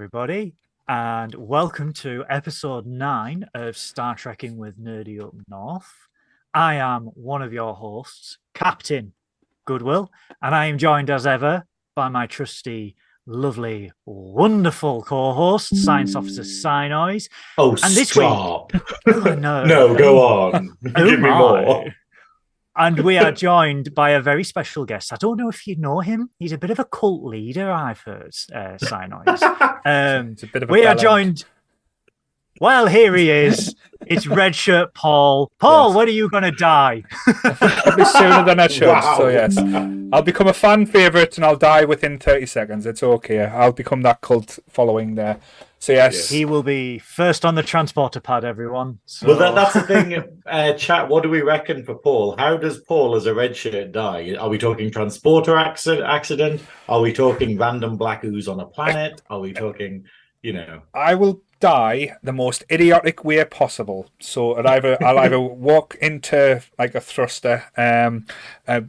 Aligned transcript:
everybody, 0.00 0.54
and 0.88 1.34
welcome 1.34 1.92
to 1.92 2.24
episode 2.30 2.86
nine 2.86 3.46
of 3.52 3.76
Star 3.76 4.14
Trekking 4.14 4.56
with 4.56 4.82
Nerdy 4.82 5.22
Up 5.22 5.34
North. 5.46 5.92
I 6.54 6.76
am 6.76 7.02
one 7.12 7.42
of 7.42 7.52
your 7.52 7.74
hosts, 7.74 8.38
Captain 8.54 9.12
Goodwill, 9.66 10.10
and 10.40 10.54
I 10.54 10.64
am 10.68 10.78
joined 10.78 11.10
as 11.10 11.26
ever 11.26 11.66
by 11.94 12.08
my 12.08 12.26
trusty, 12.26 12.96
lovely, 13.26 13.92
wonderful 14.06 15.02
co-host, 15.02 15.76
Science 15.76 16.16
Officer 16.16 16.44
Synoiz. 16.44 17.28
Oh, 17.58 17.72
And 17.72 17.94
this 17.94 18.08
stop. 18.08 18.72
Oh, 19.06 19.34
no, 19.34 19.66
no, 19.66 19.94
go 19.94 20.18
on. 20.18 20.78
Oh 20.96 21.04
Give 21.10 21.20
me 21.20 21.28
more. 21.28 21.84
And 22.80 23.00
we 23.00 23.18
are 23.18 23.30
joined 23.30 23.94
by 23.94 24.10
a 24.10 24.20
very 24.22 24.42
special 24.42 24.86
guest. 24.86 25.12
I 25.12 25.16
don't 25.16 25.36
know 25.36 25.50
if 25.50 25.66
you 25.66 25.76
know 25.76 26.00
him. 26.00 26.30
He's 26.38 26.52
a 26.52 26.58
bit 26.58 26.70
of 26.70 26.78
a 26.78 26.84
cult 26.86 27.22
leader, 27.22 27.70
I've 27.70 28.00
heard, 28.00 28.34
uh, 28.54 28.78
Synoiz. 28.78 29.42
Um, 29.84 30.32
It's 30.32 30.42
a 30.42 30.46
bit 30.46 30.62
of 30.62 30.70
a 30.70 30.72
we 30.72 30.86
are 30.86 30.94
joined. 30.94 31.44
Well, 32.60 32.86
here 32.86 33.14
he 33.16 33.30
is. 33.30 33.74
It's 34.06 34.26
red 34.26 34.54
shirt 34.54 34.92
Paul. 34.94 35.50
Paul, 35.58 35.88
Yes. 35.88 35.96
when 35.96 36.08
are 36.08 36.10
you 36.10 36.28
going 36.30 36.42
to 36.42 36.50
die? 36.50 37.04
Probably 37.42 38.04
sooner 38.04 38.44
than 38.44 38.60
I 38.60 38.66
should. 38.66 38.88
Wow. 38.88 39.16
So 39.18 39.28
yes, 39.28 39.56
I'll 40.12 40.22
become 40.22 40.46
a 40.46 40.52
fan 40.52 40.84
favorite 40.86 41.36
and 41.36 41.44
I'll 41.46 41.56
die 41.56 41.84
within 41.86 42.18
thirty 42.18 42.44
seconds. 42.46 42.84
It's 42.86 43.02
okay. 43.02 43.40
I'll 43.44 43.72
become 43.72 44.02
that 44.02 44.20
cult 44.20 44.58
following 44.68 45.14
there. 45.14 45.38
So 45.80 45.92
yes, 45.92 46.28
He 46.28 46.44
will 46.44 46.62
be 46.62 46.98
first 46.98 47.46
on 47.46 47.54
the 47.54 47.62
transporter 47.62 48.20
pad, 48.20 48.44
everyone. 48.44 48.98
So, 49.06 49.28
Well, 49.28 49.38
that, 49.38 49.54
that's 49.54 49.72
the 49.72 49.80
thing, 49.80 50.22
uh, 50.46 50.74
chat. 50.74 51.08
What 51.08 51.22
do 51.22 51.30
we 51.30 51.40
reckon 51.40 51.84
for 51.84 51.94
Paul? 51.94 52.36
How 52.36 52.58
does 52.58 52.80
Paul, 52.80 53.16
as 53.16 53.24
a 53.24 53.34
red 53.34 53.56
shirt, 53.56 53.90
die? 53.90 54.36
Are 54.38 54.50
we 54.50 54.58
talking 54.58 54.90
transporter 54.90 55.56
accident? 55.56 56.06
Accident? 56.06 56.62
Are 56.86 57.00
we 57.00 57.14
talking 57.14 57.56
random 57.56 57.96
black 57.96 58.22
ooze 58.24 58.46
on 58.46 58.60
a 58.60 58.66
planet? 58.66 59.22
Are 59.30 59.40
we 59.40 59.54
talking, 59.54 60.04
you 60.42 60.52
know? 60.52 60.82
I 60.92 61.14
will 61.14 61.40
die 61.60 62.14
the 62.22 62.32
most 62.34 62.62
idiotic 62.70 63.24
way 63.24 63.42
possible. 63.46 64.10
So 64.20 64.56
I'll 64.56 64.68
either 64.68 65.02
I'll 65.02 65.18
either 65.18 65.40
walk 65.40 65.96
into 66.02 66.62
like 66.78 66.94
a 66.94 67.00
thruster, 67.00 67.64
um, 67.78 68.26
uh, 68.68 68.82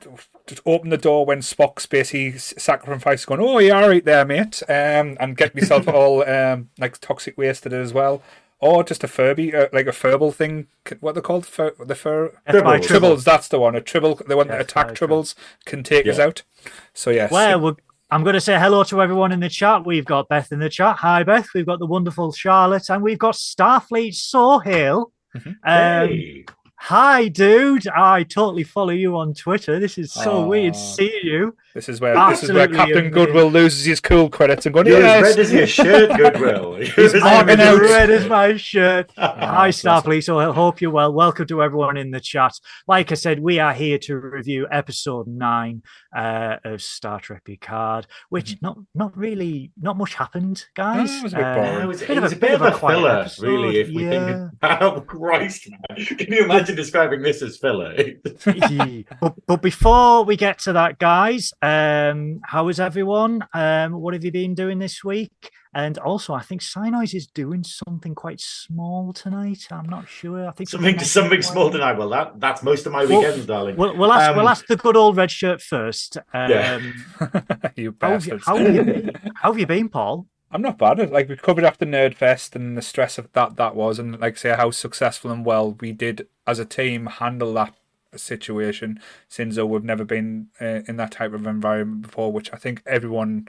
just 0.00 0.29
open 0.66 0.90
the 0.90 0.96
door 0.98 1.26
when 1.26 1.40
Spock's 1.40 1.86
basically 1.86 2.38
sacrifice 2.38 3.24
going, 3.24 3.40
oh 3.40 3.58
you're 3.58 3.68
yeah, 3.68 3.82
all 3.82 3.88
right 3.88 4.04
there, 4.04 4.24
mate, 4.24 4.62
um, 4.68 5.16
and 5.20 5.36
get 5.36 5.54
myself 5.54 5.88
all 5.88 6.28
um 6.28 6.70
like 6.78 6.98
toxic 7.00 7.36
wasted 7.36 7.72
as 7.72 7.92
well. 7.92 8.22
Or 8.62 8.84
just 8.84 9.02
a 9.02 9.08
Furby, 9.08 9.54
uh, 9.54 9.68
like 9.72 9.86
a 9.86 9.92
Furble 9.92 10.34
thing. 10.34 10.66
What 11.00 11.14
they're 11.14 11.22
called? 11.22 11.46
Fur, 11.46 11.72
the 11.78 11.94
fur 11.94 12.32
F 12.46 12.62
by 12.62 12.78
Tribbles. 12.78 12.86
Tribbles. 12.86 13.24
That's 13.24 13.48
the 13.48 13.58
one. 13.58 13.74
A 13.74 13.80
tribble. 13.80 14.20
The 14.26 14.36
one 14.36 14.48
that 14.48 14.60
attack 14.60 14.88
very 14.88 14.96
tribbles 14.96 15.34
can 15.64 15.82
take 15.82 16.06
us 16.06 16.18
out. 16.18 16.42
So 16.92 17.08
yes. 17.08 17.32
Well, 17.32 17.58
we're, 17.58 17.76
I'm 18.10 18.22
going 18.22 18.34
to 18.34 18.40
say 18.40 18.58
hello 18.58 18.84
to 18.84 19.00
everyone 19.00 19.32
in 19.32 19.40
the 19.40 19.48
chat. 19.48 19.86
We've 19.86 20.04
got 20.04 20.28
Beth 20.28 20.52
in 20.52 20.58
the 20.58 20.68
chat. 20.68 20.96
Hi, 20.96 21.22
Beth. 21.22 21.48
We've 21.54 21.64
got 21.64 21.78
the 21.78 21.86
wonderful 21.86 22.32
Charlotte, 22.32 22.90
and 22.90 23.02
we've 23.02 23.18
got 23.18 23.34
Starfleet 23.34 24.14
Sohail. 24.14 25.12
Mhm. 25.34 25.46
Um, 25.46 26.08
hey. 26.08 26.44
Hi, 26.84 27.28
dude. 27.28 27.86
I 27.88 28.22
totally 28.22 28.64
follow 28.64 28.88
you 28.90 29.14
on 29.18 29.34
Twitter. 29.34 29.78
This 29.78 29.98
is 29.98 30.12
so 30.14 30.46
weird 30.46 30.74
Aw. 30.74 30.78
seeing 30.78 31.20
you. 31.24 31.54
This 31.74 31.90
is 31.90 32.00
where 32.00 32.14
this 32.30 32.42
is 32.42 32.50
where 32.52 32.66
Captain 32.66 32.96
amazing. 32.96 33.10
Goodwill 33.12 33.48
loses 33.50 33.84
his 33.84 34.00
cool 34.00 34.30
credits 34.30 34.64
and 34.66 34.74
going, 34.74 34.86
You're 34.86 35.00
yes, 35.00 35.24
as 35.24 35.36
red 35.36 35.38
as 35.44 35.52
your 35.52 35.66
shirt, 35.66 36.10
Goodwill. 36.16 36.76
He's 36.76 37.14
as 37.14 37.22
red 37.22 38.10
as 38.10 38.26
my 38.26 38.56
shirt. 38.56 39.12
Hi, 39.18 39.66
bless 39.66 39.84
him. 39.84 39.90
Starfleet. 39.90 40.24
So 40.24 40.38
I 40.40 40.52
hope 40.52 40.80
you're 40.80 40.90
well. 40.90 41.12
Welcome 41.12 41.46
to 41.48 41.62
everyone 41.62 41.98
in 41.98 42.10
the 42.12 42.18
chat. 42.18 42.52
Like 42.88 43.12
I 43.12 43.14
said, 43.14 43.40
we 43.40 43.58
are 43.60 43.74
here 43.74 43.98
to 43.98 44.16
review 44.16 44.66
episode 44.72 45.28
nine 45.28 45.82
uh, 46.16 46.56
of 46.64 46.80
Star 46.82 47.20
Trek 47.20 47.44
Picard, 47.44 48.06
which 48.30 48.56
not 48.62 48.78
not 48.94 49.16
really 49.16 49.70
not 49.80 49.98
much 49.98 50.14
happened, 50.14 50.64
guys. 50.74 51.10
Mm-hmm. 51.10 51.18
it 51.18 51.22
was 51.24 51.32
a 51.34 51.36
bit 51.36 51.44
Uh, 51.44 51.54
boring. 51.54 51.72
Yeah, 51.74 51.82
it 51.82 51.86
was, 51.86 52.00
bit 52.00 52.10
it 52.10 52.16
of 52.16 52.22
was 52.24 52.32
a- 52.32 52.36
a 52.36 52.38
bit 52.38 52.52
of 52.54 52.62
a 52.62 52.72
quiet 52.72 52.96
filler, 52.96 53.10
episode, 53.20 53.46
really. 53.46 53.76
If 53.80 53.88
we 53.90 54.04
yeah. 54.06 54.48
think, 54.48 54.50
oh 54.82 55.00
Christ, 55.02 55.68
man, 55.70 56.04
can 56.06 56.32
you 56.32 56.44
imagine 56.46 56.69
describing 56.74 57.22
this 57.22 57.42
as 57.42 57.56
filler? 57.58 57.94
but, 59.20 59.34
but 59.46 59.62
before 59.62 60.24
we 60.24 60.36
get 60.36 60.58
to 60.60 60.72
that, 60.74 60.98
guys, 60.98 61.52
um, 61.62 62.40
how 62.44 62.68
is 62.68 62.80
everyone? 62.80 63.44
Um, 63.54 63.92
what 63.94 64.14
have 64.14 64.24
you 64.24 64.32
been 64.32 64.54
doing 64.54 64.78
this 64.78 65.02
week? 65.04 65.30
And 65.72 65.98
also, 65.98 66.34
I 66.34 66.40
think 66.42 66.62
Synoiz 66.62 67.14
is 67.14 67.28
doing 67.28 67.62
something 67.62 68.14
quite 68.16 68.40
small 68.40 69.12
tonight. 69.12 69.68
I'm 69.70 69.88
not 69.88 70.08
sure. 70.08 70.48
I 70.48 70.50
think 70.50 70.68
something, 70.68 70.98
something 70.98 71.42
small 71.42 71.70
playing. 71.70 71.72
tonight. 71.74 71.92
Well, 71.96 72.08
that 72.08 72.40
that's 72.40 72.64
most 72.64 72.86
of 72.86 72.92
my 72.92 73.04
Well, 73.04 73.20
weekends, 73.20 73.46
darling. 73.46 73.76
We'll, 73.76 73.96
we'll 73.96 74.12
ask. 74.12 74.32
we'll 74.34 74.46
Um, 74.46 74.48
ask 74.50 74.66
the 74.66 74.76
good 74.76 74.96
old 74.96 75.16
red 75.16 75.30
shirt 75.30 75.62
first. 75.62 76.16
Um, 76.34 76.50
Yeah. 76.50 76.78
you 76.80 76.90
how, 77.20 77.30
have 77.30 77.78
you, 77.78 77.92
bastards. 77.92 78.46
how, 78.46 78.56
have 78.56 78.74
you 78.74 78.82
been, 78.82 79.10
how 79.36 79.52
have 79.52 79.58
you 79.60 79.66
been, 79.66 79.88
Paul? 79.88 80.26
I'm 80.50 80.62
not 80.62 80.78
bad. 80.78 81.10
Like 81.10 81.28
we 81.28 81.36
covered 81.36 81.64
after 81.64 81.86
Nerdfest 81.86 82.56
and 82.56 82.76
the 82.76 82.82
stress 82.82 83.18
of 83.18 83.32
that 83.32 83.56
that 83.56 83.76
was, 83.76 83.98
and 83.98 84.18
like 84.18 84.36
say 84.36 84.50
how 84.50 84.70
successful 84.70 85.30
and 85.30 85.44
well 85.44 85.76
we 85.80 85.92
did 85.92 86.26
as 86.46 86.58
a 86.58 86.64
team 86.64 87.06
handle 87.06 87.54
that 87.54 87.74
situation. 88.16 89.00
Since 89.28 89.56
though 89.56 89.66
we've 89.66 89.84
never 89.84 90.04
been 90.04 90.48
uh, 90.60 90.80
in 90.88 90.96
that 90.96 91.12
type 91.12 91.32
of 91.32 91.46
environment 91.46 92.02
before, 92.02 92.32
which 92.32 92.52
I 92.52 92.56
think 92.56 92.82
everyone 92.84 93.46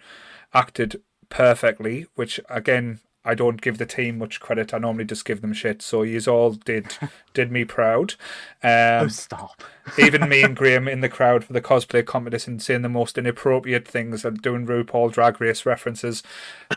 acted 0.53 1.01
perfectly. 1.30 2.06
Which 2.15 2.39
again, 2.50 3.00
I 3.23 3.35
don't 3.35 3.62
give 3.62 3.77
the 3.77 3.85
team 3.85 4.18
much 4.18 4.39
credit. 4.39 4.73
I 4.73 4.79
normally 4.79 5.06
just 5.06 5.25
give 5.25 5.41
them 5.41 5.53
shit. 5.53 5.81
So 5.81 6.01
you 6.01 6.19
all 6.27 6.51
did 6.51 6.97
did 7.33 7.51
me 7.51 7.65
proud. 7.65 8.15
oh, 8.63 9.00
Um, 9.03 9.09
stop. 9.09 9.63
even 10.00 10.27
me 10.27 10.41
and 10.44 10.56
Graeme 10.57 10.88
in 10.88 11.01
the 11.01 11.09
crowd 11.09 11.44
for 11.44 11.53
the 11.53 11.62
cosplay 11.62 12.06
competition 12.06 12.59
saying 12.59 12.81
the 12.81 12.89
most 12.89 13.18
inappropriate 13.18 13.88
things 13.88 14.25
and 14.25 14.41
doing 14.41 14.65
RuPaul 14.65 15.12
drag 15.12 15.39
race 15.39 15.65
references 15.65 16.23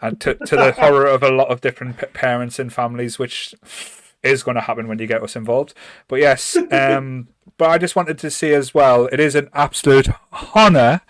and 0.03 0.21
to, 0.21 0.35
to 0.35 0.57
the 0.57 0.73
horror 0.73 1.07
of 1.07 1.23
a 1.23 1.31
lot 1.31 1.49
of 1.49 1.61
different 1.61 1.99
p- 1.99 2.07
parents 2.07 2.59
and 2.59 2.73
families 2.73 3.19
which 3.19 3.55
is 4.23 4.43
going 4.43 4.55
to 4.55 4.63
happen 4.63 4.89
when 4.89 4.99
you 4.99 5.07
get 5.07 5.23
us 5.23 5.37
involved 5.37 5.75
but 6.09 6.17
yes 6.19 6.57
um 6.73 7.29
but 7.59 7.69
I 7.71 7.77
just 7.79 7.95
wanted 7.95 8.19
to 8.19 8.31
say 8.31 8.55
as 8.55 8.73
well 8.73 9.07
it 9.13 9.21
is 9.21 9.35
an 9.35 9.49
absolute 9.53 10.09
honor 10.55 11.03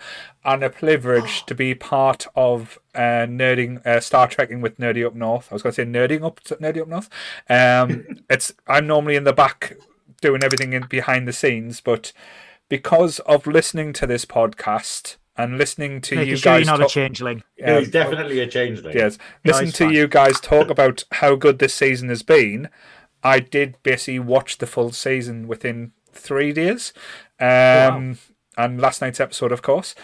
and 0.45 0.63
a 0.63 0.69
privilege 0.69 1.43
to 1.47 1.55
be 1.55 1.73
part 1.75 2.27
of 2.35 2.77
uh, 2.93 3.25
nerding 3.27 3.85
uh, 3.85 3.99
Star 3.99 4.27
Trekking 4.27 4.61
with 4.61 4.77
Nerdy 4.77 5.05
Up 5.05 5.15
North. 5.15 5.47
I 5.51 5.55
was 5.55 5.63
going 5.63 5.73
to 5.73 5.81
say 5.81 5.85
nerding 5.85 6.23
up 6.23 6.41
Nerdy 6.43 6.81
Up 6.81 6.87
North. 6.87 7.09
Um, 7.49 8.05
it's 8.29 8.53
I'm 8.67 8.87
normally 8.87 9.15
in 9.15 9.23
the 9.25 9.33
back 9.33 9.75
doing 10.21 10.43
everything 10.43 10.73
in 10.73 10.83
behind 10.87 11.27
the 11.27 11.33
scenes, 11.33 11.81
but 11.81 12.13
because 12.69 13.19
of 13.21 13.45
listening 13.45 13.91
to 13.93 14.07
this 14.07 14.25
podcast 14.25 15.17
and 15.37 15.57
listening 15.57 15.99
to 16.01 16.15
Making 16.15 16.29
you 16.29 16.37
sure 16.37 16.51
you're 16.53 16.59
guys 16.61 16.67
not 16.67 16.77
talk- 16.77 16.87
a 16.87 16.89
changeling. 16.93 17.43
no, 17.59 17.73
Yeah, 17.73 17.79
he's 17.79 17.91
definitely 17.91 18.39
a 18.39 18.47
changeling. 18.47 18.95
Yes. 18.95 19.17
No, 19.43 19.51
Listen 19.51 19.67
it's 19.67 19.77
to 19.79 19.85
fine. 19.85 19.93
you 19.93 20.07
guys 20.07 20.39
talk 20.39 20.69
about 20.69 21.03
how 21.11 21.35
good 21.35 21.59
this 21.59 21.73
season 21.73 22.07
has 22.09 22.23
been. 22.23 22.69
I 23.23 23.39
did 23.39 23.75
basically 23.83 24.19
watch 24.19 24.59
the 24.59 24.67
full 24.67 24.91
season 24.93 25.47
within 25.47 25.91
three 26.13 26.53
days. 26.53 26.93
Um, 27.39 28.17
And 28.57 28.79
last 28.79 29.01
night's 29.01 29.19
episode, 29.19 29.51
of 29.51 29.61
course. 29.61 29.95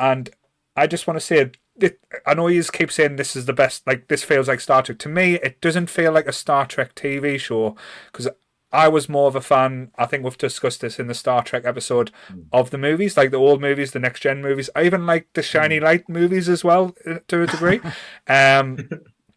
And 0.00 0.30
I 0.74 0.86
just 0.86 1.06
want 1.06 1.20
to 1.20 1.24
say, 1.24 1.50
it, 1.78 2.00
I 2.26 2.34
know 2.34 2.48
you 2.48 2.64
keep 2.64 2.90
saying 2.90 3.16
this 3.16 3.36
is 3.36 3.46
the 3.46 3.52
best, 3.52 3.86
like, 3.86 4.08
this 4.08 4.24
feels 4.24 4.48
like 4.48 4.60
Star 4.60 4.82
Trek. 4.82 4.98
To 4.98 5.08
me, 5.08 5.34
it 5.34 5.60
doesn't 5.60 5.90
feel 5.90 6.10
like 6.10 6.26
a 6.26 6.32
Star 6.32 6.66
Trek 6.66 6.94
TV 6.94 7.38
show 7.38 7.76
because 8.10 8.28
I 8.72 8.88
was 8.88 9.08
more 9.08 9.26
of 9.28 9.36
a 9.36 9.40
fan. 9.40 9.90
I 9.96 10.06
think 10.06 10.24
we've 10.24 10.38
discussed 10.38 10.80
this 10.80 10.98
in 10.98 11.06
the 11.08 11.14
Star 11.14 11.42
Trek 11.42 11.64
episode 11.64 12.12
of 12.52 12.70
the 12.70 12.78
movies, 12.78 13.16
like 13.16 13.30
the 13.30 13.36
old 13.36 13.60
movies, 13.60 13.92
the 13.92 13.98
next 13.98 14.20
gen 14.20 14.42
movies. 14.42 14.70
I 14.76 14.84
even 14.84 15.06
like 15.06 15.28
the 15.34 15.42
Shiny 15.42 15.80
Light 15.80 16.08
movies 16.08 16.48
as 16.48 16.62
well, 16.62 16.94
uh, 17.06 17.18
to 17.28 17.42
a 17.42 17.46
degree. 17.46 17.80
um, 18.28 18.88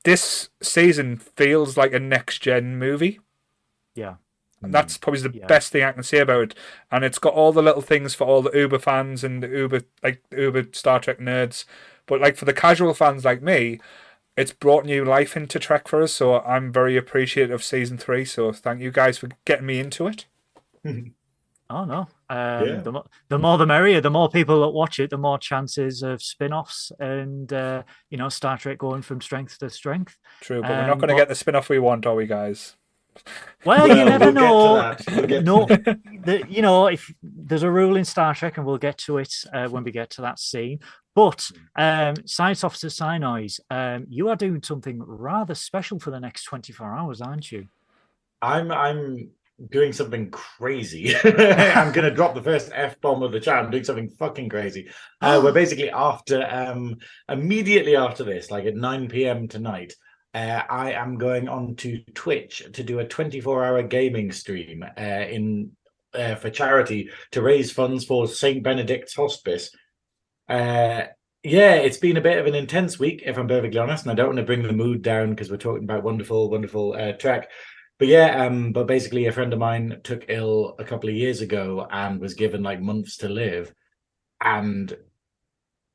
this 0.04 0.50
season 0.62 1.18
feels 1.18 1.78
like 1.78 1.94
a 1.94 2.00
next 2.00 2.40
gen 2.40 2.78
movie. 2.78 3.20
Yeah. 3.96 4.16
And 4.64 4.74
that's 4.74 4.98
probably 4.98 5.22
the 5.22 5.38
Yeah. 5.38 5.46
best 5.48 5.72
thing 5.72 5.84
I 5.84 5.92
can 5.92 6.04
say 6.04 6.20
about 6.20 6.42
it. 6.44 6.56
And 6.92 7.04
it's 7.04 7.20
got 7.20 7.34
all 7.34 7.52
the 7.52 7.62
little 7.62 7.82
things 7.82 8.16
for 8.16 8.26
all 8.26 8.42
the 8.42 8.58
Uber 8.58 8.80
fans 8.80 9.24
and 9.24 9.44
the 9.44 9.48
Uber 9.50 9.82
like 10.02 10.24
Uber 10.36 10.68
Star 10.72 11.00
Trek 11.00 11.20
nerds. 11.20 11.66
But 12.06 12.22
like 12.22 12.38
for 12.38 12.46
the 12.46 12.54
casual 12.54 12.94
fans 12.94 13.24
like 13.26 13.42
me, 13.42 13.80
it's 14.36 14.52
brought 14.52 14.86
new 14.86 15.06
life 15.06 15.38
into 15.38 15.60
Trek 15.60 15.88
for 15.88 16.02
us. 16.02 16.14
So 16.14 16.40
I'm 16.42 16.72
very 16.72 16.98
appreciative 16.98 17.54
of 17.54 17.64
season 17.64 17.98
three. 17.98 18.26
So 18.26 18.52
thank 18.52 18.82
you 18.82 18.90
guys 18.92 19.18
for 19.18 19.30
getting 19.46 19.66
me 19.68 19.80
into 19.80 20.08
it. 20.08 20.26
Oh 21.70 21.86
no. 21.86 22.00
Um, 22.30 22.68
Yeah. 22.68 22.82
the, 22.84 22.92
more, 22.92 23.06
the 23.30 23.40
more 23.40 23.58
the 23.58 23.66
merrier. 23.66 24.02
The 24.02 24.10
more 24.12 24.30
people 24.30 24.62
that 24.62 24.70
watch 24.70 25.00
it, 25.00 25.10
the 25.10 25.18
more 25.18 25.40
chances 25.40 26.04
of 26.04 26.22
spin-offs 26.22 26.92
and 27.00 27.52
uh, 27.52 27.84
you 28.10 28.18
know 28.18 28.30
Star 28.30 28.58
Trek 28.58 28.78
going 28.78 29.02
from 29.02 29.22
strength 29.22 29.58
to 29.60 29.70
strength. 29.70 30.18
True, 30.42 30.62
but 30.62 30.70
we're 30.70 30.82
Um, 30.82 30.88
not 30.88 30.98
going 31.00 31.08
to 31.08 31.14
but- 31.14 31.20
get 31.20 31.30
the 31.30 31.36
spin 31.36 31.56
off 31.56 31.70
we 31.70 31.80
want, 31.80 32.06
are 32.06 32.14
we, 32.16 32.28
guys? 32.28 32.76
Well, 33.66 33.88
Well, 33.88 33.98
you 33.98 34.06
never 34.06 34.26
we'll 34.26 34.34
know. 34.34 34.96
We'll 35.08 35.42
no, 35.42 35.66
the, 36.26 36.44
you 36.50 36.62
know, 36.62 36.88
if 36.88 37.14
there's 37.22 37.64
a 37.64 37.72
rule 37.72 37.96
in 37.96 38.06
Star 38.06 38.34
Trek, 38.36 38.58
and 38.58 38.66
we'll 38.66 38.78
get 38.78 38.98
to 39.00 39.18
it 39.18 39.34
uh, 39.54 39.68
when 39.70 39.84
we 39.84 39.92
get 39.92 40.10
to 40.12 40.22
that 40.22 40.40
scene. 40.40 40.80
But 41.16 41.50
um, 41.76 42.16
Science 42.26 42.64
Officer 42.64 42.88
Synoiz, 42.88 43.60
um, 43.70 44.06
you 44.10 44.30
are 44.30 44.36
doing 44.36 44.62
something 44.64 45.02
rather 45.02 45.56
special 45.56 46.00
for 46.00 46.12
the 46.12 46.20
next 46.20 46.46
24 46.46 46.94
hours, 46.94 47.22
aren't 47.22 47.52
you? 47.52 47.68
I'm 48.42 48.72
I'm 48.72 49.30
doing 49.70 49.94
something 49.94 50.32
crazy. 50.32 51.16
I'm 51.24 51.92
going 51.94 52.10
to 52.10 52.16
drop 52.16 52.36
the 52.36 52.44
first 52.44 52.72
f 52.74 53.00
bomb 53.02 53.24
of 53.24 53.32
the 53.32 53.40
chat. 53.40 53.64
I'm 53.64 53.72
doing 53.72 53.84
something 53.84 54.10
fucking 54.10 54.50
crazy. 54.50 54.90
Uh, 55.22 55.40
we're 55.44 55.52
basically 55.64 55.90
after 55.90 56.46
um 56.50 56.98
immediately 57.30 57.96
after 57.96 58.24
this, 58.24 58.52
like 58.52 58.66
at 58.66 58.76
9 58.76 59.08
p.m. 59.08 59.48
tonight. 59.48 59.94
Uh, 60.34 60.64
I 60.68 60.94
am 60.94 61.18
going 61.18 61.48
on 61.48 61.76
to 61.78 62.00
Twitch 62.16 62.64
to 62.74 62.84
do 62.84 63.00
a 63.00 63.06
24-hour 63.06 63.84
gaming 63.84 64.32
stream 64.32 64.84
uh, 64.84 65.02
in 65.02 65.72
uh, 66.14 66.36
for 66.36 66.50
charity 66.50 67.10
to 67.32 67.42
raise 67.42 67.72
funds 67.72 68.06
for 68.06 68.28
Saint 68.28 68.64
Benedict's 68.64 69.16
Hospice. 69.16 69.70
Uh, 70.50 71.04
yeah, 71.44 71.76
it's 71.76 71.98
been 71.98 72.18
a 72.18 72.22
bit 72.22 72.40
of 72.40 72.48
an 72.48 72.56
intense 72.56 72.98
week, 72.98 73.22
if 73.26 73.38
I'm 73.38 73.48
perfectly 73.48 73.80
honest, 73.80 74.04
and 74.04 74.12
I 74.12 74.16
don't 74.16 74.28
want 74.28 74.38
to 74.38 74.46
bring 74.46 74.64
the 74.64 74.74
mood 74.74 75.02
down 75.02 75.32
because 75.32 75.52
we're 75.52 75.58
talking 75.58 75.84
about 75.84 76.04
wonderful, 76.04 76.50
wonderful 76.50 76.94
uh, 76.94 77.12
Trek. 77.14 77.50
But 78.00 78.08
yeah, 78.08 78.46
um, 78.46 78.72
but 78.72 78.88
basically, 78.88 79.28
a 79.28 79.32
friend 79.32 79.54
of 79.54 79.60
mine 79.60 80.00
took 80.04 80.26
ill 80.30 80.76
a 80.80 80.84
couple 80.84 81.10
of 81.10 81.16
years 81.16 81.42
ago 81.42 81.88
and 81.92 82.20
was 82.20 82.34
given 82.34 82.64
like 82.64 82.82
months 82.82 83.18
to 83.18 83.30
live, 83.30 83.74
and 84.42 84.96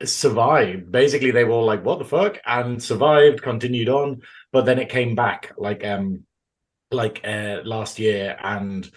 survived. 0.04 0.90
Basically, 0.90 1.30
they 1.30 1.44
were 1.44 1.52
all 1.52 1.64
like, 1.64 1.84
"What 1.84 1.98
the 1.98 2.04
fuck?" 2.04 2.38
and 2.46 2.82
survived, 2.82 3.42
continued 3.42 3.88
on. 3.88 4.22
But 4.52 4.64
then 4.64 4.78
it 4.78 4.88
came 4.88 5.14
back, 5.14 5.52
like 5.56 5.84
um, 5.84 6.24
like 6.90 7.20
uh, 7.24 7.60
last 7.64 7.98
year, 7.98 8.36
and 8.42 8.90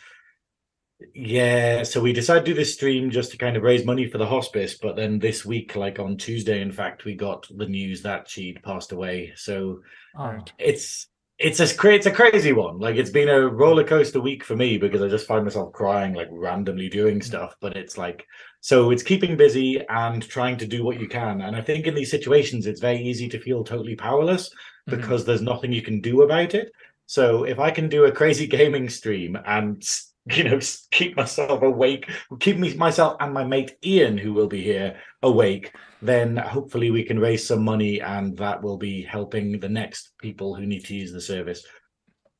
yeah, 1.13 1.83
so 1.83 2.01
we 2.01 2.13
decided 2.13 2.45
to 2.45 2.51
do 2.51 2.55
this 2.55 2.73
stream 2.73 3.09
just 3.09 3.31
to 3.31 3.37
kind 3.37 3.57
of 3.57 3.63
raise 3.63 3.85
money 3.85 4.07
for 4.07 4.17
the 4.17 4.25
hospice. 4.25 4.77
But 4.79 4.95
then 4.95 5.19
this 5.19 5.45
week, 5.45 5.75
like 5.75 5.99
on 5.99 6.17
Tuesday, 6.17 6.61
in 6.61 6.71
fact, 6.71 7.05
we 7.05 7.15
got 7.15 7.47
the 7.49 7.67
news 7.67 8.03
that 8.03 8.29
she'd 8.29 8.63
passed 8.63 8.91
away. 8.91 9.33
So 9.35 9.81
Oh, 10.17 10.39
it's 10.59 11.07
it's 11.41 11.59
a 11.59 11.89
it's 11.89 12.05
a 12.05 12.11
crazy 12.11 12.53
one. 12.53 12.79
Like 12.79 12.95
it's 12.95 13.09
been 13.09 13.29
a 13.29 13.47
roller 13.47 13.83
coaster 13.83 14.19
week 14.21 14.43
for 14.43 14.55
me 14.55 14.77
because 14.77 15.01
I 15.01 15.07
just 15.07 15.27
find 15.27 15.43
myself 15.43 15.73
crying 15.73 16.13
like 16.13 16.27
randomly 16.31 16.89
doing 16.89 17.21
stuff. 17.21 17.55
But 17.59 17.75
it's 17.75 17.97
like 17.97 18.25
so 18.61 18.91
it's 18.91 19.03
keeping 19.03 19.35
busy 19.35 19.83
and 19.89 20.27
trying 20.27 20.57
to 20.57 20.67
do 20.67 20.83
what 20.83 20.99
you 20.99 21.07
can. 21.07 21.41
And 21.41 21.55
I 21.55 21.61
think 21.61 21.87
in 21.87 21.95
these 21.95 22.11
situations, 22.11 22.67
it's 22.67 22.79
very 22.79 23.01
easy 23.01 23.27
to 23.29 23.39
feel 23.39 23.63
totally 23.63 23.95
powerless 23.95 24.49
Mhm. 24.89 24.97
because 24.97 25.25
there's 25.25 25.41
nothing 25.41 25.71
you 25.71 25.81
can 25.81 25.99
do 26.01 26.21
about 26.21 26.53
it. 26.53 26.71
So 27.07 27.43
if 27.43 27.59
I 27.59 27.71
can 27.71 27.89
do 27.89 28.05
a 28.05 28.11
crazy 28.11 28.47
gaming 28.57 28.89
stream 28.89 29.37
and 29.45 29.83
you 30.31 30.43
know 30.43 30.59
keep 30.91 31.15
myself 31.17 31.61
awake, 31.63 32.09
keep 32.39 32.57
me 32.57 32.73
myself 32.75 33.17
and 33.19 33.33
my 33.33 33.43
mate 33.43 33.75
Ian, 33.83 34.17
who 34.17 34.33
will 34.33 34.47
be 34.47 34.61
here, 34.61 34.99
awake, 35.23 35.73
then 36.01 36.37
hopefully 36.37 36.91
we 36.91 37.03
can 37.03 37.19
raise 37.19 37.45
some 37.45 37.63
money 37.63 38.01
and 38.01 38.37
that 38.37 38.61
will 38.61 38.77
be 38.77 39.01
helping 39.03 39.59
the 39.59 39.69
next 39.69 40.11
people 40.19 40.53
who 40.55 40.65
need 40.65 40.85
to 40.85 40.95
use 40.95 41.11
the 41.11 41.21
service. 41.21 41.65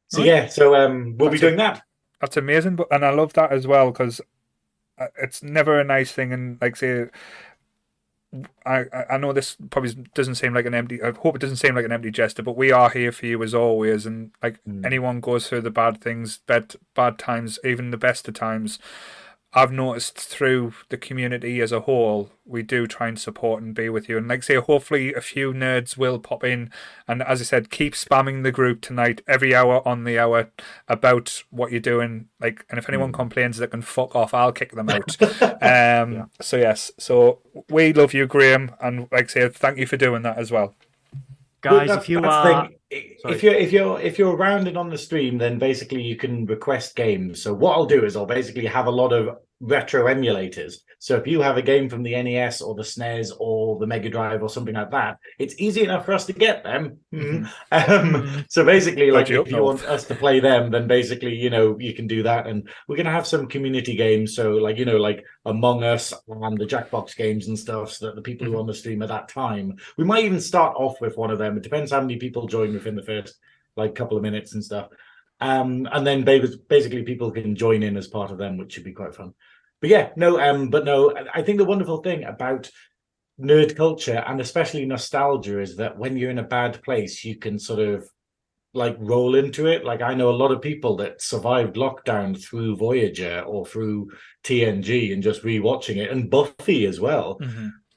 So 0.09 0.19
Right. 0.19 0.27
yeah, 0.27 0.47
so 0.47 0.75
um 0.75 1.15
we'll 1.17 1.29
be 1.29 1.37
That's 1.37 1.43
a- 1.43 1.45
doing 1.47 1.57
that. 1.57 1.81
That's 2.19 2.37
amazing, 2.37 2.75
but 2.75 2.87
and 2.91 3.03
I 3.03 3.09
love 3.09 3.33
that 3.33 3.51
as 3.51 3.65
well 3.65 3.89
because 3.91 4.21
it's 5.17 5.41
never 5.41 5.79
a 5.79 5.83
nice 5.83 6.11
thing. 6.11 6.31
And 6.33 6.59
like 6.61 6.75
say, 6.75 7.07
I 8.65 8.85
I- 8.93 9.05
I 9.11 9.17
know 9.17 9.33
this 9.33 9.57
probably 9.69 9.93
doesn't 10.13 10.35
seem 10.35 10.53
like 10.53 10.65
an 10.65 10.73
empty. 10.73 11.01
I 11.03 11.11
hope 11.11 11.35
it 11.35 11.41
doesn't 11.41 11.57
seem 11.57 11.75
like 11.75 11.85
an 11.85 11.91
empty 11.91 12.11
gesture, 12.11 12.43
but 12.43 12.55
we 12.55 12.71
are 12.71 12.89
here 12.89 13.11
for 13.11 13.25
you 13.25 13.41
as 13.43 13.53
always. 13.53 14.05
And 14.05 14.31
like 14.41 14.59
Mm. 14.67 14.85
anyone 14.85 15.19
goes 15.19 15.47
through 15.47 15.61
the 15.61 15.69
bad 15.71 15.99
things, 16.01 16.37
bad 16.47 16.75
bad 16.95 17.17
times, 17.19 17.59
even 17.63 17.91
the 17.91 17.97
best 17.97 18.27
of 18.27 18.33
times. 18.33 18.79
I've 19.53 19.71
noticed 19.71 20.17
through 20.17 20.73
the 20.87 20.97
community 20.97 21.59
as 21.59 21.73
a 21.73 21.81
whole, 21.81 22.31
we 22.45 22.63
do 22.63 22.87
try 22.87 23.09
and 23.09 23.19
support 23.19 23.61
and 23.61 23.75
be 23.75 23.89
with 23.89 24.07
you. 24.07 24.17
And 24.17 24.27
like 24.29 24.39
I 24.39 24.41
say, 24.41 24.55
hopefully 24.55 25.13
a 25.13 25.19
few 25.19 25.51
nerds 25.51 25.97
will 25.97 26.19
pop 26.19 26.45
in. 26.45 26.71
And 27.05 27.21
as 27.21 27.41
I 27.41 27.43
said, 27.43 27.69
keep 27.69 27.93
spamming 27.93 28.43
the 28.43 28.53
group 28.53 28.79
tonight, 28.79 29.21
every 29.27 29.53
hour 29.53 29.85
on 29.85 30.05
the 30.05 30.17
hour, 30.17 30.51
about 30.87 31.43
what 31.49 31.71
you're 31.71 31.81
doing. 31.81 32.29
Like, 32.39 32.65
and 32.69 32.79
if 32.79 32.87
anyone 32.87 33.11
complains, 33.11 33.57
they 33.57 33.67
can 33.67 33.81
fuck 33.81 34.15
off. 34.15 34.33
I'll 34.33 34.53
kick 34.53 34.71
them 34.71 34.89
out. 34.89 35.21
um, 35.41 36.13
Yeah. 36.13 36.25
So 36.39 36.55
yes, 36.55 36.91
so 36.97 37.39
we 37.69 37.91
love 37.91 38.13
you, 38.13 38.27
Graeme, 38.27 38.71
and 38.81 39.09
like 39.11 39.25
I 39.25 39.27
say, 39.27 39.49
thank 39.49 39.77
you 39.77 39.85
for 39.85 39.97
doing 39.97 40.21
that 40.21 40.37
as 40.37 40.49
well. 40.51 40.75
Guys, 41.61 41.89
if 41.89 42.09
you 42.09 42.19
are. 42.19 42.43
Sorry. 42.43 42.77
if 42.89 43.43
you're 43.43 43.53
if 43.53 43.71
you're 43.71 43.99
if 43.99 44.19
you're 44.19 44.35
around 44.35 44.67
and 44.67 44.77
on 44.77 44.89
the 44.89 44.97
stream, 44.97 45.37
then 45.37 45.59
basically 45.59 46.01
you 46.01 46.15
can 46.15 46.45
request 46.45 46.95
games. 46.95 47.41
So 47.41 47.53
what 47.53 47.73
I'll 47.73 47.85
do 47.85 48.03
is 48.03 48.15
I'll 48.15 48.25
basically 48.25 48.65
have 48.65 48.87
a 48.87 48.91
lot 48.91 49.13
of 49.13 49.37
retro 49.61 50.05
emulators. 50.05 50.77
So 50.97 51.15
if 51.15 51.25
you 51.25 51.41
have 51.41 51.57
a 51.57 51.61
game 51.61 51.89
from 51.89 52.03
the 52.03 52.21
NES 52.21 52.61
or 52.61 52.75
the 52.75 52.83
SNES 52.83 53.31
or 53.39 53.79
the 53.79 53.87
Mega 53.87 54.09
Drive 54.09 54.43
or 54.43 54.49
something 54.49 54.75
like 54.75 54.91
that, 54.91 55.17
it's 55.39 55.55
easy 55.57 55.83
enough 55.83 56.05
for 56.05 56.13
us 56.13 56.25
to 56.25 56.33
get 56.33 56.63
them. 56.63 56.97
Mhm. 57.13 57.49
Um, 57.71 58.45
so 58.49 58.65
basically, 58.65 59.09
like 59.11 59.29
you 59.29 59.41
if 59.41 59.51
you 59.51 59.63
want 59.63 59.83
us 59.83 60.05
to 60.05 60.15
play 60.15 60.39
them, 60.39 60.71
then 60.71 60.87
basically 60.87 61.35
you 61.35 61.49
know 61.49 61.77
you 61.79 61.93
can 61.93 62.07
do 62.07 62.23
that, 62.23 62.47
and 62.47 62.69
we're 62.87 62.97
gonna 62.97 63.11
have 63.11 63.25
some 63.25 63.47
community 63.47 63.95
games. 63.95 64.35
So 64.35 64.51
like 64.51 64.77
you 64.77 64.85
know 64.85 64.97
like 64.97 65.23
Among 65.45 65.83
Us 65.83 66.13
and 66.27 66.57
the 66.57 66.65
Jackbox 66.65 67.15
games 67.15 67.47
and 67.47 67.57
stuff, 67.57 67.93
so 67.93 68.07
that 68.07 68.15
the 68.15 68.21
people 68.21 68.45
who 68.45 68.55
are 68.55 68.59
on 68.59 68.67
the 68.67 68.73
stream 68.73 69.01
at 69.01 69.09
that 69.09 69.29
time, 69.29 69.77
we 69.97 70.03
might 70.03 70.25
even 70.25 70.41
start 70.41 70.75
off 70.77 70.99
with 71.01 71.17
one 71.17 71.31
of 71.31 71.39
them. 71.39 71.57
It 71.57 71.63
depends 71.63 71.91
how 71.91 72.01
many 72.01 72.17
people 72.17 72.47
join 72.47 72.73
within 72.73 72.95
the 72.95 73.03
first 73.03 73.35
like 73.75 73.95
couple 73.95 74.17
of 74.17 74.23
minutes 74.23 74.53
and 74.53 74.63
stuff. 74.63 74.89
Um, 75.39 75.87
and 75.91 76.05
then 76.05 76.23
basically 76.23 77.01
people 77.01 77.31
can 77.31 77.55
join 77.55 77.81
in 77.81 77.97
as 77.97 78.07
part 78.07 78.29
of 78.29 78.37
them, 78.37 78.57
which 78.57 78.73
should 78.73 78.83
be 78.83 78.91
quite 78.91 79.15
fun. 79.15 79.33
But 79.81 79.89
yeah, 79.89 80.09
no, 80.15 80.39
um, 80.39 80.69
but 80.69 80.85
no, 80.85 81.13
I- 81.33 81.41
think 81.41 81.57
the 81.57 81.65
wonderful 81.65 81.97
thing 82.01 82.23
about 82.23 82.69
nerd 83.39 83.75
culture 83.75 84.23
and 84.27 84.39
especially 84.39 84.85
nostalgia 84.85 85.59
is 85.59 85.75
that 85.77 85.97
when 85.97 86.15
you're 86.15 86.29
in 86.29 86.37
a 86.37 86.43
bad 86.43 86.81
place, 86.83 87.25
you 87.25 87.37
can 87.37 87.57
sort 87.57 87.79
of 87.79 88.07
like 88.73 88.95
roll 88.99 89.35
into 89.35 89.65
it. 89.65 89.83
Like 89.83 90.01
I 90.01 90.13
know 90.13 90.29
a 90.29 90.41
lot 90.41 90.51
of 90.51 90.61
people 90.61 90.95
that 90.97 91.21
survived 91.21 91.75
lockdown 91.75 92.39
through 92.41 92.77
Voyager 92.77 93.41
or 93.41 93.65
through 93.65 94.11
TNG 94.43 95.11
and 95.13 95.23
just 95.23 95.43
rewatching 95.43 95.97
it, 95.97 96.11
and 96.11 96.29
Buffy 96.29 96.85
as 96.85 96.99
well. 96.99 97.37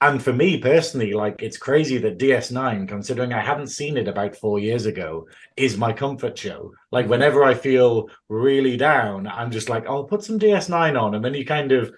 And 0.04 0.22
for 0.22 0.34
me 0.34 0.58
personally, 0.58 1.14
like 1.14 1.40
it's 1.40 1.56
crazy 1.56 1.96
that 1.96 2.18
DS9, 2.18 2.86
considering 2.86 3.32
I 3.32 3.40
hadn't 3.40 3.68
seen 3.68 3.96
it 3.96 4.06
about 4.06 4.36
four 4.36 4.58
years 4.58 4.84
ago, 4.84 5.26
is 5.56 5.78
my 5.78 5.94
comfort 5.94 6.36
show. 6.36 6.74
Like 6.92 7.04
mm-hmm. 7.04 7.12
whenever 7.12 7.42
I 7.42 7.54
feel 7.54 8.10
really 8.28 8.76
down, 8.76 9.26
I'm 9.26 9.50
just 9.50 9.70
like, 9.70 9.86
I'll 9.86 10.04
put 10.04 10.22
some 10.22 10.38
DS9 10.38 11.00
on, 11.00 11.14
and 11.14 11.24
then 11.24 11.32
you 11.32 11.46
kind 11.46 11.72
of 11.72 11.90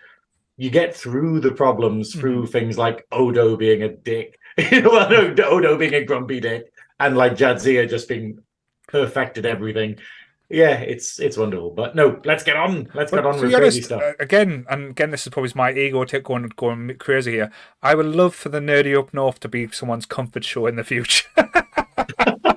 you 0.57 0.71
get 0.71 0.95
through 0.95 1.41
the 1.41 1.51
problems 1.51 2.15
through 2.15 2.43
mm-hmm. 2.43 2.53
things 2.53 2.79
like 2.79 3.05
Odo 3.11 3.57
being 3.57 3.83
a 3.83 3.89
dick, 3.89 4.39
you 4.57 4.83
know, 4.83 4.91
well, 4.91 5.11
no, 5.11 5.45
Odo 5.45 5.77
being 5.77 5.95
a 5.95 6.05
grumpy 6.05 6.39
dick, 6.39 6.73
and 7.01 7.17
like 7.17 7.33
Jadzia 7.33 7.91
just 7.91 8.09
being 8.09 8.39
perfected 8.87 9.47
everything. 9.47 9.97
Yeah, 10.49 10.79
it's 10.79 11.19
it's 11.19 11.37
wonderful. 11.37 11.71
But 11.71 11.97
no, 11.97 12.21
let's 12.25 12.45
get 12.45 12.57
on. 12.57 12.89
Let's 12.95 13.11
But 13.11 13.19
get 13.19 13.27
on 13.27 13.41
with 13.41 13.51
be 13.51 13.57
crazy 13.57 13.83
stuff. 13.83 14.03
uh, 14.03 14.13
again, 14.21 14.65
and 14.71 14.91
again, 14.91 15.11
this 15.11 15.27
is 15.27 15.33
probably 15.33 15.51
my 15.55 15.73
ego 15.73 16.05
take 16.05 16.25
going 16.25 16.51
going 16.57 16.95
crazy 16.99 17.33
here. 17.33 17.51
I 17.83 17.95
would 17.95 18.07
love 18.07 18.35
for 18.35 18.49
the 18.49 18.61
nerdy 18.61 18.97
up 18.97 19.13
north 19.13 19.41
to 19.41 19.49
be 19.49 19.69
someone's 19.69 20.07
comfort 20.07 20.45
show 20.45 20.67
in 20.67 20.77
the 20.77 20.85
future. 20.85 21.29
Like, 21.37 21.57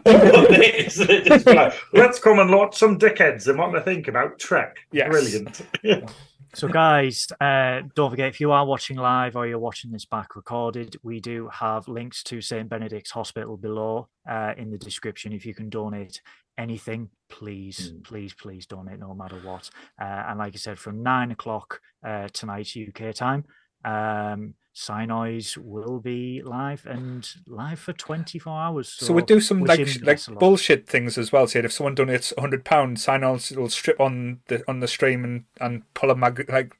Let's 1.94 2.20
come 2.20 2.40
and 2.40 2.52
watch 2.54 2.78
some 2.78 2.98
dickheads 3.00 3.48
and 3.48 3.58
want 3.58 3.74
to 3.74 3.82
think 3.82 4.08
about 4.08 4.40
Trek. 4.40 4.78
Yes. 4.92 5.10
Brilliant. 5.10 5.62
So, 6.56 6.68
guys, 6.68 7.28
uh, 7.40 7.82
don't 7.94 8.10
forget 8.10 8.30
if 8.30 8.40
you 8.40 8.52
are 8.52 8.66
watching 8.66 8.98
live 8.98 9.36
or 9.36 9.46
you're 9.46 9.60
watching 9.60 9.92
this 9.92 10.06
back 10.06 10.36
recorded, 10.36 10.98
we 11.04 11.20
do 11.20 11.48
have 11.54 11.88
links 11.88 12.24
to 12.24 12.42
St. 12.42 12.68
Benedict's 12.68 13.12
Hospital 13.12 13.56
below 13.56 14.08
uh, 14.28 14.54
in 14.58 14.72
the 14.72 14.78
description. 14.80 15.32
If 15.32 15.46
you 15.46 15.54
can 15.54 15.70
donate 15.70 16.24
anything, 16.60 17.10
please, 17.30 17.80
Mm. 17.92 18.04
please, 18.04 18.34
please 18.34 18.66
donate 18.68 19.00
no 19.00 19.14
matter 19.16 19.38
what. 19.50 19.70
Uh, 20.00 20.24
and 20.28 20.38
like 20.40 20.54
I 20.54 20.58
said, 20.58 20.78
from 20.78 21.02
nine 21.02 21.32
o'clock 21.32 21.82
uh, 22.06 22.28
tonight 22.40 22.68
UK 22.76 23.14
time, 23.16 23.46
um, 23.86 24.54
Synoiz 24.76 25.58
will 25.58 26.00
be 26.00 26.42
live 26.44 26.86
and 26.86 27.28
live 27.48 27.80
for 27.80 27.94
24 27.94 28.54
hours. 28.66 28.90
So, 28.90 29.08
So 29.08 29.14
we 29.14 29.22
do 29.24 29.40
some 29.40 29.60
like 29.62 29.80
like 29.80 30.04
best 30.06 30.28
of 30.28 30.34
luck. 30.36 30.40
bullshit 30.40 30.88
things 30.88 31.18
as 31.18 31.32
well. 31.32 31.48
Say 31.48 31.60
if 31.60 31.72
someone 31.74 31.96
donates 31.96 32.34
hundred 32.40 32.64
pounds, 32.66 33.04
sign 33.04 33.24
on 33.24 33.40
will 33.56 33.70
strip 33.70 34.00
on 34.00 34.40
the 34.48 34.64
on 34.68 34.80
the 34.80 34.88
stream 34.88 35.24
and, 35.26 35.44
and 35.60 35.84
pull 35.94 36.12
a 36.12 36.16
mag 36.16 36.46
like 36.50 36.76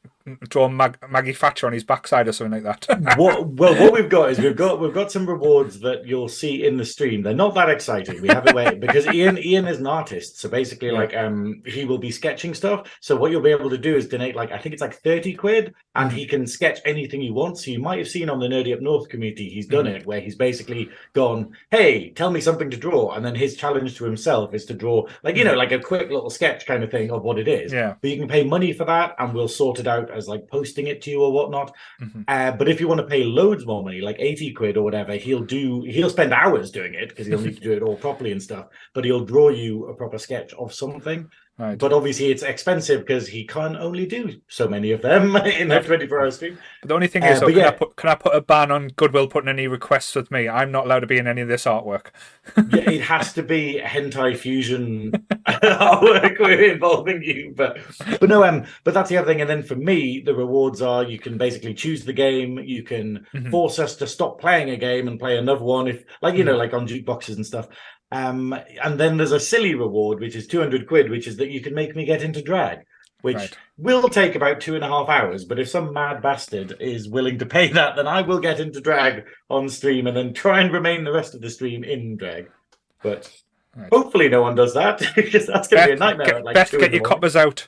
draw 0.50 0.68
mag, 0.68 0.98
Maggie 1.10 1.34
Thatcher 1.34 1.66
on 1.68 1.74
his 1.74 1.84
backside 1.84 2.28
or 2.28 2.32
something 2.32 2.64
like 2.64 2.86
that. 2.88 3.00
what 3.18 3.48
well 3.48 3.74
what 3.80 3.94
we've 3.94 4.10
got 4.10 4.30
is 4.30 4.40
we've 4.40 4.56
got 4.56 4.80
we've 4.80 4.94
got 4.94 5.12
some 5.12 5.26
rewards 5.28 5.80
that 5.80 6.06
you'll 6.06 6.28
see 6.30 6.66
in 6.68 6.78
the 6.78 6.86
stream. 6.86 7.24
They're 7.24 7.34
not 7.34 7.56
that 7.56 7.70
exciting. 7.70 8.22
We 8.22 8.28
have 8.30 8.46
it 8.46 8.54
wait 8.56 8.80
because 8.80 9.08
ian 9.08 9.38
ian 9.38 9.68
is 9.68 9.80
an 9.80 9.88
artist 9.88 10.40
so 10.40 10.50
basically 10.50 10.90
Yeah. 10.90 10.94
like 11.00 11.16
um 11.16 11.62
he 11.66 11.86
will 11.86 11.98
be 11.98 12.12
sketching 12.12 12.54
stuff. 12.54 12.98
So 13.02 13.16
what 13.16 13.32
you'll 13.32 13.42
be 13.42 13.50
able 13.52 13.70
to 13.70 13.78
do 13.78 13.96
is 13.96 14.08
donate 14.08 14.36
like 14.36 14.52
i 14.52 14.58
think 14.58 14.74
it's 14.74 14.82
like 14.82 14.94
30 15.02 15.34
quid 15.34 15.74
and 15.96 16.12
he 16.12 16.26
can 16.26 16.46
sketch 16.46 16.80
anything 16.86 17.22
he 17.22 17.32
wants. 17.32 17.66
So 17.66 17.72
you 17.72 17.80
might 17.80 18.00
have 18.00 18.08
seen 18.08 18.30
on 18.30 18.40
the 18.40 18.48
nerdy 18.48 18.74
up 18.74 18.82
north 18.82 19.10
community 19.10 19.50
he's 19.50 19.68
done 19.68 19.88
it 19.88 20.06
where 20.06 20.20
he's 20.20 20.36
basically 20.36 20.90
gone 21.14 21.52
hey 21.72 22.10
tell 22.12 22.30
me 22.30 22.42
something 22.42 22.70
to 22.70 22.78
draw. 22.78 23.12
And 23.14 23.26
then 23.26 23.36
his 23.36 23.56
challenge 23.56 23.96
to 23.98 24.06
himself 24.06 24.54
is 24.54 24.66
to 24.66 24.74
draw 24.74 25.08
like 25.24 25.36
you 25.38 25.44
know 25.44 25.56
like 25.56 25.72
a 25.72 25.80
quick 25.80 26.10
little 26.12 26.30
sketch 26.30 26.66
kind 26.66 26.84
of 26.84 26.92
thing 26.92 27.10
of 27.12 27.24
what 27.24 27.40
it 27.40 27.48
is. 27.48 27.74
Yeah. 27.74 27.96
but 28.02 28.10
you 28.12 28.18
can 28.18 28.28
pay 28.28 28.44
money 28.44 28.74
for 28.74 28.86
that 28.86 29.16
and 29.18 29.34
we'll 29.34 29.48
sort 29.48 29.80
it 29.80 29.88
out 29.88 30.10
as 30.20 30.28
like 30.28 30.48
posting 30.48 30.86
it 30.88 31.02
to 31.02 31.10
you 31.10 31.24
or 31.24 31.32
whatnot 31.32 31.74
Mhm. 32.02 32.24
uh, 32.28 32.52
but 32.60 32.70
if 32.70 32.80
you 32.80 32.88
want 32.88 33.02
to 33.02 33.08
pay 33.08 33.24
loads 33.24 33.66
more 33.66 33.84
money 33.84 34.02
like 34.02 34.18
80 34.20 34.54
quid 34.54 34.78
or 34.78 34.84
whatever 34.84 35.14
he'll 35.16 35.44
do 35.60 35.82
he'll 35.82 36.10
spend 36.18 36.32
hours 36.34 36.70
doing 36.70 36.94
it 36.94 37.10
because 37.10 37.26
he'll 37.26 37.42
need 37.42 37.56
to 37.56 37.68
do 37.70 37.72
it 37.74 37.82
all 37.82 37.96
properly 37.96 38.32
and 38.32 38.44
stuff 38.50 38.68
but 38.94 39.04
he'll 39.06 39.26
draw 39.34 39.50
you 39.50 39.86
a 39.88 39.96
proper 39.96 40.20
sketch 40.20 40.54
of 40.54 40.74
something 40.74 41.28
Right. 41.60 41.78
But 41.78 41.92
obviously, 41.92 42.28
it's 42.32 42.42
expensive 42.42 43.02
because 43.02 43.28
he 43.28 43.44
can 43.44 43.76
only 43.76 44.06
do 44.06 44.40
so 44.48 44.70
many 44.70 44.92
of 44.92 45.02
them 45.02 45.36
in 45.62 45.70
a 45.72 45.84
24 45.84 46.22
hour 46.22 46.32
stream. 46.32 46.58
But 46.82 46.88
the 46.88 46.96
only 46.96 47.08
thing 47.08 47.22
Uh, 47.24 47.28
is, 47.28 47.42
but 47.42 47.50
can, 47.50 47.58
I 47.58 47.62
yeah. 47.62 47.72
put, 47.72 47.96
can 47.98 48.10
I 48.10 48.16
put 48.16 48.34
a 48.34 48.40
ban 48.40 48.72
on 48.72 48.88
Goodwill 48.96 49.28
putting 49.28 49.50
any 49.50 49.68
requests 49.68 50.16
with 50.16 50.32
me? 50.32 50.48
I'm 50.48 50.72
not 50.72 50.86
allowed 50.86 51.02
to 51.02 51.08
be 51.08 51.18
in 51.18 51.28
any 51.28 51.42
of 51.42 51.50
this 51.50 51.66
artwork. 51.66 52.08
Yeah, 52.72 52.90
it 52.90 53.02
has 53.02 53.34
to 53.34 53.44
be 53.44 53.80
hentai 53.84 54.36
fusion 54.38 55.12
artwork 55.48 56.72
involving 56.72 57.22
you. 57.24 57.54
But 57.56 57.78
but 58.20 58.30
no, 58.30 58.44
um, 58.44 58.66
but 58.84 58.94
that's 58.94 59.10
the 59.10 59.18
other 59.18 59.28
thing. 59.28 59.42
And 59.42 59.50
then 59.50 59.64
for 59.64 59.76
me, 59.76 60.22
the 60.22 60.34
rewards 60.34 60.82
are 60.82 61.04
you 61.04 61.20
can 61.20 61.38
basically 61.38 61.74
choose 61.74 62.06
the 62.06 62.14
game, 62.14 62.58
you 62.60 62.84
can 62.84 63.26
Mhm. 63.36 63.52
force 63.52 63.80
us 63.80 63.96
to 63.98 64.08
stop 64.08 64.40
playing 64.40 64.70
a 64.72 64.78
game 64.78 65.08
and 65.08 65.20
play 65.20 65.38
another 65.38 65.64
one 65.64 65.88
if 65.88 66.04
like 66.22 66.36
you 66.36 66.44
know, 66.44 66.52
Mm-hmm. 66.54 66.60
like 66.60 66.74
on 66.74 66.88
jukeboxes 66.88 67.36
and 67.36 67.46
stuff. 67.46 67.68
Um, 68.12 68.56
and 68.84 69.00
then 69.00 69.18
there's 69.18 69.32
a 69.32 69.40
silly 69.40 69.76
reward, 69.76 70.20
which 70.20 70.36
is 70.36 70.48
200 70.48 70.88
quid, 70.88 71.10
which 71.10 71.28
is 71.28 71.38
that 71.38 71.52
you 71.52 71.62
can 71.62 71.74
make 71.76 71.96
me 71.96 72.06
get 72.06 72.24
into 72.24 72.42
drag, 72.42 72.80
which 73.22 73.36
Right. 73.36 73.58
will 73.78 74.10
take 74.10 74.36
about 74.36 74.60
two 74.62 74.76
and 74.76 74.84
a 74.84 74.88
half 74.88 75.10
hours. 75.10 75.46
But 75.46 75.60
if 75.60 75.70
some 75.70 75.94
mad 75.94 76.22
bastard 76.22 76.76
is 76.80 77.08
willing 77.08 77.38
to 77.40 77.46
pay 77.46 77.68
that, 77.74 77.96
then 77.96 78.08
I 78.08 78.22
will 78.22 78.40
get 78.40 78.60
into 78.60 78.82
drag 78.82 79.26
on 79.50 79.70
stream 79.70 80.08
and 80.08 80.18
then 80.18 80.34
try 80.34 80.62
and 80.62 80.74
remain 80.74 81.04
the 81.04 81.12
rest 81.12 81.36
of 81.36 81.42
the 81.42 81.50
stream 81.50 81.84
in 81.84 82.18
drag. 82.18 82.50
But 83.04 83.32
Right. 83.76 83.90
hopefully, 83.94 84.28
no 84.30 84.42
one 84.42 84.56
does 84.56 84.74
that 84.74 85.00
because 85.16 85.46
that's 85.46 85.68
going 85.68 85.84
to 85.84 85.88
be 85.90 85.94
a 85.94 86.00
nightmare. 86.00 86.26
get, 86.26 86.36
at 86.38 86.44
like 86.46 86.56
Beth, 86.56 86.72
two 86.72 86.80
get 86.80 86.92
your 86.92 87.04
coppers 87.04 87.36
out. 87.36 87.68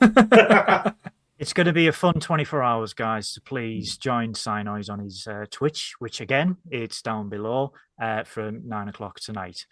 morning. 1.40 1.46
It's 1.46 1.52
going 1.52 1.66
to 1.66 1.72
be 1.72 1.86
a 1.88 1.92
fun 1.92 2.14
24 2.20 2.62
hours, 2.62 2.92
guys. 2.94 3.28
So 3.28 3.40
please 3.44 3.96
join 3.96 4.34
Synoiz 4.34 4.90
on 4.90 5.00
his 5.00 5.26
uh, 5.26 5.46
Twitch, 5.50 5.94
which 5.98 6.20
again, 6.20 6.56
it's 6.70 7.02
down 7.02 7.28
below 7.28 7.72
uh, 8.00 8.24
from 8.24 8.68
nine 8.68 8.88
o'clock 8.88 9.20
tonight. 9.20 9.66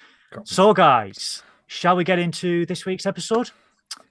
So, 0.44 0.74
guys, 0.74 1.42
shall 1.66 1.96
we 1.96 2.04
get 2.04 2.18
into 2.18 2.66
this 2.66 2.84
week's 2.84 3.06
episode? 3.06 3.50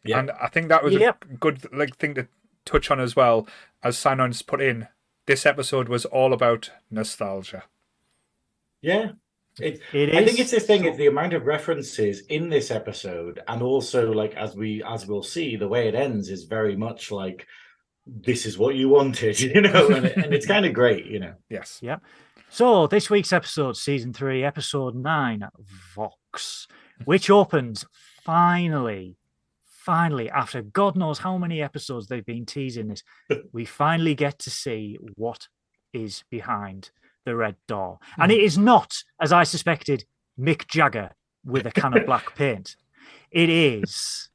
Yeah. 0.03 0.19
And 0.19 0.31
I 0.31 0.47
think 0.47 0.69
that 0.69 0.83
was 0.83 0.93
Yep. 0.93 1.25
a 1.31 1.37
good 1.37 1.73
like 1.73 1.95
thing 1.97 2.15
to 2.15 2.27
touch 2.65 2.89
on 2.91 2.99
as 2.99 3.15
well, 3.15 3.47
as 3.83 3.97
Synoiz 3.97 4.45
put 4.45 4.61
in. 4.61 4.87
This 5.27 5.45
episode 5.45 5.89
was 5.89 6.05
all 6.05 6.33
about 6.33 6.71
nostalgia. 6.89 7.63
yeah. 8.81 9.11
It, 9.59 9.81
It 9.93 10.15
I 10.15 10.25
think 10.25 10.39
it's 10.39 10.51
this 10.51 10.65
thing. 10.65 10.85
It's 10.85 10.97
the 10.97 11.07
amount 11.07 11.33
of 11.33 11.45
references 11.45 12.21
in 12.27 12.49
this 12.49 12.71
episode, 12.71 13.41
and 13.47 13.61
also 13.61 14.11
like 14.11 14.35
as 14.35 14.55
we 14.55 14.83
as 14.83 15.07
we'll 15.07 15.23
see, 15.23 15.55
the 15.55 15.67
way 15.67 15.87
it 15.87 15.95
ends 15.95 16.29
is 16.29 16.43
very 16.43 16.75
much 16.75 17.11
like 17.11 17.47
this 18.07 18.45
is 18.45 18.57
what 18.57 18.75
you 18.75 18.89
wanted, 18.89 19.39
you 19.39 19.61
know, 19.61 19.87
and, 19.89 20.05
it, 20.05 20.17
and 20.17 20.33
it's 20.33 20.45
kind 20.53 20.65
of 20.65 20.73
great, 20.73 21.05
you 21.05 21.19
know. 21.19 21.33
Yes. 21.49 21.79
Yeah. 21.81 21.97
So, 22.49 22.87
this 22.87 23.09
week's 23.09 23.33
episode, 23.33 23.75
season 23.75 24.13
three, 24.13 24.43
episode 24.43 24.95
nine, 24.95 25.47
Vox, 25.93 26.67
which 27.03 27.29
opens 27.29 27.85
finally, 28.23 29.17
finally, 29.65 30.29
after 30.29 30.61
God 30.61 30.95
knows 30.95 31.19
how 31.19 31.37
many 31.37 31.61
episodes 31.61 32.07
they've 32.07 32.25
been 32.25 32.45
teasing 32.45 32.87
this, 32.87 33.03
we 33.51 33.65
finally 33.65 34.15
get 34.15 34.39
to 34.39 34.49
see 34.49 34.97
what 35.15 35.47
is 35.93 36.23
behind 36.29 36.91
the 37.25 37.35
red 37.35 37.55
door. 37.67 37.99
And 38.17 38.31
it 38.31 38.39
is 38.39 38.57
not, 38.57 38.93
as 39.21 39.31
I 39.33 39.43
suspected, 39.43 40.05
Mick 40.39 40.67
Jagger 40.67 41.11
with 41.45 41.65
a 41.65 41.71
can 41.71 41.93
of 41.93 42.05
black 42.05 42.35
paint. 42.35 42.75
It 43.31 43.49
is 43.49 44.29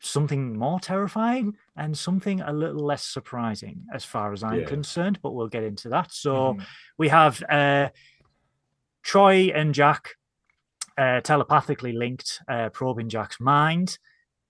something 0.00 0.56
more 0.58 0.78
terrifying 0.80 1.56
and 1.76 1.96
something 1.96 2.40
a 2.42 2.52
little 2.52 2.84
less 2.84 3.04
surprising 3.04 3.86
as 3.92 4.04
far 4.04 4.32
as 4.32 4.42
I'm 4.42 4.60
Yeah. 4.60 4.66
concerned, 4.66 5.18
but 5.22 5.32
we'll 5.32 5.48
get 5.48 5.64
into 5.64 5.88
that. 5.90 6.12
So 6.12 6.54
Mhm. 6.54 6.66
we 6.98 7.08
have 7.08 7.42
uh, 7.48 7.88
Troi 9.02 9.50
and 9.54 9.74
Jack 9.74 10.10
uh, 10.96 11.20
telepathically 11.22 11.92
linked, 11.92 12.40
uh, 12.48 12.68
probing 12.70 13.08
Jack's 13.08 13.40
mind. 13.40 13.98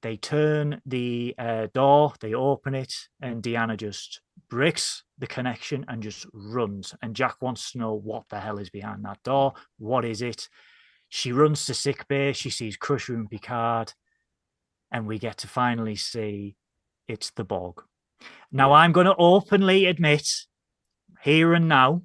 They 0.03 0.17
turn 0.19 0.83
the 0.85 1.35
uh, 1.39 1.69
door, 1.73 2.13
they 2.21 2.35
open 2.35 2.75
it, 2.75 2.93
and 3.23 3.43
Deanna 3.43 3.77
just 3.79 4.21
breaks 4.55 5.03
the 5.19 5.27
connection 5.27 5.85
and 5.89 6.01
just 6.01 6.27
runs. 6.33 6.95
And 7.03 7.17
Jack 7.17 7.43
wants 7.43 7.73
to 7.73 7.79
know 7.79 7.95
what 7.95 8.29
the 8.31 8.39
hell 8.39 8.59
is 8.61 8.71
behind 8.71 9.05
that 9.05 9.21
door. 9.25 9.55
What 9.79 10.05
is 10.05 10.23
it? 10.23 10.49
She 11.09 11.33
runs 11.33 11.67
to 11.67 11.75
sick 11.75 12.07
bay. 12.07 12.33
She 12.33 12.51
sees 12.51 12.77
Crusher 12.77 13.15
and 13.17 13.29
Picard, 13.29 13.93
and 14.93 15.09
we 15.09 15.19
get 15.19 15.39
to 15.39 15.49
finally 15.49 15.97
see 15.97 16.55
it's 17.09 17.31
the 17.33 17.43
Borg. 17.43 17.83
Now, 18.53 18.73
I'm 18.73 18.93
going 18.93 19.07
to 19.07 19.17
openly 19.19 19.87
admit 19.87 20.29
here 21.23 21.53
and 21.53 21.69
now, 21.69 22.03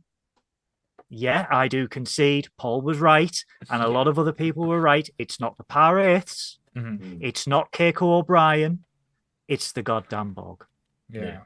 yeah, 1.07 1.45
I 1.51 1.67
do 1.67 1.87
concede 1.87 2.47
Paul 2.57 2.81
was 2.81 2.97
right, 2.97 3.37
and 3.69 3.83
a 3.83 3.87
lot 3.87 4.07
of 4.07 4.17
other 4.17 4.33
people 4.33 4.65
were 4.65 4.81
right. 4.81 5.07
It's 5.19 5.39
not 5.39 5.55
the 5.57 5.63
Pah-wraiths, 5.63 6.57
Mhm. 6.75 7.19
it's 7.21 7.45
not 7.45 7.71
Keiko 7.71 8.19
O'Brien, 8.19 8.85
it's 9.47 9.71
the 9.71 9.83
goddamn 9.83 10.33
Borg. 10.33 10.65
Yeah. 11.09 11.21
Yeah. 11.21 11.41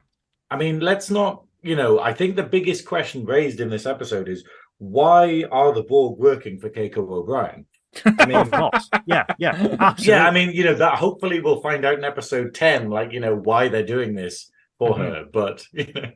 I 0.54 0.56
mean, 0.56 0.78
let's 0.78 1.10
not, 1.10 1.42
you 1.62 1.74
know, 1.74 1.98
I 1.98 2.12
think 2.12 2.36
the 2.36 2.44
biggest 2.44 2.86
question 2.86 3.24
raised 3.24 3.58
in 3.58 3.68
this 3.70 3.86
episode 3.86 4.28
is 4.28 4.44
why 4.78 5.42
are 5.50 5.72
the 5.72 5.82
Borg 5.82 6.16
working 6.16 6.60
for 6.60 6.70
Keiko 6.70 6.98
O'Brien? 6.98 7.66
I 8.04 8.24
mean, 8.26 8.36
Of 8.36 8.52
course. 8.52 8.88
Yeah, 9.04 9.24
yeah, 9.36 9.76
absolutely. 9.80 10.04
yeah, 10.06 10.28
I 10.28 10.30
mean, 10.30 10.52
you 10.52 10.62
know, 10.62 10.74
that 10.74 10.94
hopefully 10.98 11.40
we'll 11.40 11.60
find 11.60 11.84
out 11.84 11.98
in 11.98 12.04
episode 12.04 12.54
10, 12.54 12.88
like, 12.88 13.10
you 13.12 13.18
know, 13.18 13.34
why 13.34 13.66
they're 13.66 13.82
doing 13.84 14.14
this 14.14 14.48
for 14.78 14.94
Mhm. 14.94 14.98
her. 14.98 15.24
But, 15.32 15.64
you 15.72 15.92
know, 15.92 16.12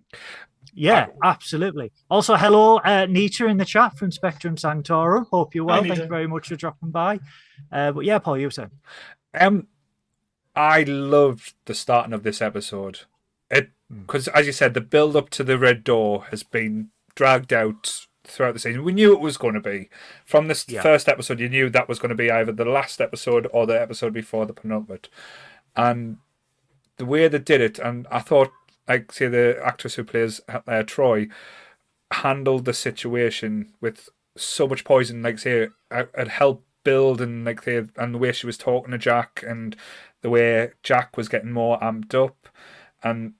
Yeah, 0.73 1.07
absolutely. 1.25 1.91
Also, 2.09 2.37
hello, 2.37 2.77
uh, 2.79 3.07
Nita 3.07 3.47
in 3.47 3.57
the 3.57 3.65
chat 3.65 3.99
from 3.99 4.13
Spectrum 4.13 4.57
Sanctorum. 4.57 5.27
Hope 5.33 5.53
you're 5.53 5.69
Hi, 5.69 5.81
well. 5.81 5.89
Thank 5.89 5.99
you 5.99 6.07
very 6.07 6.29
much 6.29 6.47
for 6.47 6.55
dropping 6.55 6.93
by. 6.93 7.19
Uh, 7.73 7.91
but 7.91 8.05
yeah, 8.05 8.21
Paul, 8.21 8.39
you 8.39 8.47
were 8.47 8.53
saying. 8.53 8.71
Um, 9.35 9.67
I 10.55 10.85
loved 10.85 11.55
the 11.65 11.75
starting 11.75 12.13
of 12.13 12.23
this 12.23 12.41
episode. 12.41 13.01
It 13.51 13.71
Hmm. 13.91 14.01
because, 14.03 14.29
as 14.29 14.47
you 14.47 14.53
said, 14.53 14.75
the 14.75 14.81
build 14.83 15.17
up 15.17 15.31
to 15.31 15.43
the 15.45 15.59
Red 15.59 15.83
Door 15.85 16.25
has 16.31 16.43
been 16.43 16.91
dragged 17.15 17.53
out 17.53 18.07
throughout 18.25 18.53
the 18.53 18.59
season. 18.61 18.85
We 18.85 18.93
knew 18.93 19.15
it 19.15 19.21
was 19.21 19.39
going 19.39 19.55
to 19.55 19.61
be 19.61 19.89
from 20.27 20.49
this 20.49 20.69
Yeah. 20.69 20.83
first 20.83 21.09
episode. 21.09 21.41
You 21.41 21.49
knew 21.49 21.71
that 21.71 21.89
was 21.89 21.99
going 21.99 22.11
to 22.11 22.15
be 22.15 22.31
either 22.31 22.53
the 22.53 22.67
last 22.67 23.01
episode 23.01 23.49
or 23.51 23.67
the 23.67 23.81
episode 23.81 24.13
before 24.13 24.45
the 24.45 24.53
penultimate, 24.53 25.09
and 25.75 26.19
the 26.99 27.07
way 27.07 27.27
they 27.29 27.39
did 27.39 27.61
it, 27.63 27.79
and 27.79 28.07
I 28.11 28.19
thought, 28.19 28.53
like, 28.87 29.13
say 29.13 29.29
the 29.29 29.59
actress 29.65 29.95
who 29.95 30.05
plays 30.05 30.41
uh, 30.49 30.61
Troi 30.85 31.31
handled 32.13 32.65
the 32.65 32.75
situation 32.75 33.73
with 33.81 34.09
so 34.37 34.67
much 34.69 34.85
poison. 34.85 35.23
Like, 35.23 35.39
say, 35.39 35.69
it 35.91 36.11
it 36.15 36.29
helped 36.29 36.67
build 36.85 37.21
and 37.21 37.45
like 37.45 37.63
say, 37.63 37.85
and 37.97 38.15
the 38.15 38.19
way 38.19 38.33
she 38.33 38.47
was 38.47 38.59
talking 38.59 38.91
to 38.93 38.99
Jack 38.99 39.43
and 39.47 39.77
the 40.23 40.31
way 40.31 40.73
Jack 40.83 41.17
was 41.17 41.29
getting 41.29 41.53
more 41.53 41.79
amped 41.81 42.15
up, 42.15 42.49
and 43.03 43.35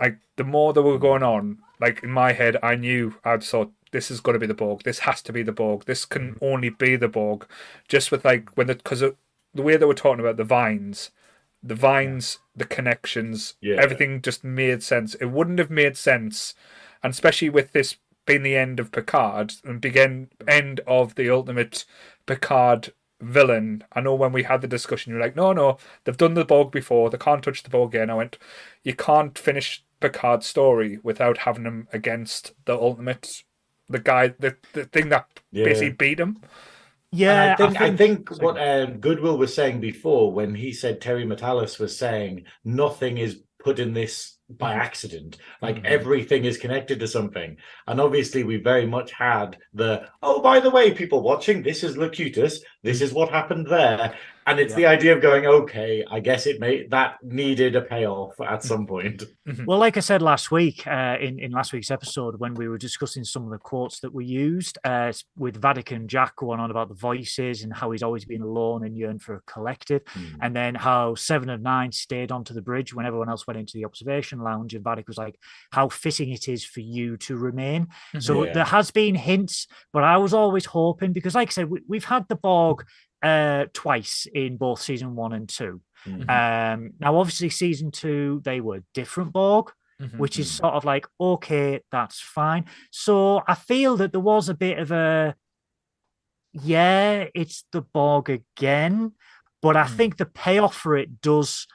like 0.00 0.18
the 0.36 0.44
more 0.44 0.72
that 0.72 0.82
were 0.82 0.98
going 0.98 1.22
on, 1.22 1.58
like 1.80 2.02
in 2.02 2.10
my 2.10 2.32
head, 2.32 2.56
I 2.62 2.74
knew 2.74 3.14
I'd 3.24 3.42
thought 3.42 3.72
this 3.92 4.10
is 4.10 4.20
going 4.20 4.34
to 4.34 4.40
be 4.40 4.46
the 4.46 4.54
Borg. 4.54 4.82
This 4.82 5.00
has 5.00 5.22
to 5.22 5.32
be 5.32 5.42
the 5.42 5.52
Borg. 5.52 5.84
This 5.84 6.04
can 6.04 6.34
mm-hmm. 6.34 6.44
only 6.44 6.70
be 6.70 6.96
the 6.96 7.08
Borg. 7.08 7.46
Just 7.88 8.10
with 8.10 8.24
like 8.24 8.50
when 8.56 8.66
the 8.66 8.74
because 8.74 9.00
the 9.00 9.62
way 9.62 9.76
they 9.76 9.86
were 9.86 9.94
talking 9.94 10.20
about 10.20 10.36
the 10.36 10.44
vines, 10.44 11.10
the 11.62 11.74
vines, 11.74 12.38
the 12.56 12.64
connections, 12.64 13.54
Yeah. 13.60 13.76
everything 13.78 14.22
just 14.22 14.42
made 14.42 14.82
sense. 14.82 15.14
It 15.14 15.26
wouldn't 15.26 15.58
have 15.58 15.70
made 15.70 15.96
sense, 15.96 16.54
and 17.02 17.12
especially 17.12 17.50
with 17.50 17.72
this 17.72 17.96
being 18.26 18.42
the 18.42 18.56
end 18.56 18.80
of 18.80 18.92
Picard 18.92 19.54
and 19.64 19.80
begin 19.80 20.30
end 20.46 20.80
of 20.86 21.14
the 21.14 21.28
ultimate 21.28 21.84
Picard 22.26 22.92
villain. 23.22 23.84
I 23.92 24.00
know 24.00 24.14
when 24.14 24.32
we 24.32 24.42
had 24.44 24.60
the 24.60 24.68
discussion, 24.68 25.12
you're 25.12 25.22
like, 25.22 25.36
no, 25.36 25.52
no, 25.52 25.78
they've 26.04 26.16
done 26.16 26.34
the 26.34 26.44
Borg 26.44 26.72
before. 26.72 27.10
They 27.10 27.18
can't 27.18 27.42
touch 27.42 27.62
the 27.62 27.70
Borg 27.70 27.94
again. 27.94 28.10
I 28.10 28.14
went, 28.14 28.38
you 28.84 28.94
can't 28.94 29.38
finish 29.38 29.84
Picard's 30.00 30.46
story 30.46 30.98
without 31.02 31.38
having 31.38 31.64
him 31.64 31.88
against 31.92 32.52
the 32.66 32.74
ultimate, 32.74 33.44
the 33.88 34.00
guy, 34.00 34.28
the, 34.38 34.56
the 34.72 34.84
thing 34.84 35.08
that 35.10 35.28
Yeah. 35.52 35.64
basically 35.64 35.90
beat 35.92 36.20
him. 36.20 36.42
Yeah, 37.14 37.42
And 37.42 37.50
I 37.52 37.56
think 37.56 37.80
I 37.80 37.96
think, 37.96 38.30
what 38.40 38.58
uh, 38.58 38.86
Goodwill 38.86 39.36
was 39.36 39.54
saying 39.54 39.80
before 39.80 40.32
when 40.32 40.54
he 40.54 40.72
said 40.72 41.00
Terry 41.00 41.26
Matalas 41.26 41.78
was 41.78 41.96
saying 41.96 42.46
nothing 42.64 43.18
is 43.18 43.42
put 43.62 43.78
in 43.78 43.92
this 43.94 44.38
by 44.50 44.74
accident, 44.74 45.38
like 45.62 45.76
Mhm. 45.76 45.84
everything 45.86 46.44
is 46.44 46.58
connected 46.58 47.00
to 47.00 47.06
something. 47.08 47.56
And 47.86 48.00
obviously, 48.00 48.42
we 48.44 48.56
very 48.56 48.86
much 48.86 49.10
had 49.12 49.56
the 49.72 50.08
oh, 50.22 50.40
by 50.42 50.60
the 50.60 50.70
way, 50.70 50.90
people 50.92 51.22
watching, 51.22 51.62
this 51.62 51.82
is 51.82 51.96
Locutus, 51.96 52.62
this 52.82 53.00
is 53.00 53.12
what 53.14 53.30
happened 53.30 53.66
there, 53.68 54.14
and 54.46 54.58
it's 54.60 54.70
Yeah. 54.72 54.76
the 54.76 54.86
idea 54.86 55.14
of 55.16 55.22
going, 55.22 55.46
okay, 55.46 56.04
I 56.10 56.20
guess 56.20 56.46
it 56.46 56.60
may 56.60 56.86
that 56.88 57.16
needed 57.22 57.76
a 57.76 57.82
payoff 57.82 58.40
at 58.40 58.62
some 58.62 58.86
point. 58.86 59.22
Well, 59.66 59.78
like 59.78 59.96
I 59.96 60.00
said 60.00 60.22
last 60.22 60.50
week, 60.50 60.86
uh, 60.86 61.16
in 61.20 61.38
in 61.38 61.50
last 61.52 61.72
week's 61.72 61.90
episode, 61.90 62.38
when 62.38 62.54
we 62.54 62.68
were 62.68 62.78
discussing 62.78 63.24
some 63.24 63.44
of 63.44 63.50
the 63.50 63.58
quotes 63.58 64.00
that 64.00 64.12
were 64.14 64.22
used, 64.22 64.78
uh, 64.84 65.08
s- 65.10 65.24
with 65.36 65.60
Vatican 65.60 66.08
Jack 66.08 66.36
going 66.36 66.60
on 66.60 66.70
about 66.70 66.88
the 66.88 66.94
voices 66.94 67.62
and 67.62 67.72
how 67.72 67.90
he's 67.90 68.02
always 68.02 68.24
been 68.24 68.42
alone 68.42 68.84
and 68.84 68.96
yearned 68.96 69.22
for 69.22 69.34
a 69.34 69.40
collective, 69.42 70.02
and 70.40 70.54
then 70.54 70.74
how 70.74 71.14
Seven 71.14 71.48
of 71.50 71.60
Nine 71.60 71.92
stayed 71.92 72.30
onto 72.32 72.54
the 72.54 72.62
bridge 72.62 72.94
when 72.94 73.06
everyone 73.06 73.28
else 73.28 73.46
went 73.46 73.58
into 73.58 73.72
the 73.74 73.84
observation 73.84 74.38
lounge, 74.40 74.74
and 74.74 74.84
Vatican 74.84 75.10
was 75.10 75.18
like, 75.18 75.36
"How 75.72 75.88
fitting 75.88 76.30
it 76.30 76.48
is 76.48 76.64
for 76.64 76.80
you 76.80 77.16
to 77.18 77.36
remain." 77.36 77.88
So 78.20 78.44
Yeah. 78.44 78.52
there 78.52 78.64
has 78.64 78.90
been 78.90 79.14
hints, 79.14 79.66
but 79.92 80.04
I 80.04 80.16
was 80.18 80.32
always 80.34 80.66
hoping 80.66 81.12
because, 81.12 81.34
like 81.34 81.48
I 81.48 81.52
said, 81.52 81.70
we, 81.70 81.80
we've 81.88 82.04
had 82.04 82.26
the 82.28 82.36
Borg 82.36 82.84
uh, 83.22 83.66
twice 83.72 84.26
in 84.34 84.56
both 84.56 84.80
season 84.82 85.14
one 85.14 85.32
and 85.32 85.48
2 85.48 85.80
Mhm. 86.06 86.28
Um, 86.28 86.90
now, 86.98 87.16
obviously, 87.16 87.48
season 87.48 87.90
two 87.92 88.40
they 88.44 88.60
were 88.60 88.82
different 88.92 89.32
Borg, 89.32 89.70
Mhm. 90.00 90.18
which 90.18 90.38
is 90.40 90.48
Mhm. 90.50 90.56
sort 90.60 90.74
of 90.74 90.84
like 90.84 91.06
okay, 91.20 91.80
that's 91.92 92.20
fine. 92.20 92.64
So 92.90 93.42
I 93.46 93.54
feel 93.54 93.96
that 93.98 94.10
there 94.12 94.20
was 94.20 94.48
a 94.48 94.54
bit 94.54 94.78
of 94.80 94.90
a 94.90 95.36
yeah, 96.52 97.26
it's 97.34 97.64
the 97.72 97.80
Borg 97.82 98.28
again, 98.30 99.12
but 99.62 99.76
I 99.76 99.84
Mm. 99.84 99.96
think 99.96 100.16
the 100.16 100.26
payoff 100.26 100.74
for 100.76 100.96
it 100.96 101.20
does 101.20 101.66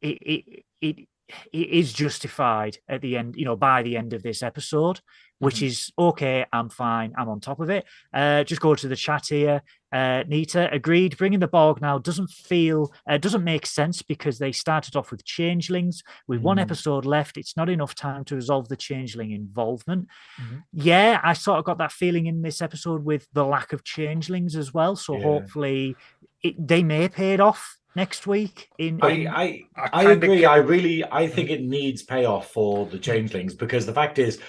it 0.00 0.18
it 0.22 0.64
it 0.80 1.08
it 1.52 1.68
is 1.70 1.92
justified 1.94 2.76
at 2.88 3.00
the 3.00 3.16
end, 3.16 3.36
you 3.36 3.44
know, 3.44 3.56
by 3.56 3.82
the 3.82 3.96
end 3.96 4.12
of 4.12 4.22
this 4.22 4.42
episode, 4.42 5.00
which 5.38 5.56
Mhm. 5.60 5.66
is 5.66 5.90
okay. 5.98 6.44
I'm 6.52 6.68
fine. 6.68 7.14
I'm 7.16 7.28
on 7.28 7.40
top 7.40 7.58
of 7.60 7.70
it. 7.70 7.86
Uh, 8.12 8.44
just 8.44 8.60
go 8.60 8.74
to 8.74 8.88
the 8.88 8.96
chat 8.96 9.26
here. 9.28 9.62
Uh, 9.92 10.24
Nita 10.26 10.72
agreed. 10.72 11.16
Bringing 11.18 11.40
the 11.40 11.48
Borg 11.48 11.80
now 11.80 11.98
doesn't 11.98 12.30
feel 12.30 12.92
uh, 13.08 13.18
doesn't 13.18 13.44
make 13.44 13.66
sense 13.66 14.02
because 14.02 14.38
they 14.38 14.52
started 14.52 14.96
off 14.96 15.10
with 15.10 15.24
changelings 15.24 16.02
with 16.26 16.40
one 16.40 16.56
Mm. 16.56 16.62
episode 16.62 17.04
left. 17.04 17.36
It's 17.36 17.56
not 17.56 17.68
enough 17.68 17.94
time 17.94 18.24
to 18.24 18.34
resolve 18.34 18.68
the 18.68 18.76
changeling 18.76 19.32
involvement. 19.32 20.08
Mhm. 20.40 20.62
Yeah, 20.72 21.20
I 21.22 21.34
sort 21.34 21.58
of 21.58 21.64
got 21.64 21.78
that 21.78 21.92
feeling 21.92 22.26
in 22.26 22.42
this 22.42 22.62
episode 22.62 23.04
with 23.04 23.28
the 23.32 23.44
lack 23.44 23.72
of 23.72 23.84
changelings 23.84 24.56
as 24.56 24.72
well. 24.72 24.96
So 24.96 25.16
Yeah. 25.16 25.22
hopefully, 25.24 25.96
it, 26.42 26.54
they 26.66 26.82
may 26.82 27.08
pay 27.08 27.34
it 27.34 27.40
off 27.40 27.78
next 27.94 28.26
week. 28.26 28.70
In, 28.78 29.00
I, 29.02 29.08
in- 29.10 29.28
I 29.28 29.62
I 29.76 29.88
I 29.92 30.10
agree. 30.12 30.40
get- 30.40 30.50
I 30.50 30.56
really, 30.56 31.04
I 31.04 31.26
think 31.26 31.50
it 31.50 31.62
needs 31.62 32.02
payoff 32.02 32.50
for 32.50 32.86
the 32.86 32.98
changelings 32.98 33.54
because 33.54 33.86
the 33.86 33.94
fact 33.94 34.18
is, 34.18 34.40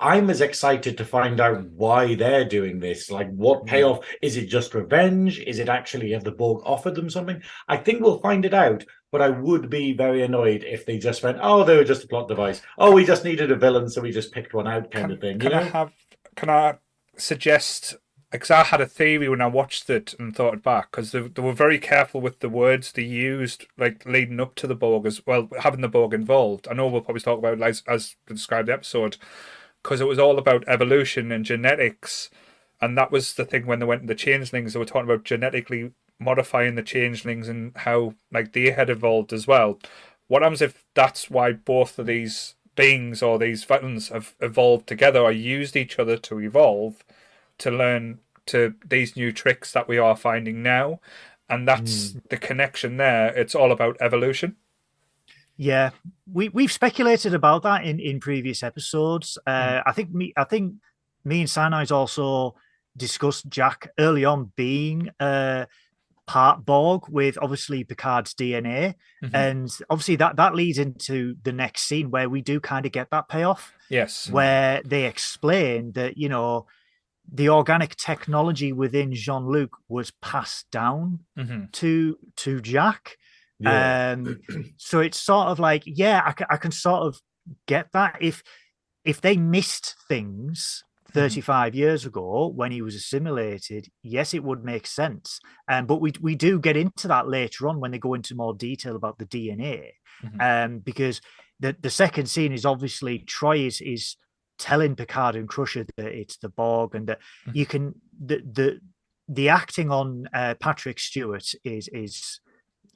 I'm 0.00 0.30
as 0.30 0.40
excited 0.40 0.98
to 0.98 1.04
find 1.04 1.40
out 1.40 1.64
why 1.70 2.14
they're 2.14 2.44
doing 2.44 2.78
this. 2.78 3.10
Like, 3.10 3.30
what 3.30 3.62
mm. 3.62 3.66
payoff 3.66 4.06
is 4.22 4.36
it? 4.36 4.46
Just 4.46 4.74
revenge? 4.74 5.40
Is 5.40 5.58
it 5.58 5.68
actually 5.68 6.12
have 6.12 6.24
the 6.24 6.32
Borg 6.32 6.62
offered 6.64 6.94
them 6.94 7.10
something? 7.10 7.42
I 7.68 7.76
think 7.76 8.00
we'll 8.00 8.20
find 8.20 8.44
it 8.44 8.54
out. 8.54 8.84
But 9.12 9.22
I 9.22 9.30
would 9.30 9.70
be 9.70 9.92
very 9.92 10.22
annoyed 10.22 10.62
if 10.62 10.86
they 10.86 10.96
just 10.96 11.24
went, 11.24 11.38
"Oh, 11.42 11.64
they 11.64 11.76
were 11.76 11.82
just 11.82 12.04
a 12.04 12.06
plot 12.06 12.28
device. 12.28 12.62
Oh, 12.78 12.92
we 12.92 13.04
just 13.04 13.24
needed 13.24 13.50
a 13.50 13.56
villain, 13.56 13.90
so 13.90 14.00
we 14.00 14.12
just 14.12 14.30
picked 14.32 14.54
one 14.54 14.68
out," 14.68 14.92
kind 14.92 15.06
can, 15.06 15.10
of 15.10 15.20
thing. 15.20 15.38
Can 15.40 15.50
you 15.50 15.58
I 15.58 15.62
have? 15.62 15.92
Can 16.36 16.48
I 16.48 16.78
suggest? 17.16 17.96
Because 18.30 18.50
I 18.50 18.62
had 18.64 18.80
a 18.80 18.86
theory 18.86 19.28
when 19.28 19.40
I 19.40 19.48
watched 19.48 19.90
it 19.90 20.14
and 20.18 20.34
thought 20.34 20.54
it 20.54 20.62
back. 20.62 20.90
Because 20.90 21.12
they, 21.12 21.20
they 21.20 21.42
were 21.42 21.52
very 21.52 21.78
careful 21.78 22.20
with 22.20 22.38
the 22.40 22.48
words 22.48 22.92
they 22.92 23.02
used, 23.02 23.66
like 23.76 24.06
leading 24.06 24.40
up 24.40 24.54
to 24.56 24.66
the 24.66 24.74
Borg 24.74 25.06
as 25.06 25.26
well, 25.26 25.48
having 25.60 25.80
the 25.80 25.88
Borg 25.88 26.14
involved. 26.14 26.68
I 26.70 26.74
know 26.74 26.86
we'll 26.86 27.00
probably 27.00 27.22
talk 27.22 27.38
about 27.38 27.58
like, 27.58 27.76
as 27.88 28.16
described 28.26 28.68
the 28.68 28.74
episode, 28.74 29.16
because 29.82 30.00
it 30.00 30.06
was 30.06 30.18
all 30.18 30.38
about 30.38 30.68
evolution 30.68 31.32
and 31.32 31.44
genetics, 31.44 32.30
and 32.80 32.96
that 32.96 33.10
was 33.10 33.34
the 33.34 33.44
thing 33.44 33.66
when 33.66 33.78
they 33.78 33.86
went 33.86 34.02
into 34.02 34.14
changelings. 34.14 34.72
They 34.72 34.78
were 34.78 34.84
talking 34.84 35.10
about 35.10 35.24
genetically 35.24 35.92
modifying 36.18 36.74
the 36.74 36.82
changelings 36.82 37.48
and 37.48 37.72
how 37.76 38.14
like 38.30 38.52
they 38.52 38.70
had 38.70 38.90
evolved 38.90 39.32
as 39.32 39.46
well. 39.46 39.78
What 40.28 40.42
happens 40.42 40.62
if 40.62 40.84
that's 40.94 41.30
why 41.30 41.52
both 41.52 41.98
of 41.98 42.06
these 42.06 42.54
beings 42.76 43.22
or 43.22 43.38
these 43.38 43.64
villains 43.64 44.08
have 44.08 44.34
evolved 44.40 44.86
together 44.86 45.20
or 45.20 45.32
used 45.32 45.76
each 45.76 45.98
other 45.98 46.16
to 46.16 46.40
evolve 46.40 47.04
to 47.60 47.70
learn 47.70 48.18
to 48.46 48.74
these 48.86 49.16
new 49.16 49.32
tricks 49.32 49.72
that 49.72 49.88
we 49.88 49.98
are 49.98 50.16
finding 50.16 50.62
now? 50.62 51.00
And 51.48 51.66
that's 51.66 52.12
the 52.28 52.36
connection 52.36 52.96
there. 52.96 53.28
It's 53.36 53.54
all 53.54 53.72
about 53.72 53.96
evolution. 54.00 54.56
Yeah, 55.56 55.90
we 56.32 56.48
we've 56.48 56.72
speculated 56.72 57.34
about 57.34 57.62
that 57.64 57.84
in 57.84 58.00
in 58.00 58.18
previous 58.20 58.62
episodes. 58.62 59.36
Uh, 59.46 59.82
I 59.84 59.92
think 59.92 60.12
me, 60.12 60.32
I 60.36 60.44
think 60.44 60.74
me 61.24 61.40
and 61.40 61.48
Synoiz 61.48 61.92
also 61.92 62.54
discussed 62.96 63.48
Jack 63.48 63.90
early 63.98 64.24
on 64.24 64.52
being 64.56 65.10
uh, 65.20 65.66
part 66.26 66.64
Borg 66.64 67.08
with 67.08 67.36
obviously 67.42 67.84
Picard's 67.84 68.32
DNA, 68.32 68.94
Mhm. 69.22 69.30
and 69.34 69.70
obviously 69.90 70.16
that 70.16 70.36
that 70.36 70.54
leads 70.54 70.78
into 70.78 71.36
the 71.42 71.52
next 71.52 71.82
scene 71.82 72.10
where 72.10 72.30
we 72.30 72.40
do 72.40 72.58
kind 72.60 72.86
of 72.86 72.92
get 72.92 73.10
that 73.10 73.28
payoff 73.28 73.74
Yes. 73.90 74.30
where 74.30 74.80
they 74.84 75.04
explain 75.04 75.92
that 75.92 76.16
you 76.16 76.28
know 76.30 76.66
the 77.32 77.48
organic 77.48 77.96
technology 77.96 78.72
within 78.72 79.14
Jean 79.14 79.46
Luc 79.46 79.76
was 79.88 80.10
passed 80.22 80.70
down 80.70 81.20
hmm 81.36 81.64
to 81.72 82.18
to 82.36 82.60
Jack. 82.60 83.16
Yeah. 83.58 84.12
Um, 84.16 84.40
so 84.76 85.00
it's 85.00 85.20
sort 85.20 85.48
of 85.48 85.58
like, 85.58 85.82
yeah, 85.86 86.22
I 86.24 86.32
can, 86.32 86.46
I 86.50 86.56
can 86.56 86.72
sort 86.72 87.02
of 87.02 87.20
get 87.66 87.92
that 87.92 88.18
if 88.20 88.42
if 89.04 89.20
they 89.20 89.36
missed 89.36 89.96
things 90.08 90.84
35 91.12 91.74
years 91.74 92.06
ago 92.06 92.52
when 92.54 92.70
he 92.70 92.82
was 92.82 92.94
assimilated, 92.94 93.88
yes, 94.02 94.32
it 94.32 94.44
would 94.44 94.64
make 94.64 94.86
sense. 94.86 95.40
Um, 95.68 95.86
but 95.86 96.00
we 96.00 96.12
we 96.20 96.34
do 96.36 96.58
get 96.60 96.76
into 96.76 97.08
that 97.08 97.28
later 97.28 97.68
on 97.68 97.80
when 97.80 97.90
they 97.90 97.98
go 97.98 98.14
into 98.14 98.34
more 98.34 98.54
detail 98.54 98.96
about 98.96 99.18
the 99.18 99.26
DNA, 99.26 99.92
Mhm. 100.24 100.40
um, 100.66 100.78
because 100.78 101.20
the 101.60 101.76
the 101.80 101.90
second 101.90 102.26
scene 102.26 102.52
is 102.52 102.64
obviously 102.64 103.20
Troi 103.20 103.66
is 103.66 103.80
is 103.80 104.16
telling 104.60 104.94
Picard 104.94 105.34
and 105.36 105.48
Crusher 105.48 105.84
that 105.96 106.06
it's 106.06 106.36
the 106.36 106.48
Borg 106.50 106.94
and 106.94 107.06
that 107.08 107.18
Mhm. 107.46 107.54
you 107.54 107.66
can 107.66 107.94
the 108.24 108.36
the 108.38 108.80
the 109.28 109.48
acting 109.48 109.90
on 109.90 110.28
uh, 110.34 110.54
Patrick 110.60 110.98
Stewart 111.00 111.48
is 111.64 111.88
is 111.92 112.40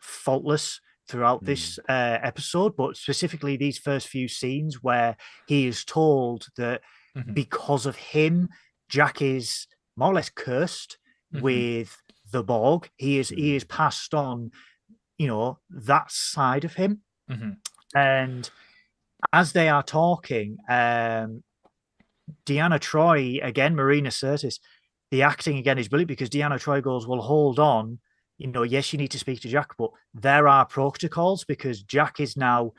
faultless 0.00 0.80
throughout 1.08 1.44
this 1.44 1.78
uh, 1.88 2.18
episode, 2.22 2.76
but 2.76 2.96
specifically 2.96 3.56
these 3.56 3.78
first 3.78 4.08
few 4.08 4.26
scenes 4.28 4.82
where 4.82 5.16
he 5.46 5.66
is 5.66 5.84
told 5.84 6.46
that 6.56 6.80
Mhm. 7.16 7.34
because 7.34 7.86
of 7.86 7.96
him, 7.96 8.48
Jack 8.88 9.22
is 9.22 9.66
more 9.96 10.10
or 10.12 10.14
less 10.14 10.30
cursed 10.30 10.98
Mhm. 11.32 11.42
with 11.42 11.96
the 12.32 12.42
Borg. 12.42 12.90
He 12.96 13.18
is 13.18 13.28
he 13.28 13.54
is 13.54 13.64
passed 13.64 14.14
on, 14.14 14.50
you 15.18 15.26
know, 15.28 15.58
that 15.70 16.10
side 16.10 16.64
of 16.64 16.74
him. 16.74 17.02
hmm 17.28 17.52
And 17.94 18.50
as 19.32 19.52
they 19.52 19.68
are 19.68 19.82
talking, 19.82 20.58
um, 20.68 21.42
Deanna 22.46 22.80
Troi 22.80 23.40
again, 23.42 23.74
Marina 23.74 24.10
Sirtis, 24.10 24.58
the 25.10 25.22
acting 25.22 25.58
again 25.58 25.78
is 25.78 25.88
brilliant 25.88 26.08
because 26.08 26.30
Deanna 26.30 26.58
Troi 26.60 26.82
goes, 26.82 27.06
"Well, 27.06 27.20
hold 27.20 27.58
on, 27.58 27.98
you 28.38 28.48
know, 28.48 28.62
yes, 28.62 28.92
you 28.92 28.98
need 28.98 29.10
to 29.12 29.18
speak 29.18 29.40
to 29.42 29.48
Jack, 29.48 29.76
but 29.76 29.90
there 30.12 30.48
are 30.48 30.66
protocols 30.66 31.44
because 31.44 31.82
Jack 31.82 32.20
is 32.20 32.36
now 32.36 32.72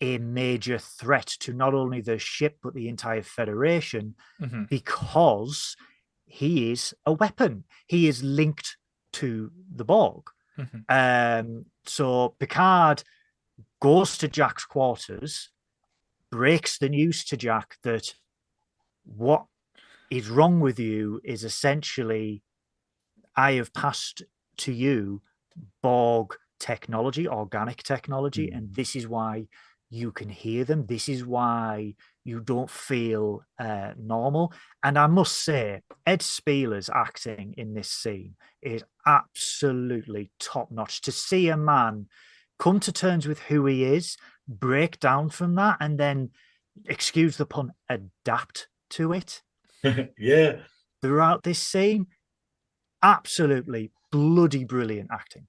a 0.00 0.18
major 0.18 0.78
threat 0.78 1.26
to 1.40 1.52
not 1.52 1.72
only 1.72 2.02
the 2.02 2.18
ship 2.18 2.58
but 2.62 2.74
the 2.74 2.88
entire 2.88 3.22
Federation 3.22 4.14
hmm 4.38 4.64
because 4.68 5.76
he 6.26 6.72
is 6.72 6.92
a 7.06 7.12
weapon. 7.12 7.64
He 7.86 8.08
is 8.08 8.22
linked 8.22 8.76
to 9.14 9.50
the 9.74 9.84
Borg." 9.84 10.24
hmm 10.56 10.80
Um, 10.88 11.66
so 11.84 12.34
Picard 12.38 13.04
goes 13.80 14.18
to 14.18 14.28
Jack's 14.28 14.64
quarters, 14.64 15.50
breaks 16.30 16.78
the 16.78 16.88
news 16.88 17.24
to 17.26 17.36
Jack 17.36 17.76
that 17.82 18.14
what 19.06 19.46
is 20.10 20.28
wrong 20.28 20.60
with 20.60 20.78
you 20.78 21.20
is 21.24 21.44
essentially 21.44 22.42
I 23.36 23.52
have 23.52 23.72
passed 23.72 24.22
to 24.58 24.72
you 24.72 25.22
Borg 25.82 26.36
technology, 26.58 27.28
organic 27.28 27.82
technology, 27.82 28.48
Mm. 28.48 28.56
and 28.56 28.74
this 28.74 28.96
is 28.96 29.06
why 29.06 29.48
you 29.88 30.10
can 30.10 30.28
hear 30.28 30.64
them. 30.64 30.86
This 30.86 31.08
is 31.08 31.24
why 31.24 31.94
you 32.24 32.40
don't 32.40 32.70
feel 32.70 33.42
uh, 33.58 33.92
normal. 33.96 34.52
And 34.82 34.98
I 34.98 35.06
must 35.06 35.44
say, 35.44 35.82
Ed 36.04 36.20
Speleers's 36.22 36.90
acting 36.92 37.54
in 37.56 37.74
this 37.74 37.90
scene 37.90 38.34
is 38.62 38.84
absolutely 39.06 40.30
top 40.40 40.70
notch. 40.70 41.02
To 41.02 41.12
see 41.12 41.48
a 41.48 41.56
man 41.56 42.08
come 42.58 42.80
to 42.80 42.92
terms 42.92 43.28
with 43.28 43.38
who 43.40 43.66
he 43.66 43.84
is, 43.84 44.16
break 44.48 44.98
down 44.98 45.30
from 45.30 45.54
that, 45.54 45.76
and 45.80 45.98
then, 45.98 46.30
excuse 46.86 47.36
the 47.36 47.46
pun, 47.46 47.72
adapt 47.88 48.68
to 48.90 49.12
it 49.12 49.42
yeah. 50.18 50.56
throughout 51.02 51.42
this 51.42 51.58
scene, 51.58 52.06
absolutely 53.02 53.90
bloody 54.10 54.64
brilliant 54.64 55.10
acting. 55.12 55.46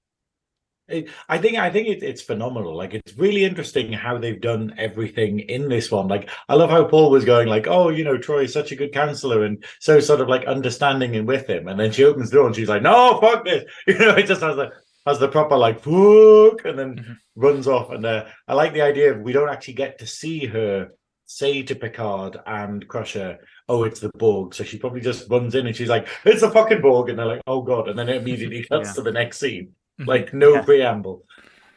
I 1.28 1.38
think 1.38 1.58
I 1.58 1.70
think 1.70 1.90
it, 1.90 2.02
it's 2.02 2.22
phenomenal. 2.22 2.74
Like 2.74 2.94
it's 2.94 3.18
really 3.18 3.44
interesting 3.44 3.92
how 3.92 4.18
they've 4.18 4.40
done 4.40 4.74
everything 4.78 5.40
in 5.42 5.68
this 5.68 5.92
one. 5.92 6.08
Like 6.08 6.30
I 6.48 6.56
love 6.56 6.70
how 6.70 6.86
Paul 6.86 7.12
was 7.12 7.26
going 7.26 7.50
like, 7.50 7.68
oh, 7.68 7.90
you 7.90 8.06
know, 8.06 8.18
Troi 8.18 8.46
is 8.46 8.54
such 8.54 8.72
a 8.72 8.76
good 8.78 8.94
counselor 8.94 9.44
and 9.44 9.62
so 9.82 10.00
sort 10.00 10.22
of 10.22 10.30
like 10.30 10.46
understanding 10.46 11.18
and 11.18 11.28
with 11.28 11.46
him. 11.50 11.68
And 11.68 11.78
then 11.78 11.92
she 11.92 12.06
opens 12.06 12.30
the 12.30 12.38
door 12.38 12.48
and 12.48 12.56
she's 12.56 12.70
like, 12.70 12.84
no, 12.84 13.20
fuck 13.20 13.44
this. 13.44 13.66
You 13.88 13.98
know, 14.00 14.16
it 14.16 14.28
just 14.28 14.40
has 14.42 14.56
the 14.56 14.72
has 15.06 15.20
the 15.20 15.28
proper 15.28 15.58
like 15.58 15.82
fuck 15.82 16.64
and 16.64 16.80
then 16.80 16.96
Mhm. 16.96 17.18
runs 17.36 17.68
off. 17.68 17.92
And 17.92 18.06
uh, 18.06 18.24
I 18.48 18.54
like 18.54 18.72
the 18.74 18.82
idea 18.84 19.12
of 19.14 19.20
we 19.20 19.34
don't 19.34 19.50
actually 19.50 19.74
get 19.74 20.00
to 20.00 20.08
see 20.08 20.46
her 20.46 20.92
say 21.28 21.62
to 21.62 21.76
Picard 21.76 22.38
and 22.48 22.88
Crusher, 22.88 23.38
oh, 23.70 23.84
it's 23.84 24.00
the 24.00 24.10
Borg. 24.18 24.56
So 24.56 24.64
she 24.64 24.78
probably 24.80 25.02
just 25.02 25.30
runs 25.30 25.54
in 25.56 25.68
and 25.68 25.76
she's 25.76 25.90
like, 25.90 26.08
it's 26.26 26.42
the 26.42 26.50
fucking 26.50 26.82
Borg. 26.82 27.10
And 27.10 27.20
they're 27.20 27.26
like, 27.26 27.42
oh 27.48 27.62
god. 27.62 27.90
And 27.90 28.00
then 28.00 28.10
it 28.10 28.18
immediately 28.22 28.64
cuts 28.72 28.90
Yeah. 28.90 28.94
to 28.94 29.02
the 29.04 29.12
next 29.12 29.38
scene 29.40 29.74
Mhm. 30.00 30.08
like 30.08 30.34
no 30.34 30.54
Yeah. 30.54 30.62
preamble 30.62 31.24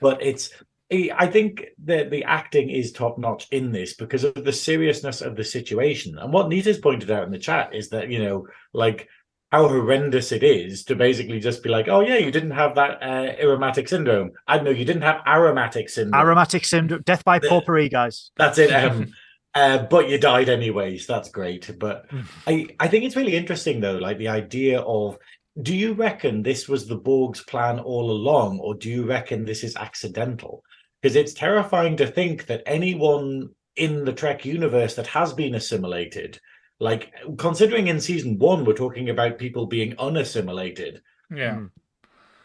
but 0.01 0.21
it's 0.23 0.51
i 0.93 1.27
think 1.27 1.65
that 1.85 2.11
the 2.11 2.23
acting 2.25 2.69
is 2.69 2.93
top 2.93 3.17
notch 3.19 3.47
in 3.51 3.73
this 3.73 3.95
because 3.95 4.25
of 4.25 4.35
the 4.35 4.53
seriousness 4.53 5.23
of 5.23 5.37
the 5.37 5.45
situation 5.45 6.19
and 6.19 6.31
what 6.31 6.49
nita's 6.51 6.77
pointed 6.79 7.11
out 7.11 7.25
in 7.25 7.31
the 7.31 7.39
chat 7.39 7.75
is 7.75 7.89
that 7.89 8.11
you 8.11 8.19
know 8.23 8.47
like 8.75 9.09
how 9.53 9.67
horrendous 9.69 10.33
it 10.33 10.43
is 10.43 10.85
to 10.85 10.95
basically 10.95 11.41
just 11.41 11.61
be 11.63 11.69
like, 11.71 11.89
oh 11.89 12.03
yeah, 12.03 12.19
you 12.19 12.31
didn't 12.31 12.53
have 12.53 12.75
that 12.77 13.03
uh, 13.03 13.33
aromatic 13.43 13.89
syndrome. 13.89 14.31
I 14.47 14.61
know 14.61 14.71
you 14.71 14.85
didn't 14.85 15.03
have 15.03 15.23
aromatic 15.27 15.89
syndrome. 15.89 16.23
Aromatic 16.23 16.65
syndrome, 16.65 17.03
death 17.03 17.25
by 17.25 17.41
The- 17.41 17.89
guys. 17.91 18.31
That's 18.37 18.59
it. 18.59 18.71
Um, 18.71 19.07
uh, 19.55 19.79
but 19.91 20.09
you 20.09 20.19
died 20.19 20.49
anyways. 20.49 21.07
That's 21.07 21.31
great. 21.31 21.71
But 21.79 22.09
Mm. 22.11 22.25
I, 22.47 22.67
I 22.79 22.89
think 22.89 23.05
it's 23.05 23.17
really 23.17 23.37
interesting 23.37 23.81
though, 23.81 23.97
like 23.99 24.19
the 24.19 24.29
idea 24.29 24.81
of. 24.81 25.19
Do 25.61 25.75
you 25.77 25.95
reckon 25.95 26.43
this 26.43 26.69
was 26.69 26.87
the 26.87 26.97
Borg's 26.97 27.43
plan 27.43 27.81
all 27.81 28.11
along, 28.13 28.61
or 28.61 28.75
do 28.77 28.89
you 28.89 29.05
reckon 29.05 29.45
this 29.45 29.65
is 29.65 29.75
accidental? 29.77 30.63
Because 31.03 31.17
it's 31.17 31.35
terrifying 31.35 31.97
to 31.97 32.07
think 32.07 32.47
that 32.47 32.63
anyone 32.67 33.51
in 33.75 34.05
the 34.05 34.13
Trek 34.13 34.45
universe 34.45 34.95
that 34.95 35.09
has 35.09 35.33
been 35.33 35.57
assimilated, 35.57 36.39
like 36.79 37.13
considering 37.37 37.89
in 37.89 38.01
season 38.01 38.39
one 38.39 38.65
we're 38.65 38.75
talking 38.75 39.11
about 39.11 39.39
people 39.39 39.67
being 39.67 39.95
unassimilated, 39.99 41.03
Yeah. 41.35 41.57
Mm. 41.57 41.71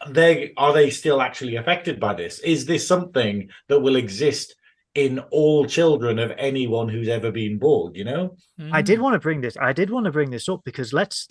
they 0.08 0.52
are 0.56 0.72
they 0.72 0.90
still 0.90 1.22
actually 1.22 1.56
affected 1.56 2.00
by 2.00 2.12
this? 2.14 2.40
Is 2.40 2.66
this 2.66 2.86
something 2.86 3.48
that 3.68 3.80
will 3.80 3.96
exist 3.96 4.56
in 4.96 5.18
all 5.30 5.66
children 5.66 6.18
of 6.18 6.32
anyone 6.38 6.88
who's 6.88 7.08
ever 7.08 7.30
been 7.30 7.58
born 7.58 7.94
You 7.94 8.04
know? 8.04 8.36
I 8.72 8.82
did 8.82 8.98
Mm. 8.98 9.02
want 9.02 9.14
to 9.14 9.20
bring 9.20 9.40
this. 9.42 9.56
I 9.70 9.72
did 9.72 9.90
want 9.90 10.06
to 10.06 10.10
bring 10.12 10.30
this 10.30 10.48
up 10.48 10.62
because 10.64 10.92
let's 10.92 11.28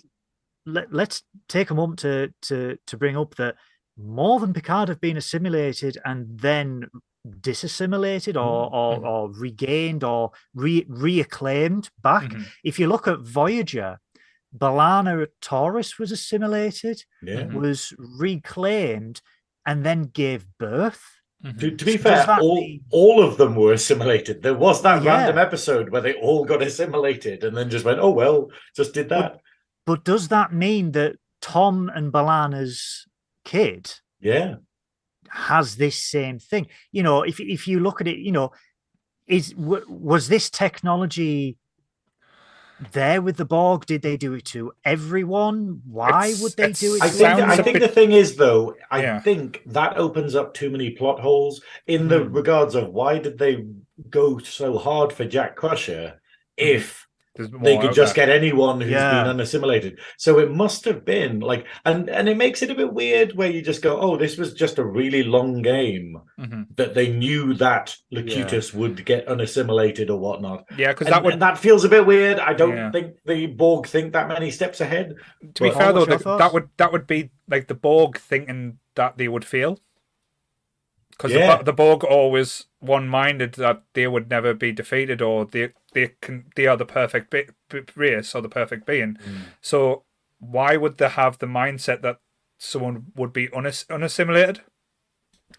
let, 0.64 0.92
let's 0.92 1.22
take 1.48 1.70
a 1.70 1.74
moment 1.74 1.98
to 2.00 2.32
to 2.48 2.76
to 2.86 2.96
bring 2.96 3.16
up 3.16 3.34
that 3.36 3.54
more 3.96 4.38
than 4.40 4.52
Picard 4.52 4.88
have 4.88 5.00
been 5.00 5.16
assimilated 5.16 5.98
and 6.04 6.38
then 6.40 6.88
disassimilated 7.40 8.36
or 8.36 8.72
or, 8.74 8.98
Mhm. 8.98 9.04
or 9.10 9.32
regained 9.32 10.04
or 10.04 10.30
re 10.54 10.84
reacclaimed 10.84 11.90
back. 12.02 12.30
Mhm. 12.30 12.46
If 12.64 12.78
you 12.78 12.86
look 12.88 13.06
at 13.08 13.20
Voyager, 13.20 13.98
B'Elanna 14.56 15.26
Torres 15.40 15.98
was 15.98 16.12
assimilated, 16.12 17.04
Yeah. 17.22 17.42
Mhm. 17.44 17.54
was 17.54 17.92
reclaimed, 17.98 19.20
and 19.66 19.84
then 19.84 20.04
gave 20.04 20.46
birth. 20.58 21.02
Mhm. 21.46 21.60
To, 21.60 21.70
to 21.76 21.84
be 21.84 21.96
fair, 21.96 22.26
all 22.40 22.56
mean- 22.60 22.84
all 22.90 23.22
of 23.22 23.36
them 23.36 23.54
were 23.56 23.72
assimilated. 23.72 24.42
There 24.42 24.54
was 24.54 24.82
that 24.82 25.02
Yeah. 25.02 25.16
random 25.16 25.38
episode 25.38 25.90
where 25.90 26.00
they 26.02 26.14
all 26.14 26.44
got 26.44 26.62
assimilated 26.62 27.44
and 27.44 27.56
then 27.56 27.70
just 27.70 27.84
went, 27.84 28.00
"Oh 28.00 28.10
well, 28.10 28.50
just 28.74 28.92
did 28.94 29.08
that." 29.10 29.40
But 29.84 30.04
does 30.04 30.28
that 30.28 30.52
mean 30.52 30.92
that 30.92 31.16
Tom 31.40 31.88
and 31.94 32.12
B'Elanna's 32.12 33.06
kid 33.44 34.00
Yeah, 34.20 34.56
has 35.28 35.76
this 35.76 35.96
same 35.96 36.38
thing. 36.38 36.66
You 36.92 37.02
know, 37.02 37.22
if 37.22 37.38
if 37.40 37.68
you 37.68 37.78
look 37.80 38.00
at 38.00 38.08
it, 38.08 38.18
you 38.18 38.32
know, 38.32 38.50
is 39.26 39.50
w- 39.52 39.84
was 39.88 40.28
this 40.28 40.50
technology 40.50 41.56
there 42.92 43.22
with 43.22 43.36
the 43.36 43.44
Borg? 43.44 43.86
Did 43.86 44.02
they 44.02 44.16
do 44.16 44.34
it 44.34 44.44
to 44.46 44.72
everyone? 44.84 45.80
Why 45.86 46.26
It's- 46.26 46.42
would 46.42 46.56
they 46.56 46.72
do 46.72 46.94
it? 46.96 47.02
I 47.02 47.06
to 47.06 47.12
think 47.12 47.20
sounds 47.20 47.24
I 47.24 47.28
a 47.40 47.42
everyone? 47.52 47.64
think 47.64 47.78
bit- 47.78 47.82
the 47.88 47.94
thing 47.94 48.12
is 48.12 48.36
though, 48.36 48.74
I 48.90 49.02
Yeah. 49.02 49.20
think 49.20 49.62
that 49.66 49.96
opens 49.96 50.34
up 50.34 50.54
too 50.54 50.70
many 50.70 50.90
plot 50.90 51.20
holes 51.20 51.62
in 51.86 52.08
the 52.08 52.20
Hmm. 52.24 52.32
regards 52.34 52.74
of 52.74 52.88
why 52.90 53.18
did 53.18 53.38
they 53.38 53.64
go 54.10 54.38
so 54.38 54.76
hard 54.78 55.12
for 55.12 55.24
Jack 55.24 55.56
Crusher 55.56 56.20
if 56.56 56.86
There's 56.86 56.96
more 56.96 57.05
they 57.38 57.78
could 57.78 57.92
just 57.92 58.14
there. 58.14 58.26
get 58.26 58.34
anyone 58.36 58.80
who's 58.80 58.90
Yeah. 58.92 59.22
been 59.22 59.30
unassimilated. 59.30 59.98
So 60.18 60.38
it 60.38 60.50
must 60.50 60.84
have 60.84 61.04
been 61.04 61.40
like, 61.40 61.66
and 61.84 62.08
and 62.08 62.28
it 62.28 62.36
makes 62.36 62.62
it 62.62 62.70
a 62.70 62.74
bit 62.74 62.92
weird 62.92 63.32
where 63.34 63.50
you 63.50 63.62
just 63.62 63.82
go, 63.82 63.98
oh, 64.00 64.16
this 64.16 64.36
was 64.36 64.54
just 64.54 64.78
a 64.78 64.84
really 64.84 65.22
long 65.22 65.62
game 65.62 66.16
Mhm. 66.40 66.66
that 66.76 66.94
they 66.94 67.08
knew 67.12 67.54
that 67.54 67.94
Locutus 68.10 68.72
would 68.74 69.04
get 69.04 69.26
unassimilated 69.28 70.10
or 70.10 70.18
whatnot. 70.18 70.64
Yeah, 70.76 70.88
because 70.92 71.08
that 71.08 71.22
would, 71.24 71.40
that 71.40 71.58
feels 71.58 71.84
a 71.84 71.88
bit 71.88 72.06
weird. 72.06 72.38
I 72.38 72.52
don't 72.54 72.76
Yeah. 72.76 72.90
think 72.90 73.14
the 73.24 73.46
Borg 73.46 73.86
think 73.86 74.12
that 74.12 74.28
many 74.28 74.50
steps 74.50 74.80
ahead. 74.80 75.14
to 75.54 75.62
be 75.62 75.70
fair 75.70 75.92
though, 75.92 76.00
what's 76.00 76.08
your 76.08 76.18
the, 76.18 76.24
thoughts? 76.24 76.40
that 76.42 76.52
would 76.52 76.68
that 76.76 76.92
would 76.92 77.06
be 77.06 77.30
like 77.48 77.68
the 77.68 77.74
Borg 77.74 78.18
thinking 78.18 78.78
that 78.96 79.16
they 79.18 79.28
would 79.28 79.44
fail. 79.44 79.78
Because 81.16 81.32
Yeah. 81.32 81.56
the, 81.58 81.64
the 81.64 81.72
Borg 81.72 82.04
always 82.04 82.66
one-minded 82.80 83.52
that 83.54 83.82
they 83.94 84.06
would 84.06 84.28
never 84.28 84.52
be 84.54 84.72
defeated, 84.72 85.22
or 85.22 85.46
they 85.46 85.70
they 85.92 86.12
can 86.20 86.46
they 86.56 86.66
are 86.66 86.76
the 86.76 86.84
perfect 86.84 87.30
be- 87.30 87.48
be- 87.70 87.80
race 87.94 88.34
or 88.34 88.42
the 88.42 88.48
perfect 88.48 88.86
being. 88.86 89.16
Hmm. 89.24 89.36
So 89.60 90.04
why 90.38 90.76
would 90.76 90.98
they 90.98 91.08
have 91.08 91.38
the 91.38 91.46
mindset 91.46 92.02
that 92.02 92.18
someone 92.58 93.06
would 93.14 93.32
be 93.32 93.48
unass- 93.48 93.88
unassimilated? 93.90 94.60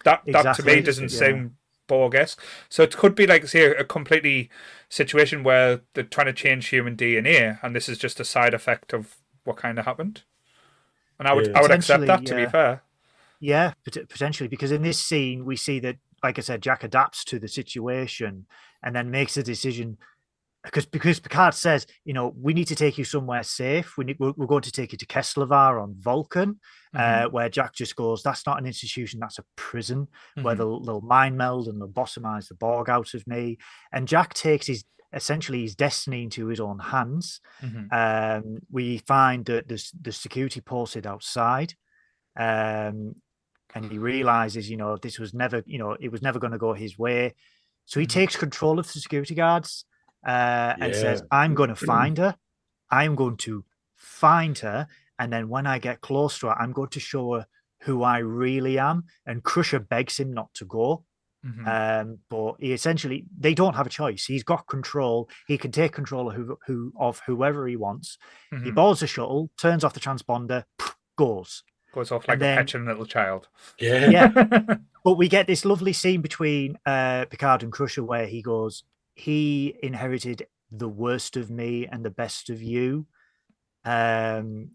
That 0.04 0.22
that 0.26 0.56
to 0.56 0.62
me 0.62 0.80
doesn't 0.80 1.10
yeah. 1.12 1.18
sound 1.18 1.54
Borg-esque. 1.88 2.40
So 2.68 2.82
it 2.82 2.96
could 2.96 3.14
be 3.14 3.26
like 3.26 3.46
say 3.48 3.64
a 3.64 3.82
completely 3.84 4.50
situation 4.88 5.42
where 5.42 5.80
they're 5.94 6.04
trying 6.04 6.26
to 6.26 6.32
change 6.32 6.68
human 6.68 6.96
DNA, 6.96 7.58
and 7.62 7.74
this 7.74 7.88
is 7.88 7.98
just 7.98 8.20
a 8.20 8.24
side 8.24 8.54
effect 8.54 8.92
of 8.92 9.16
what 9.44 9.56
kind 9.56 9.78
of 9.78 9.86
happened. 9.86 10.22
And 11.18 11.26
I 11.26 11.32
would 11.32 11.46
Yeah. 11.48 11.58
I 11.58 11.62
would 11.62 11.70
accept 11.72 12.06
that 12.06 12.20
Potentially, 12.20 12.42
to 12.42 12.46
be 12.46 12.52
fair. 12.52 12.82
Yeah, 13.40 13.72
potentially, 13.84 14.48
because 14.48 14.72
in 14.72 14.82
this 14.82 14.98
scene 14.98 15.44
we 15.44 15.56
see 15.56 15.78
that, 15.80 15.96
like 16.22 16.38
I 16.38 16.42
said, 16.42 16.62
Jack 16.62 16.82
adapts 16.82 17.24
to 17.26 17.38
the 17.38 17.48
situation 17.48 18.46
and 18.82 18.94
then 18.96 19.10
makes 19.10 19.36
a 19.36 19.42
decision. 19.42 19.98
Because 20.64 20.86
because 20.86 21.20
Picard 21.20 21.54
says, 21.54 21.86
you 22.04 22.12
know, 22.12 22.34
we 22.36 22.52
need 22.52 22.66
to 22.66 22.74
take 22.74 22.98
you 22.98 23.04
somewhere 23.04 23.44
safe. 23.44 23.96
We 23.96 24.04
need, 24.04 24.16
we're, 24.18 24.32
we're 24.36 24.46
going 24.48 24.62
to 24.62 24.72
take 24.72 24.90
you 24.90 24.98
to 24.98 25.06
Kessler 25.06 25.78
on 25.78 25.94
Vulcan, 25.98 26.58
Mm-hmm. 26.96 27.26
uh, 27.26 27.30
where 27.30 27.48
Jack 27.50 27.74
just 27.74 27.94
goes, 27.96 28.22
"That's 28.22 28.44
not 28.46 28.58
an 28.58 28.66
institution, 28.66 29.20
that's 29.20 29.38
a 29.38 29.44
prison 29.56 30.08
where 30.40 30.54
Mhm. 30.54 30.58
they'll, 30.58 30.80
they'll 30.80 31.00
mind 31.02 31.36
meld 31.36 31.68
and 31.68 31.78
they'll 31.80 31.88
bottomize 31.88 32.48
the 32.48 32.54
Borg 32.54 32.88
out 32.90 33.14
of 33.14 33.26
me." 33.26 33.58
And 33.92 34.08
Jack 34.08 34.34
takes 34.34 34.66
his 34.66 34.84
essentially 35.12 35.62
his 35.62 35.76
destiny 35.76 36.24
into 36.24 36.46
his 36.48 36.60
own 36.60 36.78
hands. 36.78 37.40
Mhm. 37.62 37.92
Um, 37.92 38.58
we 38.70 38.98
find 38.98 39.44
that 39.46 39.68
there's 39.68 39.92
the 40.00 40.12
security 40.12 40.60
posted 40.60 41.06
outside, 41.06 41.74
um, 42.36 43.14
and 43.74 43.84
he 43.90 43.98
realizes, 43.98 44.70
you 44.70 44.76
know, 44.76 44.96
this 44.96 45.18
was 45.18 45.34
never, 45.34 45.62
you 45.66 45.78
know, 45.78 45.92
it 46.00 46.10
was 46.10 46.22
never 46.22 46.38
going 46.38 46.52
to 46.52 46.58
go 46.58 46.72
his 46.74 46.98
way. 46.98 47.34
So 47.86 48.00
he 48.00 48.06
Mhm. 48.06 48.10
takes 48.10 48.36
control 48.36 48.78
of 48.78 48.86
the 48.86 49.00
security 49.00 49.34
guards 49.34 49.84
uh, 50.26 50.74
and 50.80 50.94
says, 50.94 51.22
"I'm 51.30 51.54
going 51.54 51.70
to 51.70 51.76
find 51.76 52.18
her. 52.18 52.36
I'm 52.90 53.14
going 53.16 53.36
to 53.38 53.64
find 53.96 54.58
her, 54.58 54.88
and 55.18 55.32
then 55.32 55.48
when 55.48 55.66
I 55.66 55.78
get 55.78 56.00
close 56.00 56.38
to 56.40 56.48
her, 56.48 56.58
I'm 56.60 56.72
going 56.72 56.90
to 56.90 57.00
show 57.00 57.34
her 57.34 57.46
who 57.82 58.02
I 58.02 58.18
really 58.18 58.78
am." 58.78 59.04
And 59.26 59.42
Crusher 59.44 59.80
begs 59.80 60.18
him 60.18 60.32
not 60.32 60.52
to 60.54 60.64
go. 60.64 61.04
Mhm. 61.44 61.66
Um, 61.66 62.18
but 62.28 62.56
he 62.60 62.72
essentially 62.72 63.26
they 63.38 63.54
don't 63.54 63.74
have 63.74 63.86
a 63.86 63.90
choice. 63.90 64.24
He's 64.26 64.42
got 64.44 64.66
control. 64.66 65.28
He 65.46 65.58
can 65.58 65.70
take 65.72 65.92
control 65.92 66.28
of 66.30 66.34
who, 66.36 66.58
who 66.66 66.92
of 66.98 67.20
whoever 67.26 67.66
he 67.68 67.76
wants. 67.76 68.18
He 68.50 68.56
Mhm. 68.56 68.74
boards 68.74 69.00
the 69.00 69.06
shuttle, 69.06 69.50
turns 69.56 69.84
off 69.84 69.94
the 69.94 70.00
transponder, 70.00 70.64
goes. 71.16 71.62
Goes 71.92 72.12
off 72.12 72.28
like 72.28 72.34
and 72.36 72.42
a 72.42 72.44
then- 72.44 72.56
petulant 72.58 72.88
little 72.88 73.06
child. 73.06 73.48
Yeah. 73.78 74.10
Yeah. 74.10 74.76
But 75.04 75.14
we 75.14 75.28
get 75.28 75.46
this 75.46 75.64
lovely 75.64 75.94
scene 75.94 76.20
between 76.20 76.76
uh, 76.84 77.24
Picard 77.30 77.62
and 77.62 77.72
Crusher 77.72 78.04
where 78.04 78.26
he 78.26 78.42
goes, 78.42 78.82
he 79.14 79.74
inherited 79.82 80.46
the 80.70 80.88
worst 80.88 81.34
of 81.36 81.48
me 81.50 81.86
and 81.86 82.04
the 82.04 82.10
best 82.10 82.50
of 82.50 82.60
you. 82.60 83.06
Um, 83.84 84.72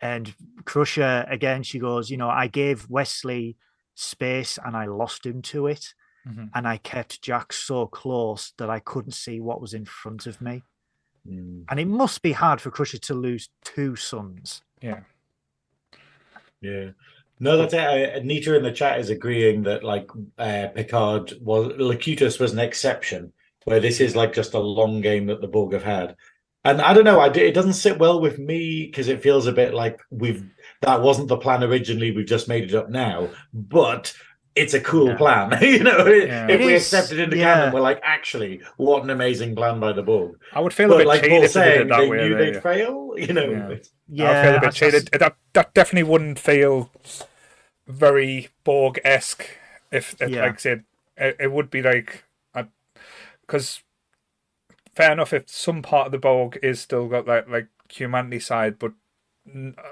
and 0.00 0.32
Crusher, 0.64 1.24
again, 1.28 1.64
she 1.64 1.78
goes, 1.80 2.08
you 2.10 2.16
know, 2.16 2.28
I 2.28 2.46
gave 2.46 2.88
Wesley 2.88 3.56
space 3.96 4.58
and 4.64 4.76
I 4.76 4.84
lost 4.86 5.26
him 5.26 5.42
to 5.42 5.66
it. 5.66 5.92
Mhm. 6.28 6.50
And 6.54 6.68
I 6.68 6.76
kept 6.76 7.20
Jack 7.22 7.52
so 7.52 7.86
close 7.86 8.52
that 8.58 8.70
I 8.70 8.78
couldn't 8.78 9.12
see 9.12 9.40
what 9.40 9.60
was 9.60 9.74
in 9.74 9.86
front 9.86 10.26
of 10.26 10.40
me. 10.40 10.62
Mm, 11.26 11.64
And 11.68 11.80
it 11.80 11.86
must 11.88 12.22
be 12.22 12.32
hard 12.32 12.60
for 12.60 12.70
Crusher 12.70 12.98
to 12.98 13.14
lose 13.14 13.48
two 13.64 13.96
sons. 13.96 14.62
Yeah. 14.80 15.00
Yeah. 16.60 16.90
No, 17.40 17.56
that's 17.56 17.74
it. 17.74 18.16
Uh, 18.16 18.20
Nita 18.24 18.56
in 18.56 18.62
the 18.62 18.72
chat 18.72 18.98
is 18.98 19.10
agreeing 19.10 19.62
that 19.62 19.84
like 19.84 20.10
uh, 20.38 20.68
Picard 20.74 21.34
was 21.40 21.72
Locutus 21.76 22.38
was 22.38 22.52
an 22.52 22.58
exception, 22.58 23.32
where 23.64 23.80
this 23.80 24.00
is 24.00 24.16
like 24.16 24.32
just 24.32 24.54
a 24.54 24.58
long 24.58 25.00
game 25.00 25.26
that 25.26 25.40
the 25.40 25.46
Borg 25.46 25.72
have 25.72 25.84
had. 25.84 26.16
And 26.64 26.80
I 26.82 26.92
don't 26.92 27.04
know, 27.04 27.20
I 27.20 27.28
it 27.28 27.54
doesn't 27.54 27.74
sit 27.74 27.98
well 27.98 28.20
with 28.20 28.38
me 28.38 28.86
because 28.86 29.08
it 29.08 29.22
feels 29.22 29.46
a 29.46 29.52
bit 29.52 29.72
like 29.72 30.00
we've 30.10 30.44
that 30.82 31.00
wasn't 31.00 31.28
the 31.28 31.36
plan 31.36 31.62
originally. 31.62 32.10
We've 32.10 32.26
just 32.26 32.48
made 32.48 32.64
it 32.64 32.74
up 32.74 32.90
now, 32.90 33.28
but 33.52 34.12
it's 34.58 34.74
a 34.74 34.80
cool 34.80 35.08
Yeah. 35.08 35.16
plan. 35.16 35.58
you 35.62 35.82
know, 35.84 36.06
Yeah. 36.06 36.46
if 36.48 36.60
It 36.60 36.66
we 36.66 36.74
is, 36.74 36.82
accept 36.82 37.12
it 37.12 37.18
into 37.20 37.36
yeah. 37.36 37.54
canon, 37.54 37.72
we're 37.74 37.80
like, 37.80 38.00
actually, 38.02 38.60
what 38.76 39.02
an 39.04 39.10
amazing 39.10 39.54
plan 39.56 39.80
by 39.80 39.92
the 39.92 40.02
Borg. 40.02 40.38
I 40.52 40.60
would 40.60 40.72
feel 40.74 40.92
a 40.92 40.98
bit 40.98 41.06
like 41.06 41.22
cheated 41.22 41.36
Paul 41.38 41.44
if 41.44 41.52
they 41.52 41.64
did 41.70 41.80
it 41.82 41.88
that 41.88 41.98
they 42.00 42.08
way. 42.08 42.16
knew 42.28 42.36
they'd 42.36 42.54
yeah. 42.54 42.60
fail. 42.60 43.14
You 43.16 43.32
know, 43.32 43.50
Yeah. 43.50 43.76
Yeah, 44.10 44.30
I 44.30 44.42
feel 44.42 44.50
a 44.50 44.54
bit 44.54 44.60
that's- 44.62 44.80
that's- 44.80 44.92
cheated. 45.04 45.20
That 45.20 45.36
that 45.54 45.74
definitely 45.74 46.10
wouldn't 46.10 46.38
feel 46.38 46.90
very 47.86 48.48
Borg 48.64 49.00
esque 49.04 49.46
if, 49.90 50.14
if 50.20 50.28
Yeah. 50.30 50.42
like 50.42 50.54
I 50.54 50.56
said, 50.56 50.84
it, 51.16 51.36
it 51.40 51.52
would 51.52 51.70
be 51.70 51.82
like 51.82 52.24
because 53.42 53.82
fair 54.94 55.12
enough 55.12 55.32
if 55.32 55.48
some 55.48 55.80
part 55.80 56.06
of 56.06 56.12
the 56.12 56.18
Borg 56.18 56.58
is 56.62 56.80
still 56.80 57.08
got 57.08 57.24
that 57.26 57.48
like 57.50 57.68
humanity 57.90 58.40
side, 58.40 58.78
but 58.78 58.92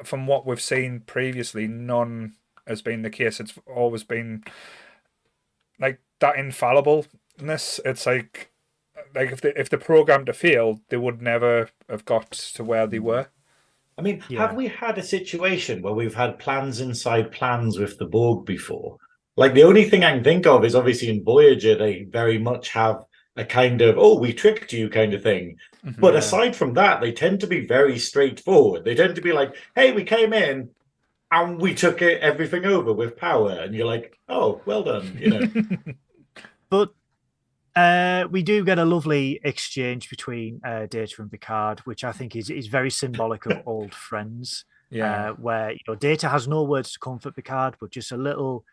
from 0.05 0.27
what 0.27 0.45
we've 0.47 0.61
seen 0.61 1.01
previously, 1.01 1.67
none 1.67 2.35
has 2.67 2.83
been 2.83 3.03
the 3.03 3.11
case. 3.11 3.41
It's 3.41 3.55
always 3.67 4.05
been 4.05 4.45
like 5.79 6.01
that 6.21 6.37
infallibleness. 6.37 7.81
It's 7.85 8.07
like 8.07 8.51
like 9.15 9.33
if 9.33 9.41
the 9.41 9.59
if 9.59 9.71
the 9.71 9.79
program 9.79 10.25
to 10.27 10.33
fail, 10.33 10.81
they 10.89 10.97
would 10.97 11.23
never 11.23 11.69
have 11.89 12.05
got 12.05 12.31
to 12.33 12.65
where 12.65 12.87
they 12.87 12.99
were. 12.99 13.29
I 13.99 14.03
mean, 14.03 14.23
Yeah. 14.29 14.41
have 14.47 14.57
we 14.57 14.69
had 14.69 14.99
a 14.99 15.03
situation 15.03 15.81
where 15.81 15.95
we've 15.95 16.15
had 16.15 16.39
plans 16.39 16.81
inside 16.81 17.33
plans 17.33 17.79
with 17.79 17.99
the 17.99 18.05
Borg 18.05 18.45
before? 18.45 18.99
Like 19.37 19.55
the 19.55 19.63
only 19.65 19.89
thing 19.89 20.05
I 20.05 20.13
can 20.13 20.25
think 20.25 20.47
of 20.47 20.65
is 20.65 20.75
obviously 20.75 21.09
in 21.09 21.25
Voyager, 21.25 21.77
they 21.77 22.05
very 22.05 22.39
much 22.39 22.69
have 22.71 23.05
a 23.37 23.45
kind 23.45 23.83
of, 23.83 23.97
oh, 23.99 24.19
we 24.19 24.33
tricked 24.33 24.73
you 24.73 24.89
kind 24.89 25.13
of 25.15 25.23
thing. 25.23 25.57
Mhm. 25.85 26.01
But 26.01 26.13
Yeah. 26.15 26.21
aside 26.21 26.57
from 26.57 26.73
that, 26.75 27.01
they 27.03 27.13
tend 27.13 27.41
to 27.41 27.47
be 27.47 27.67
very 27.67 27.99
straightforward. 27.99 28.85
They 28.85 28.95
tend 28.95 29.15
to 29.15 29.21
be 29.23 29.33
like, 29.33 29.55
hey, 29.75 29.93
we 29.93 30.05
came 30.05 30.33
in 30.33 30.71
and 31.31 31.61
we 31.61 31.75
took 31.75 32.03
it, 32.03 32.21
everything 32.21 32.65
over 32.65 32.93
with 32.93 33.17
power. 33.17 33.51
And 33.51 33.75
you're 33.75 33.87
like, 33.87 34.19
oh, 34.29 34.61
well 34.67 34.83
done. 34.83 35.17
You 35.19 35.31
know, 35.31 35.47
But 36.71 36.91
uh, 37.77 38.27
we 38.31 38.43
do 38.43 38.65
get 38.65 38.79
a 38.79 38.85
lovely 38.85 39.41
exchange 39.45 40.09
between 40.11 40.61
uh, 40.65 40.87
Data 40.87 41.15
and 41.23 41.31
Picard, 41.31 41.81
which 41.81 42.03
I 42.05 42.13
think 42.13 42.35
is 42.35 42.51
is 42.51 42.67
very 42.69 42.91
symbolic 42.91 43.47
of 43.47 43.63
old 43.67 43.95
friends. 43.95 44.65
yeah. 44.91 45.31
uh, 45.31 45.33
where 45.35 45.73
you 45.73 45.79
know 45.87 45.95
Data 45.95 46.29
has 46.29 46.49
no 46.49 46.65
words 46.65 46.93
to 46.93 46.99
comfort 46.99 47.37
Picard, 47.37 47.77
but 47.81 47.91
just 47.91 48.13
a 48.13 48.17
little, 48.17 48.65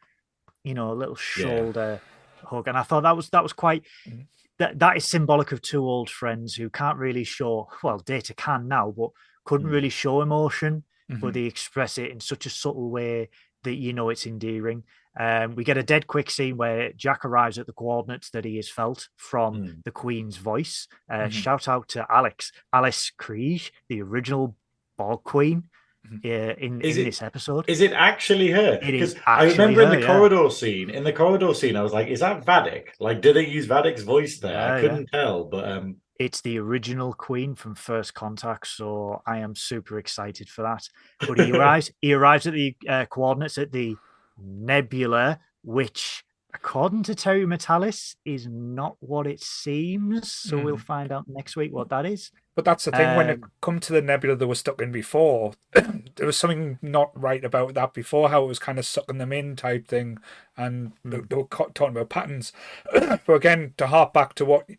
you 0.63 0.73
know, 0.73 0.91
a 0.91 0.97
little 1.01 1.17
Yeah. 1.37 1.43
shoulder 1.43 2.01
hug, 2.43 2.67
and 2.67 2.77
I 2.77 2.83
thought 2.83 3.03
that 3.03 3.15
was 3.15 3.29
that 3.29 3.43
was 3.43 3.53
quite. 3.53 3.83
Mhm. 4.07 4.25
That, 4.59 4.77
that 4.79 4.97
is 4.97 5.05
symbolic 5.05 5.51
of 5.51 5.61
two 5.63 5.83
old 5.83 6.09
friends 6.11 6.53
who 6.55 6.69
can't 6.69 6.99
really 6.99 7.23
show 7.23 7.67
well 7.81 7.97
data 7.97 8.35
can 8.35 8.67
now 8.67 8.93
but 8.95 9.09
couldn't 9.45 9.67
Mm. 9.67 9.71
really 9.71 9.89
show 9.89 10.21
emotion 10.21 10.83
Mhm. 11.13 11.21
but 11.21 11.34
they 11.34 11.43
express 11.43 11.97
it 11.97 12.12
in 12.12 12.19
such 12.19 12.45
a 12.45 12.49
subtle 12.49 12.89
way 12.89 13.30
that 13.63 13.76
you 13.76 13.93
know 13.93 14.10
it's 14.10 14.26
endearing 14.28 14.84
um, 15.19 15.54
we 15.54 15.63
get 15.63 15.78
a 15.78 15.84
dead 15.84 16.08
quick 16.08 16.32
scene 16.32 16.58
where 16.58 16.91
Jack 16.93 17.23
arrives 17.23 17.60
at 17.60 17.67
the 17.67 17.71
coordinates 17.73 18.32
that 18.32 18.45
he 18.45 18.56
has 18.56 18.67
felt 18.67 19.10
from 19.15 19.54
Mm. 19.56 19.84
the 19.84 19.91
Queen's 19.91 20.38
voice. 20.38 20.88
Uh, 21.08 21.26
Mhm. 21.28 21.32
Shout 21.32 21.67
out 21.67 21.88
to 21.89 22.04
Alex, 22.10 22.52
Alice 22.73 23.12
Krige, 23.15 23.69
the 23.89 24.02
original 24.02 24.56
Borg 24.97 25.23
Queen, 25.23 25.65
Mhm. 26.12 26.26
uh, 26.26 26.56
in, 26.58 26.82
in 26.82 26.89
it- 26.89 27.04
this 27.06 27.21
episode. 27.21 27.65
is 27.69 27.80
it 27.80 27.91
actually 27.93 28.49
her? 28.49 28.80
It 28.82 28.95
is 28.95 29.13
Because 29.13 29.23
I 29.28 29.43
remember 29.52 29.84
in 29.84 29.89
her, 29.89 29.95
the 29.97 30.02
yeah. 30.02 30.08
corridor 30.08 30.49
scene, 30.49 30.89
in 30.89 31.04
the 31.04 31.13
corridor 31.13 31.54
scene, 31.54 31.76
I 31.76 31.84
was 31.84 31.93
like, 31.93 32.08
is 32.08 32.21
that 32.21 32.43
Vadic? 32.43 32.88
Like, 32.99 33.21
did 33.21 33.36
they 33.36 33.45
use 33.45 33.67
Vadic's 33.67 34.02
voice 34.02 34.39
there? 34.39 34.52
Yeah, 34.54 34.73
I 34.78 34.82
couldn't 34.82 35.08
tell, 35.13 35.43
but 35.43 35.63
um, 35.71 35.97
It's 36.19 36.41
the 36.41 36.60
original 36.60 37.13
Queen 37.13 37.56
from 37.56 37.76
First 37.76 38.13
Contact, 38.13 38.67
so 38.67 39.21
I 39.26 39.39
am 39.39 39.56
super 39.56 39.97
excited 39.99 40.49
for 40.49 40.62
that. 40.62 40.88
But 41.26 41.38
he 41.39 41.52
arrives. 41.58 41.91
he 42.02 42.13
arrives 42.13 42.47
at 42.47 42.54
the 42.54 42.76
uh, 42.88 43.06
coordinates 43.06 43.58
at 43.58 43.71
the 43.71 43.95
nebula, 44.38 45.39
which, 45.63 46.23
according 46.54 47.04
to 47.04 47.15
Terry 47.15 47.45
Matalas, 47.45 48.15
is 48.26 48.47
not 48.47 48.95
what 48.99 49.28
it 49.28 49.41
seems. 49.41 50.32
So 50.32 50.60
we'll 50.60 50.78
Mm. 50.78 50.86
find 50.86 51.12
out 51.12 51.26
next 51.28 51.56
week 51.56 51.73
what 51.73 51.89
that 51.89 52.06
is. 52.06 52.32
But 52.56 52.65
that's 52.65 52.86
the 52.86 52.91
thing. 52.91 53.15
when 53.15 53.30
it 53.32 53.41
Um, 53.43 53.52
come 53.62 53.80
to 53.80 53.93
the 53.93 54.02
nebula 54.02 54.36
they 54.36 54.45
were 54.45 54.54
stuck 54.54 54.80
in 54.80 54.91
before, 54.91 55.54
there 55.73 56.28
was 56.28 56.38
something 56.38 56.78
not 56.84 57.10
right 57.19 57.43
about 57.43 57.73
that 57.73 57.93
before. 57.95 58.30
How 58.30 58.43
it 58.43 58.47
was 58.47 58.60
kind 58.60 58.78
of 58.78 58.86
sucking 58.86 59.17
them 59.17 59.34
in 59.34 59.56
type 59.56 59.88
thing, 59.88 60.19
and 60.56 60.93
they, 61.04 61.21
they 61.21 61.36
were 61.36 61.47
talking 61.47 61.89
about 61.97 62.10
patterns. 62.10 62.54
but 62.93 63.28
again, 63.34 63.73
to 63.78 63.88
harp 63.88 64.13
back 64.13 64.36
to 64.36 64.45
what 64.45 64.69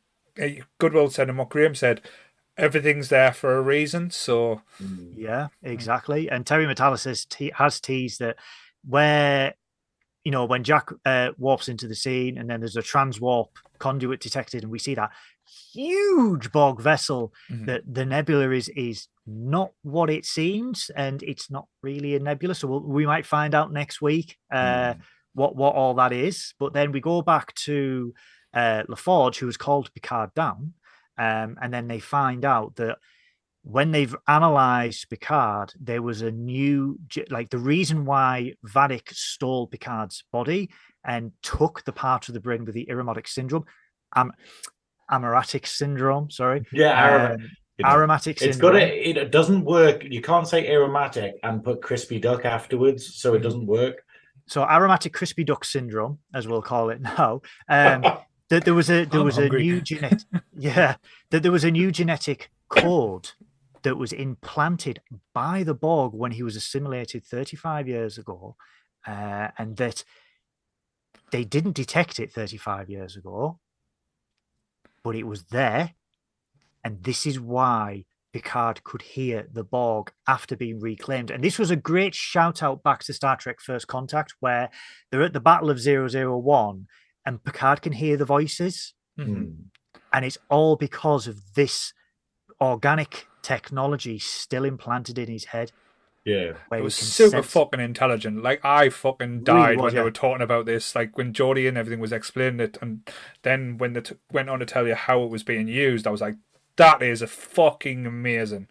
Goodwill 0.79 1.11
said 1.11 1.29
and 1.29 1.38
what 1.38 1.49
Graeme 1.51 1.75
said, 1.75 2.01
everything's 2.57 3.09
there 3.09 3.33
for 3.33 3.57
a 3.57 3.62
reason. 3.62 4.11
So 4.11 4.62
mm, 4.83 5.12
Yeah, 5.16 5.49
exactly. 5.62 6.31
And 6.31 6.47
Terry 6.47 6.66
Matalas 6.66 7.05
has, 7.05 7.25
te- 7.25 7.53
has 7.55 7.81
teased 7.81 8.20
that 8.20 8.37
where, 8.87 9.55
you 10.25 10.31
know, 10.31 10.44
when 10.44 10.64
Jack 10.64 10.90
uh, 11.05 11.31
warps 11.38 11.68
into 11.68 11.88
the 11.88 11.94
scene 11.94 12.38
and 12.38 12.49
then 12.49 12.61
there's 12.61 12.77
a 12.77 12.83
transwarp 12.83 13.49
conduit 13.79 14.20
detected, 14.20 14.62
and 14.62 14.73
we 14.73 14.79
see 14.79 14.94
that 14.94 15.11
huge 15.73 16.51
Borg 16.53 16.81
vessel, 16.81 17.33
Mhm. 17.51 17.66
that 17.66 17.83
the 17.92 18.05
nebula 18.07 18.51
is 18.51 18.68
is 18.70 19.09
not 19.27 19.73
what 19.83 20.11
it 20.11 20.25
seems, 20.25 20.90
and 20.97 21.23
it's 21.23 21.51
not 21.51 21.66
really 21.83 22.14
a 22.14 22.20
nebula. 22.20 22.55
So 22.55 22.68
we'll, 22.68 22.81
we 22.81 23.07
might 23.07 23.27
find 23.27 23.55
out 23.55 23.73
next 23.73 24.01
week 24.01 24.38
uh, 24.51 24.94
mm. 24.94 25.01
what 25.35 25.57
what 25.57 25.75
all 25.75 25.94
that 25.94 26.12
is. 26.12 26.55
But 26.59 26.73
then 26.73 26.92
we 26.92 27.01
go 27.01 27.20
back 27.23 27.55
to 27.66 28.14
uh, 28.54 28.82
LaForge, 28.88 29.36
who 29.36 29.46
was 29.46 29.56
called 29.56 29.92
Picard 29.94 30.32
down, 30.34 30.74
um, 31.18 31.56
and 31.60 31.72
then 31.72 31.88
they 31.88 31.98
find 32.00 32.44
out 32.44 32.76
that 32.76 32.98
when 33.62 33.90
they've 33.92 34.14
analyzed 34.28 35.08
Picard, 35.08 35.72
there 35.80 36.02
was 36.02 36.20
a 36.22 36.30
new 36.30 36.98
like 37.30 37.48
the 37.50 37.58
reason 37.58 38.04
why 38.04 38.52
Vadic 38.66 39.08
stole 39.14 39.66
Picard's 39.66 40.22
body 40.32 40.70
and 41.04 41.32
took 41.42 41.82
the 41.84 41.92
part 41.92 42.28
of 42.28 42.34
the 42.34 42.40
brain 42.40 42.64
with 42.64 42.74
the 42.74 42.90
aromatic 42.90 43.26
syndrome, 43.26 43.64
um, 44.14 44.32
aromatic 45.10 45.66
syndrome. 45.66 46.30
Sorry, 46.30 46.62
yeah, 46.72 47.08
aroma- 47.08 47.34
um, 47.34 47.40
you 47.78 47.84
know, 47.84 47.90
aromatic 47.90 48.36
it's 48.42 48.56
syndrome. 48.56 48.72
got 48.74 48.82
it. 48.82 49.16
It 49.16 49.30
doesn't 49.30 49.64
work. 49.64 50.04
You 50.04 50.20
can't 50.20 50.46
say 50.46 50.68
aromatic 50.70 51.34
and 51.42 51.64
put 51.64 51.82
crispy 51.82 52.18
duck 52.20 52.44
afterwards, 52.44 53.14
so 53.16 53.34
it 53.34 53.38
Mhm. 53.40 53.42
doesn't 53.44 53.66
work. 53.66 54.02
So 54.46 54.62
aromatic 54.62 55.12
crispy 55.14 55.42
duck 55.42 55.64
syndrome, 55.64 56.18
as 56.34 56.46
we'll 56.46 56.62
call 56.62 56.90
it 56.90 57.00
now. 57.18 57.40
Um, 57.68 58.04
that 58.50 58.64
there 58.64 58.74
was 58.74 58.90
a 58.90 59.04
there 59.04 59.20
I'm 59.20 59.26
was 59.26 59.37
hungry. 59.37 59.61
a 59.61 59.62
new 59.62 59.80
genetic 59.80 60.20
yeah 60.57 60.96
that 61.30 61.42
there 61.42 61.52
was 61.52 61.64
a 61.64 61.70
new 61.70 61.90
genetic 61.90 62.50
code 62.68 63.30
that 63.85 63.96
was 63.96 64.12
implanted 64.12 65.00
by 65.33 65.62
the 65.62 65.74
Borg 65.74 66.12
when 66.14 66.33
he 66.33 66.42
was 66.42 66.57
assimilated 66.57 67.24
35 67.24 67.87
years 67.87 68.18
ago, 68.18 68.57
uh, 69.07 69.48
and 69.59 69.76
that 69.76 70.04
they 71.30 71.44
didn't 71.44 71.74
detect 71.76 72.18
it 72.18 72.33
35 72.33 72.88
years 72.90 73.14
ago, 73.14 73.61
but 75.02 75.14
it 75.14 75.26
was 75.26 75.44
there, 75.44 75.92
and 76.83 77.04
this 77.04 77.26
is 77.26 77.38
why 77.38 78.07
Picard 78.33 78.83
could 78.85 79.02
hear 79.02 79.46
the 79.52 79.62
Borg 79.64 80.11
after 80.26 80.57
being 80.57 80.80
reclaimed. 80.80 81.30
And 81.30 81.44
this 81.44 81.59
was 81.59 81.70
a 81.70 81.76
great 81.76 82.14
shout 82.14 82.62
out 82.62 82.83
back 82.83 83.04
to 83.04 83.12
Star 83.12 83.37
Trek 83.37 83.61
First 83.61 83.87
Contact, 83.87 84.35
where 84.40 84.70
they're 85.11 85.22
at 85.22 85.35
the 85.35 85.40
Battle 85.40 85.70
of 85.70 85.78
001 85.78 86.87
and 87.26 87.42
Picard 87.44 87.82
can 87.82 87.92
hear 87.92 88.16
the 88.16 88.24
voices. 88.24 88.94
Mhm. 89.18 89.26
Mm. 89.28 89.54
And 90.12 90.24
it's 90.24 90.38
all 90.48 90.76
because 90.76 91.26
of 91.26 91.54
this 91.54 91.92
organic 92.60 93.26
technology 93.42 94.18
still 94.18 94.64
implanted 94.64 95.18
in 95.18 95.28
his 95.28 95.46
head. 95.46 95.72
Yeah, 96.24 96.54
it 96.72 96.82
was 96.82 96.94
super 96.94 97.30
sense- 97.42 97.52
fucking 97.52 97.80
intelligent. 97.80 98.42
Like 98.42 98.64
I 98.64 98.88
fucking 98.88 99.30
Really 99.30 99.44
died 99.44 99.76
was, 99.76 99.82
when 99.84 99.94
yeah. 99.94 100.00
they 100.00 100.04
were 100.04 100.10
talking 100.10 100.40
about 100.42 100.64
this. 100.64 100.94
Like 100.94 101.18
when 101.18 101.34
Geordi 101.34 101.68
and 101.68 101.76
everything 101.76 102.00
was 102.00 102.12
explaining 102.12 102.60
it, 102.60 102.78
and 102.80 103.06
then 103.42 103.76
when 103.76 103.92
they 103.92 104.00
t- 104.00 104.16
went 104.32 104.48
on 104.48 104.60
to 104.60 104.64
tell 104.66 104.87
you 104.87 104.94
how 104.94 105.22
it 105.22 105.30
was 105.30 105.42
being 105.42 105.68
used, 105.68 106.06
I 106.06 106.10
was 106.10 106.22
like, 106.22 106.37
"That 106.76 107.02
is 107.02 107.20
a 107.20 107.26
fucking 107.26 108.06
amazing." 108.06 108.68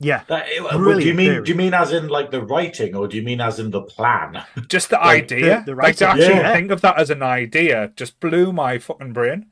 Yeah. 0.00 0.22
That, 0.28 0.46
do 0.48 1.06
you 1.06 1.14
mean? 1.14 1.30
theory. 1.30 1.44
Do 1.44 1.52
you 1.52 1.56
mean 1.58 1.74
as 1.74 1.92
in 1.92 2.08
like 2.08 2.30
the 2.30 2.42
writing, 2.42 2.96
or 2.96 3.06
do 3.06 3.16
you 3.18 3.22
mean 3.22 3.40
as 3.40 3.60
in 3.60 3.70
the 3.70 3.82
plan? 3.82 4.42
Just 4.68 4.88
the 4.90 4.96
Like, 4.96 5.28
the- 5.28 5.36
idea, 5.36 5.62
the 5.66 5.74
like 5.74 5.96
to 5.96 6.08
actually 6.08 6.34
yeah. 6.36 6.54
think 6.54 6.70
of 6.70 6.80
that 6.80 6.98
as 6.98 7.10
an 7.10 7.22
idea, 7.22 7.92
just 7.96 8.18
blew 8.18 8.52
my 8.52 8.78
fucking 8.78 9.12
brain. 9.12 9.46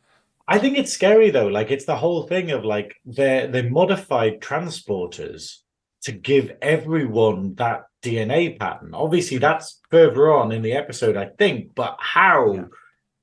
I 0.51 0.59
think 0.59 0.79
it's 0.79 0.93
scary 0.93 1.29
though. 1.31 1.49
Like 1.49 1.71
it's 1.71 1.85
the 1.85 1.97
whole 1.97 2.23
thing 2.27 2.51
of 2.51 2.65
like 2.65 2.97
they 3.05 3.47
they 3.53 3.69
modified 3.69 4.41
transporters 4.41 5.59
to 6.03 6.13
give 6.13 6.53
everyone 6.63 7.55
that 7.57 7.85
DNA 8.03 8.59
pattern. 8.59 8.95
Obviously, 8.95 9.37
mm-hmm. 9.37 9.43
that's 9.43 9.81
further 9.91 10.33
on 10.33 10.53
in 10.53 10.63
the 10.63 10.73
episode, 10.73 11.17
I 11.19 11.27
think. 11.27 11.75
But 11.75 11.97
how 12.01 12.53
Yeah. 12.55 12.65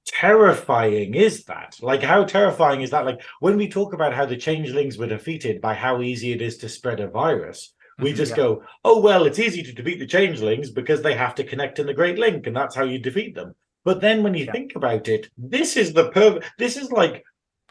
Terrifying 0.06 1.15
is 1.15 1.44
that? 1.46 1.78
Like 1.82 2.02
how 2.02 2.24
terrifying 2.24 2.82
is 2.82 2.91
that? 2.91 3.06
Like 3.06 3.22
when 3.39 3.58
we 3.58 3.68
talk 3.68 3.94
about 3.94 4.13
how 4.13 4.26
the 4.26 4.38
changelings 4.38 4.98
were 4.98 5.08
defeated 5.08 5.62
by 5.62 5.74
how 5.74 6.02
easy 6.02 6.32
it 6.32 6.41
is 6.41 6.58
to 6.60 6.70
spread 6.70 7.00
a 7.00 7.08
virus. 7.08 7.74
We 8.00 8.12
Mhm. 8.12 8.15
just 8.15 8.32
Yeah. 8.32 8.38
go, 8.38 8.63
oh 8.84 9.00
well, 9.02 9.26
it's 9.26 9.39
easy 9.39 9.63
to 9.63 9.74
defeat 9.74 10.00
the 10.00 10.06
changelings 10.06 10.70
because 10.70 11.02
they 11.02 11.13
have 11.13 11.36
to 11.36 11.44
connect 11.44 11.80
in 11.80 11.88
the 11.88 11.94
Great 11.94 12.18
Link, 12.20 12.46
and 12.46 12.56
that's 12.56 12.76
how 12.76 12.84
you 12.84 13.00
defeat 13.00 13.36
them. 13.36 13.56
But 13.84 14.02
then 14.02 14.22
when 14.24 14.34
you 14.34 14.46
Yeah. 14.46 14.52
think 14.52 14.76
about 14.76 15.08
it, 15.08 15.30
this 15.38 15.78
is 15.78 15.94
the 15.94 16.10
per 16.10 16.39
this 16.58 16.76
is 16.78 16.91
like 16.91 17.24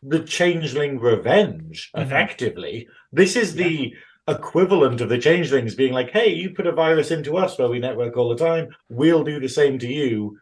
the 0.02 0.20
changeling 0.20 0.98
revenge, 0.98 1.90
Mhm. 1.94 2.02
effectively. 2.02 2.88
This 3.12 3.36
is 3.36 3.54
the 3.54 3.94
equivalent 4.28 5.00
of 5.02 5.08
the 5.10 5.18
changelings 5.18 5.74
being 5.74 5.92
like, 5.92 6.10
hey, 6.10 6.30
you 6.30 6.50
put 6.50 6.66
a 6.66 6.72
virus 6.72 7.10
into 7.10 7.36
us 7.36 7.58
where 7.58 7.68
we 7.68 7.78
network 7.78 8.16
all 8.16 8.30
the 8.30 8.44
time, 8.44 8.68
we'll 8.88 9.22
do 9.24 9.38
the 9.38 9.48
same 9.48 9.78
to 9.78 9.86
you, 9.86 10.38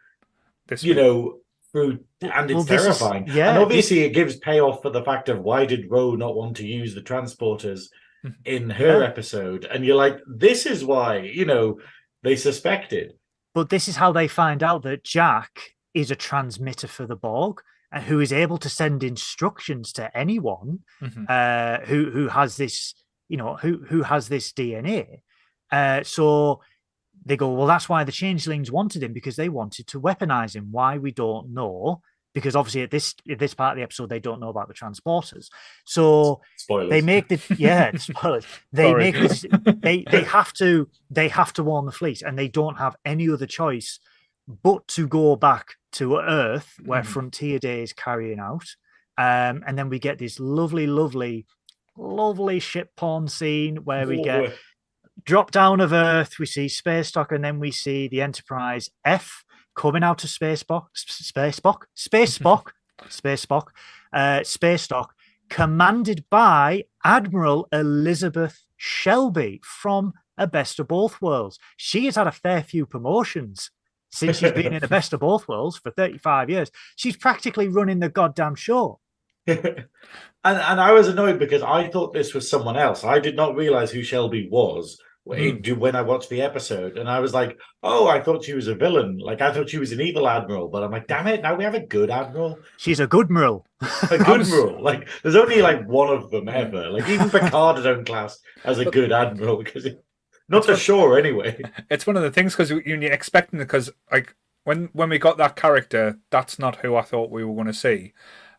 This 0.67 0.83
you 0.83 0.95
know, 0.95 1.39
through 1.73 1.99
and 2.21 2.49
it's 2.49 2.53
Well, 2.55 2.63
this 2.63 2.85
is- 2.85 2.99
terrifying. 2.99 3.25
yeah, 3.27 3.49
and 3.49 3.57
obviously 3.57 3.99
it 4.01 4.11
gives 4.13 4.37
payoff 4.37 4.81
for 4.81 4.91
the 4.91 5.03
fact 5.03 5.27
of 5.27 5.39
why 5.39 5.65
did 5.65 5.89
Ro 5.89 6.15
not 6.15 6.35
want 6.35 6.55
to 6.57 6.67
use 6.67 6.93
the 6.95 7.01
transporters 7.01 7.89
Mhm. 8.23 8.35
in 8.45 8.69
her 8.69 8.99
Yeah. 9.01 9.07
episode? 9.07 9.65
And 9.65 9.83
you're 9.83 9.97
like, 9.97 10.19
this 10.27 10.65
is 10.65 10.85
why, 10.85 11.17
you 11.17 11.45
know, 11.45 11.79
they 12.21 12.35
suspected. 12.35 13.13
But 13.53 13.69
this 13.69 13.87
is 13.87 13.97
how 13.97 14.11
they 14.13 14.27
find 14.27 14.63
out 14.63 14.83
that 14.83 15.03
Jack 15.03 15.73
is 15.93 16.09
a 16.11 16.15
transmitter 16.15 16.87
for 16.87 17.05
the 17.07 17.15
Borg 17.15 17.61
and 17.91 18.03
who 18.05 18.19
is 18.19 18.31
able 18.31 18.57
to 18.59 18.69
send 18.69 19.03
instructions 19.03 19.91
to 19.93 20.15
anyone 20.17 20.79
Mhm. 21.01 21.25
uh, 21.29 21.85
who 21.85 22.11
who 22.11 22.27
has 22.29 22.57
this, 22.57 22.93
you 23.29 23.37
know, 23.37 23.55
who 23.57 23.83
who 23.89 24.03
has 24.03 24.29
this 24.29 24.51
DNA. 24.53 25.21
Uh, 25.71 26.03
so 26.03 26.61
they 27.25 27.37
go, 27.37 27.53
well, 27.53 27.67
that's 27.67 27.87
why 27.89 28.03
the 28.03 28.11
changelings 28.11 28.71
wanted 28.71 29.03
him 29.03 29.13
because 29.13 29.35
they 29.35 29.49
wanted 29.49 29.87
to 29.87 30.01
weaponize 30.01 30.55
him. 30.55 30.69
Why 30.71 30.97
we 30.97 31.11
don't 31.11 31.53
know. 31.53 32.01
because 32.33 32.55
obviously 32.55 32.81
at 32.81 32.89
this 32.89 33.13
at 33.29 33.37
this 33.37 33.53
part 33.53 33.73
of 33.73 33.77
the 33.77 33.83
episode 33.83 34.09
they 34.09 34.19
don't 34.19 34.39
know 34.39 34.49
about 34.49 34.67
the 34.67 34.73
transporters. 34.73 35.49
So 35.85 36.41
Spoilers. 36.57 36.89
they 36.89 37.01
make 37.01 37.27
the 37.29 37.39
yeah 37.57 37.95
spoilers. 37.97 38.45
They 38.71 38.89
Sorry. 38.89 39.03
make 39.03 39.15
this, 39.15 39.45
they 39.87 40.03
they 40.09 40.23
have 40.23 40.51
to 40.53 40.89
they 41.11 41.27
have 41.29 41.53
to 41.53 41.63
warn 41.63 41.85
the 41.85 41.91
fleet, 41.91 42.21
and 42.23 42.37
they 42.37 42.47
don't 42.47 42.77
have 42.77 42.95
any 43.05 43.29
other 43.29 43.45
choice 43.45 43.99
but 44.63 44.87
to 44.89 45.07
go 45.07 45.35
back 45.35 45.75
to 45.93 46.17
Earth 46.17 46.73
where 46.83 47.03
Mhm. 47.03 47.05
Frontier 47.05 47.59
Day 47.59 47.83
is 47.83 47.93
carrying 47.93 48.39
out. 48.39 48.65
Um, 49.17 49.63
and 49.67 49.77
then 49.77 49.89
we 49.89 49.99
get 49.99 50.17
this 50.17 50.39
lovely, 50.39 50.87
lovely, 50.87 51.45
lovely 51.95 52.59
ship 52.59 52.89
porn 52.97 53.27
scene 53.27 53.77
where 53.85 54.07
we 54.07 54.21
get. 54.23 54.53
Drop 55.25 55.51
down 55.51 55.79
of 55.79 55.93
Earth, 55.93 56.39
we 56.39 56.45
see 56.45 56.67
Space 56.67 57.11
Dock, 57.11 57.31
and 57.31 57.43
then 57.43 57.59
we 57.59 57.71
see 57.71 58.07
the 58.07 58.21
Enterprise 58.21 58.89
F 59.05 59.43
coming 59.75 60.03
out 60.03 60.23
of 60.23 60.29
Space 60.29 60.63
Spock, 60.63 60.87
Space 60.93 61.59
Spock, 61.59 61.83
Space 61.95 62.37
Spock, 62.39 62.71
Space 63.09 63.45
Spock, 63.45 63.67
uh, 64.11 64.43
Space 64.43 64.87
Dock, 64.87 65.13
commanded 65.49 66.25
by 66.29 66.83
Admiral 67.03 67.67
Elizabeth 67.71 68.65
Shelby 68.77 69.61
from 69.63 70.13
A 70.37 70.47
Best 70.47 70.79
of 70.79 70.87
Both 70.87 71.21
Worlds. 71.21 71.59
She 71.77 72.05
has 72.05 72.15
had 72.15 72.27
a 72.27 72.31
fair 72.31 72.63
few 72.63 72.85
promotions 72.85 73.71
since 74.11 74.37
she's 74.37 74.51
been 74.51 74.73
in 74.73 74.83
A 74.83 74.87
Best 74.87 75.13
of 75.13 75.21
Both 75.21 75.47
Worlds 75.47 75.77
for 75.77 75.91
35 75.91 76.49
years. 76.49 76.71
She's 76.95 77.17
practically 77.17 77.67
running 77.67 77.99
the 77.99 78.09
goddamn 78.09 78.55
show. 78.55 78.99
and 79.47 79.87
and 80.43 80.79
I 80.79 80.93
was 80.93 81.09
annoyed 81.09 81.37
because 81.37 81.61
I 81.61 81.89
thought 81.89 82.13
this 82.13 82.33
was 82.33 82.49
someone 82.49 82.77
else. 82.77 83.03
I 83.03 83.19
did 83.19 83.35
not 83.35 83.55
realize 83.55 83.91
who 83.91 84.01
Shelby 84.01 84.47
was 84.49 84.97
when 85.23 85.63
hmm. 85.63 85.79
when 85.79 85.95
I 85.95 86.01
watched 86.01 86.29
the 86.29 86.41
episode, 86.41 86.97
and 86.97 87.09
I 87.09 87.19
was 87.19 87.33
like, 87.33 87.57
"Oh, 87.81 88.07
I 88.07 88.21
thought 88.21 88.43
she 88.43 88.53
was 88.53 88.67
a 88.67 88.75
villain. 88.75 89.17
Like 89.17 89.41
I 89.41 89.53
thought 89.53 89.69
she 89.69 89.77
was 89.77 89.91
an 89.91 90.01
evil 90.01 90.27
admiral." 90.27 90.67
But 90.67 90.83
I'm 90.83 90.91
like, 90.91 91.07
"Damn 91.07 91.27
it! 91.27 91.41
Now 91.41 91.55
we 91.55 91.63
have 91.63 91.75
a 91.75 91.85
good 91.85 92.09
admiral, 92.09 92.59
She's 92.77 92.99
a 92.99 93.07
good 93.07 93.27
admiral. 93.27 93.65
a 94.11 94.17
good 94.17 94.41
admiral. 94.41 94.83
Like 94.83 95.07
there's 95.21 95.35
only 95.35 95.61
like 95.61 95.87
one 95.87 96.09
of 96.09 96.29
them 96.29 96.43
hmm. 96.43 96.49
ever. 96.49 96.89
Like 96.89 97.07
even 97.09 97.29
Picard 97.29 97.85
own 97.85 98.05
class 98.05 98.39
as 98.65 98.79
a 98.79 98.85
good 98.85 99.11
admiral 99.11 99.57
because 99.57 99.85
it, 99.85 100.03
not 100.49 100.67
the 100.67 100.75
shore 100.75 101.17
anyway. 101.17 101.61
it's 101.89 102.05
one 102.05 102.17
of 102.17 102.23
the 102.23 102.31
things 102.31 102.53
because 102.53 102.69
you're 102.69 103.03
expecting 103.03 103.59
because 103.59 103.91
like 104.11 104.35
when 104.65 104.89
when 104.91 105.09
we 105.09 105.19
got 105.19 105.37
that 105.37 105.55
character, 105.55 106.19
that's 106.31 106.59
not 106.59 106.77
who 106.77 106.95
I 106.95 107.01
thought 107.01 107.31
we 107.31 107.45
were 107.45 107.55
going 107.55 107.67
to 107.67 107.73
see. 107.73 108.13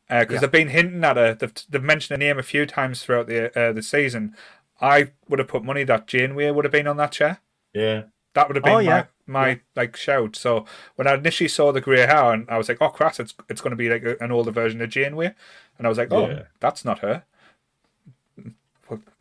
Uh, 0.09 0.21
because 0.21 0.35
Yeah. 0.35 0.41
they've 0.41 0.51
been 0.53 0.69
hinting 0.69 1.03
at 1.03 1.17
her, 1.17 1.35
they've, 1.35 1.55
they've 1.69 1.83
mentioned 1.83 2.21
her 2.21 2.27
name 2.27 2.39
a 2.39 2.43
few 2.43 2.67
times 2.67 3.03
throughout 3.03 3.27
the 3.27 3.59
uh, 3.59 3.73
the 3.73 3.83
season. 3.83 4.35
I 4.81 5.13
would 5.29 5.39
have 5.39 5.49
put 5.49 5.65
money 5.65 5.85
that 5.85 6.07
Janeway 6.07 6.51
would 6.51 6.65
have 6.65 6.73
been 6.73 6.87
on 6.89 6.97
that 6.99 7.13
chair. 7.13 7.39
Yeah, 7.73 8.05
That 8.35 8.49
would 8.49 8.57
have 8.57 8.65
been 8.65 8.75
Oh, 8.75 8.79
yeah. 8.79 9.07
my, 9.27 9.45
my 9.55 9.61
like 9.77 9.97
shout. 9.97 10.37
So 10.37 10.65
when 10.97 11.07
I 11.07 11.15
initially 11.15 11.49
saw 11.49 11.73
the 11.73 11.81
grey 11.81 12.01
hair, 12.07 12.33
and 12.33 12.49
I 12.51 12.59
was 12.59 12.69
like, 12.69 12.79
"Oh, 12.81 12.89
crass! 12.91 13.19
It's 13.21 13.35
it's 13.49 13.61
going 13.61 13.71
to 13.71 13.77
be 13.77 13.89
like 13.89 14.03
a- 14.05 14.23
an 14.23 14.33
older 14.33 14.51
version 14.51 14.81
of 14.83 14.91
Janeway," 14.91 15.35
and 15.79 15.87
I 15.87 15.89
was 15.89 15.99
like, 15.99 16.13
"Oh, 16.13 16.29
Yeah. 16.29 16.43
that's 16.61 16.85
not 16.85 16.99
her." 17.01 17.25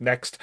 Next, 0.00 0.38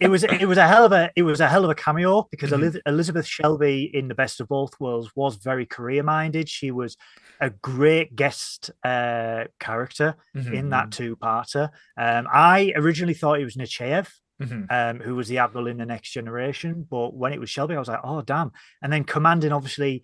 it 0.00 0.10
was 0.10 0.24
it 0.24 0.46
was 0.46 0.58
a 0.58 0.66
hell 0.66 0.84
of 0.84 0.92
a 0.92 1.10
it 1.16 1.22
was 1.22 1.40
a 1.40 1.48
hell 1.48 1.64
of 1.64 1.70
a 1.70 1.74
cameo 1.74 2.26
because 2.30 2.50
Mhm. 2.50 2.80
Elizabeth 2.86 3.26
Shelby 3.26 3.90
in 3.92 4.08
the 4.08 4.14
Best 4.14 4.40
of 4.40 4.48
Both 4.48 4.78
Worlds 4.80 5.10
was 5.14 5.36
very 5.36 5.66
career 5.66 6.02
minded. 6.02 6.48
She 6.48 6.70
was 6.70 6.96
a 7.40 7.50
great 7.50 8.14
guest 8.14 8.70
uh, 8.84 9.44
character 9.58 10.14
Mhm, 10.36 10.54
in 10.54 10.70
that 10.70 10.90
two 10.92 11.16
parter. 11.16 11.70
Um, 11.96 12.26
I 12.32 12.72
originally 12.76 13.14
thought 13.14 13.40
it 13.40 13.44
was 13.44 13.56
Nechayev, 13.56 14.08
mhm. 14.40 14.66
um, 14.70 15.00
who 15.00 15.16
was 15.16 15.28
the 15.28 15.38
admiral 15.38 15.66
in 15.66 15.78
the 15.78 15.86
Next 15.86 16.10
Generation, 16.12 16.86
but 16.88 17.14
when 17.14 17.32
it 17.32 17.40
was 17.40 17.50
Shelby, 17.50 17.74
I 17.74 17.78
was 17.78 17.88
like, 17.88 18.00
oh 18.04 18.22
damn! 18.22 18.52
And 18.82 18.92
then 18.92 19.04
commanding, 19.04 19.52
obviously. 19.52 20.02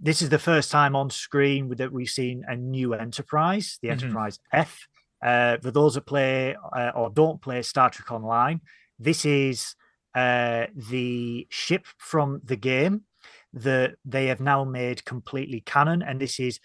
This 0.00 0.22
is 0.22 0.28
the 0.28 0.38
first 0.38 0.70
time 0.70 0.94
on 0.94 1.10
screen 1.10 1.68
that 1.78 1.90
we've 1.90 2.08
seen 2.08 2.44
a 2.46 2.54
new 2.54 2.94
Enterprise, 2.94 3.76
the 3.82 3.88
Mhm. 3.88 3.92
Enterprise 3.94 4.38
F. 4.52 4.86
Uh, 5.22 5.58
for 5.58 5.70
those 5.70 5.94
that 5.94 6.06
play 6.06 6.56
uh, 6.76 6.92
or 6.94 7.10
don't 7.10 7.40
play 7.42 7.62
Star 7.62 7.90
Trek 7.90 8.10
Online, 8.10 8.60
this 8.98 9.24
is 9.24 9.74
uh, 10.14 10.66
the 10.74 11.46
ship 11.50 11.86
from 11.98 12.40
the 12.44 12.56
game 12.56 13.02
that 13.52 13.96
they 14.04 14.26
have 14.26 14.40
now 14.40 14.64
made 14.64 15.04
completely 15.04 15.60
canon, 15.60 16.02
and 16.02 16.20
this 16.20 16.40
is 16.40 16.60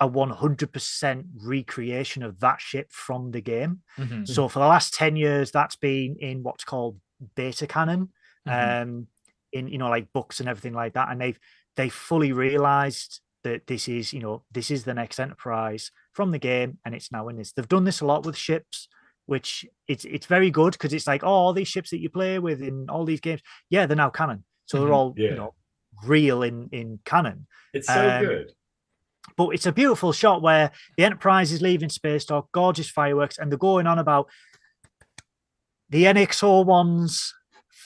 a 0.00 0.06
100% 0.06 1.26
recreation 1.42 2.22
of 2.22 2.38
that 2.40 2.60
ship 2.60 2.92
from 2.92 3.32
the 3.32 3.40
game. 3.40 3.82
Mhm. 3.98 4.26
So 4.26 4.48
for 4.48 4.60
the 4.60 4.66
last 4.66 4.94
10 4.94 5.16
years, 5.16 5.50
that's 5.50 5.76
been 5.76 6.16
in 6.20 6.42
what's 6.42 6.64
called 6.64 7.00
beta 7.34 7.66
canon, 7.66 8.10
Mhm. 8.46 8.82
um, 8.82 9.06
in 9.52 9.66
you 9.68 9.78
know 9.78 9.88
like 9.88 10.12
books 10.12 10.40
and 10.40 10.48
everything 10.48 10.74
like 10.74 10.94
that, 10.94 11.08
and 11.10 11.20
they've 11.20 11.38
they 11.76 11.88
fully 11.88 12.32
realized 12.32 13.20
that 13.44 13.66
this 13.66 13.88
is 13.88 14.12
you 14.12 14.20
know 14.20 14.44
this 14.52 14.70
is 14.70 14.84
the 14.84 14.94
next 14.94 15.18
Enterprise 15.18 15.90
from 16.18 16.32
the 16.32 16.38
game, 16.52 16.78
and 16.84 16.96
it's 16.96 17.12
now 17.12 17.28
in 17.28 17.36
this. 17.36 17.52
They've 17.52 17.68
done 17.76 17.84
this 17.84 18.00
a 18.00 18.04
lot 18.04 18.26
with 18.26 18.36
ships, 18.36 18.88
which 19.26 19.64
it's 19.86 20.04
it's 20.04 20.26
very 20.26 20.50
good 20.50 20.72
because 20.72 20.92
it's 20.92 21.06
like 21.06 21.22
oh, 21.22 21.28
all 21.42 21.52
these 21.52 21.68
ships 21.68 21.90
that 21.90 22.00
you 22.00 22.10
play 22.10 22.40
with 22.40 22.60
in 22.60 22.90
all 22.90 23.04
these 23.04 23.20
games, 23.20 23.40
yeah, 23.70 23.86
they're 23.86 23.96
now 24.04 24.10
canon, 24.10 24.42
so 24.66 24.80
they're 24.80 24.88
Mhm. 24.88 24.94
all 24.98 25.14
Yeah. 25.16 25.30
you 25.30 25.36
know 25.36 25.54
real 26.04 26.42
in 26.42 26.68
in 26.72 26.98
canon 27.04 27.46
it's 27.72 27.86
so 27.86 28.08
Um, 28.10 28.24
good. 28.24 28.52
but 29.36 29.48
it's 29.50 29.66
a 29.66 29.72
beautiful 29.72 30.12
shot 30.12 30.42
where 30.42 30.72
the 30.96 31.04
Enterprise 31.04 31.52
is 31.52 31.62
leaving 31.62 31.88
space 32.00 32.24
dock, 32.24 32.48
gorgeous 32.50 32.90
fireworks, 32.90 33.38
and 33.38 33.46
they're 33.52 33.58
going 33.70 33.86
on 33.86 33.98
about 34.00 34.26
the 35.88 36.02
NX-01's 36.04 37.32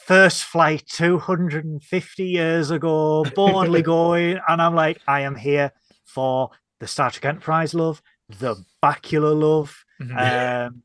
first 0.06 0.42
flight 0.44 0.84
250 0.88 2.24
years 2.24 2.70
ago, 2.70 3.24
boldly 3.34 3.82
going, 3.96 4.40
and 4.48 4.62
I'm 4.62 4.74
like, 4.74 5.00
I 5.06 5.20
am 5.20 5.36
here 5.36 5.72
for 6.06 6.50
the 6.80 6.86
Star 6.88 7.10
Trek 7.10 7.24
Enterprise 7.26 7.74
love, 7.74 8.02
the 8.38 8.56
Bakula 8.82 9.38
love. 9.38 9.84
Mhm. 10.00 10.66
Um, 10.68 10.82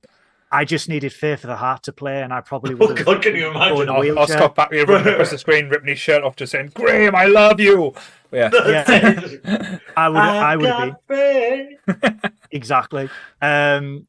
I 0.49 0.63
just 0.63 0.87
needed 0.87 1.11
Faith 1.11 1.43
of 1.43 1.49
the 1.49 1.57
Heart 1.57 1.83
to 1.83 1.91
play, 1.91 2.21
and 2.21 2.31
I 2.31 2.39
probably 2.41 2.73
Oh 2.79 2.87
would 2.87 2.97
have. 2.97 3.05
God, 3.05 3.21
can 3.21 3.35
you 3.35 3.47
Oh, 3.47 3.51
imagine? 3.51 3.85
no. 3.87 3.93
Or, 3.93 3.97
or 3.97 3.99
wheelchair. 4.01 4.37
Scott 4.37 4.55
Bakula 4.55 4.87
running 4.87 5.13
across 5.13 5.31
the 5.31 5.37
screen, 5.37 5.67
ripping 5.69 5.89
his 5.89 5.99
shirt 5.99 6.23
off, 6.23 6.35
just 6.35 6.51
saying, 6.53 6.71
"Graeme, 6.73 7.15
I 7.15 7.25
love 7.25 7.59
you." 7.59 7.93
Yeah, 8.31 8.49
Yeah. 8.67 9.79
I 9.95 10.09
would, 10.09 10.17
I 10.19 10.55
would 10.57 10.65
have 10.65 11.07
been. 11.07 11.77
I've 11.87 12.01
got 12.21 12.33
exactly 12.51 13.09
um 13.41 14.05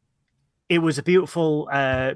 it 0.68 0.78
was 0.80 0.98
a 0.98 1.02
beautiful 1.02 1.68
uh 1.72 2.14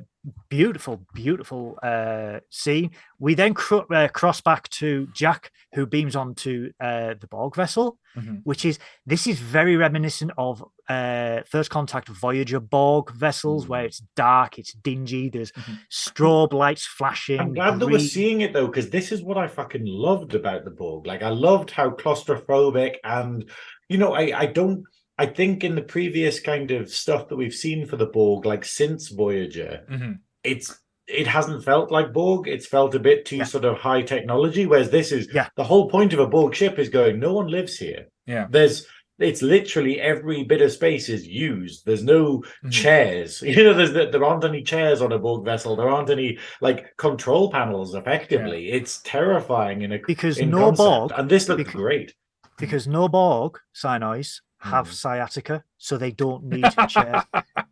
beautiful 0.48 1.04
beautiful 1.14 1.76
uh 1.82 2.38
scene 2.48 2.90
we 3.18 3.34
then 3.34 3.54
cro- 3.54 3.86
uh, 3.90 4.06
cross 4.08 4.40
back 4.40 4.68
to 4.68 5.08
jack 5.12 5.50
who 5.74 5.84
beams 5.84 6.14
onto 6.14 6.70
uh 6.80 7.14
the 7.20 7.26
borg 7.28 7.56
vessel 7.56 7.98
Mhm. 8.16 8.42
which 8.44 8.64
is 8.66 8.78
this 9.06 9.26
is 9.26 9.40
very 9.40 9.74
reminiscent 9.74 10.30
of 10.36 10.62
uh 10.88 11.40
first 11.48 11.70
contact 11.70 12.08
voyager 12.08 12.60
borg 12.60 13.10
vessels 13.12 13.66
where 13.66 13.82
Mm. 13.84 13.86
it's 13.86 14.02
dark 14.14 14.58
it's 14.58 14.74
dingy 14.74 15.28
there's 15.30 15.50
Mhm. 15.52 15.78
strobe 15.90 16.52
lights 16.52 16.86
flashing 16.86 17.40
I'm 17.40 17.54
glad 17.54 17.80
that 17.80 17.86
we're 17.88 17.98
seeing 17.98 18.42
it 18.42 18.52
though, 18.52 18.66
because 18.66 18.90
this 18.90 19.12
is 19.12 19.22
what 19.22 19.38
I 19.38 19.48
fucking 19.48 19.86
loved 19.86 20.34
about 20.34 20.64
the 20.64 20.70
Borg. 20.70 21.06
Like 21.06 21.22
I 21.22 21.30
loved 21.30 21.70
how 21.70 21.88
claustrophobic 21.90 22.96
and 23.02 23.48
you 23.88 23.96
know, 23.98 24.12
I 24.12 24.24
I 24.42 24.46
don't 24.46 24.84
I 25.22 25.26
think 25.26 25.62
in 25.62 25.74
the 25.76 25.82
previous 25.96 26.40
kind 26.40 26.70
of 26.72 26.88
stuff 26.90 27.28
that 27.28 27.36
we've 27.36 27.54
seen 27.54 27.86
for 27.86 27.96
the 27.96 28.06
Borg, 28.16 28.44
like 28.52 28.64
since 28.64 29.08
Voyager, 29.08 29.72
Mhm. 29.90 30.18
it's 30.52 30.66
it 31.08 31.26
hasn't 31.26 31.64
felt 31.64 31.90
like 31.90 32.12
Borg. 32.12 32.46
It's 32.48 32.66
felt 32.66 32.94
a 32.94 32.98
bit 33.08 33.24
too 33.26 33.36
Yeah. 33.38 33.44
sort 33.44 33.64
of 33.64 33.76
high 33.76 34.02
technology. 34.02 34.64
Whereas 34.66 34.90
this 34.90 35.10
is 35.12 35.28
Yeah. 35.34 35.48
the 35.56 35.64
whole 35.70 35.86
point 35.90 36.12
of 36.12 36.20
a 36.20 36.26
Borg 36.34 36.54
ship 36.54 36.78
is 36.78 36.88
going, 36.88 37.18
no 37.20 37.32
one 37.34 37.48
lives 37.58 37.76
here. 37.78 38.06
yeah. 38.26 38.46
There's 38.50 38.86
it's 39.18 39.42
literally 39.42 40.00
every 40.00 40.42
bit 40.42 40.62
of 40.62 40.72
space 40.72 41.08
is 41.08 41.22
used. 41.28 41.84
There's 41.86 42.02
no 42.02 42.42
Mhm. 42.64 42.72
chairs. 42.72 43.42
You 43.56 43.62
know, 43.64 43.74
there's 43.74 43.92
there 43.92 44.24
aren't 44.24 44.44
any 44.52 44.62
chairs 44.62 45.00
on 45.02 45.12
a 45.12 45.18
Borg 45.18 45.44
vessel. 45.44 45.76
There 45.76 45.88
aren't 45.96 46.10
any 46.18 46.38
like 46.60 46.96
control 46.96 47.44
panels. 47.58 47.94
Effectively, 47.94 48.62
it's 48.78 49.00
terrifying 49.16 49.82
in 49.82 49.92
a 49.92 49.98
because 50.14 50.38
in 50.38 50.50
no 50.50 50.58
concept. 50.66 50.78
borg 50.78 51.12
and 51.18 51.28
this 51.28 51.48
looks 51.48 51.64
bec- 51.64 51.72
great. 51.82 52.08
because 52.58 52.84
no 52.98 53.08
borg 53.08 53.52
Synoiz 53.82 54.40
have 54.62 54.86
Mm. 54.88 54.92
sciatica 54.92 55.64
so 55.76 55.96
they 55.98 56.12
don't 56.12 56.44
need 56.54 56.64
chairs 56.88 57.22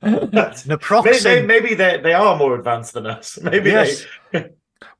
That's- 0.03 0.66
maybe, 0.66 0.76
naproxen 0.76 1.47
maybe 1.47 1.74
they 1.74 1.99
they 2.03 2.12
are 2.12 2.36
more 2.36 2.55
advanced 2.59 2.93
than 2.95 3.07
us. 3.07 3.38
Maybe 3.51 3.70
Yes. 3.70 4.05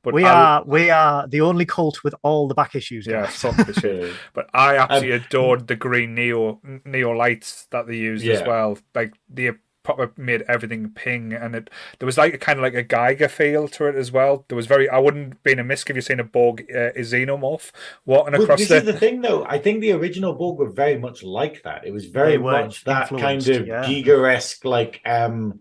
But 0.03 0.13
we 0.13 0.23
I, 0.25 0.33
are 0.33 0.63
we 0.65 0.91
are 0.91 1.27
the 1.27 1.41
only 1.41 1.65
cult 1.65 2.03
with 2.03 2.13
all 2.21 2.47
the 2.47 2.53
back 2.53 2.75
issues. 2.75 3.07
yeah, 3.07 3.23
guys. 3.23 3.35
fuck 3.35 3.57
the 3.65 3.73
shit. 3.73 4.13
But 4.33 4.45
I 4.53 4.77
absolutely 4.77 5.11
adored 5.25 5.65
the 5.67 5.75
green 5.75 6.13
neo 6.13 6.61
neo 6.85 7.11
lights 7.11 7.65
that 7.71 7.87
they 7.87 7.95
used 7.97 8.27
as 8.27 8.43
well. 8.47 8.77
Like 8.93 9.13
they 9.27 9.49
proper 9.83 10.11
made 10.17 10.43
everything 10.47 10.91
ping, 10.91 11.33
and 11.33 11.55
it 11.55 11.69
there 11.99 12.05
was 12.05 12.17
like 12.17 12.33
a 12.33 12.37
kind 12.37 12.59
of 12.59 12.63
like 12.63 12.73
a 12.75 12.83
Giger 12.83 13.29
feel 13.29 13.67
to 13.69 13.85
it 13.87 13.95
as 13.95 14.11
well. 14.11 14.45
There 14.47 14.55
was 14.55 14.67
very. 14.67 14.89
I 14.89 14.99
wouldn't 14.99 15.41
be 15.43 15.51
in 15.53 15.59
a 15.59 15.63
misk 15.63 15.89
if 15.89 15.95
you 15.95 16.01
seen 16.01 16.19
a 16.19 16.23
Borg 16.23 16.65
uh, 16.73 16.89
a 16.95 16.99
xenomorph 17.01 17.71
walking 18.05 18.33
Well, 18.33 18.43
across 18.43 18.59
this 18.59 18.69
the. 18.69 18.77
is 18.77 18.85
the 18.85 18.93
thing, 18.93 19.21
though. 19.21 19.45
I 19.45 19.57
think 19.59 19.81
the 19.81 19.91
original 19.93 20.33
Borg 20.33 20.59
were 20.59 20.69
very 20.71 20.97
much 20.97 21.23
like 21.23 21.63
that. 21.63 21.85
It 21.85 21.91
was 21.91 22.05
very 22.05 22.37
much 22.37 22.83
that 22.85 23.09
kind 23.09 23.47
of 23.47 23.67
yeah. 23.67 23.83
Giger-esque, 23.83 24.65
like 24.65 25.01
um 25.05 25.59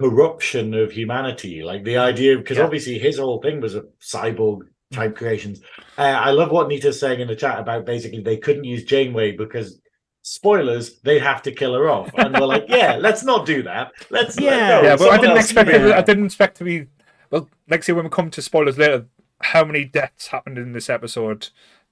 corruption 0.00 0.74
of 0.74 0.92
humanity. 0.92 1.62
Like 1.62 1.84
the 1.84 1.98
idea, 1.98 2.36
because 2.38 2.56
Yeah. 2.58 2.64
obviously 2.64 2.98
his 2.98 3.18
whole 3.18 3.40
thing 3.40 3.60
was 3.60 3.74
a 3.74 3.84
cyborg 4.00 4.60
type 4.92 5.16
creations. 5.16 5.60
Uh, 5.98 6.02
I 6.02 6.30
love 6.30 6.50
what 6.50 6.68
Nita's 6.68 6.98
saying 6.98 7.20
in 7.20 7.28
the 7.28 7.36
chat 7.36 7.58
about 7.58 7.84
basically 7.84 8.20
they 8.20 8.38
couldn't 8.38 8.64
use 8.64 8.84
Janeway 8.84 9.32
because 9.32 9.79
spoilers, 10.22 10.98
they'd 11.00 11.20
have 11.20 11.42
to 11.42 11.52
kill 11.52 11.74
her 11.74 11.88
off. 11.88 12.10
And 12.16 12.34
we're 12.34 12.46
like, 12.46 12.66
yeah, 12.68 12.96
let's 13.00 13.22
not 13.22 13.46
do 13.46 13.62
that. 13.64 13.92
Let's 14.10 14.38
Yeah. 14.38 14.68
no, 14.68 14.82
yeah, 14.82 14.96
but 14.96 15.10
I 15.10 15.18
didn't 15.18 15.36
expect 15.38 15.70
it. 15.70 15.92
I 15.92 16.02
didn't 16.02 16.26
expect 16.26 16.56
to 16.58 16.64
be. 16.64 16.86
Well, 17.30 17.48
like 17.68 17.82
say 17.82 17.92
when 17.92 18.04
we 18.04 18.10
come 18.10 18.30
to 18.30 18.42
spoilers 18.42 18.76
later, 18.78 19.06
how 19.40 19.64
many 19.64 19.84
deaths 19.84 20.28
happened 20.28 20.58
in 20.58 20.72
this 20.72 20.90
episode? 20.90 21.48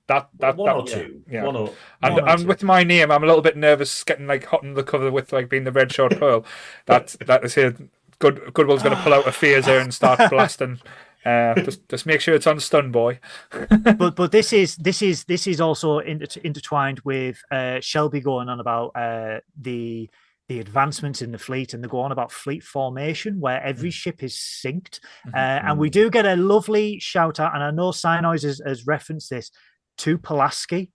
That 0.09 0.29
that 0.39 0.57
one 0.57 0.67
that, 0.67 0.77
or 0.77 0.87
two. 0.87 1.23
yeah. 1.31 1.45
One 1.45 1.55
or 1.57 1.75
And, 2.03 2.15
one 2.15 2.25
or 2.25 2.29
and 2.31 2.41
two. 2.41 2.47
with 2.47 2.63
my 2.63 2.83
name, 2.83 3.11
I'm 3.11 3.23
a 3.23 3.27
little 3.27 3.43
bit 3.43 3.57
nervous 3.57 4.03
getting 4.05 4.27
like 4.27 4.45
hot 4.47 4.65
on 4.65 4.75
the 4.75 4.83
cover 4.83 5.11
with 5.11 5.33
like 5.33 5.49
being 5.49 5.65
the 5.65 5.73
red 5.73 5.93
short 5.93 6.17
pearl. 6.19 6.45
That 6.87 7.15
that 7.27 7.45
is 7.45 7.55
here. 7.55 7.77
Good 8.19 8.53
Goodwill's 8.53 8.83
going 8.83 8.97
to 8.97 9.03
pull 9.03 9.15
out 9.15 9.29
a 9.29 9.31
phaser 9.31 9.81
and 9.81 9.95
start 9.95 10.19
blasting. 10.31 10.81
Uh, 11.25 11.55
just 11.63 11.89
just 11.89 12.07
make 12.07 12.21
sure 12.21 12.35
it's 12.35 12.47
on 12.47 12.61
stun, 12.61 12.91
boy. 12.93 13.19
but 13.99 14.17
but 14.17 14.33
this 14.33 14.53
is 14.53 14.77
this 14.77 15.03
is 15.03 15.25
this 15.25 15.47
is 15.47 15.61
also 15.61 15.99
inter- 15.99 16.41
intertwined 16.43 17.01
with 17.01 17.41
uh, 17.51 17.81
Shelby 17.81 18.21
going 18.21 18.49
on 18.49 18.61
about 18.61 18.93
uh, 18.95 19.41
the 19.61 20.09
the 20.49 20.61
advancements 20.61 21.21
in 21.21 21.31
the 21.31 21.39
fleet, 21.39 21.75
and 21.75 21.85
they 21.85 21.89
go 21.89 22.01
on 22.01 22.13
about 22.13 22.33
fleet 22.33 22.63
formation, 22.63 23.39
where 23.39 23.63
every 23.63 23.91
ship 23.91 24.23
is 24.23 24.35
synced, 24.35 25.01
uh, 25.35 25.37
and 25.37 25.79
we 25.79 25.91
do 25.91 26.11
get 26.11 26.25
a 26.25 26.37
lovely 26.37 26.99
shout 26.99 27.39
out, 27.39 27.55
and 27.55 27.63
I 27.63 27.71
know 27.71 27.91
Synoiz 27.91 28.45
has, 28.45 28.63
has 28.65 28.87
referenced 28.87 29.29
this 29.29 29.51
to 29.99 30.17
Pulaski, 30.17 30.91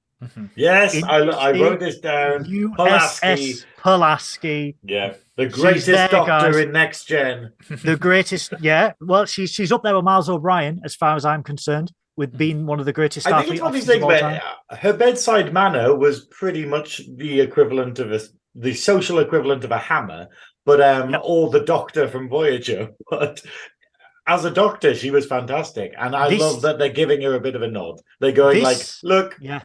Yes, 0.56 1.02
I, 1.04 1.18
I 1.20 1.52
wrote 1.52 1.80
this 1.80 2.00
down. 2.00 2.46
Pulaski. 2.76 3.56
Pulaski, 3.78 4.76
Yeah, 4.84 5.14
the 5.38 5.48
greatest 5.48 5.88
there, 5.88 6.08
doctor 6.08 6.52
guys. 6.52 6.56
in 6.58 6.72
Next 6.72 7.06
Gen. 7.06 7.52
the 7.84 7.98
greatest. 7.98 8.54
Yeah, 8.62 8.94
well, 9.02 9.26
she's 9.26 9.52
she's 9.52 9.72
up 9.72 9.84
there 9.84 9.96
with 9.96 10.06
Miles 10.06 10.30
O'Brien, 10.30 10.82
as 10.86 10.96
far 10.96 11.16
as 11.16 11.26
I'm 11.26 11.44
concerned, 11.44 11.92
with 12.16 12.38
being 12.38 12.66
one 12.66 12.80
of 12.80 12.86
the 12.86 12.94
greatest 12.94 13.28
I 13.28 13.42
think 13.42 13.54
it's 13.56 13.62
one 13.62 13.70
of 13.70 13.74
these 13.76 13.86
things 13.86 14.04
where 14.06 14.42
uh, 14.70 14.76
her 14.78 14.94
bedside 14.94 15.52
manner 15.54 15.96
was 15.96 16.26
pretty 16.26 16.66
much 16.66 17.02
the 17.18 17.42
equivalent 17.42 18.00
of 18.00 18.12
a 18.12 18.20
the 18.56 18.74
social 18.74 19.20
equivalent 19.20 19.64
of 19.64 19.72
a 19.72 19.78
hammer, 19.80 20.28
but 20.66 20.80
um, 20.80 21.10
Yep. 21.10 21.22
or 21.24 21.50
the 21.50 21.62
Doctor 21.62 22.08
from 22.08 22.30
Voyager. 22.30 22.90
But 23.10 23.42
as 24.26 24.46
a 24.46 24.52
doctor, 24.52 24.96
she 24.96 25.12
was 25.12 25.26
fantastic, 25.26 25.92
and 26.00 26.16
I 26.16 26.30
This- 26.30 26.40
love 26.40 26.62
that 26.62 26.80
they're 26.80 26.88
giving 26.90 27.22
her 27.24 27.34
a 27.36 27.42
bit 27.42 27.56
of 27.56 27.62
a 27.64 27.68
nod. 27.68 28.00
They're 28.22 28.32
going 28.32 28.64
This- 28.64 29.04
like, 29.04 29.12
"Look, 29.12 29.38
Yeah, 29.42 29.62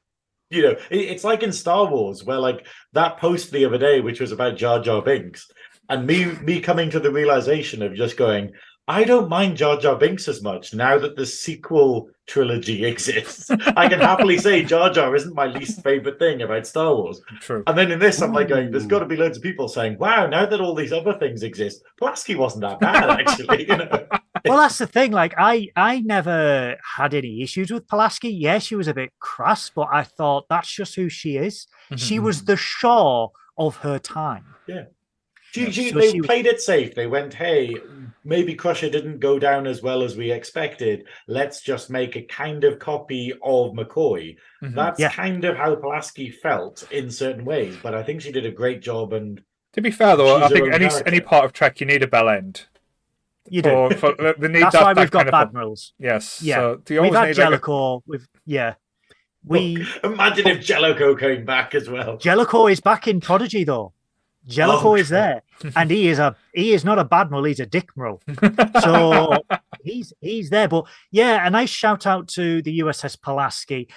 you 0.51 0.62
know, 0.62 0.70
it- 0.90 1.09
it's 1.11 1.24
like 1.24 1.42
in 1.42 1.53
Star 1.53 1.86
Wars, 1.86 2.24
where 2.24 2.38
like 2.38 2.66
that 2.92 3.18
post 3.18 3.51
the 3.51 3.64
other 3.64 3.78
day, 3.78 4.01
which 4.01 4.20
was 4.20 4.32
about 4.32 4.57
Jar 4.57 4.80
Jar 4.80 5.03
Binks, 5.03 5.51
and 5.88 6.07
me 6.07 6.26
me 6.42 6.61
coming 6.61 6.90
to 6.90 7.01
the 7.01 7.11
realization 7.11 7.82
of 7.82 7.94
just 7.94 8.16
going, 8.16 8.53
I 8.90 9.05
don't 9.05 9.28
mind 9.28 9.59
Jar 9.59 9.76
Jar 9.78 9.96
Binks 9.96 10.28
as 10.28 10.42
much 10.42 10.72
now 10.72 10.99
that 10.99 11.14
the 11.14 11.26
sequel 11.26 12.09
trilogy 12.26 12.84
exists. 12.92 13.51
I 13.76 13.86
can 13.88 14.01
happily 14.01 14.38
say 14.38 14.62
Jar 14.64 14.88
Jar 14.90 15.14
isn't 15.14 15.34
my 15.34 15.44
least 15.46 15.82
favorite 15.82 16.18
thing 16.18 16.40
about 16.40 16.66
Star 16.66 16.94
Wars. 16.94 17.20
True. 17.40 17.62
And 17.66 17.76
then 17.76 17.90
in 17.92 17.99
this, 17.99 18.22
I'm 18.22 18.32
like 18.32 18.49
going, 18.49 18.70
there's 18.70 18.84
Ooh. 18.86 18.88
got 18.88 19.01
to 19.01 19.07
be 19.07 19.16
loads 19.16 19.36
of 19.36 19.42
people 19.42 19.68
saying, 19.68 19.99
"Wow, 19.99 20.26
now 20.26 20.46
that 20.46 20.61
all 20.62 20.74
these 20.74 20.92
other 20.94 21.12
things 21.18 21.42
exist, 21.42 21.82
Pulaski 21.99 22.34
wasn't 22.34 22.62
that 22.62 22.80
bad 22.80 23.11
actually." 23.20 23.66
You 23.68 23.76
know? 23.76 24.07
Well, 24.45 24.59
that's 24.59 24.78
the 24.78 24.86
thing. 24.86 25.12
Like, 25.12 25.34
I 25.39 25.68
I 25.76 26.01
never 26.01 26.76
had 26.97 27.14
any 27.14 27.43
issues 27.43 27.70
with 27.70 27.86
Pulaski. 27.89 28.30
Yeah, 28.30 28.59
she 28.59 28.74
was 28.74 28.89
a 28.89 28.95
bit 28.95 29.11
crass, 29.20 29.70
but 29.74 29.89
I 29.93 30.03
thought 30.05 30.47
that's 30.49 30.72
just 30.72 30.95
who 30.95 31.09
she 31.09 31.36
is. 31.36 31.66
She 31.97 32.18
was 32.18 32.45
the 32.45 32.57
Shaw 32.57 33.28
of 33.57 33.76
her 33.78 33.99
time. 33.99 34.45
She, 35.51 35.70
she, 35.72 35.91
So 35.91 35.99
they 35.99 36.11
she- 36.12 36.20
played 36.20 36.45
it 36.47 36.61
safe. 36.61 36.95
They 36.95 37.07
went, 37.07 37.32
hey, 37.32 37.74
maybe 38.22 38.55
Crusher 38.55 38.91
didn't 38.91 39.18
go 39.18 39.39
down 39.39 39.66
as 39.66 39.80
well 39.82 40.03
as 40.03 40.14
we 40.14 40.30
expected. 40.30 41.05
Let's 41.26 41.62
just 41.62 41.89
make 41.89 42.16
a 42.16 42.22
kind 42.22 42.64
of 42.64 42.78
copy 42.78 43.32
of 43.43 43.72
McCoy. 43.72 44.36
Mhm. 44.62 44.74
That's 44.74 45.01
Yeah. 45.01 45.11
kind 45.11 45.47
of 45.47 45.57
how 45.57 45.74
Pulaski 45.76 46.30
felt 46.30 46.86
in 46.93 47.11
certain 47.11 47.47
ways, 47.47 47.76
but 47.82 47.95
I 47.95 48.03
think 48.03 48.20
she 48.20 48.30
did 48.30 48.45
a 48.45 48.51
great 48.51 48.82
job. 48.82 49.14
And 49.14 49.41
To 49.72 49.80
be 49.80 49.91
fair 49.91 50.16
though, 50.18 50.36
I 50.36 50.49
think 50.49 50.68
any 50.72 50.86
character. 50.86 51.03
any 51.09 51.20
part 51.20 51.47
of 51.47 51.55
Trek 51.55 51.80
you 51.80 51.86
need 51.86 52.03
a 52.03 52.07
bell 52.09 52.28
end. 52.28 52.66
You 53.51 53.62
do. 53.62 53.90
For, 53.96 54.14
for, 54.14 54.34
they 54.38 54.49
need 54.49 54.62
That's 54.62 54.74
that, 54.74 54.82
why 54.82 54.94
that 54.94 55.01
we've 55.01 55.11
got 55.11 55.26
kind 55.26 55.34
of- 55.34 55.49
Admirals. 55.49 55.92
Yes. 55.99 56.40
Yeah. 56.42 56.57
So 56.57 56.76
do 56.84 56.94
you 56.94 57.03
We've 57.03 57.14
had 57.14 57.28
need 57.28 57.38
like 57.38 57.66
a- 57.66 57.99
We've 58.07 58.28
yeah. 58.46 58.74
We 59.44 59.86
imagine 60.05 60.46
if 60.49 60.64
Jellicoe 60.64 61.14
came 61.16 61.44
back 61.44 61.74
as 61.74 61.88
well. 61.88 62.16
Jellicoe 62.18 62.66
is 62.66 62.80
back 62.80 63.09
in 63.09 63.20
Prodigy 63.20 63.64
though. 63.64 63.92
Jellicoe 64.46 64.90
Oh, 64.92 64.94
is 64.94 65.11
there, 65.11 65.42
and 65.76 65.90
he 65.90 66.09
is 66.09 66.18
a 66.18 66.34
he 66.55 66.72
is 66.72 66.82
not 66.84 66.99
a 66.99 67.05
badmiral. 67.05 67.46
He's 67.46 67.61
a 67.61 67.66
dickmiral. 67.66 68.20
So 68.82 69.34
he's 69.82 70.12
he's 70.20 70.49
there. 70.51 70.68
But 70.68 70.86
yeah, 71.11 71.46
a 71.46 71.51
nice 71.51 71.68
shout 71.70 72.07
out 72.07 72.28
to 72.28 72.62
the 72.62 72.80
USS 72.80 73.20
Pulaski. 73.20 73.88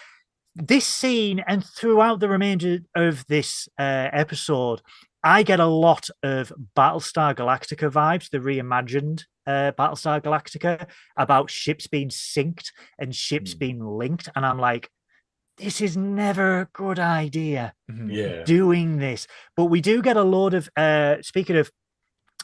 This 0.56 0.86
scene 0.86 1.42
and 1.48 1.64
throughout 1.66 2.20
the 2.20 2.28
remainder 2.28 2.80
of 2.96 3.26
this 3.28 3.70
uh, 3.80 4.10
episode, 4.12 4.82
I 5.24 5.44
get 5.44 5.62
a 5.62 5.66
lot 5.66 6.10
of 6.24 6.52
Battlestar 6.76 7.34
Galactica 7.34 7.90
vibes, 7.90 8.30
the 8.30 8.40
reimagined 8.40 9.24
uh, 9.48 9.72
Battlestar 9.78 10.22
Galactica, 10.22 10.88
about 11.18 11.50
ships 11.50 11.88
being 11.88 12.10
synced 12.10 12.72
and 13.00 13.16
ships 13.16 13.54
Hmm. 13.54 13.60
being 13.60 13.80
linked. 13.86 14.30
And 14.36 14.46
I'm 14.46 14.60
like, 14.60 14.90
this 15.58 15.82
is 15.82 15.96
never 15.98 16.62
a 16.62 16.66
good 16.74 16.98
idea 17.00 17.74
Mhm. 17.90 18.10
Yeah. 18.16 18.44
doing 18.44 18.98
this. 18.98 19.28
But 19.56 19.66
we 19.66 19.82
do 19.82 20.02
get 20.02 20.18
a 20.18 20.24
lot 20.24 20.54
of 20.54 20.70
uh 20.76 21.18
speaking 21.22 21.58
of 21.58 21.70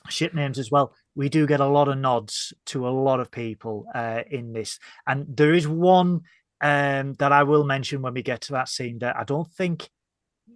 ship 0.09 0.33
names 0.33 0.59
as 0.59 0.69
well, 0.71 0.93
we 1.15 1.29
do 1.29 1.47
get 1.47 1.59
a 1.59 1.65
lot 1.67 1.87
of 1.87 1.97
nods 1.97 2.53
to 2.67 2.87
a 2.87 2.89
lot 2.89 3.19
of 3.19 3.31
people 3.31 3.85
uh 3.95 4.23
in 4.29 4.53
this. 4.53 4.77
And 5.07 5.25
there 5.35 5.53
is 5.53 5.67
one 5.67 6.21
um 6.61 7.13
that 7.19 7.31
I 7.31 7.43
will 7.43 7.63
mention 7.63 8.01
when 8.01 8.13
we 8.13 8.21
get 8.23 8.41
to 8.41 8.53
that 8.53 8.69
scene 8.69 8.99
that 8.99 9.15
I 9.15 9.23
don't 9.23 9.51
think 9.51 9.89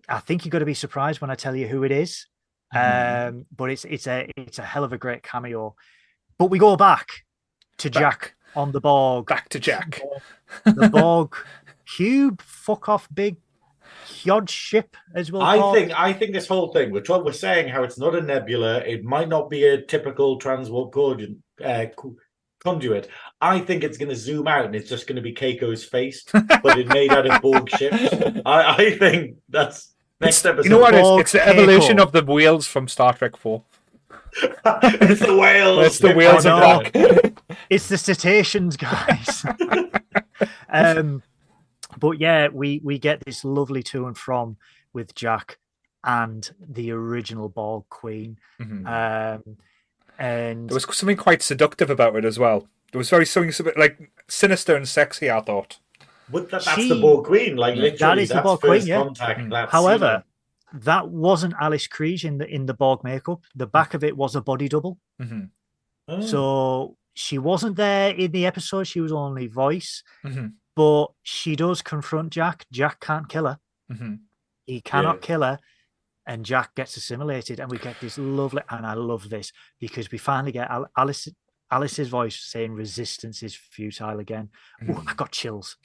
I 0.10 0.20
think 0.20 0.44
you're 0.46 0.52
gonna 0.52 0.66
be 0.66 0.74
surprised 0.74 1.22
when 1.22 1.32
I 1.32 1.36
tell 1.36 1.56
you 1.56 1.68
who 1.68 1.84
it 1.84 1.92
is. 1.92 2.28
Mhm. 2.76 3.28
Um 3.30 3.46
but 3.56 3.72
it's 3.72 3.86
it's 3.86 4.08
a 4.08 4.30
it's 4.38 4.60
a 4.60 4.64
hell 4.66 4.84
of 4.84 4.94
a 4.94 4.98
great 4.98 5.24
cameo. 5.24 5.76
But 6.42 6.50
we 6.50 6.58
go 6.58 6.76
back 6.76 7.24
to 7.78 7.88
Jack 7.88 8.34
on 8.56 8.72
the 8.72 8.82
Borg 8.82 9.28
back 9.28 9.48
to 9.50 9.60
Jack. 9.60 10.02
the 10.66 10.89
Borg 10.89 11.36
cube 11.86 12.42
fuck 12.42 12.89
off 12.89 13.08
big 13.14 13.38
Hyod 14.08 14.50
ship 14.50 14.98
as 15.14 15.32
well. 15.32 15.44
I 15.44 15.72
think 15.72 15.92
I 15.92 16.14
think 16.14 16.34
this 16.34 16.48
whole 16.48 16.74
thing, 16.74 16.92
we're, 16.92 17.02
trying, 17.02 17.24
we're 17.24 17.32
saying 17.32 17.70
how 17.70 17.84
it's 17.84 18.00
not 18.00 18.16
a 18.16 18.22
nebula, 18.22 18.80
it 18.80 19.04
might 19.04 19.30
not 19.30 19.52
be 19.52 19.66
a 19.66 19.84
typical 19.84 20.39
transwarp 20.39 20.92
coordinate, 20.92 21.38
uh, 21.64 21.86
conduit. 22.64 23.08
I 23.39 23.60
think 23.60 23.84
it's 23.84 24.00
going 24.00 24.10
to 24.10 24.16
zoom 24.16 24.48
out 24.48 24.66
and 24.66 24.76
it's 24.76 24.89
just 24.89 25.06
going 25.06 25.18
to 25.18 25.22
be 25.22 25.36
Keiko's 25.36 25.84
face, 25.84 26.26
but 26.34 26.80
it 26.80 26.88
made 26.88 27.12
out 27.12 27.30
of 27.30 27.39
Borg 27.44 27.70
ships. 27.70 28.16
I, 28.48 28.78
I 28.78 28.98
think 28.98 29.36
that's 29.48 29.94
next 30.20 30.44
episode. 30.44 30.64
You 30.64 30.72
know 30.72 30.80
what? 30.80 30.96
It's, 30.96 31.22
it's 31.22 31.32
the 31.34 31.48
evolution 31.48 31.98
Keiko. 31.98 32.02
of 32.02 32.12
the 32.14 32.26
wheels 32.26 32.66
from 32.66 32.88
Star 32.88 33.14
Trek 33.14 33.38
Four. 33.38 33.64
it's 34.66 35.22
the 35.22 35.36
whales. 35.38 35.86
It's 35.88 36.00
the 36.00 36.14
whales 36.14 36.46
I 36.46 36.76
of 36.80 36.94
know. 36.94 37.32
It's 37.70 37.88
the 37.88 37.98
cetaceans, 37.98 38.78
guys. 38.78 39.46
um, 40.70 41.22
but 42.00 42.20
yeah, 42.20 42.48
we 42.50 42.80
we 42.84 42.98
get 43.00 43.22
this 43.26 43.44
lovely 43.46 43.84
to 43.84 44.08
and 44.08 44.18
from 44.18 44.58
with 44.94 45.14
Jack 45.16 45.58
and 46.04 46.50
the 46.60 46.92
original 46.92 47.50
Borg 47.50 47.84
Queen. 47.90 48.38
Mhm. 48.60 48.86
Um, 48.88 49.58
and 50.18 50.70
There 50.70 50.76
was 50.76 50.86
something 50.98 51.18
quite 51.18 51.42
seductive 51.42 51.90
about 51.90 52.16
it 52.16 52.26
as 52.26 52.38
well. 52.40 52.68
There 52.92 53.00
was 53.00 53.10
very 53.10 53.26
something 53.26 53.54
like 53.78 54.12
sinister 54.28 54.76
and 54.76 54.88
sexy. 54.88 55.30
I 55.30 55.42
thought. 55.42 55.80
But 56.30 56.50
that, 56.52 56.64
that's 56.64 56.76
She- 56.82 56.90
the 56.90 57.00
Borg 57.00 57.26
Queen. 57.26 57.56
Like 57.58 57.76
That 57.76 57.82
literally, 57.82 58.24
is 58.24 58.30
the 58.30 58.42
Borg 58.42 58.62
Queen, 58.62 58.86
yeah. 58.86 58.98
contact. 59.04 59.40
Mm. 59.42 59.50
That's 59.50 59.72
however, 59.72 60.24
that 60.74 61.10
wasn't 61.10 61.54
Alice 61.60 61.88
Krige 61.88 62.26
in 62.26 62.38
the 62.38 62.48
in 62.48 62.66
the 62.66 62.74
Borg 62.74 63.04
makeup. 63.04 63.42
The 63.56 63.68
back 63.68 63.94
of 63.94 64.04
it 64.04 64.16
was 64.18 64.36
a 64.36 64.42
body 64.42 64.68
double. 64.70 64.98
hmm 65.20 65.46
Oh. 66.08 66.22
So 66.22 66.98
she 67.14 67.38
wasn't 67.38 67.76
there 67.78 68.10
in 68.14 68.32
the 68.32 68.46
episode. 68.46 68.86
She 68.86 69.02
was 69.02 69.12
only 69.12 69.48
voice, 69.48 70.04
hmm 70.24 70.48
but 70.76 71.08
she 71.24 71.56
does 71.56 71.82
confront 71.82 72.32
Jack. 72.34 72.66
Jack 72.72 73.00
can't 73.02 73.28
kill 73.30 73.46
her. 73.46 73.60
hmm 73.90 74.16
He 74.66 74.82
cannot 74.82 75.18
Yeah. 75.18 75.28
kill 75.28 75.42
her. 75.44 75.60
And 76.26 76.46
Jack 76.46 76.76
gets 76.76 76.96
assimilated, 76.98 77.60
and 77.60 77.70
we 77.70 77.78
get 77.78 78.00
this 78.00 78.18
lovely. 78.18 78.62
And 78.70 78.86
I 78.86 78.94
love 78.94 79.30
this 79.30 79.52
because 79.80 80.12
we 80.12 80.18
finally 80.18 80.52
get 80.52 80.70
Alice, 80.98 81.28
Alice's 81.70 82.10
voice 82.10 82.40
saying 82.40 82.74
"resistance 82.74 83.44
is 83.44 83.56
futile" 83.56 84.20
again. 84.20 84.50
Ooh, 84.84 84.94
Mm-hmm. 84.94 85.10
I 85.10 85.14
got 85.16 85.32
chills. 85.32 85.78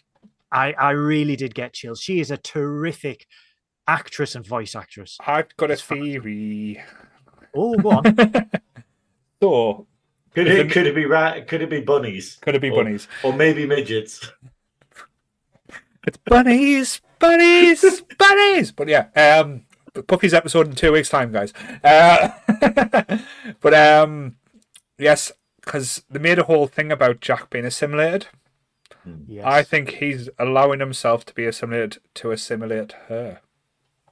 I 0.52 0.72
I 0.74 0.90
really 0.90 1.36
did 1.36 1.54
get 1.54 1.72
chills. 1.72 2.00
She 2.00 2.20
is 2.20 2.30
a 2.30 2.36
terrific 2.36 3.26
actress 3.88 4.34
and 4.34 4.46
voice 4.46 4.74
actress. 4.74 5.18
I've 5.26 5.54
got 5.56 5.70
a 5.70 5.74
It's 5.74 5.82
fine. 5.82 6.02
theory. 6.02 6.82
Oh, 7.54 7.74
go 7.76 7.90
on. 7.90 8.04
so 9.42 9.86
could 10.34 10.46
it 10.48 10.58
it- 10.66 10.70
could 10.72 10.86
it 10.86 10.94
be 10.94 11.06
rat? 11.06 11.46
Could 11.48 11.62
it 11.62 11.70
be 11.70 11.80
bunnies 11.80 12.36
could 12.40 12.54
it 12.54 12.60
be 12.60 12.70
Or- 12.70 12.82
bunnies? 12.84 13.08
or 13.24 13.32
maybe 13.32 13.66
midgets? 13.66 14.30
It's 16.06 16.18
bunnies, 16.18 17.00
bunnies, 17.18 18.02
bunnies. 18.18 18.70
But 18.72 18.86
yeah, 18.88 19.08
um, 19.16 19.62
Buffy's 20.06 20.34
episode 20.34 20.68
in 20.68 20.74
two 20.74 20.92
weeks' 20.92 21.08
time, 21.08 21.32
guys. 21.32 21.52
Uh, 21.82 22.28
but 23.60 23.74
um, 23.74 24.36
yes, 24.98 25.32
because 25.64 26.04
they 26.08 26.20
made 26.20 26.38
a 26.38 26.44
whole 26.44 26.68
thing 26.68 26.92
about 26.92 27.20
Jack 27.20 27.50
being 27.50 27.64
assimilated. 27.64 28.26
yes. 29.26 29.44
I 29.44 29.64
think 29.64 29.94
he's 29.94 30.28
allowing 30.38 30.78
himself 30.78 31.24
to 31.26 31.34
be 31.34 31.44
assimilated 31.44 31.98
to 32.14 32.30
assimilate 32.30 32.92
her. 33.08 33.40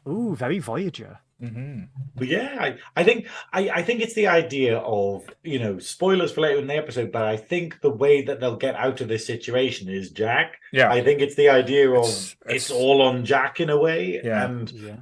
Ooh, 0.08 0.34
very 0.36 0.58
Voyager. 0.58 1.18
hmm 1.40 1.82
But 2.16 2.28
yeah, 2.28 2.56
I, 2.60 2.76
I 3.00 3.04
think 3.04 3.26
I, 3.52 3.68
I 3.70 3.82
think 3.82 4.00
it's 4.00 4.14
the 4.14 4.28
idea 4.28 4.78
of 4.78 5.24
you 5.42 5.58
know 5.58 5.78
spoilers 5.78 6.32
for 6.32 6.42
later 6.42 6.58
in 6.60 6.66
the 6.66 6.76
episode, 6.76 7.10
but 7.12 7.22
I 7.24 7.36
think 7.36 7.80
the 7.80 7.90
way 7.90 8.22
that 8.22 8.38
they'll 8.40 8.56
get 8.56 8.76
out 8.76 9.00
of 9.00 9.08
this 9.08 9.26
situation 9.26 9.88
is 9.88 10.10
Jack. 10.10 10.56
Yeah. 10.72 10.90
I 10.90 11.02
think 11.02 11.20
it's 11.20 11.34
the 11.36 11.48
idea 11.48 11.90
of 11.90 12.04
It's- 12.04 12.36
it's, 12.46 12.70
it's- 12.70 12.70
all 12.70 13.02
on 13.02 13.24
Jack 13.24 13.60
in 13.60 13.70
a 13.70 13.78
way, 13.78 14.20
Yeah. 14.22 14.44
and 14.44 14.70
Yeah. 14.70 14.96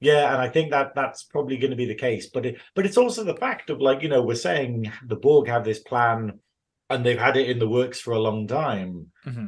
yeah, 0.00 0.32
and 0.32 0.40
I 0.40 0.48
think 0.48 0.70
that 0.70 0.94
that's 0.94 1.22
probably 1.24 1.56
going 1.58 1.70
to 1.70 1.76
be 1.76 1.86
the 1.86 1.94
case. 1.94 2.26
But 2.28 2.46
it, 2.46 2.60
but 2.74 2.86
it's 2.86 2.96
also 2.98 3.24
the 3.24 3.36
fact 3.36 3.70
of 3.70 3.80
like 3.80 4.02
you 4.02 4.08
know 4.08 4.22
we're 4.22 4.34
saying 4.50 4.90
the 5.06 5.16
Borg 5.16 5.48
have 5.48 5.64
this 5.64 5.80
plan, 5.80 6.38
and 6.90 7.04
they've 7.04 7.18
had 7.18 7.36
it 7.36 7.48
in 7.50 7.58
the 7.58 7.68
works 7.68 8.00
for 8.00 8.12
a 8.14 8.20
long 8.20 8.46
time. 8.46 9.10
hmm 9.24 9.46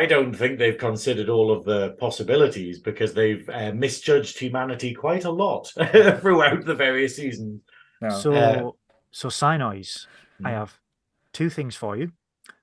I 0.00 0.06
don't 0.06 0.32
think 0.34 0.58
they've 0.58 0.78
considered 0.78 1.28
all 1.28 1.52
of 1.52 1.64
the 1.64 1.90
possibilities 1.98 2.78
because 2.80 3.12
they've 3.12 3.46
uh, 3.50 3.72
misjudged 3.74 4.38
humanity 4.38 4.94
quite 4.94 5.24
a 5.26 5.30
lot 5.30 5.70
throughout 6.20 6.64
the 6.64 6.74
various 6.74 7.16
seasons. 7.16 7.60
No. 8.00 8.08
So, 8.08 8.32
Uh, 8.32 8.70
so 9.10 9.28
Synoiz, 9.28 10.06
I 10.42 10.50
Hmm. 10.50 10.54
have 10.56 10.78
two 11.34 11.50
things 11.50 11.76
for 11.76 11.96
you. 11.98 12.12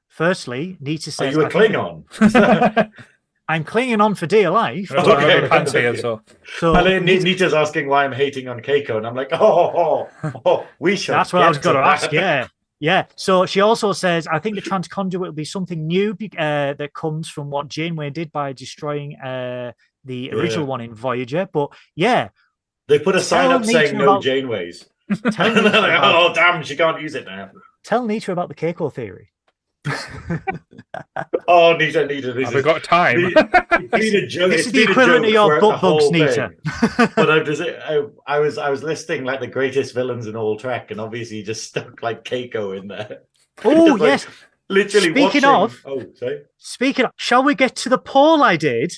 Firstly, 0.07 0.77
Nita 0.79 1.09
Are 1.09 1.11
says, 1.11 1.33
you 1.35 1.41
a 1.41 1.45
I 1.45 1.49
think- 1.49 1.73
Klingon? 1.75 2.91
I'm 3.49 3.63
clinging 3.63 4.01
on 4.01 4.13
for 4.15 4.25
dear 4.25 4.49
life. 4.49 4.89
That's 4.89 5.07
what 5.07 5.23
Okay. 5.23 5.41
my 5.41 5.47
pants 5.47 5.71
so 6.01 6.21
So 6.59 6.75
and 6.75 7.05
Nita- 7.05 7.23
Nita's 7.23 7.53
asking 7.53 7.87
why 7.87 8.03
I'm 8.03 8.11
hating 8.11 8.47
on 8.49 8.59
Keiko, 8.61 8.97
and 8.97 9.05
I'm 9.07 9.15
like, 9.15 9.29
oh, 9.31 9.37
oh, 9.39 10.09
oh, 10.23 10.41
oh, 10.45 10.67
we 10.79 10.95
should. 10.97 11.13
that's 11.13 11.31
what 11.31 11.43
I 11.43 11.47
was 11.49 11.57
going 11.59 11.75
to 11.77 11.81
ask. 11.83 12.11
Yeah. 12.11 12.47
Yeah. 12.79 13.05
So 13.15 13.45
she 13.45 13.61
also 13.61 13.91
says, 13.93 14.27
I 14.27 14.39
think 14.39 14.55
the 14.55 14.61
transconduit 14.61 15.19
will 15.19 15.31
be 15.31 15.45
something 15.45 15.87
new 15.87 16.11
uh, 16.37 16.73
that 16.73 16.91
comes 16.93 17.27
from 17.29 17.49
what 17.49 17.67
Janeway 17.67 18.11
did 18.11 18.31
by 18.31 18.53
destroying 18.53 19.15
uh, 19.15 19.71
the 20.05 20.31
original 20.31 20.65
Yeah. 20.65 20.69
one 20.69 20.81
in 20.81 20.93
Voyager. 20.93 21.47
But 21.51 21.69
yeah, 21.95 22.29
They 22.87 22.99
put 22.99 23.15
a 23.15 23.21
sign 23.21 23.51
up 23.51 23.65
saying 23.65 23.97
no 23.97 24.03
about- 24.03 24.23
Janeways. 24.23 24.85
tell 25.31 25.47
like, 25.53 25.65
about, 25.73 26.31
oh, 26.31 26.33
damn, 26.33 26.61
she 26.63 26.75
can't 26.75 27.01
use 27.01 27.15
it 27.15 27.25
now. 27.25 27.49
tell 27.83 28.05
Nita 28.05 28.31
about 28.31 28.49
the 28.49 28.55
Keiko 28.55 28.93
theory. 28.93 29.29
Oh, 31.47 31.75
Nita, 31.77 32.05
Nita, 32.05 32.33
this 32.33 32.45
have 32.45 32.53
we 32.55 32.61
got 32.61 32.83
time? 32.83 33.17
it's 33.19 34.33
joke. 34.33 34.51
This 34.51 34.65
is 34.67 34.71
the 34.73 34.83
equivalent 34.83 35.25
of 35.25 35.31
your 35.31 35.59
for 35.59 35.71
butt 35.71 35.81
bugs, 35.81 36.11
Nita. 36.11 36.51
but 37.15 37.29
I 37.31 37.41
was 37.41 37.61
I, 37.61 38.01
I 38.27 38.39
was 38.39 38.57
I 38.57 38.69
was 38.69 38.83
listing 38.83 39.23
like 39.23 39.39
the 39.39 39.47
greatest 39.47 39.93
villains 39.95 40.27
in 40.27 40.35
all 40.35 40.57
Trek, 40.57 40.91
and 40.91 40.99
obviously 40.99 41.37
you 41.37 41.43
just 41.43 41.63
stuck 41.63 42.01
like 42.03 42.23
Keiko 42.25 42.77
in 42.77 42.87
there. 42.87 43.19
Oh, 43.65 43.95
like, 43.95 44.01
yes. 44.01 44.27
Literally. 44.69 45.09
Speaking 45.09 45.41
watching- 45.41 45.45
of- 45.45 45.81
oh, 45.85 46.03
sorry. 46.15 46.41
Speaking 46.57 47.05
of, 47.05 47.11
shall 47.15 47.43
we 47.43 47.55
get 47.55 47.75
to 47.77 47.89
the 47.89 47.97
poll 47.97 48.43
I 48.43 48.55
did? 48.55 48.91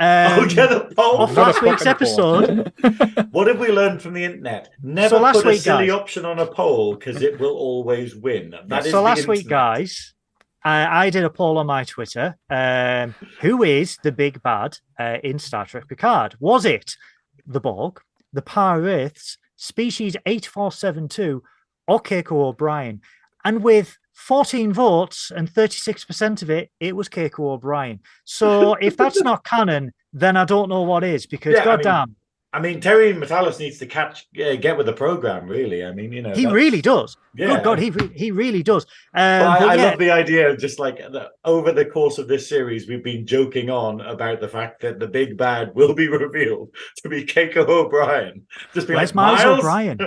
Um, 0.00 0.32
oh, 0.38 0.44
yeah, 0.48 0.66
the 0.66 0.94
poll. 0.96 1.18
of 1.22 1.36
last 1.36 1.60
week's 1.60 1.84
episode. 1.84 2.72
What 3.32 3.48
have 3.48 3.58
we 3.58 3.68
learned 3.68 4.00
from 4.00 4.14
the 4.14 4.24
internet? 4.24 4.70
Never 4.82 5.18
last 5.18 5.36
put 5.36 5.44
a 5.44 5.48
week, 5.48 5.60
silly 5.60 5.88
guys- 5.88 5.94
option 6.00 6.24
on 6.24 6.38
a 6.38 6.46
poll 6.46 6.94
because 6.94 7.20
it 7.20 7.38
will 7.38 7.54
always 7.56 8.16
win. 8.16 8.54
That 8.68 8.86
is 8.86 8.92
so 8.92 8.98
the 8.98 9.02
last 9.02 9.26
week, 9.28 9.46
guys, 9.46 10.14
I, 10.68 11.06
I 11.06 11.10
did 11.10 11.24
a 11.24 11.30
poll 11.30 11.56
on 11.56 11.66
my 11.66 11.84
Twitter. 11.84 12.36
Um, 12.50 13.14
who 13.40 13.62
is 13.62 13.96
the 14.02 14.12
big 14.12 14.42
bad 14.42 14.78
uh, 15.00 15.16
in 15.24 15.38
Star 15.38 15.64
Trek 15.64 15.88
Picard? 15.88 16.36
Was 16.40 16.66
it 16.66 16.94
the 17.46 17.60
Borg, 17.60 18.00
the 18.34 18.42
Pirates, 18.42 19.38
Species 19.56 20.14
8472, 20.26 21.42
or 21.86 22.00
Keiko 22.00 22.32
O'Brien? 22.32 23.00
And 23.44 23.62
with 23.62 23.96
14 24.12 24.74
votes 24.74 25.32
and 25.34 25.50
36% 25.50 26.42
of 26.42 26.50
it, 26.50 26.70
it 26.80 26.94
was 26.94 27.08
Keiko 27.08 27.52
O'Brien. 27.52 28.00
So 28.24 28.74
if 28.74 28.96
that's 28.96 29.22
not 29.22 29.44
canon, 29.44 29.92
then 30.12 30.36
I 30.36 30.44
don't 30.44 30.68
know 30.68 30.82
what 30.82 31.02
is 31.02 31.24
because 31.24 31.54
Yeah, 31.54 31.62
I 31.62 31.64
mean, 31.64 31.76
goddamn, 31.76 32.16
I 32.50 32.60
mean, 32.60 32.80
Terry 32.80 33.12
Matalas 33.12 33.58
needs 33.58 33.76
to 33.78 33.86
catch, 33.86 34.26
uh, 34.42 34.56
get 34.56 34.76
with 34.78 34.86
the 34.86 34.92
program. 34.94 35.46
Really, 35.46 35.84
I 35.84 35.92
mean, 35.92 36.12
you 36.12 36.22
know, 36.22 36.32
he 36.34 36.46
really 36.46 36.80
does. 36.80 37.14
Yeah. 37.34 37.48
Good 37.48 37.62
God, 37.64 37.78
he 37.78 37.92
he 38.14 38.30
really 38.30 38.62
does. 38.62 38.84
Um, 39.14 39.40
But 39.40 39.46
I, 39.46 39.58
but 39.58 39.68
I 39.68 39.74
yeah, 39.74 39.84
love 39.90 39.98
the 39.98 40.10
idea 40.10 40.50
of 40.50 40.58
just 40.58 40.78
like 40.78 40.96
the, 40.96 41.30
over 41.44 41.72
the 41.72 41.84
course 41.84 42.16
of 42.16 42.26
this 42.26 42.48
series, 42.48 42.88
we've 42.88 43.04
been 43.04 43.26
joking 43.26 43.68
on 43.68 44.00
about 44.00 44.40
the 44.40 44.48
fact 44.48 44.80
that 44.80 44.98
the 44.98 45.06
big 45.06 45.36
bad 45.36 45.74
will 45.74 45.94
be 45.94 46.08
revealed 46.24 46.70
to 47.02 47.08
be 47.10 47.22
Keiko 47.24 47.68
O'Brien. 47.68 48.46
Just 48.72 48.88
be 48.88 48.94
Where's 48.94 49.10
like, 49.10 49.14
Miles 49.14 49.44
Miles 49.44 49.58
O'Brien? 49.58 49.98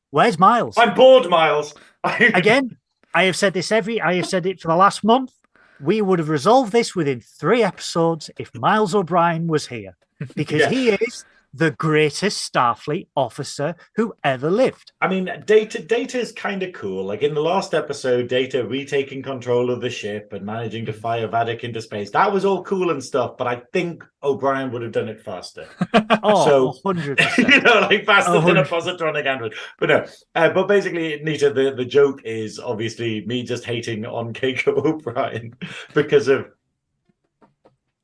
Where's 0.10 0.38
Miles? 0.38 0.78
I'm 0.78 0.94
bored, 0.94 1.28
Miles. 1.28 1.74
Again, 2.04 2.76
I 3.14 3.24
have 3.24 3.36
said 3.36 3.52
this 3.52 3.72
every. 3.72 4.00
I 4.00 4.14
have 4.14 4.26
said 4.26 4.46
it 4.46 4.60
for 4.60 4.68
the 4.68 4.76
last 4.76 5.02
month. 5.02 5.32
We 5.80 6.02
would 6.02 6.20
have 6.20 6.28
resolved 6.28 6.70
this 6.72 6.94
within 6.94 7.20
three 7.20 7.64
episodes 7.64 8.30
if 8.38 8.54
Miles 8.54 8.94
O'Brien 8.94 9.48
was 9.48 9.66
here, 9.66 9.96
because 10.36 10.60
Yeah. 10.60 10.68
he 10.68 10.90
is 10.90 11.24
the 11.52 11.72
greatest 11.72 12.52
Starfleet 12.52 13.08
officer 13.16 13.74
who 13.96 14.14
ever 14.24 14.50
lived. 14.50 14.92
I 15.00 15.08
mean, 15.08 15.28
Data 15.46 15.82
Data 15.82 16.18
is 16.18 16.32
kind 16.32 16.62
of 16.62 16.72
cool. 16.72 17.04
Like 17.04 17.22
in 17.22 17.34
the 17.34 17.40
last 17.42 17.74
episode, 17.74 18.28
Data 18.28 18.64
retaking 18.64 19.22
control 19.22 19.70
of 19.70 19.80
the 19.80 19.90
ship 19.90 20.32
and 20.32 20.44
managing 20.46 20.86
to 20.86 20.92
fire 20.92 21.26
Vadic 21.28 21.60
into 21.60 21.82
space. 21.82 22.10
That 22.10 22.32
was 22.32 22.44
all 22.44 22.62
cool 22.64 22.90
and 22.90 23.02
stuff, 23.02 23.36
but 23.36 23.46
I 23.46 23.62
think 23.72 24.04
O'Brien 24.22 24.70
would 24.72 24.82
have 24.82 24.92
done 24.92 25.08
it 25.08 25.20
faster. 25.20 25.66
Oh, 26.22 26.44
So- 26.44 26.74
hundred 26.84 27.20
you 27.38 27.60
know, 27.62 27.80
like 27.80 28.04
faster 28.04 28.32
Oh, 28.32 28.40
than 28.40 28.56
a 28.58 28.64
positronic 28.64 29.26
android. 29.26 29.54
But 29.78 29.88
no, 29.88 30.06
uh, 30.34 30.50
but 30.50 30.68
basically, 30.68 31.20
Nita, 31.22 31.52
the, 31.52 31.72
the 31.74 31.84
joke 31.84 32.22
is 32.24 32.58
obviously 32.58 33.24
me 33.26 33.42
just 33.42 33.64
hating 33.64 34.04
on 34.04 34.32
Keiko 34.34 34.76
O'Brien 34.84 35.54
because 35.94 36.28
of 36.28 36.46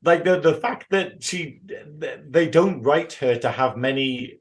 like 0.03 0.23
the 0.23 0.39
the 0.39 0.55
fact 0.55 0.87
that 0.91 1.23
she 1.23 1.61
they 2.29 2.47
don't 2.47 2.83
write 2.83 3.13
her 3.13 3.35
to 3.37 3.51
have 3.51 3.77
many 3.77 4.39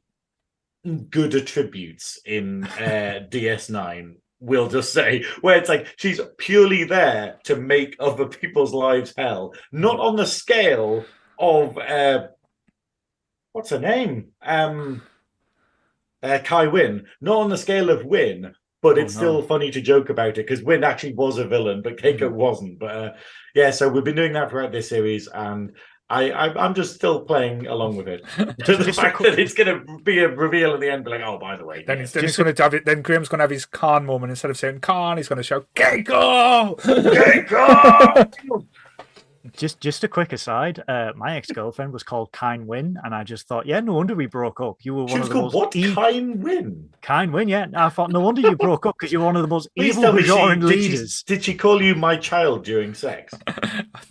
good 1.10 1.34
attributes 1.34 2.20
in 2.24 2.64
uh, 2.64 3.26
DS9. 3.30 4.16
We'll 4.38 4.68
just 4.68 4.92
say 4.92 5.24
where 5.40 5.56
it's 5.56 5.68
like 5.68 5.86
she's 5.96 6.20
purely 6.36 6.84
there 6.84 7.38
to 7.44 7.56
make 7.56 7.96
other 7.98 8.26
people's 8.26 8.74
lives 8.74 9.14
hell, 9.16 9.54
not 9.72 9.98
on 9.98 10.16
the 10.16 10.26
scale 10.26 11.04
of 11.38 11.78
uh, 11.78 12.28
what's 13.52 13.70
her 13.70 13.78
name? 13.78 14.28
Um, 14.42 15.02
uh, 16.22 16.38
Kai 16.44 16.66
Winn. 16.66 17.06
Not 17.20 17.38
on 17.38 17.50
the 17.50 17.58
scale 17.58 17.88
of 17.88 18.04
Winn, 18.04 18.54
but 18.82 18.98
Oh, 18.98 19.00
it's 19.02 19.14
no. 19.14 19.20
still 19.20 19.42
funny 19.42 19.70
to 19.70 19.80
joke 19.80 20.10
about 20.10 20.28
it 20.30 20.46
because 20.46 20.62
Winn 20.62 20.84
actually 20.84 21.14
was 21.14 21.38
a 21.38 21.46
villain, 21.46 21.82
but 21.82 21.96
Keiko 21.96 22.30
wasn't. 22.30 22.78
But 22.78 22.90
uh, 22.96 23.12
yeah, 23.54 23.70
so 23.70 23.88
we've 23.88 24.04
been 24.04 24.16
doing 24.16 24.32
that 24.34 24.50
throughout 24.50 24.72
this 24.72 24.88
series, 24.88 25.26
and 25.28 25.72
I, 26.08 26.30
I 26.30 26.64
I'm 26.64 26.74
just 26.74 26.94
still 26.94 27.22
playing 27.24 27.66
along 27.66 27.96
with 27.96 28.06
it. 28.06 28.22
to 28.64 28.76
the 28.76 28.92
fact 28.92 29.18
that 29.22 29.38
it's 29.40 29.54
going 29.54 29.66
to 29.86 29.98
be 30.04 30.20
a 30.20 30.28
reveal 30.28 30.72
at 30.74 30.80
the 30.80 30.88
end, 30.90 31.04
be 31.04 31.10
like, 31.10 31.20
oh, 31.22 31.38
by 31.38 31.56
the 31.56 31.64
way, 31.64 31.82
Then 31.86 31.98
yeah. 31.98 32.06
then 32.06 32.22
he's 32.24 32.36
going 32.36 32.54
to 32.54 32.62
have 32.62 32.74
it. 32.74 32.84
Then 32.84 33.02
Graeme's 33.02 33.28
going 33.28 33.38
to 33.38 33.42
have 33.44 33.50
his 33.50 33.66
Khan 33.66 34.06
moment 34.06 34.30
instead 34.30 34.50
of 34.50 34.56
saying 34.56 34.80
Khan, 34.80 35.16
he's 35.16 35.26
going 35.28 35.38
to 35.38 35.42
shout 35.42 35.66
Keiko. 35.74 36.78
Keiko. 36.80 38.64
Just 39.52 39.80
just 39.80 40.02
a 40.04 40.08
quick 40.08 40.32
aside. 40.32 40.82
Uh, 40.88 41.12
my 41.16 41.36
ex 41.36 41.50
girlfriend 41.50 41.92
was 41.92 42.02
called 42.02 42.32
Kine 42.32 42.66
Win, 42.66 42.96
and 43.04 43.14
I 43.14 43.24
just 43.24 43.46
thought, 43.46 43.66
yeah, 43.66 43.80
no 43.80 43.94
wonder 43.94 44.14
we 44.14 44.26
broke 44.26 44.60
up. 44.60 44.78
You 44.82 44.94
were 44.94 45.08
she 45.08 45.12
one 45.12 45.20
was 45.20 45.28
of 45.28 45.34
the 45.34 45.40
called 45.40 45.52
most 45.54 45.60
what? 45.60 45.76
e- 45.76 45.94
Kine 45.94 46.40
Win. 46.40 46.88
Kine 47.02 47.32
Win. 47.32 47.48
Yeah, 47.48 47.66
I 47.74 47.88
thought 47.88 48.10
no 48.10 48.20
wonder 48.20 48.40
you 48.40 48.56
broke 48.56 48.86
up 48.86 48.96
because 48.98 49.12
you're 49.12 49.24
one 49.24 49.36
of 49.36 49.42
the 49.42 49.48
most 49.48 49.68
Please 49.76 49.90
evil 49.90 50.02
tell 50.02 50.12
me 50.12 50.22
she 50.22 50.30
Bajoran 50.30 50.60
did, 50.60 50.70
she 50.70 50.88
leaders. 50.88 51.22
did 51.24 51.44
she 51.44 51.54
call 51.54 51.82
you 51.82 51.94
my 51.94 52.16
child 52.16 52.64
during 52.64 52.94
sex? 52.94 53.34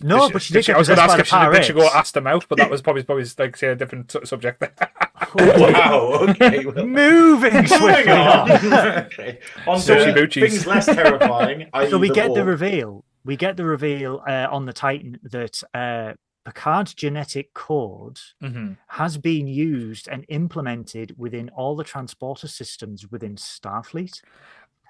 No, 0.02 0.26
Did 0.26 0.32
but 0.34 0.42
she 0.42 0.52
did. 0.52 0.60
did 0.60 0.66
get 0.66 0.76
I 0.76 0.78
was 0.78 0.88
going 0.88 0.96
to 0.98 1.02
ask 1.04 1.14
by 1.14 1.20
if 1.20 1.30
the 1.30 1.36
she 1.38 1.44
did, 1.46 1.52
did 1.52 1.64
she 1.64 1.72
go 1.72 1.78
pirates. 1.80 1.94
ask 1.96 2.14
them 2.14 2.26
out, 2.26 2.44
but 2.48 2.58
that 2.58 2.70
was 2.70 2.82
probably 2.82 3.02
probably 3.02 3.24
like 3.38 3.56
say 3.56 3.68
a 3.68 3.74
different 3.76 4.10
su- 4.12 4.24
subject 4.24 4.60
there. 4.60 4.74
wow. 5.34 6.18
Okay. 6.30 6.64
Well, 6.66 6.84
Moving 6.86 7.52
Moving 7.52 7.66
swiftly 7.66 8.12
on. 8.12 8.50
on. 8.50 8.86
okay. 9.06 9.38
On 9.66 9.78
So 9.80 9.94
to 9.94 10.04
she 10.04 10.10
moochies. 10.10 10.40
things 10.50 10.66
less 10.66 10.86
terrifying. 10.86 11.62
so 11.62 11.68
i.e. 11.80 11.94
we 11.94 12.10
get 12.10 12.34
the 12.34 12.44
reveal. 12.44 13.04
We 13.26 13.36
get 13.36 13.56
the 13.56 13.64
reveal 13.64 14.22
uh, 14.26 14.46
on 14.50 14.66
the 14.66 14.72
Titan 14.72 15.18
that 15.24 15.62
uh, 15.74 16.14
Picard's 16.44 16.94
genetic 16.94 17.52
code 17.54 18.20
hmm 18.40 18.72
has 18.88 19.18
been 19.18 19.46
used 19.46 20.08
and 20.08 20.24
implemented 20.28 21.14
within 21.18 21.50
all 21.50 21.76
the 21.76 21.84
transporter 21.84 22.48
systems 22.48 23.10
within 23.10 23.36
Starfleet. 23.36 24.22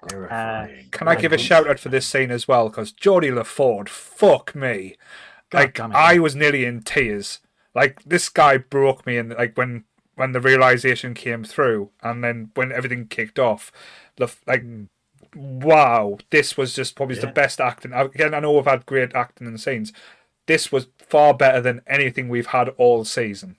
Terrifying. 0.07 0.85
Can 0.91 1.07
I 1.07 1.15
give 1.15 1.33
a 1.33 1.37
shout 1.37 1.67
out 1.67 1.79
for 1.79 1.89
this 1.89 2.05
scene 2.05 2.31
as 2.31 2.47
well? 2.47 2.69
Because 2.69 2.93
Geordi 2.93 3.33
LaForge, 3.33 3.89
fuck 3.89 4.55
me. 4.55 4.95
God 5.49 5.59
like 5.59 5.73
damn 5.75 5.91
it. 5.91 5.95
I 5.95 6.19
was 6.19 6.35
nearly 6.35 6.63
in 6.63 6.83
tears. 6.83 7.39
Like 7.73 8.01
this 8.03 8.29
guy 8.29 8.57
broke 8.57 9.05
me, 9.05 9.17
and 9.17 9.31
like 9.31 9.57
when 9.57 9.85
when 10.15 10.31
the 10.31 10.41
realization 10.41 11.13
came 11.13 11.43
through, 11.43 11.91
and 12.01 12.23
then 12.23 12.51
when 12.55 12.71
everything 12.71 13.07
kicked 13.07 13.39
off, 13.39 13.71
like, 14.47 14.63
wow, 15.37 16.17
this 16.29 16.57
was 16.57 16.73
just 16.73 16.95
probably 16.95 17.17
the 17.17 17.27
best 17.27 17.59
acting. 17.59 17.93
Again, 17.93 18.33
I 18.33 18.39
know 18.39 18.53
we've 18.53 18.65
had 18.65 18.85
great 18.85 19.13
acting 19.15 19.47
in 19.47 19.53
the 19.53 19.59
scenes. 19.59 19.93
This 20.45 20.71
was 20.71 20.87
far 20.99 21.33
better 21.33 21.61
than 21.61 21.81
anything 21.87 22.29
we've 22.29 22.47
had 22.47 22.69
all 22.77 23.05
season. 23.05 23.57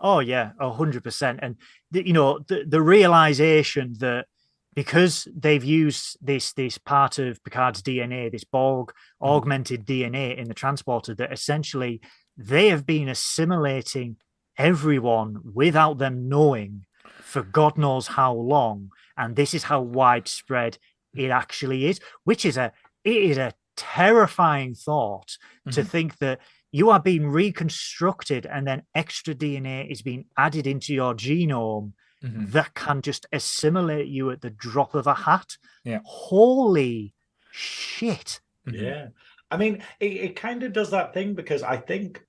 Oh 0.00 0.20
yeah, 0.20 0.52
a 0.58 0.72
hundred 0.72 1.04
percent. 1.04 1.40
And 1.42 1.56
the, 1.90 2.06
you 2.06 2.12
know 2.12 2.40
the 2.46 2.64
the 2.66 2.82
realization 2.82 3.94
that 4.00 4.26
because 4.74 5.26
they've 5.34 5.64
used 5.64 6.18
this 6.20 6.52
this 6.52 6.78
part 6.78 7.18
of 7.18 7.42
Picard's 7.44 7.82
DNA, 7.82 8.30
this 8.30 8.44
Borg 8.44 8.92
mm. 9.22 9.26
augmented 9.26 9.86
DNA 9.86 10.36
in 10.36 10.48
the 10.48 10.54
transporter, 10.54 11.14
that 11.14 11.32
essentially 11.32 12.00
they 12.36 12.68
have 12.68 12.86
been 12.86 13.08
assimilating 13.08 14.16
everyone 14.58 15.40
without 15.54 15.98
them 15.98 16.28
knowing 16.28 16.84
for 17.22 17.42
God 17.42 17.76
knows 17.76 18.06
how 18.06 18.34
long. 18.34 18.90
And 19.16 19.34
this 19.34 19.54
is 19.54 19.64
how 19.64 19.80
widespread 19.80 20.78
it 21.18 21.30
actually 21.30 21.86
is, 21.86 22.00
which 22.24 22.44
is 22.44 22.56
a 22.56 22.72
it 23.04 23.16
is 23.16 23.38
a 23.38 23.52
terrifying 23.76 24.74
thought 24.74 25.36
to 25.70 25.82
Mhm. 25.82 25.86
think 25.88 26.18
that 26.18 26.40
you 26.72 26.90
are 26.90 26.98
being 27.00 27.26
reconstructed 27.28 28.44
and 28.46 28.66
then 28.66 28.82
extra 28.94 29.34
DNA 29.34 29.86
is 29.90 30.02
being 30.02 30.24
added 30.36 30.66
into 30.66 30.92
your 30.94 31.14
genome 31.14 31.92
Mhm. 32.22 32.50
that 32.52 32.74
can 32.74 33.02
just 33.02 33.26
assimilate 33.32 34.08
you 34.08 34.30
at 34.30 34.40
the 34.40 34.50
drop 34.50 34.94
of 34.94 35.06
a 35.06 35.14
hat. 35.14 35.56
Yeah. 35.84 36.00
Holy 36.04 37.12
shit. 37.52 38.40
Mhm. 38.66 38.80
Yeah. 38.82 39.08
I 39.50 39.56
mean, 39.56 39.82
it, 40.00 40.12
it 40.12 40.36
kind 40.36 40.62
of 40.64 40.72
does 40.72 40.90
that 40.90 41.14
thing 41.14 41.34
because 41.34 41.62
I 41.62 41.76
think 41.76 42.22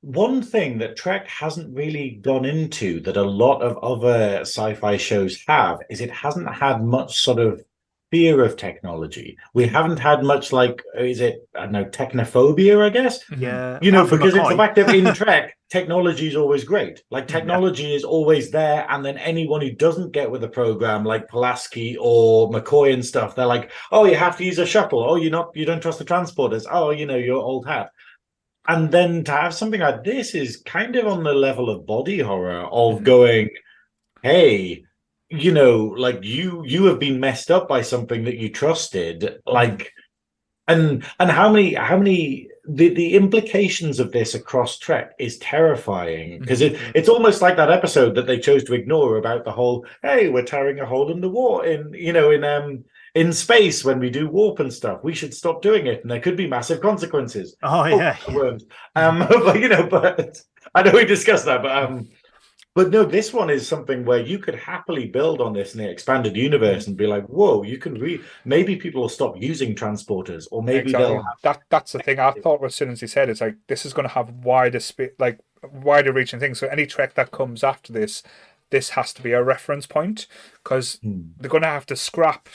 one 0.00 0.42
thing 0.42 0.78
that 0.78 0.96
Trek 0.96 1.28
hasn't 1.28 1.76
really 1.76 2.10
gone 2.10 2.44
into 2.46 3.00
that 3.00 3.16
a 3.18 3.22
lot 3.22 3.60
of 3.60 3.76
other 3.78 4.40
sci 4.40 4.74
fi 4.74 4.96
shows 4.96 5.44
have 5.46 5.78
is 5.90 6.00
it 6.00 6.10
hasn't 6.10 6.48
had 6.52 6.82
much 6.82 7.18
sort 7.20 7.38
of 7.38 7.62
fear 8.10 8.42
of 8.44 8.56
technology. 8.56 9.36
We 9.54 9.66
haven't 9.66 9.98
had 9.98 10.24
much 10.24 10.52
like, 10.52 10.82
is 10.98 11.20
it, 11.20 11.48
I 11.54 11.62
don't 11.62 11.72
know, 11.72 11.84
technophobia, 11.84 12.82
I 12.84 12.88
guess? 12.90 13.24
Mhm. 13.26 13.40
Yeah. 13.40 13.78
You 13.80 13.92
know, 13.92 13.98
apart 14.04 14.08
from 14.08 14.18
because 14.18 14.34
it's 14.34 14.48
the 14.48 14.56
fact 14.56 14.76
that 14.76 14.94
in 14.94 15.14
Trek, 15.14 15.56
technology 15.70 16.26
is 16.26 16.34
always 16.36 16.64
great. 16.64 17.02
Like 17.10 17.28
technology 17.28 17.94
is 17.94 18.02
always 18.02 18.50
there, 18.50 18.84
and 18.90 19.04
then 19.04 19.16
anyone 19.18 19.60
who 19.60 19.70
doesn't 19.70 20.12
get 20.12 20.30
with 20.30 20.40
the 20.40 20.48
program, 20.48 21.04
like 21.04 21.28
Pulaski 21.28 21.96
or 22.00 22.50
McCoy 22.50 22.92
and 22.92 23.04
stuff, 23.06 23.36
they're 23.36 23.46
like, 23.46 23.70
"Oh, 23.92 24.04
you 24.04 24.16
have 24.16 24.36
to 24.38 24.44
use 24.44 24.58
a 24.58 24.66
shuttle. 24.66 25.04
Oh, 25.08 25.14
you're 25.16 25.30
not, 25.30 25.50
you 25.54 25.64
don't 25.64 25.80
trust 25.80 26.00
the 26.00 26.04
transporters. 26.04 26.66
Oh, 26.70 26.90
you 26.90 27.06
know, 27.06 27.16
you're 27.16 27.36
old 27.40 27.66
hat." 27.66 27.90
And 28.68 28.90
then 28.90 29.24
to 29.24 29.32
have 29.32 29.54
something 29.54 29.80
like 29.80 30.04
this 30.04 30.34
is 30.34 30.62
kind 30.66 30.94
of 30.96 31.06
on 31.06 31.22
the 31.24 31.32
level 31.32 31.70
of 31.70 31.86
body 31.86 32.18
horror 32.20 32.66
of 32.70 32.98
Mhm. 33.00 33.04
going, 33.04 33.48
"Hey." 34.22 34.82
You 35.30 35.52
know, 35.52 35.76
like 35.96 36.20
you 36.22 36.64
you 36.66 36.84
have 36.86 36.98
been 36.98 37.20
messed 37.20 37.50
up 37.50 37.68
by 37.68 37.82
something 37.82 38.24
that 38.24 38.36
you 38.38 38.50
trusted, 38.50 39.38
like 39.46 39.92
and 40.66 41.04
and 41.20 41.30
how 41.30 41.52
many 41.52 41.74
how 41.74 41.98
many 41.98 42.48
the 42.68 42.88
the 42.94 43.14
implications 43.14 44.00
of 44.00 44.12
this 44.12 44.34
across 44.34 44.78
Trek 44.78 45.12
is 45.18 45.38
terrifying 45.38 46.38
because 46.40 46.60
it 46.60 46.78
it's 46.94 47.08
almost 47.08 47.42
like 47.42 47.56
that 47.56 47.70
episode 47.70 48.14
that 48.16 48.26
they 48.26 48.38
chose 48.38 48.64
to 48.64 48.74
ignore 48.74 49.16
about 49.18 49.44
the 49.44 49.50
whole 49.52 49.86
hey 50.02 50.28
we're 50.28 50.42
tearing 50.44 50.78
a 50.80 50.86
hole 50.86 51.10
in 51.10 51.20
the 51.20 51.28
war 51.28 51.64
in 51.64 51.92
you 51.94 52.12
know 52.12 52.30
in 52.30 52.44
um 52.44 52.84
in 53.14 53.32
space 53.32 53.84
when 53.84 53.98
we 53.98 54.10
do 54.10 54.28
warp 54.28 54.60
and 54.60 54.72
stuff 54.72 55.00
we 55.02 55.14
should 55.14 55.34
stop 55.34 55.62
doing 55.62 55.86
it 55.86 56.02
and 56.02 56.10
there 56.10 56.20
could 56.20 56.36
be 56.36 56.46
massive 56.46 56.80
consequences 56.80 57.56
Oh, 57.62 57.80
Oh, 57.82 57.86
yeah. 57.86 58.16
the 58.28 58.34
worms. 58.34 58.64
um 58.94 59.18
but 59.28 59.58
you 59.58 59.68
know 59.68 59.86
but 59.88 60.38
I 60.74 60.82
know 60.82 60.92
we 60.92 61.04
discussed 61.06 61.46
that 61.46 61.62
but 61.62 61.76
um 61.76 62.08
but 62.74 62.90
no 62.90 63.04
this 63.04 63.32
one 63.32 63.50
is 63.50 63.66
something 63.66 64.04
where 64.04 64.20
you 64.20 64.38
could 64.38 64.54
happily 64.54 65.06
build 65.06 65.40
on 65.40 65.52
this 65.52 65.74
in 65.74 65.82
the 65.82 65.88
expanded 65.90 66.36
universe 66.36 66.86
and 66.86 66.96
be 66.96 67.06
like 67.06 67.24
whoa 67.26 67.62
you 67.62 67.78
can 67.78 67.94
re 67.94 68.20
maybe 68.44 68.76
people 68.76 69.02
will 69.02 69.08
stop 69.08 69.40
using 69.40 69.74
transporters 69.74 70.46
or 70.50 70.62
maybe 70.62 70.78
Exactly. 70.90 71.16
they'll 71.16 71.24
that 71.42 71.62
that's 71.68 71.92
the 71.92 71.98
thing 72.00 72.18
I 72.18 72.30
thought 72.32 72.64
as 72.64 72.74
soon 72.74 72.90
as 72.90 73.00
he 73.00 73.06
said 73.06 73.28
it's 73.28 73.40
like 73.40 73.56
this 73.66 73.84
is 73.84 73.92
going 73.92 74.08
to 74.08 74.14
have 74.14 74.30
wider 74.30 74.80
sp- 74.80 75.16
like 75.18 75.40
wider 75.72 76.12
reaching 76.12 76.40
things. 76.40 76.58
So 76.58 76.68
any 76.68 76.86
trek 76.86 77.14
that 77.14 77.32
comes 77.32 77.62
after 77.62 77.92
this, 77.92 78.22
this 78.70 78.90
has 78.90 79.12
to 79.12 79.22
be 79.22 79.32
a 79.32 79.42
reference 79.42 79.86
point 79.86 80.26
because 80.62 80.98
Hmm. 81.02 81.20
they're 81.38 81.50
going 81.50 81.62
to 81.62 81.68
have 81.68 81.86
to 81.86 81.96
scrap. 81.96 82.48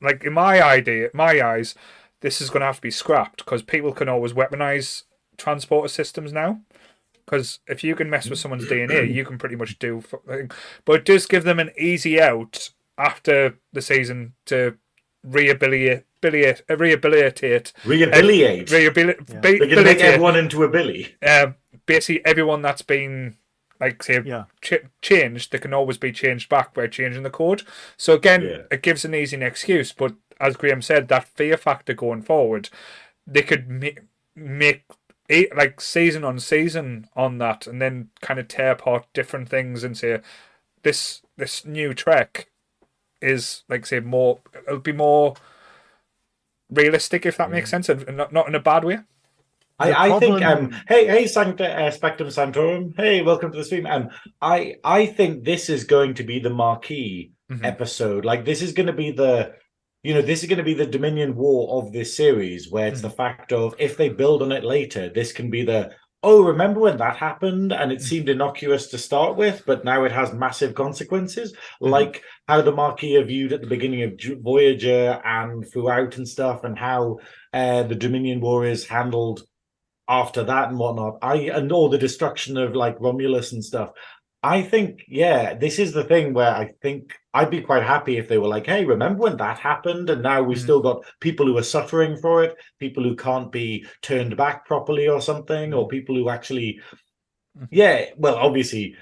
Like 0.00 0.22
in 0.24 0.32
my 0.32 0.62
idea, 0.62 1.10
my 1.12 1.40
eyes, 1.40 1.74
this 2.20 2.40
is 2.40 2.50
going 2.50 2.60
to 2.60 2.66
have 2.66 2.76
to 2.76 2.82
be 2.82 2.90
scrapped 2.90 3.38
because 3.44 3.62
people 3.62 3.92
can 3.92 4.08
always 4.08 4.32
weaponize 4.32 5.02
transporter 5.36 5.88
systems 5.88 6.32
now. 6.32 6.60
Because 7.32 7.60
if 7.66 7.82
you 7.82 7.94
can 7.94 8.10
mess 8.10 8.28
with 8.28 8.38
someone's 8.44 8.66
DNA, 8.68 9.10
you 9.12 9.24
can 9.24 9.38
pretty 9.38 9.56
much 9.56 9.78
do. 9.78 10.02
fu- 10.02 10.20
But 10.84 10.92
it 11.00 11.04
does 11.06 11.24
give 11.26 11.44
them 11.44 11.58
an 11.58 11.70
easy 11.78 12.20
out 12.20 12.68
after 12.98 13.58
the 13.72 13.80
season 13.80 14.34
to 14.46 14.76
rehabilitate, 15.24 16.04
rehabilitate, 16.22 16.62
rehabilitate 16.68 17.72
rehabilitate 17.86 18.66
Rehabil- 18.68 19.16
Yeah. 19.32 19.40
they're 19.40 19.58
going 19.58 19.70
to 19.70 19.82
make 19.84 20.00
everyone 20.00 20.36
into 20.36 20.62
a 20.64 20.68
billy 20.68 21.14
uh, 21.22 21.52
basically 21.86 22.24
everyone 22.26 22.60
that's 22.60 22.82
been 22.82 23.36
like 23.80 24.02
say 24.02 24.20
Yeah. 24.24 24.44
ch- 24.60 24.84
changed 25.00 25.52
they 25.52 25.58
can 25.58 25.72
always 25.72 25.96
be 25.96 26.10
changed 26.12 26.48
back 26.48 26.74
by 26.74 26.86
changing 26.88 27.22
the 27.22 27.30
code 27.30 27.62
so 27.96 28.14
again 28.14 28.42
Yeah. 28.42 28.62
it 28.72 28.82
gives 28.82 29.04
an 29.04 29.14
easy 29.14 29.40
excuse 29.40 29.92
but 29.92 30.12
as 30.40 30.56
graham 30.56 30.82
said 30.82 31.06
that 31.08 31.28
fear 31.28 31.56
factor 31.56 31.94
going 31.94 32.22
forward 32.22 32.68
they 33.26 33.42
could 33.42 33.68
make 33.68 34.00
make 34.34 34.82
eight 35.32 35.56
like 35.56 35.80
season 35.80 36.24
on 36.24 36.38
season 36.38 37.08
on 37.16 37.38
that 37.38 37.66
and 37.66 37.80
then 37.80 38.10
kind 38.20 38.38
of 38.38 38.46
tear 38.48 38.72
apart 38.72 39.06
different 39.14 39.48
things 39.48 39.82
and 39.82 39.96
say 39.96 40.20
this 40.82 41.22
this 41.38 41.64
new 41.64 41.94
trek 41.94 42.50
is 43.20 43.64
like 43.68 43.86
say 43.86 43.98
more 43.98 44.40
it'll 44.66 44.78
be 44.78 44.92
more 44.92 45.34
realistic 46.70 47.24
if 47.24 47.36
that 47.38 47.50
makes 47.50 47.70
sense 47.70 47.88
and 47.88 48.16
not, 48.16 48.32
not 48.32 48.46
in 48.46 48.54
a 48.54 48.60
bad 48.60 48.84
way. 48.84 48.98
I, 49.78 50.10
I 50.14 50.18
think 50.20 50.42
um 50.42 50.70
hey 50.86 51.06
hey 51.06 51.26
Sancta, 51.26 51.66
uh, 51.66 51.90
Spectrum 51.90 52.28
Santorum. 52.28 52.94
Hey 52.96 53.22
welcome 53.22 53.50
to 53.52 53.58
the 53.58 53.64
stream. 53.64 53.86
Um 53.86 54.10
I 54.40 54.76
I 54.84 55.06
think 55.06 55.44
this 55.44 55.70
is 55.70 55.84
going 55.84 56.14
to 56.14 56.22
be 56.24 56.38
the 56.38 56.50
marquee 56.50 57.32
Mhm. 57.50 57.64
episode. 57.64 58.24
Like 58.24 58.44
this 58.44 58.62
is 58.62 58.72
going 58.72 58.86
to 58.86 58.92
be 58.92 59.10
the 59.10 59.54
you 60.02 60.14
know 60.14 60.22
this 60.22 60.42
is 60.42 60.48
going 60.48 60.58
to 60.58 60.64
be 60.64 60.74
the 60.74 60.86
Dominion 60.86 61.36
War 61.36 61.82
of 61.82 61.92
this 61.92 62.16
series 62.16 62.70
where 62.70 62.88
it's 62.88 63.00
Mhm. 63.00 63.02
the 63.02 63.10
fact 63.10 63.52
of 63.52 63.74
if 63.78 63.96
they 63.96 64.08
build 64.08 64.42
on 64.42 64.52
it 64.52 64.64
later 64.64 65.08
this 65.08 65.32
can 65.32 65.50
be 65.50 65.64
the 65.64 65.90
oh 66.24 66.42
remember 66.42 66.80
when 66.80 66.96
that 66.98 67.16
happened 67.16 67.72
and 67.72 67.90
it 67.92 68.00
seemed 68.00 68.28
innocuous 68.28 68.86
to 68.88 68.98
start 68.98 69.36
with 69.36 69.62
but 69.66 69.84
now 69.84 70.04
it 70.04 70.12
has 70.12 70.32
massive 70.32 70.74
consequences 70.74 71.54
like 71.80 72.22
how 72.48 72.60
the 72.62 72.72
Maquis 72.72 73.16
are 73.16 73.24
viewed 73.24 73.52
at 73.52 73.60
the 73.60 73.66
beginning 73.66 74.02
of 74.02 74.20
Voyager 74.42 75.20
and 75.24 75.66
throughout 75.70 76.16
and 76.16 76.28
stuff 76.28 76.64
and 76.64 76.78
how 76.78 77.18
uh, 77.52 77.82
the 77.84 77.94
Dominion 77.96 78.40
War 78.40 78.64
is 78.64 78.86
handled 78.86 79.42
after 80.08 80.42
that 80.44 80.68
and 80.68 80.78
whatnot. 80.78 81.18
I 81.22 81.36
and 81.50 81.70
all 81.72 81.88
the 81.88 81.98
destruction 81.98 82.56
of 82.56 82.74
like 82.74 83.00
Romulus 83.00 83.52
and 83.52 83.64
stuff. 83.64 83.90
I 84.42 84.62
think, 84.62 85.04
yeah, 85.08 85.54
this 85.54 85.78
is 85.78 85.92
the 85.92 86.04
thing 86.04 86.34
where 86.34 86.50
I 86.50 86.72
think 86.82 87.14
I'd 87.34 87.50
be 87.50 87.62
quite 87.62 87.82
happy 87.82 88.18
if 88.18 88.28
they 88.28 88.38
were 88.38 88.48
like, 88.48 88.66
hey, 88.66 88.84
remember 88.84 89.22
when 89.22 89.36
that 89.38 89.58
happened? 89.58 90.10
And 90.10 90.22
now 90.22 90.42
we've 90.42 90.58
Mhm. 90.58 90.62
still 90.62 90.80
got 90.82 91.04
people 91.20 91.46
who 91.46 91.56
are 91.58 91.62
suffering 91.62 92.16
for 92.16 92.44
it, 92.44 92.54
people 92.78 93.02
who 93.02 93.16
can't 93.16 93.50
be 93.50 93.86
turned 94.02 94.36
back 94.36 94.66
properly 94.66 95.08
or 95.08 95.20
something, 95.20 95.72
or 95.74 95.88
people 95.88 96.14
who 96.14 96.28
actually, 96.28 96.78
Mhm. 97.58 97.68
yeah, 97.70 98.06
well, 98.16 98.36
obviously, 98.36 98.94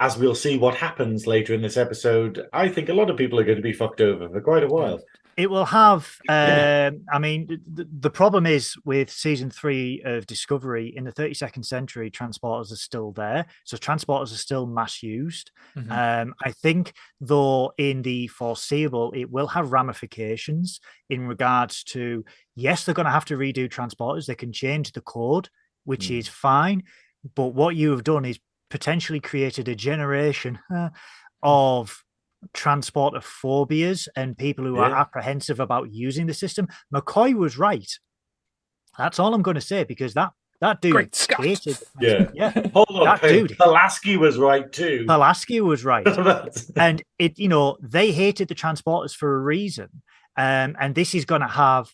as 0.00 0.18
we'll 0.18 0.34
see 0.34 0.58
what 0.58 0.74
happens 0.76 1.26
later 1.26 1.54
in 1.54 1.62
this 1.62 1.76
episode, 1.76 2.46
I 2.52 2.68
think 2.68 2.88
a 2.88 2.94
lot 2.94 3.10
of 3.10 3.16
people 3.16 3.38
are 3.40 3.44
going 3.44 3.56
to 3.56 3.62
be 3.62 3.72
fucked 3.72 4.00
over 4.00 4.28
for 4.28 4.40
quite 4.40 4.64
a 4.64 4.68
while. 4.68 5.00
It 5.36 5.50
will 5.50 5.64
have. 5.64 6.16
Um, 6.28 7.02
I 7.12 7.18
mean, 7.18 7.60
the, 7.72 7.88
the 8.00 8.10
problem 8.10 8.46
is 8.46 8.76
with 8.84 9.10
season 9.10 9.50
three 9.50 10.00
of 10.04 10.26
Discovery 10.26 10.92
in 10.96 11.04
the 11.04 11.12
32nd 11.12 11.64
century, 11.64 12.10
transporters 12.10 12.70
are 12.72 12.76
still 12.76 13.12
there. 13.12 13.46
So 13.64 13.76
transporters 13.76 14.32
are 14.32 14.36
still 14.38 14.66
mass 14.66 15.02
used. 15.02 15.50
Mhm. 15.76 15.90
Um, 16.22 16.34
I 16.44 16.52
think, 16.52 16.92
though, 17.20 17.72
in 17.78 18.02
the 18.02 18.28
foreseeable, 18.28 19.12
it 19.12 19.30
will 19.30 19.48
have 19.48 19.72
ramifications 19.72 20.80
in 21.10 21.26
regards 21.26 21.82
to 21.84 22.24
yes, 22.54 22.84
they're 22.84 22.94
going 22.94 23.06
to 23.06 23.10
have 23.12 23.24
to 23.26 23.36
redo 23.36 23.68
transporters. 23.68 24.26
They 24.26 24.34
can 24.36 24.52
change 24.52 24.92
the 24.92 25.00
code, 25.00 25.48
which 25.84 26.08
Mm. 26.08 26.18
is 26.18 26.28
fine. 26.28 26.82
But 27.34 27.48
what 27.54 27.74
you 27.74 27.90
have 27.90 28.04
done 28.04 28.24
is 28.24 28.38
potentially 28.70 29.20
created 29.20 29.66
a 29.68 29.74
generation 29.74 30.58
of 31.42 32.03
transporter 32.52 33.20
phobias 33.20 34.08
and 34.16 34.36
people 34.36 34.64
who 34.64 34.76
are 34.78 34.94
apprehensive 34.94 35.60
about 35.60 35.92
using 35.92 36.26
the 36.26 36.34
system. 36.34 36.68
McCoy 36.94 37.34
was 37.34 37.56
right. 37.58 37.90
That's 38.98 39.18
all 39.18 39.34
I'm 39.34 39.42
going 39.42 39.56
to 39.56 39.60
say 39.60 39.84
because 39.84 40.14
that 40.14 40.32
that 40.60 40.80
dude 40.80 40.92
Great 40.92 41.14
Scott. 41.14 41.44
hated. 41.44 41.78
Yeah. 42.00 42.30
yeah. 42.32 42.50
Hold 42.74 42.86
on, 42.90 43.04
That 43.04 43.20
hey, 43.20 43.40
dude. 43.40 43.58
Pulaski 43.58 44.16
was 44.16 44.38
right 44.38 44.70
too. 44.72 45.04
Pulaski 45.08 45.60
was 45.60 45.84
right. 45.84 46.06
And 46.76 47.02
it 47.18 47.38
you 47.38 47.48
know 47.48 47.76
they 47.82 48.12
hated 48.12 48.48
the 48.48 48.54
transporters 48.54 49.14
for 49.14 49.34
a 49.36 49.40
reason 49.40 49.88
um 50.36 50.76
and 50.80 50.94
this 50.94 51.14
is 51.14 51.24
going 51.24 51.40
to 51.40 51.46
have 51.48 51.92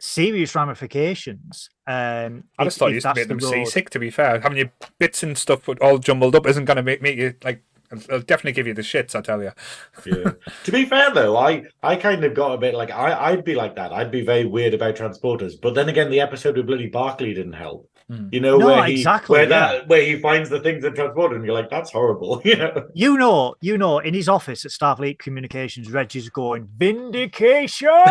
serious 0.00 0.54
ramifications 0.54 1.68
um 1.88 2.44
I 2.58 2.62
if- 2.62 2.66
just 2.66 2.78
thought 2.78 2.86
if 2.86 2.90
you 2.90 2.94
used 2.96 3.04
to 3.04 3.08
that's 3.08 3.16
make 3.18 3.28
the 3.28 3.34
them 3.34 3.52
road. 3.52 3.66
seasick. 3.66 3.90
To 3.90 3.98
be 3.98 4.10
fair, 4.10 4.40
having 4.40 4.58
your 4.58 4.72
bits 4.98 5.22
and 5.22 5.36
stuff 5.36 5.68
all 5.80 5.98
jumbled 5.98 6.34
up 6.36 6.46
isn't 6.46 6.66
going 6.66 6.76
to 6.76 6.82
make, 6.82 7.02
make 7.02 7.16
you 7.18 7.34
like. 7.42 7.62
It'll 7.90 8.04
it'll 8.04 8.20
definitely 8.20 8.52
give 8.52 8.66
you 8.66 8.74
the 8.74 8.82
shits. 8.82 9.14
I 9.14 9.20
tell 9.20 9.42
you. 9.42 9.52
yeah. 10.06 10.32
To 10.64 10.72
be 10.72 10.84
fair 10.84 11.12
though, 11.12 11.36
I 11.36 11.64
I 11.82 11.96
kind 11.96 12.24
of 12.24 12.34
got 12.34 12.52
a 12.52 12.58
bit 12.58 12.74
like 12.74 12.90
I 12.90 13.30
I'd 13.30 13.44
be 13.44 13.54
like 13.54 13.76
that. 13.76 13.92
I'd 13.92 14.10
be 14.10 14.24
very 14.24 14.44
weird 14.44 14.74
about 14.74 14.96
transporters. 14.96 15.54
But 15.60 15.74
then 15.74 15.88
again, 15.88 16.10
the 16.10 16.20
episode 16.20 16.56
with 16.56 16.66
Bloody 16.66 16.88
Barclay 16.88 17.34
didn't 17.34 17.54
help. 17.54 17.88
Hmm. 18.10 18.28
You 18.32 18.40
know 18.40 18.56
No, 18.56 18.66
where 18.66 18.84
he 18.84 18.94
exactly, 18.94 19.34
where 19.34 19.42
yeah. 19.42 19.48
that 19.48 19.88
where 19.88 20.02
he 20.02 20.18
finds 20.18 20.48
the 20.48 20.60
things 20.60 20.82
in 20.84 20.94
transporter, 20.94 21.36
and 21.36 21.44
you're 21.44 21.54
like, 21.54 21.68
that's 21.70 21.90
horrible. 21.92 22.40
You 22.44 22.56
know. 22.56 22.88
you 22.94 23.16
know 23.18 23.54
you 23.60 23.76
know 23.76 23.98
in 23.98 24.14
his 24.14 24.28
office 24.28 24.64
at 24.64 24.70
starfleet 24.70 25.18
communications 25.18 25.90
reg 25.90 26.14
is 26.16 26.30
going 26.30 26.68
vindication 26.76 27.88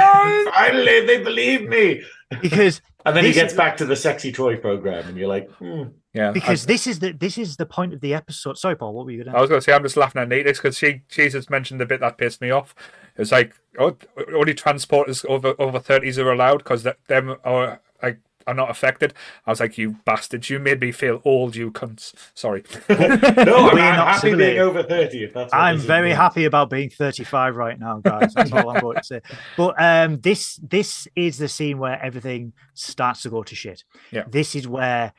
Finally, 0.53 1.05
they 1.05 1.23
believe 1.23 1.67
me. 1.67 2.03
because 2.41 2.81
And 3.05 3.15
then 3.15 3.23
he 3.23 3.31
gets 3.31 3.53
back 3.53 3.77
to 3.77 3.85
the 3.85 3.95
sexy 3.95 4.31
toy 4.31 4.57
program, 4.57 5.07
and 5.07 5.17
you're 5.17 5.29
like, 5.29 5.49
hmm. 5.53 5.83
Yeah, 6.17 6.31
because 6.31 6.65
I, 6.65 6.67
this 6.67 6.87
is 6.87 6.99
the 6.99 7.11
this 7.11 7.37
is 7.37 7.57
the 7.57 7.65
point 7.65 7.93
of 7.93 8.01
the 8.01 8.13
episode. 8.13 8.57
Sorry, 8.57 8.75
Paul, 8.75 8.93
what 8.93 9.05
were 9.05 9.11
you 9.11 9.23
going 9.23 9.33
to? 9.33 9.37
I 9.37 9.41
was 9.41 9.49
going 9.49 9.61
to 9.61 9.63
say 9.63 9.73
I'm 9.73 9.83
just 9.83 9.97
laughing 9.97 10.21
at 10.21 10.29
Nita 10.29 10.51
because 10.51 10.77
she 10.77 11.01
Jesus 11.09 11.49
mentioned 11.49 11.79
the 11.79 11.85
bit 11.85 11.99
that 11.99 12.17
pissed 12.17 12.41
me 12.41 12.49
off. 12.49 12.73
It's 13.15 13.31
like 13.31 13.53
oh, 13.77 13.95
only 14.33 14.53
transporters 14.53 15.23
over 15.25 15.53
over 15.59 15.79
thirties 15.79 16.17
are 16.17 16.31
allowed 16.31 16.59
because 16.59 16.87
them 17.07 17.35
are 17.43 17.81
like 18.01 18.19
are 18.47 18.53
not 18.53 18.71
affected. 18.71 19.13
I 19.45 19.51
was 19.51 19.59
like, 19.59 19.77
you 19.77 19.97
bastards, 20.05 20.49
you 20.49 20.57
made 20.57 20.79
me 20.79 20.91
feel 20.91 21.21
old, 21.25 21.55
you 21.55 21.69
cunts. 21.69 22.13
Sorry. 22.33 22.63
no, 22.89 22.95
I'm, 22.95 23.69
I'm 23.69 23.75
not 23.75 24.07
happy 24.07 24.19
simulating. 24.21 24.55
being 24.55 24.59
over 24.59 24.83
30 24.83 25.23
if 25.25 25.33
that's 25.33 25.53
I'm 25.53 25.77
very 25.77 26.11
about. 26.11 26.23
happy 26.23 26.45
about 26.45 26.69
being 26.69 26.89
35 26.89 27.55
right 27.55 27.77
now, 27.77 27.99
guys. 27.99 28.33
That's 28.33 28.51
all 28.53 28.69
I'm 28.69 28.81
going 28.81 28.97
to 28.97 29.03
say. 29.03 29.21
But 29.57 29.75
um, 29.77 30.19
this 30.21 30.59
this 30.63 31.07
is 31.15 31.37
the 31.37 31.49
scene 31.49 31.77
where 31.77 32.01
everything 32.01 32.53
starts 32.73 33.21
to 33.23 33.29
go 33.29 33.43
to 33.43 33.53
shit. 33.53 33.83
Yeah. 34.11 34.23
This 34.27 34.55
is 34.55 34.67
where 34.67 35.13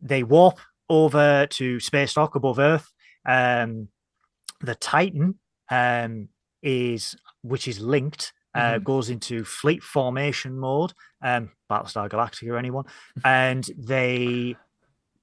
they 0.00 0.22
warp 0.22 0.58
over 0.88 1.46
to 1.50 1.80
space 1.80 2.14
dock 2.14 2.34
above 2.34 2.58
Earth. 2.58 2.90
Um, 3.26 3.88
the 4.60 4.74
Titan 4.74 5.38
um, 5.70 6.28
is 6.62 7.16
which 7.42 7.68
is 7.68 7.80
linked. 7.80 8.32
Uh, 8.52 8.78
Mhm. 8.78 8.84
goes 8.84 9.10
into 9.10 9.44
fleet 9.44 9.80
formation 9.80 10.58
mode, 10.58 10.92
um, 11.22 11.52
Battlestar 11.70 12.08
Galactica 12.08 12.48
or 12.48 12.56
anyone, 12.56 12.84
and 13.24 13.64
they, 13.78 14.56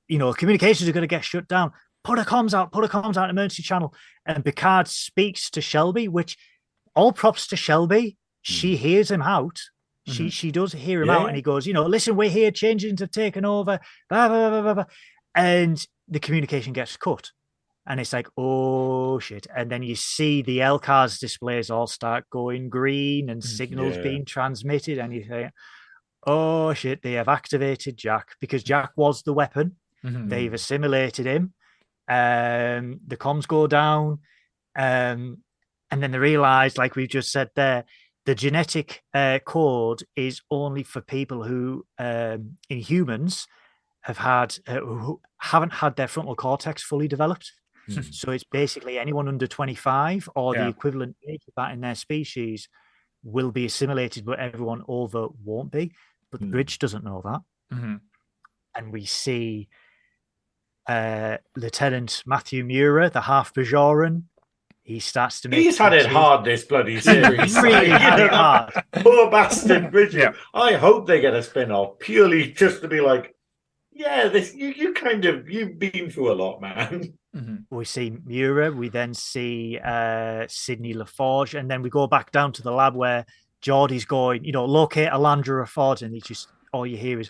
you 0.07 0.17
know, 0.17 0.31
communications 0.31 0.87
are 0.87 0.93
going 0.93 1.01
to 1.01 1.07
get 1.07 1.25
shut 1.25 1.45
down 1.49 1.73
put 2.07 2.19
a 2.19 2.21
comms 2.21 2.53
out, 2.53 2.71
put 2.71 2.85
a 2.85 2.87
comms 2.87 3.17
out, 3.17 3.29
emergency 3.29 3.61
channel. 3.61 3.93
And 4.25 4.45
Picard 4.45 4.87
speaks 4.87 5.49
to 5.49 5.59
Shelby, 5.59 6.07
which 6.07 6.37
all 6.95 7.11
props 7.11 7.47
to 7.47 7.57
Shelby. 7.57 8.17
She 8.41 8.77
hears 8.77 9.11
him 9.11 9.21
out. 9.21 9.59
She 10.07 10.27
Mhm. 10.27 10.31
she 10.31 10.51
does 10.51 10.71
hear 10.73 11.01
him 11.01 11.09
Yeah. 11.09 11.17
out, 11.17 11.27
and 11.27 11.35
he 11.35 11.41
goes, 11.41 11.67
you 11.67 11.73
know, 11.73 11.85
listen, 11.85 12.15
we're 12.15 12.29
here, 12.29 12.49
changes 12.51 12.99
have 12.99 13.11
taken 13.11 13.43
over, 13.45 13.79
blah, 14.09 14.27
blah, 14.29 14.49
blah, 14.49 14.61
blah, 14.61 14.73
blah. 14.73 14.85
and 15.35 15.85
the 16.07 16.19
communication 16.19 16.73
gets 16.73 16.97
cut. 16.97 17.31
And 17.85 17.99
it's 17.99 18.11
like, 18.13 18.27
oh 18.37 19.19
shit. 19.19 19.45
And 19.55 19.69
then 19.69 19.83
you 19.83 19.95
see 19.95 20.41
the 20.41 20.59
LCARS 20.59 21.19
displays 21.19 21.69
all 21.69 21.85
start 21.87 22.25
going 22.31 22.69
green 22.69 23.29
and 23.29 23.43
signals 23.43 23.95
Yeah. 23.97 24.01
being 24.03 24.25
transmitted, 24.25 24.97
and 24.97 25.13
you 25.13 25.23
think, 25.25 25.51
oh 26.25 26.73
shit, 26.73 27.01
they 27.03 27.13
have 27.13 27.27
activated 27.27 27.97
Jack 27.97 28.29
because 28.41 28.63
Jack 28.63 28.91
was 28.95 29.23
the 29.23 29.33
weapon 29.33 29.75
Mhm. 30.03 30.29
they've 30.29 30.53
assimilated 30.53 31.25
him. 31.25 31.53
Um, 32.07 32.99
the 33.05 33.17
comms 33.17 33.47
go 33.47 33.67
down, 33.67 34.19
um, 34.75 35.43
and 35.91 36.01
then 36.03 36.11
they 36.11 36.17
realize, 36.19 36.77
like 36.77 36.95
we've 36.95 37.09
just 37.09 37.31
said 37.31 37.49
there, 37.55 37.83
the 38.27 38.35
genetic 38.35 39.03
uh, 39.13 39.39
code 39.45 40.03
is 40.17 40.41
only 40.51 40.83
for 40.83 40.99
people 40.99 41.43
who, 41.43 41.85
um, 41.97 42.57
in 42.69 42.77
humans, 42.77 43.47
have 44.01 44.17
had 44.17 44.57
uh, 44.67 44.81
who 44.81 45.21
haven't 45.37 45.71
had 45.71 45.95
their 45.95 46.09
frontal 46.09 46.35
cortex 46.35 46.83
fully 46.83 47.07
developed. 47.07 47.53
Mm. 47.89 48.13
So 48.13 48.31
it's 48.31 48.43
basically 48.43 48.99
anyone 48.99 49.29
under 49.29 49.47
25 49.47 50.27
or 50.35 50.53
the 50.53 50.67
equivalent 50.67 51.15
age 51.25 51.41
of 51.47 51.53
that 51.55 51.71
in 51.71 51.79
their 51.79 51.95
species 51.95 52.67
will 53.23 53.51
be 53.51 53.63
assimilated, 53.65 54.25
but 54.25 54.39
everyone 54.39 54.83
over 54.89 55.29
won't 55.45 55.71
be. 55.71 55.93
But 56.29 56.41
Mm. 56.41 56.51
Bridge 56.51 56.79
doesn't 56.79 57.05
know 57.05 57.21
that 57.23 57.41
Mhm. 57.73 58.01
and 58.75 58.91
we 58.91 59.05
see 59.05 59.69
uh, 60.87 61.37
Lieutenant 61.55 62.23
Matthew 62.25 62.65
Mura, 62.65 63.09
the 63.09 63.21
half 63.21 63.53
Bajoran. 63.53 64.23
He 64.87 64.99
starts 65.01 65.41
to 65.41 65.49
make. 65.49 65.59
He's 65.59 65.77
had 65.77 65.91
it 65.91 66.03
tattoos. 66.03 66.13
hard 66.13 66.45
this 66.45 66.63
bloody 66.63 67.01
series. 67.01 67.61
Really 67.61 67.89
had 67.89 68.21
it 68.21 68.31
hard. 68.31 68.71
Poor 68.93 69.29
bastard 69.29 69.91
Bridget. 69.91 70.19
Yeah. 70.19 70.31
I 70.53 70.73
hope 70.75 71.07
they 71.07 71.19
get 71.19 71.33
a 71.33 71.43
spin 71.43 71.71
off 71.73 71.99
purely 71.99 72.53
just 72.53 72.81
to 72.83 72.87
be 72.87 73.01
like, 73.01 73.35
yeah, 73.91 74.29
this 74.29 74.55
you, 74.55 74.69
you 74.69 74.93
kind 74.93 75.25
of 75.25 75.49
you've 75.49 75.77
been 75.77 76.09
through 76.09 76.31
a 76.31 76.35
lot, 76.35 76.61
man. 76.61 77.13
Mhm. 77.35 77.65
We 77.69 77.83
see 77.83 78.17
Mura. 78.23 78.71
We 78.71 78.87
then 78.87 79.13
see 79.13 79.77
uh, 79.83 80.45
Sidney 80.47 80.93
LaForge, 80.93 81.59
and 81.59 81.69
then 81.69 81.81
we 81.81 81.89
go 81.89 82.07
back 82.07 82.31
down 82.31 82.53
to 82.53 82.61
the 82.61 82.71
lab 82.71 82.95
where 82.95 83.25
Geordi's 83.61 84.05
going. 84.05 84.45
You 84.45 84.53
know, 84.53 84.63
locate 84.63 85.09
Alandra 85.09 85.65
LaForge, 85.65 86.01
and 86.01 86.13
he 86.13 86.21
just 86.21 86.47
all 86.71 86.87
you 86.87 86.95
hear 86.95 87.19
is 87.19 87.29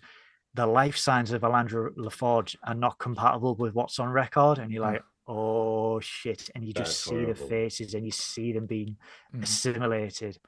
the 0.54 0.68
life 0.68 0.96
signs 0.96 1.32
of 1.32 1.42
Alandra 1.42 1.90
LaForge 1.96 2.56
are 2.68 2.76
not 2.76 3.00
compatible 3.00 3.56
with 3.56 3.74
what's 3.74 3.98
on 3.98 4.10
record, 4.10 4.60
and 4.60 4.72
you're 4.72 4.84
like, 4.84 5.02
oh 5.28 6.00
shit, 6.00 6.50
and 6.56 6.64
you 6.64 6.74
just 6.74 6.94
That's 6.94 7.04
see 7.04 7.26
the 7.26 7.36
faces, 7.36 7.94
and 7.94 8.06
you 8.06 8.12
see 8.12 8.54
them 8.54 8.66
being 8.66 8.98
Mhm. 9.34 9.44
assimilated. 9.44 10.40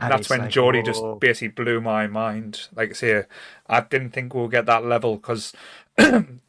And 0.00 0.10
that's 0.10 0.30
when 0.30 0.40
like, 0.40 0.50
Geordi 0.50 0.82
just 0.84 1.04
oh. 1.04 1.20
basically 1.20 1.48
blew 1.48 1.80
my 1.80 2.06
mind. 2.06 2.68
Like 2.74 2.90
I 2.90 2.92
say, 2.94 3.24
I 3.66 3.80
didn't 3.80 4.10
think 4.10 4.34
we'll 4.34 4.48
get 4.48 4.66
that 4.66 4.84
level 4.84 5.16
because 5.16 5.52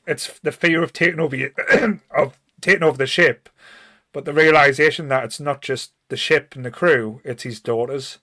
it's 0.08 0.40
the 0.42 0.52
fear 0.52 0.82
of 0.84 0.94
taking 0.94 1.20
over 1.20 1.36
of 2.12 2.40
taking 2.62 2.84
over 2.84 2.98
the 2.98 3.08
ship, 3.08 3.50
but 4.14 4.26
the 4.26 4.34
realization 4.34 5.10
that 5.10 5.26
it's 5.26 5.40
not 5.40 5.62
just 5.62 5.92
the 6.10 6.18
ship 6.18 6.56
and 6.56 6.66
the 6.66 6.72
crew; 6.72 7.22
it's 7.26 7.44
his 7.44 7.60
daughters, 7.60 8.20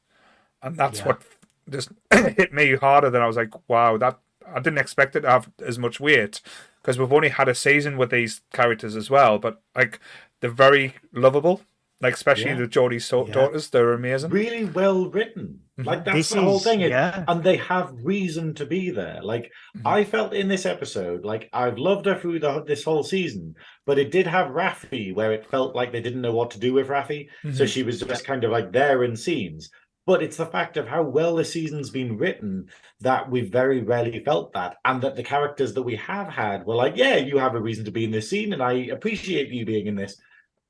and 0.63 0.77
that's 0.77 1.01
Yeah. 1.01 1.05
what 1.05 1.23
just 1.71 1.91
hit 2.13 2.53
me 2.53 2.77
harder 2.77 3.11
than 3.11 3.23
I 3.23 3.27
was 3.27 3.37
like, 3.37 3.53
wow, 3.69 3.97
that 3.99 4.19
I 4.47 4.61
didn't 4.61 4.79
expect 4.79 5.17
it 5.17 5.21
to 5.23 5.31
have 5.31 5.51
as 5.65 5.79
much 5.79 6.01
weight 6.01 6.41
because 6.89 6.99
we've 6.99 7.13
only 7.13 7.29
had 7.29 7.51
a 7.51 7.55
season 7.55 7.99
with 7.99 8.09
these 8.11 8.41
characters 8.55 8.97
as 8.97 9.11
well, 9.11 9.39
but 9.39 9.61
like 9.77 10.01
they're 10.41 10.49
very 10.49 10.95
lovable. 11.13 11.61
Like 12.01 12.15
especially 12.15 12.47
Yeah. 12.53 12.61
the 12.61 12.67
Geordi's 12.67 13.05
so- 13.05 13.27
Yeah. 13.27 13.35
daughters, 13.35 13.69
they're 13.69 13.93
amazing. 13.93 14.31
Really 14.31 14.65
well 14.65 15.11
written. 15.11 15.61
Like 15.77 16.07
that's 16.07 16.17
This 16.17 16.31
the 16.31 16.41
whole 16.41 16.57
is- 16.57 16.65
thing. 16.65 16.81
Yeah. 16.81 17.25
And 17.29 17.45
they 17.45 17.57
have 17.59 17.93
reason 18.03 18.55
to 18.55 18.65
be 18.65 18.89
there. 18.89 19.19
Like 19.23 19.53
Mhm. 19.77 19.83
I 19.85 20.05
felt 20.05 20.33
in 20.33 20.49
this 20.49 20.65
episode, 20.65 21.27
like 21.27 21.51
I've 21.53 21.77
loved 21.77 22.07
her 22.07 22.15
through 22.19 22.39
the, 22.39 22.63
this 22.65 22.85
whole 22.85 23.03
season, 23.03 23.55
but 23.85 23.99
it 23.99 24.11
did 24.11 24.27
have 24.27 24.49
Raffi 24.53 25.15
where 25.15 25.33
it 25.33 25.45
felt 25.51 25.77
like 25.77 25.93
they 25.93 26.01
didn't 26.01 26.23
know 26.23 26.33
what 26.33 26.53
to 26.53 26.59
do 26.59 26.73
with 26.73 26.89
Raffi. 26.89 27.29
So 27.53 27.65
Mhm. 27.65 27.69
she 27.69 27.83
was 27.83 28.01
just 28.01 28.25
kind 28.25 28.45
of 28.45 28.51
like 28.51 28.73
there 28.73 29.05
in 29.05 29.15
scenes. 29.15 29.69
But 30.09 30.23
it's 30.23 30.39
the 30.39 30.47
fact 30.47 30.79
of 30.79 30.89
how 30.89 31.03
well 31.03 31.37
the 31.37 31.45
season's 31.45 31.91
been 31.91 32.17
written 32.17 32.71
that 33.01 33.31
we've 33.31 33.53
very 33.53 33.83
rarely 33.83 34.25
felt 34.25 34.55
that. 34.55 34.79
And 34.87 35.03
that 35.03 35.17
the 35.17 35.23
characters 35.23 35.75
that 35.75 35.83
we 35.83 35.97
have 35.97 36.29
had 36.29 36.65
were 36.65 36.77
like, 36.77 36.97
yeah, 36.97 37.17
you 37.17 37.37
have 37.37 37.55
a 37.55 37.61
reason 37.61 37.85
to 37.85 37.91
be 37.91 38.05
in 38.05 38.11
this 38.11 38.31
scene, 38.31 38.55
and 38.55 38.63
I 38.63 38.73
appreciate 38.91 39.51
you 39.51 39.67
being 39.67 39.87
in 39.87 39.97
this 39.97 40.17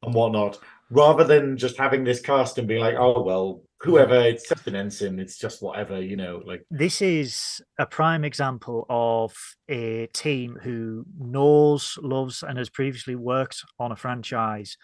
and 0.03 0.12
whatnot. 0.12 0.59
Rather 0.91 1.22
than 1.22 1.57
just 1.57 1.76
having 1.76 2.03
this 2.03 2.20
cast 2.20 2.59
and 2.59 2.66
being 2.66 2.80
like, 2.80 2.97
oh, 2.99 3.22
well, 3.22 3.62
whoever, 3.78 4.16
it's 4.16 4.49
just 4.49 4.66
an 4.66 4.74
ensign, 4.74 5.20
it's 5.20 5.39
just 5.39 5.62
whatever, 5.62 6.03
you 6.03 6.16
know, 6.16 6.43
like, 6.45 6.64
this 6.68 7.01
is 7.01 7.62
a 7.78 7.86
prime 7.86 8.24
example 8.24 8.86
of 8.91 9.36
a 9.68 10.09
team 10.14 10.59
who 10.64 11.05
knows, 11.16 11.97
loves, 12.03 12.43
and 12.43 12.59
has 12.59 12.70
previously 12.70 13.14
worked 13.14 13.62
on 13.78 13.93
a 13.93 13.97
franchise 13.97 14.76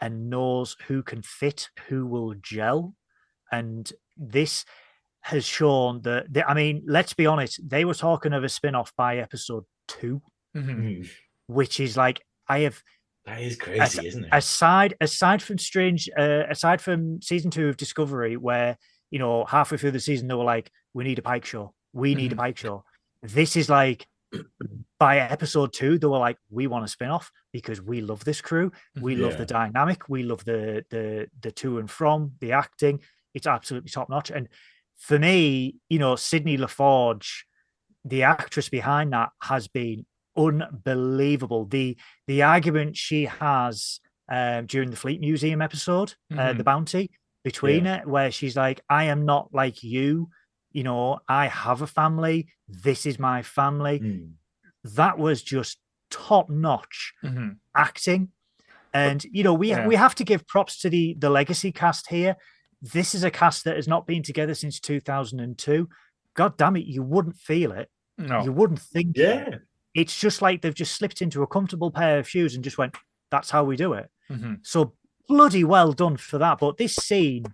and 0.00 0.30
knows 0.30 0.76
who 0.86 1.02
can 1.02 1.20
fit, 1.20 1.68
who 1.88 2.06
will 2.06 2.32
gel. 2.40 2.94
And 3.52 3.90
this 4.16 4.64
has 5.20 5.44
shown 5.46 6.00
that, 6.02 6.32
they- 6.32 6.42
I 6.42 6.54
mean, 6.54 6.82
let's 6.86 7.12
be 7.14 7.26
honest, 7.26 7.60
they 7.68 7.84
were 7.84 7.94
talking 7.94 8.32
of 8.32 8.42
a 8.42 8.48
spin 8.48 8.74
off 8.74 8.92
by 8.96 9.18
episode 9.18 9.64
two, 9.86 10.20
Mhm. 10.56 10.74
hmm, 10.74 11.02
which 11.46 11.78
is 11.78 11.96
like, 11.96 12.20
I 12.48 12.60
have 12.60 12.82
that 13.24 13.40
is 13.40 13.56
crazy, 13.56 14.08
isn't 14.08 14.24
it? 14.24 14.28
aside 14.32 14.94
aside 15.00 15.40
from 15.40 15.56
strange 15.58 16.10
uh, 16.18 16.42
aside 16.50 16.80
from 16.80 17.22
season 17.22 17.52
two 17.52 17.68
of 17.68 17.76
discovery 17.76 18.36
where 18.36 18.76
you 19.12 19.20
know 19.20 19.44
halfway 19.44 19.78
through 19.78 19.92
the 19.92 20.00
season 20.00 20.26
they 20.26 20.34
were 20.34 20.42
like 20.42 20.72
we 20.92 21.04
need 21.04 21.20
a 21.20 21.22
pike 21.22 21.44
show. 21.44 21.72
We 21.92 22.16
need 22.16 22.32
a 22.32 22.34
Mhm. 22.34 22.38
pike 22.38 22.58
show. 22.58 22.84
This 23.22 23.54
is 23.54 23.68
like 23.68 24.08
by 24.98 25.18
episode 25.18 25.72
two 25.72 25.98
they 25.98 26.06
were 26.08 26.18
like 26.18 26.36
we 26.50 26.66
want 26.66 26.84
a 26.84 26.88
spin-off 26.88 27.30
because 27.52 27.80
we 27.80 28.00
love 28.00 28.24
this 28.24 28.40
crew. 28.40 28.72
We 29.00 29.14
love 29.14 29.38
the 29.38 29.46
dynamic. 29.46 30.08
We 30.08 30.24
love 30.24 30.44
the 30.44 30.84
the 30.90 31.28
the 31.40 31.52
to 31.52 31.78
and 31.78 31.88
from 31.88 32.32
the 32.40 32.52
acting 32.52 33.00
it's 33.34 33.46
absolutely 33.46 33.90
top 33.90 34.08
notch 34.10 34.30
and 34.30 34.48
for 34.96 35.18
me 35.18 35.76
you 35.88 35.98
know 35.98 36.14
sidney 36.16 36.56
laforge 36.58 37.42
the 38.04 38.22
actress 38.22 38.68
behind 38.68 39.12
that 39.12 39.30
has 39.42 39.68
been 39.68 40.04
unbelievable. 40.36 41.66
The 41.66 41.96
the 42.26 42.42
argument 42.42 42.96
she 42.96 43.26
has 43.26 44.00
um, 44.30 44.66
during 44.66 44.90
the 44.90 44.96
Fleet 44.96 45.20
Museum 45.20 45.60
episode, 45.62 46.14
uh, 46.36 46.52
the 46.52 46.64
bounty 46.64 47.10
between 47.44 47.86
it, 47.86 48.06
where 48.06 48.30
she's 48.30 48.56
like, 48.56 48.80
"I 48.88 49.04
am 49.04 49.24
not 49.24 49.52
like 49.52 49.82
you. 49.82 50.30
You 50.72 50.84
know, 50.84 51.18
I 51.28 51.46
have 51.48 51.82
a 51.82 51.86
family. 51.86 52.48
This 52.68 53.06
is 53.06 53.18
my 53.18 53.42
family." 53.42 53.98
Hmm. 53.98 54.26
That 54.96 55.18
was 55.18 55.42
just 55.42 55.78
top 56.10 56.50
notch 56.50 57.12
Mhm. 57.22 57.56
acting, 57.76 58.28
and 58.92 59.22
you 59.24 59.44
know, 59.44 59.54
we 59.54 59.70
Yeah. 59.70 59.86
we 59.86 59.96
have 59.96 60.14
to 60.16 60.24
give 60.24 60.46
props 60.46 60.78
to 60.80 60.90
the 60.90 61.14
the 61.18 61.30
legacy 61.30 61.72
cast 61.72 62.08
here. 62.10 62.36
This 62.82 63.14
is 63.14 63.22
a 63.22 63.30
cast 63.30 63.64
that 63.64 63.76
has 63.76 63.86
not 63.86 64.06
been 64.06 64.22
together 64.22 64.54
since 64.54 64.80
2002. 64.80 65.88
God 66.34 66.56
damn 66.56 66.76
it, 66.76 66.84
you 66.84 67.02
wouldn't 67.02 67.36
feel 67.36 67.72
it. 67.72 67.88
No. 68.18 68.42
You 68.42 68.52
wouldn't 68.52 68.80
think. 68.80 69.16
it. 69.16 69.20
Yeah. 69.22 69.58
It's 69.94 70.18
just 70.18 70.42
like 70.42 70.62
they've 70.62 70.74
just 70.74 70.94
slipped 70.96 71.22
into 71.22 71.42
a 71.42 71.46
comfortable 71.46 71.90
pair 71.90 72.18
of 72.18 72.28
shoes 72.28 72.54
and 72.54 72.64
just 72.64 72.78
went, 72.78 72.96
that's 73.30 73.50
how 73.50 73.62
we 73.64 73.76
do 73.76 73.92
it. 73.92 74.10
Mhm. 74.30 74.58
So 74.62 74.94
bloody 75.28 75.64
well 75.64 75.92
done 75.92 76.16
for 76.16 76.38
that. 76.38 76.58
But 76.58 76.76
this 76.78 76.96
scene, 76.96 77.44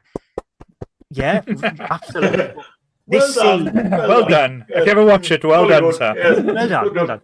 yeah, 1.10 1.42
absolutely. 1.80 2.54
Well 3.10 3.20
This 3.26 3.34
done. 3.36 3.64
scene- 3.72 3.90
Well 3.90 4.26
done. 4.28 4.66
If 4.68 4.84
you 4.84 4.90
ever 4.92 5.02
watch 5.04 5.30
it, 5.30 5.42
well 5.42 5.66
done, 5.66 5.92
sir. 5.94 6.14
yes. 6.14 6.40
Well 6.44 6.68
done, 6.68 6.84
well 6.84 6.92
done. 6.94 7.06
done. 7.06 7.20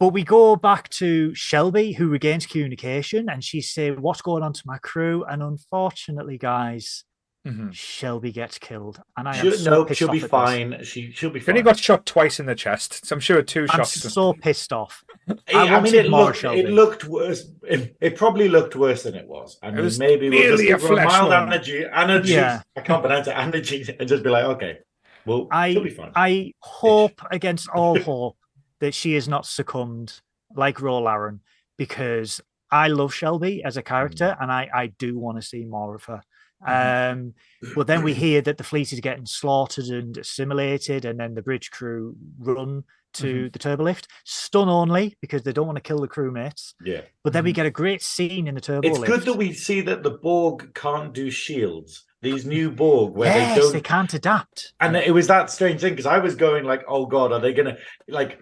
but 0.00 0.08
we 0.08 0.24
go 0.24 0.56
back 0.56 0.88
to 0.90 1.32
Shelby, 1.36 1.92
who 1.92 2.08
regains 2.08 2.46
communication, 2.46 3.28
and 3.30 3.44
she's 3.44 3.70
saying, 3.70 4.02
"What's 4.02 4.22
going 4.22 4.42
on 4.42 4.52
to 4.54 4.62
my 4.66 4.78
crew?" 4.78 5.22
And 5.24 5.40
unfortunately, 5.40 6.36
guys, 6.36 7.04
Mhm. 7.46 7.72
Shelby 7.72 8.32
gets 8.32 8.58
killed, 8.58 9.00
and 9.16 9.26
I 9.26 9.34
am 9.36 9.42
She'll, 9.42 9.52
so 9.54 9.70
no, 9.70 9.84
pissed 9.86 9.98
she'll 9.98 10.08
off 10.08 10.12
be 10.12 10.18
at 10.18 10.22
this. 10.24 10.30
fine. 10.30 10.84
She 10.84 11.10
she'll 11.12 11.30
be 11.30 11.40
She 11.40 11.46
fine. 11.46 11.54
only 11.54 11.62
got 11.62 11.78
shot 11.78 12.04
twice 12.04 12.38
in 12.38 12.44
the 12.44 12.54
chest, 12.54 13.06
so 13.06 13.16
I'm 13.16 13.20
sure 13.20 13.40
two 13.42 13.62
I'm 13.70 13.78
shots. 13.78 14.12
so 14.12 14.34
pissed 14.34 14.74
off. 14.74 15.02
I, 15.28 15.34
I 15.54 15.60
I 15.60 15.64
mean, 15.64 15.72
wanted 15.72 15.94
it 15.94 16.10
more 16.10 16.24
looked, 16.26 16.38
Shelby. 16.38 16.60
it 16.60 16.68
looked 16.68 17.04
worse. 17.06 17.50
It, 17.62 17.96
it 18.00 18.16
probably 18.16 18.48
looked 18.50 18.76
worse 18.76 19.04
than 19.04 19.14
it 19.14 19.26
was. 19.26 19.58
I 19.62 19.70
mean, 19.70 19.82
was 19.82 19.98
maybe 19.98 20.28
we'll 20.28 20.56
just 20.58 20.62
give 20.68 20.84
a 20.84 20.86
flesh 20.86 21.06
mild 21.06 21.30
wound. 21.30 21.52
energy, 21.54 21.84
energy. 21.90 22.32
Yeah. 22.34 22.60
I 22.76 22.80
can't 22.82 23.00
pronounce 23.02 23.26
it. 23.26 23.36
Energy, 23.38 23.86
and 23.98 24.06
just 24.06 24.22
be 24.22 24.28
like, 24.28 24.44
okay, 24.44 24.78
well, 25.24 25.48
she'll 25.66 25.82
be 25.82 25.90
I 25.92 25.94
fine. 25.94 26.12
I 26.14 26.52
hope 26.60 27.22
against 27.30 27.70
all 27.70 27.98
hope 28.02 28.36
that 28.80 28.92
she 28.92 29.14
is 29.14 29.28
not 29.28 29.46
succumbed 29.46 30.20
like 30.54 30.82
Ro 30.82 30.98
Laren 31.00 31.40
because 31.78 32.42
I 32.70 32.88
love 32.88 33.14
Shelby 33.14 33.64
as 33.64 33.78
a 33.78 33.82
character 33.82 34.36
and 34.38 34.52
I 34.52 34.68
I 34.74 34.86
do 34.88 35.18
want 35.18 35.40
to 35.40 35.42
see 35.46 35.64
more 35.64 35.94
of 35.94 36.04
her. 36.04 36.20
Mm-hmm. 36.66 37.12
Um, 37.12 37.34
but 37.74 37.86
then 37.86 38.02
we 38.02 38.14
hear 38.14 38.40
that 38.42 38.58
the 38.58 38.64
fleet 38.64 38.92
is 38.92 39.00
getting 39.00 39.26
slaughtered 39.26 39.86
and 39.86 40.16
assimilated, 40.16 41.04
and 41.04 41.18
then 41.18 41.34
the 41.34 41.42
bridge 41.42 41.70
crew 41.70 42.16
run 42.38 42.84
to 43.14 43.26
mm-hmm. 43.26 43.48
the 43.52 43.58
turbolift, 43.58 44.06
stun 44.24 44.68
only 44.68 45.16
because 45.20 45.42
they 45.42 45.52
don't 45.52 45.66
want 45.66 45.76
to 45.76 45.82
kill 45.82 46.00
the 46.00 46.08
crewmates. 46.08 46.74
yeah, 46.84 47.02
But 47.24 47.32
then 47.32 47.44
we 47.44 47.50
mm-hmm. 47.50 47.56
get 47.56 47.66
a 47.66 47.70
great 47.70 48.02
scene 48.02 48.46
in 48.46 48.54
the 48.54 48.60
turbolift. 48.60 48.84
it's 48.84 48.98
good 48.98 49.22
that 49.22 49.34
we 49.34 49.52
see 49.52 49.80
that 49.82 50.02
the 50.02 50.10
Borg 50.10 50.74
can't 50.74 51.12
do 51.12 51.30
shields. 51.30 52.04
These 52.22 52.44
new 52.44 52.70
Borg, 52.70 53.14
where 53.14 53.34
yes, 53.34 53.54
they 53.54 53.60
don't 53.62 53.72
they 53.72 53.80
can't 53.80 54.12
adapt. 54.12 54.74
and 54.78 54.94
it 54.94 55.14
was 55.14 55.26
that 55.28 55.50
strange 55.50 55.80
thing 55.80 55.94
because 55.94 56.04
I 56.04 56.18
was 56.18 56.34
going 56.34 56.64
like, 56.64 56.84
"Oh 56.86 57.06
God, 57.06 57.32
are 57.32 57.40
they 57.40 57.54
gonna 57.54 57.78
like?" 58.08 58.38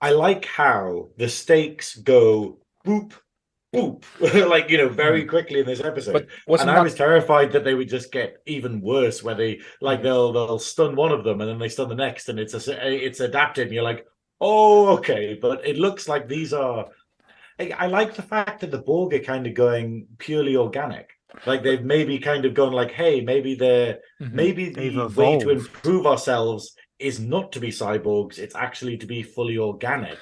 I 0.00 0.12
like 0.12 0.46
how 0.46 1.08
the 1.18 1.28
stakes 1.28 1.94
go 1.94 2.58
boop, 2.86 3.12
boop, 3.74 4.04
like 4.48 4.70
you 4.70 4.78
know, 4.78 4.88
very 4.88 5.24
quickly 5.24 5.60
in 5.60 5.66
this 5.66 5.80
episode. 5.80 6.28
But 6.46 6.60
and 6.60 6.68
that 6.68 6.78
I 6.78 6.82
was 6.82 6.94
terrified 6.94 7.52
that 7.52 7.64
they 7.64 7.74
would 7.74 7.88
just 7.88 8.12
get 8.12 8.42
even 8.46 8.80
worse, 8.80 9.22
where 9.22 9.34
they 9.34 9.60
like 9.80 10.02
they'll 10.02 10.32
they'll 10.32 10.58
stun 10.58 10.96
one 10.96 11.12
of 11.12 11.24
them 11.24 11.40
and 11.40 11.50
then 11.50 11.58
they 11.58 11.68
stun 11.68 11.88
the 11.88 11.94
next, 11.94 12.28
and 12.28 12.38
it's 12.38 12.54
a, 12.54 13.06
it's 13.06 13.20
adapted, 13.20 13.66
and 13.66 13.74
you're 13.74 13.82
like, 13.82 14.06
"Oh, 14.40 14.96
okay." 14.98 15.38
But 15.40 15.66
it 15.66 15.78
looks 15.78 16.08
like 16.08 16.28
these 16.28 16.52
are. 16.52 16.86
I, 17.60 17.72
I 17.76 17.86
like 17.86 18.14
the 18.14 18.22
fact 18.22 18.60
that 18.60 18.70
the 18.70 18.78
Borg 18.78 19.14
are 19.14 19.18
kind 19.18 19.46
of 19.46 19.54
going 19.54 20.06
purely 20.18 20.56
organic. 20.56 21.10
Like 21.44 21.62
they've 21.62 21.84
maybe 21.84 22.18
kind 22.18 22.44
of 22.44 22.54
gone 22.54 22.72
like, 22.72 22.90
"Hey, 22.92 23.20
maybe 23.20 23.54
they're." 23.54 23.98
Mhm. 24.20 24.32
maybe 24.32 24.68
They've 24.70 24.94
the 24.94 25.08
way 25.08 25.38
to 25.38 25.50
improve 25.50 26.06
ourselves 26.06 26.74
is 26.98 27.20
not 27.20 27.52
to 27.52 27.60
be 27.60 27.68
cyborgs 27.68 28.38
it's 28.38 28.56
actually 28.56 28.96
to 28.96 29.06
be 29.06 29.22
fully 29.22 29.56
organic 29.56 30.18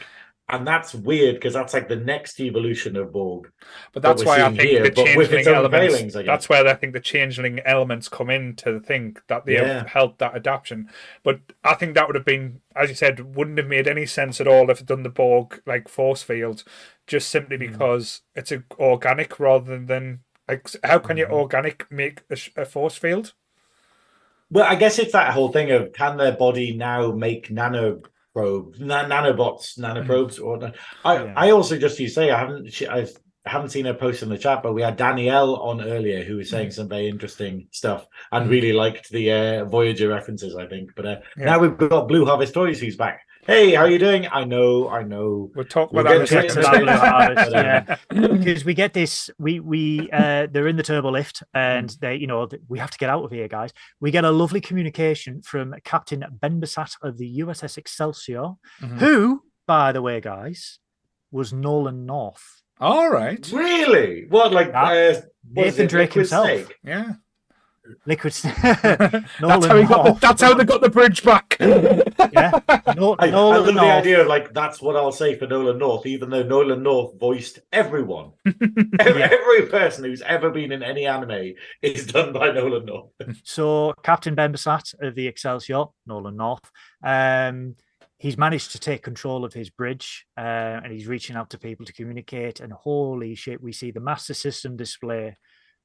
and 0.49 0.67
that's 0.67 0.95
weird 0.95 1.35
because 1.37 1.55
that's 1.55 1.75
like 1.75 1.89
the 1.89 1.97
next 1.97 2.39
evolution 2.41 2.95
of 2.97 3.13
borg 3.13 3.51
But 3.93 4.03
that's 4.03 4.23
we're 4.25 4.29
why 4.29 4.43
I 4.45 4.49
think 4.51 4.61
here, 4.63 4.81
the 4.83 4.89
its 4.89 5.03
changeling 5.03 5.47
elements. 5.49 5.95
failings, 5.97 6.15
that's 6.27 6.49
where 6.49 6.67
I 6.67 6.75
think 6.75 6.93
the 6.93 7.01
changeling 7.01 7.61
elements 7.65 8.09
come 8.09 8.31
into 8.31 8.73
the 8.73 8.81
thing 8.81 9.17
that 9.27 9.45
they 9.45 9.55
Yeah. 9.55 9.79
have 9.79 9.89
helped 9.89 10.19
that 10.21 10.35
adaptation. 10.37 10.89
But 11.25 11.41
I 11.65 11.75
think 11.75 11.95
that 11.95 12.07
would 12.07 12.15
have 12.17 12.25
been, 12.25 12.61
as 12.77 12.89
you 12.91 12.95
said, 12.95 13.35
wouldn't 13.37 13.59
have 13.59 13.67
made 13.67 13.89
any 13.89 14.07
sense 14.07 14.41
at 14.41 14.47
all 14.47 14.71
if 14.71 14.81
it 14.81 14.87
done 14.87 15.03
the 15.03 15.09
Borg 15.09 15.61
like 15.67 15.89
force 15.89 16.23
field, 16.23 16.63
just 17.07 17.29
simply 17.29 17.57
Mm. 17.57 17.73
because 17.73 18.23
it's 18.37 18.53
a 18.53 18.63
organic 18.79 19.41
rather 19.41 19.79
than 19.79 20.21
like 20.49 20.69
how 20.85 20.99
can 21.01 21.17
Mm. 21.17 21.21
you 21.21 21.27
organic 21.27 21.91
make 21.91 22.23
a, 22.31 22.37
a 22.57 22.65
force 22.65 22.97
field? 22.97 23.33
well 24.49 24.65
i 24.69 24.77
guess 24.77 24.99
it's 25.01 25.11
that 25.13 25.33
whole 25.35 25.51
thing 25.51 25.73
of 25.73 25.93
can 25.93 26.17
their 26.17 26.31
body 26.31 26.77
now 26.77 27.11
make 27.11 27.51
nano 27.51 28.01
probes 28.37 28.78
na- 28.91 29.09
nanobots 29.12 29.66
nanoprobes 29.84 30.37
or 30.47 30.55
i 31.05 31.14
Yeah. 31.14 31.32
i 31.45 31.47
also 31.57 31.74
just 31.78 31.99
you 31.99 32.09
say 32.09 32.30
i 32.30 32.39
haven't 32.39 32.72
she, 32.72 32.87
i 32.87 33.07
haven't 33.55 33.70
seen 33.70 33.84
her 33.87 33.95
post 33.95 34.22
in 34.24 34.28
the 34.28 34.37
chat 34.45 34.62
but 34.62 34.74
we 34.74 34.82
had 34.82 34.97
danielle 34.97 35.55
on 35.70 35.80
earlier 35.80 36.20
who 36.24 36.37
was 36.37 36.51
saying 36.51 36.70
some 36.72 36.89
very 36.97 37.09
interesting 37.09 37.68
stuff 37.70 38.03
and 38.32 38.47
Mhm. 38.47 38.51
really 38.51 38.72
liked 38.72 39.09
the 39.11 39.24
uh, 39.32 39.64
voyager 39.76 40.09
references 40.09 40.55
i 40.57 40.66
think 40.66 40.91
but 40.97 41.07
uh, 41.07 41.16
Yeah. 41.39 41.45
now 41.51 41.59
we've 41.61 41.78
got 41.78 42.09
blue 42.09 42.24
harvest 42.26 42.53
toys 42.55 42.78
who's 42.80 42.97
back 42.97 43.18
hey 43.47 43.75
how 43.75 43.83
are 43.83 43.91
you 43.91 43.99
doing 43.99 44.27
i 44.33 44.45
know 44.45 44.89
i 44.89 45.03
know 45.03 45.51
We'll 45.55 45.65
talk 45.65 45.93
We'll 45.93 46.07
about 46.07 46.29
that 46.29 46.35
in 46.35 46.41
a 46.41 46.43
get 46.43 46.53
second. 46.53 46.75
it 46.77 46.83
in 46.83 46.89
a 46.89 46.93
Blue 46.93 46.97
second. 46.97 47.11
Harvest, 47.11 47.53
yeah. 47.53 47.97
because 48.39 48.65
we 48.65 48.75
get 48.75 48.93
this 48.93 49.31
we 49.39 49.61
we 49.61 50.11
uh 50.13 50.47
they're 50.51 50.69
in 50.69 50.77
the 50.77 50.83
turbo 50.83 51.11
lift 51.11 51.43
and 51.55 51.91
they 52.01 52.17
you 52.17 52.27
know, 52.27 52.49
we 52.69 52.79
have 52.79 52.91
to 52.91 52.99
get 52.99 53.09
out 53.11 53.25
of 53.25 53.31
here 53.31 53.49
guys 53.49 53.73
we 54.01 54.11
get 54.11 54.25
a 54.25 54.31
lovely 54.31 54.61
communication 54.61 55.43
from 55.43 55.75
captain 55.85 56.25
ben 56.41 56.61
Bassat 56.61 56.97
of 57.03 57.19
the 57.19 57.41
uss 57.41 57.77
excelsior 57.79 58.53
Mhm. 58.83 58.99
who 58.99 59.43
by 59.67 59.93
the 59.93 60.03
way 60.03 60.21
guys 60.21 60.79
was 61.31 61.53
nolan 61.53 62.07
north 62.07 62.63
All 62.81 63.11
right. 63.11 63.49
really 63.53 64.27
what 64.29 64.53
like 64.53 64.69
Yeah. 64.69 65.15
uh, 65.19 65.21
nathan 65.51 65.87
drake 65.87 66.13
himself 66.15 66.47
Snake? 66.47 66.75
Yeah. 66.85 67.13
Liquid 68.07 68.32
that's 68.53 69.66
how 69.66 69.76
he 69.76 69.84
got. 69.84 70.05
The, 70.05 70.18
that's 70.20 70.43
how 70.43 70.55
they 70.55 70.64
got 70.64 70.80
the 70.80 70.91
bridge 70.91 71.22
back. 71.22 71.57
yeah 71.61 72.61
no, 72.97 73.16
I, 73.18 73.26
I 73.26 73.30
nolan 73.30 73.64
love 73.64 73.74
the 73.74 73.80
idea 73.80 74.20
of 74.20 74.26
like 74.26 74.53
that's 74.55 74.80
what 74.80 74.97
I'll 74.97 75.12
say 75.12 75.37
for 75.37 75.47
Nolan 75.47 75.78
North, 75.78 76.07
even 76.07 76.30
though 76.30 76.43
Nolan 76.43 76.82
North 76.82 77.18
voiced 77.18 77.61
everyone. 77.72 78.32
every, 78.47 79.20
Yeah. 79.20 79.28
every 79.30 79.66
person 79.66 80.05
who's 80.05 80.22
ever 80.22 80.51
been 80.51 80.72
in 80.72 80.82
any 80.82 81.07
anime 81.07 81.55
is 81.82 82.07
done 82.07 82.32
by 82.32 82.51
Nolan 82.51 82.87
North. 82.87 83.11
So 83.45 83.95
Captain 84.03 84.34
Ben 84.34 84.53
Bassat 84.53 84.95
of 85.01 85.14
the 85.14 85.26
Excelsior, 85.26 85.84
Nolan 86.07 86.37
North, 86.37 86.70
um, 87.03 87.76
he's 88.18 88.39
managed 88.39 88.72
to 88.72 88.78
take 88.78 89.03
control 89.03 89.45
of 89.45 89.53
his 89.53 89.70
bridge 89.70 90.26
uh, 90.39 90.80
and 90.82 90.93
he's 90.93 91.07
reaching 91.07 91.37
out 91.37 91.51
to 91.51 91.59
people 91.59 91.84
to 91.87 91.93
communicate. 91.93 92.61
And 92.61 92.72
holy 92.72 93.34
shit, 93.34 93.62
we 93.62 93.72
see 93.72 93.91
the 93.91 94.01
master 94.01 94.34
system 94.34 94.76
display 94.76 95.37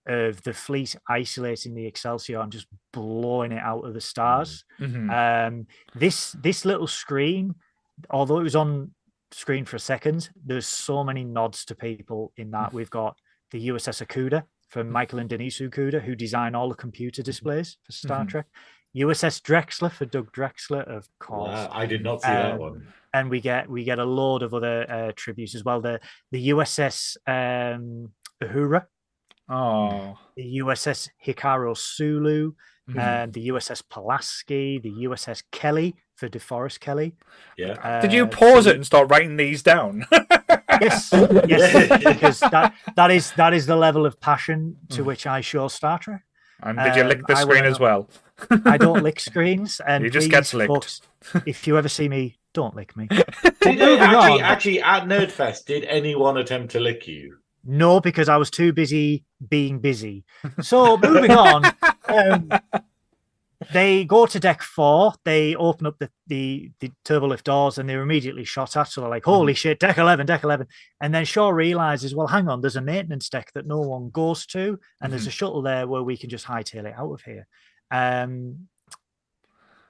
of 0.07 0.41
the 0.43 0.53
fleet 0.53 0.95
isolating 1.09 1.73
the 1.75 1.85
Excelsior 1.85 2.39
and 2.39 2.51
just 2.51 2.67
blowing 2.91 3.51
it 3.51 3.61
out 3.61 3.85
of 3.85 3.93
the 3.93 4.01
stars. 4.01 4.65
Mhm. 4.79 5.09
Um, 5.47 5.67
this 5.95 6.31
this 6.33 6.65
little 6.65 6.87
screen, 6.87 7.55
although 8.09 8.39
it 8.39 8.43
was 8.43 8.55
on 8.55 8.93
screen 9.31 9.63
for 9.65 9.75
a 9.75 9.79
second, 9.79 10.29
there's 10.45 10.67
so 10.67 11.03
many 11.03 11.23
nods 11.23 11.65
to 11.65 11.75
people 11.75 12.33
in 12.37 12.51
that. 12.51 12.73
We've 12.73 12.89
got 12.89 13.17
the 13.51 13.59
USS 13.69 14.01
Okuda 14.01 14.43
from 14.69 14.89
Michael 14.89 15.19
and 15.19 15.29
Denise 15.29 15.59
Okuda, 15.59 16.01
who 16.01 16.15
design 16.15 16.55
all 16.55 16.69
the 16.69 16.75
computer 16.75 17.21
displays 17.21 17.77
for 17.83 17.91
Star 17.91 18.23
Mhm. 18.25 18.29
Trek. 18.29 18.45
USS 18.93 19.39
Drexler 19.39 19.89
for 19.91 20.05
Doug 20.05 20.33
Drexler, 20.33 20.81
of 20.85 21.07
course. 21.19 21.49
Wow, 21.49 21.69
I 21.71 21.85
did 21.85 22.03
not 22.03 22.21
see 22.21 22.27
that 22.27 22.53
Um, 22.53 22.59
one. 22.59 22.87
And 23.13 23.29
we 23.29 23.39
get 23.39 23.69
we 23.69 23.83
get 23.83 23.99
a 23.99 24.05
load 24.05 24.41
of 24.41 24.53
other 24.53 24.85
uh, 24.89 25.11
tributes 25.15 25.53
as 25.55 25.63
well. 25.63 25.79
The 25.79 25.99
the 26.31 26.49
USS 26.49 27.15
um, 27.27 28.13
Uhura, 28.41 28.87
Oh. 29.51 30.17
the 30.35 30.57
USS 30.59 31.09
Hikaru 31.25 31.75
Sulu, 31.77 32.53
Mhm. 32.89 32.99
and 32.99 33.33
the 33.33 33.41
USS 33.51 33.81
Pulaski, 33.81 34.79
the 34.79 34.89
USS 35.07 35.43
Kelley 35.51 35.95
for 36.15 36.27
DeForest 36.29 36.79
Kelley. 36.79 37.13
Yeah. 37.57 37.99
Did 38.01 38.13
you 38.13 38.23
Uh, 38.25 38.27
pause 38.29 38.63
so- 38.65 38.69
it 38.71 38.75
and 38.77 38.85
start 38.85 39.09
writing 39.11 39.37
these 39.37 39.61
down? 39.63 40.05
Yes, 40.81 41.09
yes, 41.47 42.03
because 42.03 42.39
that 42.39 42.73
that 42.95 43.11
is 43.11 43.31
that 43.33 43.53
is 43.53 43.67
the 43.67 43.75
level 43.75 44.03
of 44.05 44.19
passion 44.19 44.77
to 44.89 45.03
Mm. 45.03 45.05
which 45.05 45.27
I 45.27 45.39
show 45.41 45.67
Star 45.67 45.99
Trek. 45.99 46.23
and 46.63 46.77
did 46.79 46.95
you 46.95 47.03
Um, 47.03 47.07
lick 47.09 47.27
the 47.27 47.35
I 47.37 47.41
screen 47.41 47.65
as 47.65 47.79
well? 47.79 48.09
I 48.65 48.77
don't 48.77 49.03
lick 49.07 49.19
screens, 49.19 49.79
and 49.85 50.03
You 50.03 50.09
just 50.09 50.31
get 50.31 50.43
please, 50.45 50.53
licked. 50.55 50.67
folks, 50.73 51.01
if 51.45 51.67
you 51.67 51.77
ever 51.77 51.87
see 51.89 52.09
me, 52.09 52.39
don't 52.53 52.75
lick 52.75 52.97
me. 52.97 53.07
Did 53.07 53.19
actually, 53.81 54.41
on. 54.41 54.41
actually 54.41 54.81
at 54.81 55.03
Nerdfest, 55.03 55.65
did 55.65 55.83
anyone 55.85 56.37
attempt 56.37 56.71
to 56.71 56.79
lick 56.79 57.07
you? 57.07 57.37
No, 57.63 57.99
because 57.99 58.29
I 58.29 58.37
was 58.37 58.49
too 58.49 58.73
busy 58.73 59.23
being 59.47 59.79
busy. 59.79 60.23
So 60.61 60.97
moving 60.97 61.31
on, 61.31 61.65
um, 62.07 62.49
they 63.71 64.03
go 64.05 64.25
to 64.25 64.39
deck 64.39 64.61
four. 64.61 65.13
They 65.23 65.55
open 65.55 65.85
up 65.85 65.99
the, 65.99 66.09
the 66.27 66.71
the 66.79 66.91
turbo 67.05 67.27
lift 67.27 67.45
doors, 67.45 67.77
and 67.77 67.87
they're 67.87 68.01
immediately 68.01 68.43
shot 68.43 68.75
at. 68.75 68.87
So 68.87 69.01
they're 69.01 69.09
like, 69.09 69.25
"Holy 69.25 69.53
shit, 69.53 69.79
deck 69.79 69.97
eleven, 69.97 70.25
deck 70.25 70.43
11. 70.43 70.67
And 70.99 71.13
then 71.13 71.25
Shaw 71.25 71.49
realizes, 71.49 72.15
well, 72.15 72.27
hang 72.27 72.49
on, 72.49 72.61
there's 72.61 72.75
a 72.75 72.81
maintenance 72.81 73.29
deck 73.29 73.51
that 73.53 73.67
no 73.67 73.79
one 73.79 74.09
goes 74.09 74.45
to, 74.47 74.79
and 74.99 75.11
there's 75.11 75.27
a 75.27 75.31
shuttle 75.31 75.61
there 75.61 75.87
where 75.87 76.03
we 76.03 76.17
can 76.17 76.29
just 76.29 76.45
hightail 76.47 76.85
it 76.85 76.95
out 76.97 77.11
of 77.11 77.21
here. 77.21 77.47
Um, 77.91 78.67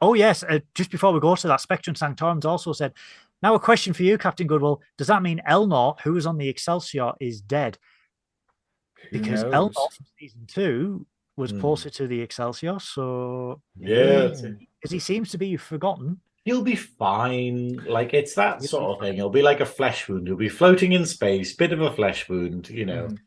oh 0.01 0.13
yes, 0.13 0.43
uh, 0.43 0.59
just 0.75 0.91
before 0.91 1.13
we 1.13 1.19
go 1.19 1.35
to 1.35 1.47
that, 1.47 1.61
Spectrum 1.61 1.95
Sanctorum's 1.95 2.45
also 2.45 2.73
said. 2.73 2.93
Now, 3.43 3.55
a 3.55 3.59
question 3.59 3.93
for 3.93 4.03
you, 4.03 4.17
Captain 4.17 4.45
Goodwill. 4.47 4.81
Does 4.97 5.07
that 5.07 5.23
mean 5.23 5.41
Elnor, 5.49 5.99
who 6.01 6.13
was 6.13 6.25
on 6.27 6.37
the 6.37 6.47
Excelsior, 6.49 7.13
is 7.19 7.41
dead? 7.41 7.77
Because 9.11 9.43
knows? 9.43 9.53
Elnor 9.53 9.91
from 9.93 10.05
season 10.19 10.45
two 10.47 11.05
was 11.37 11.51
posted 11.53 11.93
to 11.93 12.07
the 12.07 12.21
Excelsior, 12.21 12.77
so 12.79 13.61
Yeah, 13.79 14.27
because 14.27 14.91
he 14.91 14.99
seems 14.99 15.31
to 15.31 15.37
be 15.39 15.57
forgotten. 15.57 16.19
He'll 16.45 16.61
be 16.63 16.75
fine. 16.75 17.77
Like 17.87 18.13
it's 18.13 18.35
that 18.35 18.61
sort 18.63 18.83
of 18.95 18.99
thing. 18.99 19.15
He'll 19.15 19.29
be 19.29 19.41
like 19.41 19.59
a 19.59 19.65
flesh 19.65 20.07
wound. 20.07 20.27
He'll 20.27 20.35
be 20.35 20.49
floating 20.49 20.91
in 20.91 21.05
space, 21.05 21.55
bit 21.55 21.71
of 21.73 21.81
a 21.81 21.91
flesh 21.93 22.29
wound, 22.29 22.69
you 22.69 22.85
know. 22.85 23.07
Mhm. 23.07 23.17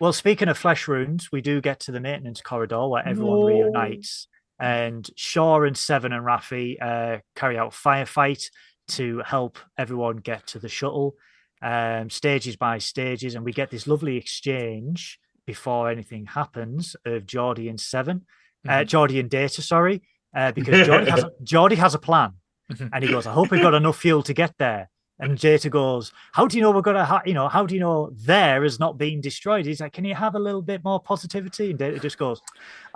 Well, 0.00 0.12
speaking 0.12 0.48
of 0.48 0.58
flesh 0.58 0.86
wounds, 0.88 1.30
we 1.32 1.40
do 1.40 1.60
get 1.60 1.80
to 1.80 1.92
the 1.92 2.00
maintenance 2.00 2.40
corridor 2.42 2.86
where 2.88 3.06
everyone 3.06 3.38
No. 3.40 3.46
reunites, 3.46 4.28
and 4.58 5.08
Shaw 5.16 5.62
and 5.62 5.76
Seven 5.76 6.12
and 6.12 6.24
Raffi 6.24 6.76
uh, 6.82 7.20
carry 7.34 7.56
out 7.56 7.72
firefight. 7.72 8.44
To 8.88 9.22
help 9.24 9.58
everyone 9.78 10.16
get 10.18 10.46
to 10.48 10.58
the 10.58 10.68
shuttle, 10.68 11.14
um, 11.62 12.10
stages 12.10 12.56
by 12.56 12.78
stages, 12.78 13.34
and 13.34 13.44
we 13.44 13.52
get 13.52 13.70
this 13.70 13.86
lovely 13.86 14.16
exchange 14.18 15.18
before 15.46 15.90
anything 15.90 16.26
happens 16.26 16.94
of 17.06 17.24
Geordi 17.24 17.68
and 17.70 17.80
7 17.80 18.22
uh, 18.66 18.70
Mhm. 18.70 18.84
Geordi 18.86 19.20
and 19.20 19.30
Data, 19.30 19.62
sorry, 19.62 20.02
uh, 20.36 20.52
because 20.52 20.86
Geordi 20.86 21.08
has, 21.08 21.22
a, 21.24 21.30
Geordi 21.42 21.76
has 21.76 21.94
a 21.94 21.98
plan. 21.98 22.32
Mhm. 22.72 22.90
And 22.92 23.04
he 23.04 23.10
goes, 23.10 23.26
I 23.26 23.32
hope 23.32 23.50
we've 23.50 23.60
got 23.62 23.74
enough 23.74 23.98
fuel 23.98 24.22
to 24.22 24.32
get 24.34 24.54
there. 24.58 24.90
And 25.20 25.38
Data 25.38 25.70
goes, 25.70 26.12
How 26.32 26.46
do 26.48 26.56
you 26.56 26.62
know 26.62 26.72
we're 26.72 26.82
gonna 26.82 27.04
ha- 27.04 27.22
you 27.24 27.34
know, 27.34 27.48
how 27.48 27.64
do 27.66 27.74
you 27.74 27.80
know 27.80 28.10
there 28.24 28.64
is 28.64 28.80
not 28.80 28.98
being 28.98 29.20
destroyed? 29.20 29.64
He's 29.64 29.80
like, 29.80 29.92
Can 29.92 30.04
you 30.04 30.14
have 30.14 30.34
a 30.34 30.38
little 30.40 30.62
bit 30.62 30.82
more 30.82 30.98
positivity? 31.00 31.70
And 31.70 31.78
Data 31.78 32.00
just 32.00 32.18
goes, 32.18 32.40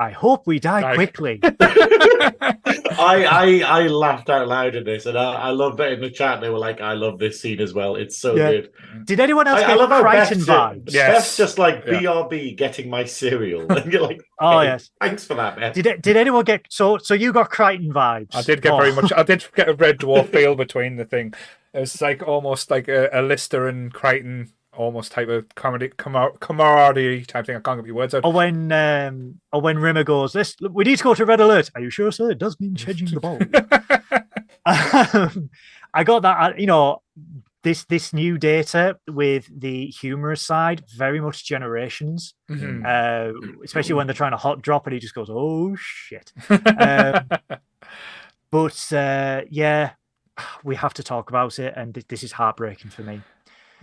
I 0.00 0.10
hope 0.10 0.46
we 0.46 0.58
die 0.58 0.80
Die. 0.80 0.94
quickly. 0.96 1.40
I, 3.00 3.24
I 3.24 3.62
I 3.64 3.86
laughed 3.86 4.28
out 4.30 4.48
loud 4.48 4.74
at 4.74 4.84
this, 4.84 5.06
and 5.06 5.16
I, 5.16 5.32
I 5.34 5.50
love 5.50 5.76
that 5.76 5.92
in 5.92 6.00
the 6.00 6.10
chat 6.10 6.40
they 6.40 6.50
were 6.50 6.58
like, 6.58 6.80
"I 6.80 6.94
love 6.94 7.18
this 7.18 7.40
scene 7.40 7.60
as 7.60 7.72
well. 7.74 7.96
It's 7.96 8.18
so 8.18 8.34
Yeah. 8.36 8.50
good." 8.50 8.70
Did 9.04 9.20
anyone 9.20 9.46
else 9.46 9.60
I, 9.60 9.64
I 9.64 9.66
get 9.68 9.78
love 9.78 9.90
how 9.90 10.02
Beth's, 10.02 10.28
Crichton 10.28 10.44
ju- 10.46 10.52
vibes? 10.52 10.92
Yes. 10.92 11.14
Beth's 11.14 11.36
just 11.36 11.58
like 11.58 11.84
Yeah. 11.86 12.00
BRB 12.00 12.56
getting 12.56 12.90
my 12.90 13.04
cereal, 13.04 13.70
and 13.72 13.92
you're 13.92 14.02
like, 14.02 14.20
Oh 14.40 14.60
yes. 14.60 14.90
thanks 15.00 15.24
for 15.24 15.34
that, 15.34 15.56
Beth." 15.56 15.74
Did 15.74 16.02
did 16.02 16.16
anyone 16.16 16.44
get 16.44 16.62
so 16.68 16.98
so 16.98 17.14
you 17.14 17.32
got 17.32 17.50
Crichton 17.50 17.92
vibes? 17.92 18.34
I 18.34 18.42
did 18.42 18.62
get 18.62 18.72
Oh, 18.72 18.78
very 18.78 18.92
much. 18.92 19.12
I 19.12 19.22
did 19.22 19.44
get 19.54 19.68
a 19.68 19.74
red 19.74 19.98
dwarf 19.98 20.28
feel 20.30 20.54
between 20.54 20.96
the 20.96 21.04
thing. 21.04 21.34
It 21.74 21.80
was 21.80 22.00
like 22.00 22.22
almost 22.22 22.70
like 22.70 22.88
a, 22.88 23.08
a 23.12 23.22
Lister 23.22 23.68
and 23.68 23.92
Crichton 23.92 24.52
almost 24.78 25.10
type 25.12 25.28
of 25.28 25.44
comedy 25.56 25.90
camar- 25.96 26.38
camaraderie 26.40 27.24
type 27.24 27.46
thing. 27.46 27.56
I 27.56 27.60
can't 27.60 27.80
get 27.82 27.86
my 27.88 27.92
words 27.94 28.14
out. 28.14 28.24
Or 28.24 28.32
when 28.32 28.70
um 28.72 29.40
or 29.52 29.60
when 29.60 29.78
Rimmer 29.78 30.04
goes, 30.04 30.32
this 30.32 30.56
we 30.70 30.84
need 30.84 30.98
to 30.98 31.04
go 31.04 31.14
to 31.14 31.26
red 31.26 31.40
alert. 31.40 31.70
Are 31.74 31.80
you 31.80 31.90
sure, 31.90 32.12
sir? 32.12 32.30
It 32.30 32.38
does 32.38 32.58
mean 32.60 32.74
changing 32.76 33.08
the 33.08 33.20
ball. 33.20 33.38
um, 34.66 35.50
I 35.92 36.04
got 36.04 36.22
that. 36.22 36.58
You 36.60 36.66
know, 36.66 37.02
this 37.64 37.84
this 37.86 38.12
new 38.12 38.38
data 38.38 38.98
with 39.08 39.48
the 39.54 39.86
humorous 39.86 40.42
side, 40.42 40.84
very 40.96 41.20
much 41.20 41.44
generations. 41.44 42.34
Mhm. 42.50 42.84
Uh, 42.86 43.58
especially 43.64 43.94
when 43.94 44.06
they're 44.06 44.14
trying 44.14 44.30
to 44.32 44.36
hot 44.36 44.62
drop, 44.62 44.86
and 44.86 44.94
he 44.94 45.00
just 45.00 45.14
goes, 45.14 45.28
"Oh 45.30 45.74
shit." 45.76 46.32
Um, 46.50 47.28
but 48.50 48.92
uh, 48.92 49.42
yeah, 49.50 49.90
we 50.64 50.76
have 50.76 50.94
to 50.94 51.02
talk 51.02 51.28
about 51.30 51.58
it, 51.58 51.74
and 51.76 51.94
th- 51.94 52.08
this 52.08 52.22
is 52.22 52.32
heartbreaking 52.32 52.90
for 52.90 53.02
me. 53.02 53.20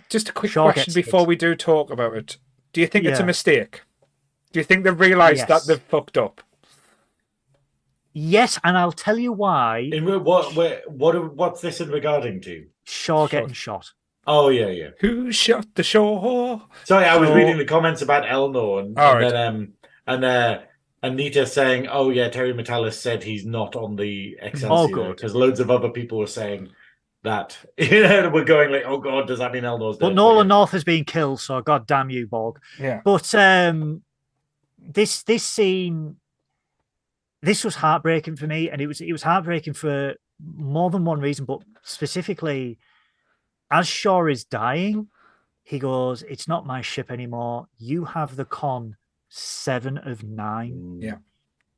Just 0.10 0.30
a 0.30 0.34
quick 0.34 0.52
Shaw 0.52 0.72
question 0.72 0.94
before 0.94 1.22
it. 1.22 1.28
we 1.28 1.36
do 1.36 1.56
talk 1.56 1.90
about 1.92 2.16
it. 2.16 2.38
Do 2.74 2.82
you 2.82 2.88
think 2.88 3.06
it's 3.06 3.20
a 3.20 3.26
mistake? 3.26 3.82
Do 4.52 4.60
you 4.60 4.64
think 4.64 4.84
they've 4.84 5.00
realised 5.00 5.46
Yes. 5.48 5.48
that 5.48 5.68
they've 5.68 5.82
fucked 5.82 6.18
up? 6.18 6.42
Yes, 8.14 8.60
and 8.64 8.78
I'll 8.78 8.92
tell 8.94 9.18
you 9.20 9.32
why. 9.34 9.90
In 9.92 10.06
wh- 10.06 10.24
what 10.24 10.56
what 10.88 11.36
what's 11.36 11.62
this 11.62 11.82
in 11.82 11.90
regarding 11.90 12.42
to? 12.42 12.66
Shaw 12.86 13.26
Shot. 13.26 13.32
getting 13.32 13.54
shot. 13.54 13.92
Oh 14.28 14.50
yeah, 14.50 14.68
yeah. 14.68 14.90
Who 15.02 15.32
shot 15.32 15.68
the 15.76 15.84
Shaw? 15.84 16.60
Sorry, 16.86 17.06
I 17.06 17.18
was 17.18 17.30
So- 17.30 17.36
reading 17.36 17.58
the 17.58 17.66
comments 17.66 18.02
about 18.02 18.24
Elnor, 18.26 18.80
and, 18.80 18.98
All 18.98 19.14
and 19.16 19.22
right. 19.22 19.32
then 19.32 19.48
um 19.48 19.74
and 20.08 20.26
uh 20.26 20.60
Anita 21.06 21.46
saying, 21.46 21.88
"Oh 21.88 22.10
yeah, 22.10 22.30
Terry 22.30 22.54
Matalas 22.54 22.94
said 22.94 23.24
he's 23.24 23.46
not 23.46 23.76
on 23.76 23.96
the 23.96 24.38
Excelsior 24.42 24.70
Oh, 24.72 24.88
good. 24.88 25.16
because 25.16 25.36
loads 25.36 25.60
of 25.60 25.70
other 25.70 25.90
people 25.90 26.18
were 26.18 26.28
saying 26.28 26.70
that. 27.24 27.58
You 27.78 28.04
know, 28.04 28.30
we're 28.34 28.44
going 28.44 28.72
like, 28.72 28.84
"Oh 28.86 28.98
God, 28.98 29.28
does 29.28 29.40
that 29.40 29.52
mean 29.52 29.66
Elnor's 29.66 29.98
dead?" 29.98 30.08
But 30.08 30.16
Nolan 30.16 30.48
yeah. 30.48 30.56
North 30.56 30.72
has 30.72 30.84
been 30.84 31.06
killed, 31.06 31.40
so 31.40 31.62
god 31.62 31.86
damn 31.88 32.10
you, 32.10 32.28
Borg. 32.28 32.60
Yeah. 32.80 33.02
But 33.04 33.34
um 33.36 34.02
this 34.80 35.24
this 35.24 35.44
scene 35.44 36.18
this 37.42 37.64
was 37.64 37.76
heartbreaking 37.76 38.36
for 38.38 38.48
me, 38.48 38.70
and 38.70 38.82
it 38.82 38.88
was 38.88 39.02
it 39.02 39.12
was 39.12 39.24
heartbreaking 39.24 39.74
for 39.74 40.16
more 40.56 40.90
than 40.90 41.06
one 41.06 41.20
reason, 41.20 41.46
but 41.46 41.62
specifically 41.84 42.78
as 43.72 43.88
Shaw 43.88 44.26
is 44.28 44.44
dying, 44.44 45.08
he 45.64 45.80
goes, 45.80 46.24
It's 46.24 46.48
not 46.48 46.66
my 46.66 46.82
ship 46.82 47.12
anymore. 47.12 47.68
You 47.78 48.06
have 48.06 48.36
the 48.36 48.46
con 48.46 48.96
seven 49.38 49.98
of 49.98 50.24
nine. 50.24 51.00
Yeah. 51.02 51.18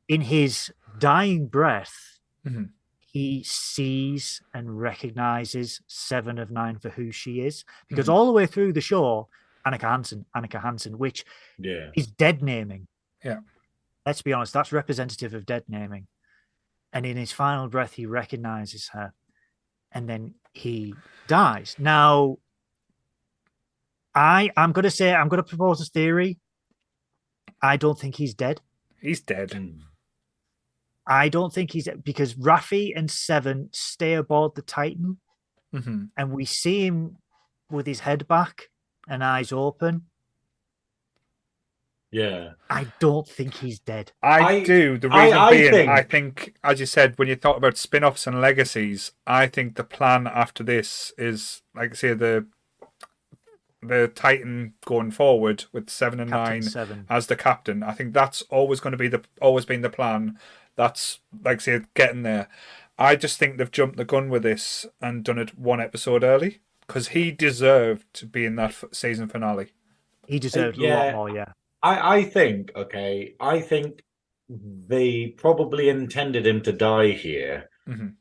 In 0.08 0.22
his 0.22 0.72
dying 1.00 1.48
breath, 1.48 2.20
Mhm. 2.46 2.70
he 3.00 3.42
sees 3.44 4.44
and 4.54 4.80
recognizes 4.80 5.82
seven 5.88 6.38
of 6.38 6.52
nine 6.52 6.78
for 6.78 6.90
who 6.90 7.12
she 7.12 7.42
is. 7.42 7.66
Because 7.88 8.06
Mhm. 8.06 8.14
all 8.14 8.26
the 8.28 8.32
way 8.32 8.46
through 8.46 8.74
the 8.74 8.82
show, 8.82 9.28
Annika 9.66 9.82
Hansen, 9.82 10.26
Annika 10.36 10.62
Hansen, 10.62 11.00
which 11.00 11.26
Yeah. 11.58 11.92
is 11.96 12.06
dead 12.06 12.44
naming. 12.44 12.88
Yeah. 13.24 13.40
Let's 14.06 14.22
be 14.22 14.34
honest, 14.34 14.54
that's 14.54 14.72
representative 14.72 15.34
of 15.34 15.46
dead 15.46 15.66
naming. 15.68 16.08
And 16.94 17.06
in 17.06 17.18
his 17.18 17.32
final 17.32 17.68
breath, 17.68 17.94
he 17.94 18.06
recognizes 18.06 18.90
her 18.90 19.14
and 19.92 20.08
then 20.08 20.36
he 20.54 20.94
dies. 21.26 21.76
Now, 21.80 22.38
I 24.14 24.52
I'm 24.56 24.72
gonna 24.72 24.92
say 24.92 25.14
I'm 25.14 25.28
gonna 25.28 25.44
propose 25.44 25.82
a 25.82 25.86
theory. 25.86 26.40
I 27.62 27.78
don't 27.78 27.98
think 28.00 28.16
he's 28.16 28.34
dead. 28.34 28.62
He's 29.02 29.22
dead. 29.22 29.52
Mm. 29.52 29.80
I 31.08 31.30
don't 31.30 31.54
think 31.54 31.72
he's 31.72 31.88
because 32.04 32.34
Raffi 32.36 32.92
and 32.96 33.10
Seven 33.10 33.70
stay 33.72 34.14
aboard 34.16 34.56
the 34.56 34.62
Titan, 34.62 35.18
hmm 35.74 36.06
and 36.18 36.32
we 36.32 36.46
see 36.46 36.86
him 36.86 37.18
with 37.72 37.86
his 37.88 38.02
head 38.02 38.28
back 38.28 38.64
and 39.08 39.24
eyes 39.24 39.52
open. 39.52 40.04
Yeah. 42.12 42.52
I 42.70 42.88
don't 43.00 43.28
think 43.28 43.56
he's 43.56 43.80
dead. 43.80 44.12
I, 44.24 44.40
I- 44.40 44.64
do. 44.64 44.98
The 44.98 45.10
I- 45.10 45.24
reason 45.26 45.38
I 45.38 45.52
being, 45.52 45.72
think- 45.72 45.90
I 45.90 46.04
think, 46.04 46.54
as 46.64 46.80
you 46.80 46.86
said, 46.86 47.18
when 47.20 47.28
you 47.28 47.36
thought 47.36 47.58
about 47.58 47.78
spin 47.78 48.04
offs 48.04 48.28
and 48.28 48.40
legacies, 48.40 49.12
I 49.26 49.48
think 49.48 49.76
the 49.76 49.84
plan 49.84 50.26
after 50.28 50.64
this 50.64 51.12
is, 51.18 51.62
like, 51.76 51.92
I 51.92 51.96
say, 51.96 52.14
the 52.14 52.48
the 53.82 54.08
Titan 54.14 54.74
going 54.86 55.12
forward 55.12 55.66
with 55.72 55.90
seven 55.90 56.20
and 56.20 56.30
Captain 56.32 56.54
nine 56.56 56.62
Seven. 56.64 57.06
as 57.10 57.28
the 57.28 57.36
captain. 57.36 57.84
I 57.84 57.94
think 57.94 58.14
that's 58.14 58.42
always 58.44 58.80
going 58.80 58.92
to 58.92 58.98
be 58.98 59.08
the 59.08 59.24
always 59.42 59.66
been 59.66 59.82
the 59.82 59.90
plan. 59.90 60.40
That's 60.76 61.20
like 61.44 61.62
say 61.62 61.82
getting 61.94 62.24
there. 62.24 62.48
I 63.00 63.16
just 63.16 63.38
think 63.38 63.58
they've 63.58 63.72
jumped 63.72 63.98
the 63.98 64.06
gun 64.06 64.30
with 64.30 64.44
this 64.44 64.86
and 65.02 65.24
done 65.24 65.38
it 65.38 65.58
one 65.58 65.80
episode 65.80 66.24
early 66.24 66.60
because 66.88 67.10
he 67.10 67.32
deserved 67.32 68.06
to 68.14 68.26
be 68.26 68.46
in 68.46 68.56
that 68.56 68.72
f- 68.72 68.86
season 68.92 69.28
finale. 69.28 69.68
He 70.26 70.40
deserved 70.40 70.78
a 70.80 70.82
yeah. 70.82 71.04
lot 71.06 71.14
more, 71.14 71.30
yeah. 71.30 71.52
I 71.84 72.18
I 72.18 72.24
think 72.24 72.72
okay. 72.76 73.36
I 73.40 73.60
think 73.60 74.02
they 74.50 75.28
probably 75.38 75.90
intended 75.90 76.48
him 76.48 76.62
to 76.62 76.72
die 76.72 77.10
here, 77.12 77.70
Mhm. 77.88 78.14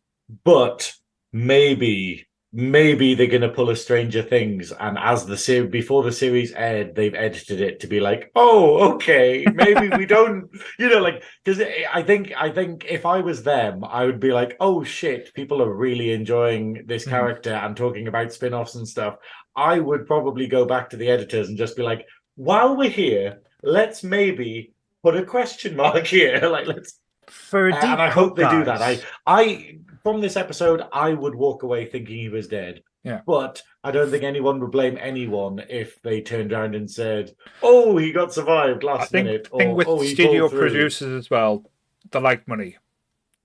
but 0.45 0.93
maybe 1.33 2.27
maybe 2.59 3.15
they're 3.15 3.27
going 3.27 3.43
to 3.43 3.51
pull 3.51 3.69
a 3.69 3.77
Stranger 3.77 4.23
Things, 4.23 4.73
and 4.73 4.97
as 4.99 5.27
the 5.27 5.37
series 5.37 5.71
before 5.71 6.03
the 6.03 6.11
series 6.11 6.53
aired, 6.53 6.95
they've 6.95 7.15
edited 7.15 7.61
it 7.61 7.81
to 7.81 7.87
be 7.87 8.01
like, 8.01 8.31
oh, 8.35 8.95
okay, 8.95 9.45
maybe 9.53 9.91
we 9.97 10.07
don't, 10.17 10.49
you 10.79 10.89
know, 10.89 11.01
like 11.01 11.23
because 11.45 11.61
I 11.93 12.03
think 12.03 12.33
I 12.37 12.51
think 12.51 12.87
if 12.89 13.05
I 13.05 13.21
was 13.21 13.43
them, 13.43 13.85
I 13.85 14.07
would 14.07 14.21
be 14.21 14.33
like, 14.33 14.57
oh 14.59 14.83
shit, 14.85 15.35
people 15.35 15.63
are 15.63 15.73
really 15.73 16.13
enjoying 16.13 16.85
this 16.87 17.05
Mhm. 17.05 17.11
character 17.11 17.53
and 17.53 17.77
talking 17.77 18.09
about 18.09 18.33
spin-offs 18.33 18.75
and 18.77 18.89
stuff. 18.89 19.17
I 19.55 19.79
would 19.79 20.07
probably 20.07 20.47
go 20.47 20.65
back 20.65 20.91
to 20.91 20.97
the 20.97 21.09
editors 21.11 21.49
and 21.49 21.59
just 21.59 21.77
be 21.77 21.83
like, 21.83 22.07
while 22.37 22.75
we're 22.77 22.91
here, 22.91 23.43
let's 23.63 24.03
maybe 24.03 24.73
put 25.03 25.17
a 25.17 25.25
question 25.25 25.77
mark 25.77 26.07
here. 26.17 26.41
like 26.49 26.67
let's 26.67 26.99
For 27.29 27.69
a 27.69 27.73
deep 27.73 27.85
and 27.85 28.01
I 28.01 28.09
hope 28.11 28.37
they 28.37 28.43
cut, 28.45 28.59
do 28.59 28.65
that. 28.65 28.81
I 28.83 29.01
I 29.27 29.79
from 30.07 30.21
this 30.21 30.37
episode, 30.37 30.85
I 30.93 31.15
would 31.15 31.35
walk 31.35 31.65
away 31.65 31.85
thinking 31.85 32.17
he 32.17 32.29
was 32.29 32.47
dead. 32.47 32.85
Yeah. 33.03 33.23
But 33.27 33.61
I 33.83 33.91
don't 33.91 34.09
think 34.09 34.23
anyone 34.23 34.61
would 34.61 34.71
blame 34.71 34.97
anyone 35.01 35.65
if 35.69 36.01
they 36.03 36.21
turned 36.21 36.53
around 36.53 36.77
and 36.77 36.89
said, 36.89 37.35
"Oh, 37.61 37.97
he 37.97 38.13
got 38.13 38.33
survived 38.33 38.85
last 38.85 39.03
I 39.03 39.07
think 39.07 39.27
minute." 39.27 39.49
thing 39.49 39.71
or, 39.71 39.75
with 39.75 39.89
"Oh, 39.89 40.05
studio 40.05 40.49
producers 40.49 41.13
as 41.13 41.29
well, 41.29 41.69
they 42.09 42.21
like 42.21 42.47
money, 42.47 42.77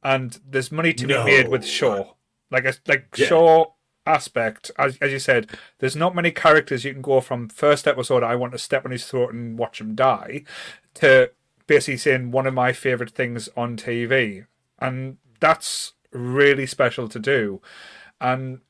and 0.04 0.40
there's 0.48 0.72
money 0.72 0.94
to 0.94 1.08
be 1.08 1.16
made 1.16 1.48
with 1.48 1.62
No. 1.62 1.68
Shaw. 1.68 2.14
Like 2.52 2.66
a 2.66 2.76
like 2.88 3.08
Yeah. 3.18 3.26
Shaw 3.26 3.66
aspect, 4.06 4.70
as 4.78 5.00
as 5.02 5.12
you 5.12 5.18
said, 5.20 5.50
there's 5.80 5.96
not 5.96 6.14
many 6.14 6.30
characters 6.30 6.86
you 6.86 6.94
can 6.94 7.02
go 7.02 7.22
from 7.22 7.50
first 7.50 7.88
episode. 7.88 8.22
I 8.22 8.36
want 8.36 8.52
to 8.52 8.60
step 8.60 8.86
on 8.86 8.92
his 8.92 9.08
throat 9.08 9.34
and 9.34 9.58
watch 9.58 9.82
him 9.82 9.96
die, 9.96 10.44
to 10.96 11.32
basically 11.66 11.98
saying 11.98 12.30
one 12.30 12.46
of 12.46 12.54
my 12.54 12.72
favorite 12.72 13.16
things 13.16 13.50
on 13.58 13.78
TV, 13.78 14.46
and 14.78 15.18
that's 15.40 15.94
really 16.12 16.66
special 16.66 17.08
to 17.10 17.20
do. 17.20 17.62
And 18.20 18.62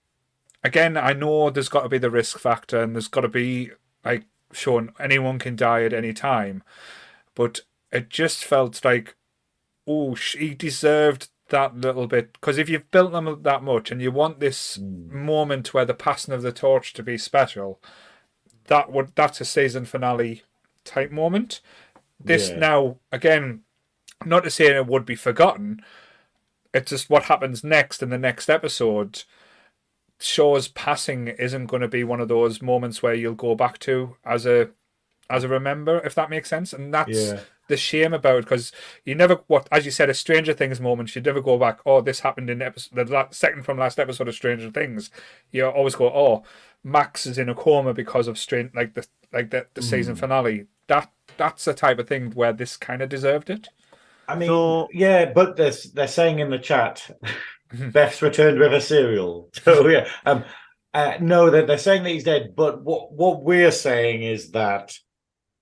again, 0.64 0.98
I 0.98 1.14
know 1.14 1.50
there's 1.50 1.70
got 1.70 1.84
to 1.84 1.90
be 1.90 1.98
the 1.98 2.12
risk 2.12 2.40
factor, 2.40 2.82
and 2.82 2.96
there's 2.96 3.08
got 3.08 3.22
to 3.22 3.28
be 3.28 3.72
like 4.04 4.26
showing 4.52 4.94
anyone 5.00 5.40
can 5.40 5.56
die 5.56 5.84
at 5.84 5.94
any 5.94 6.14
time, 6.14 6.64
but 7.36 7.62
it 7.92 8.10
just 8.10 8.44
felt 8.44 8.84
like, 8.86 9.16
oh, 9.88 10.16
she 10.16 10.54
deserved 10.54 11.30
that 11.50 11.76
little 11.76 12.08
bit 12.08 12.32
because 12.34 12.58
if 12.58 12.70
you've 12.70 12.90
built 12.92 13.12
them 13.12 13.28
up 13.28 13.44
that 13.44 13.62
much 13.62 13.92
and 13.92 14.02
you 14.02 14.10
want 14.12 14.40
this 14.40 14.78
Mm. 14.78 15.10
moment 15.12 15.74
where 15.74 15.84
the 15.86 15.94
passing 15.94 16.34
of 16.34 16.42
the 16.42 16.52
torch 16.54 16.94
to 16.94 17.04
be 17.04 17.18
special, 17.18 17.82
that 18.68 18.92
would 18.92 19.12
that's 19.16 19.42
a 19.42 19.46
season 19.46 19.86
finale 19.86 20.44
type 20.86 21.12
moment. 21.12 21.60
This 22.24 22.50
Yeah. 22.50 22.60
now 22.60 22.98
again, 23.12 23.64
not 24.26 24.44
to 24.46 24.50
say 24.50 24.68
it 24.68 24.88
would 24.88 25.06
be 25.06 25.16
forgotten. 25.16 25.84
It's 26.74 26.90
just 26.90 27.10
what 27.10 27.24
happens 27.24 27.64
next 27.64 28.02
in 28.02 28.10
the 28.10 28.18
next 28.18 28.50
episode 28.50 29.24
Shaw's 30.22 30.68
passing 30.68 31.28
isn't 31.28 31.66
going 31.66 31.82
to 31.82 31.88
be 31.88 32.04
one 32.04 32.22
of 32.22 32.28
those 32.28 32.62
moments 32.62 33.02
where 33.02 33.14
you'll 33.14 33.34
go 33.34 33.56
back 33.56 33.80
to 33.80 34.16
as 34.24 34.46
a 34.46 34.70
as 35.30 35.44
a 35.46 35.48
remember, 35.48 36.00
if 36.00 36.14
that 36.16 36.30
makes 36.30 36.50
sense. 36.50 36.74
And 36.74 36.94
that's 36.94 37.10
Yeah. 37.10 37.40
the 37.70 37.78
shame 37.78 38.14
about 38.14 38.40
it 38.40 38.46
because 38.46 38.72
you 39.06 39.16
never 39.16 39.42
what 39.48 39.68
as 39.72 39.86
you 39.86 39.92
said 39.92 40.10
a 40.10 40.14
Stranger 40.14 40.54
Things 40.54 40.80
moment. 40.80 41.16
You 41.16 41.22
never 41.22 41.42
go 41.42 41.58
back. 41.58 41.80
Oh, 41.86 42.02
this 42.02 42.20
happened 42.20 42.50
in 42.50 42.62
episode 42.62 42.96
the 42.96 43.12
la- 43.12 43.30
second 43.32 43.64
from 43.64 43.78
last 43.78 44.00
episode 44.00 44.28
of 44.28 44.36
Stranger 44.36 44.70
Things. 44.70 45.10
You 45.52 45.66
always 45.66 45.96
go, 45.96 46.08
oh, 46.08 46.44
Max 46.84 47.26
is 47.26 47.38
in 47.38 47.50
a 47.50 47.56
coma 47.56 47.94
because 47.94 48.28
of 48.28 48.38
strain 48.38 48.72
like 48.76 48.94
the 48.94 49.08
like 49.34 49.50
the, 49.50 49.68
the 49.74 49.82
season 49.82 50.16
mm. 50.16 50.20
finale. 50.20 50.68
That 50.88 51.12
that's 51.38 51.66
the 51.66 51.74
type 51.74 51.98
of 51.98 52.08
thing 52.08 52.32
where 52.32 52.54
this 52.54 52.78
kind 52.78 53.02
of 53.02 53.10
deserved 53.10 53.50
it. 53.50 53.70
I 54.28 54.36
mean, 54.36 54.48
So- 54.50 54.88
yeah, 54.94 55.26
but 55.32 55.56
they're, 55.58 55.74
they're 55.94 56.08
saying 56.08 56.40
in 56.40 56.50
the 56.50 56.60
chat, 56.60 57.10
Beth's 57.92 58.22
returned 58.22 58.60
with 58.60 58.74
a 58.74 58.82
cereal. 58.82 59.50
So 59.64 59.88
yeah, 59.88 60.08
um, 60.26 60.44
uh, 60.94 61.18
no, 61.22 61.50
they're, 61.50 61.66
they're 61.66 61.78
saying 61.78 62.04
that 62.04 62.10
he's 62.10 62.24
dead. 62.26 62.54
But 62.56 62.84
what 62.84 63.14
what 63.14 63.44
we're 63.44 63.72
saying 63.72 64.24
is 64.24 64.52
that 64.52 64.94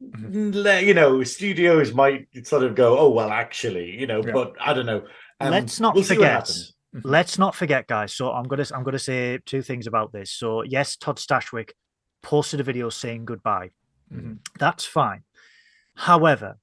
le- 0.02 0.82
you 0.82 0.94
know 0.94 1.24
studios 1.24 1.94
might 1.94 2.28
sort 2.44 2.64
of 2.64 2.76
go, 2.76 2.98
oh 2.98 3.10
well, 3.10 3.30
actually, 3.32 3.92
you 4.00 4.08
know, 4.08 4.24
Yeah. 4.26 4.32
but 4.34 4.54
I 4.60 4.74
don't 4.74 4.86
know. 4.86 5.04
Um, 5.40 5.52
Let's 5.52 5.80
not 5.80 5.96
we'll 5.96 6.04
forget. 6.04 6.50
Let's 7.04 7.38
not 7.38 7.54
forget, 7.56 7.86
guys. 7.88 8.14
So 8.16 8.32
I'm 8.32 8.46
gonna 8.46 8.66
I'm 8.74 8.84
gonna 8.84 8.98
say 9.00 9.38
two 9.46 9.62
things 9.62 9.86
about 9.88 10.12
this. 10.12 10.32
So 10.32 10.64
yes, 10.64 10.96
Todd 10.96 11.18
Stashwick 11.18 11.70
posted 12.24 12.60
a 12.60 12.64
video 12.64 12.90
saying 12.90 13.26
goodbye. 13.26 13.70
Mhm. 14.12 14.40
That's 14.58 14.86
fine. 14.86 15.22
However, 15.96 16.58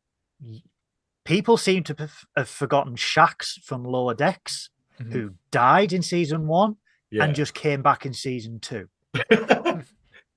people 1.27 1.57
seem 1.57 1.83
to 1.85 1.95
have- 1.99 2.49
forgotten 2.49 2.97
Shax 2.97 3.61
from 3.63 3.85
Lower 3.85 4.15
Decks, 4.15 4.71
Mhm. 5.01 5.13
who 5.13 5.35
died 5.51 5.93
in 5.93 6.03
season 6.03 6.47
one 6.47 6.77
Yeah. 7.11 7.25
and 7.25 7.35
just 7.35 7.55
came 7.55 7.83
back 7.83 8.07
in 8.07 8.13
season 8.15 8.61
two. 8.61 8.89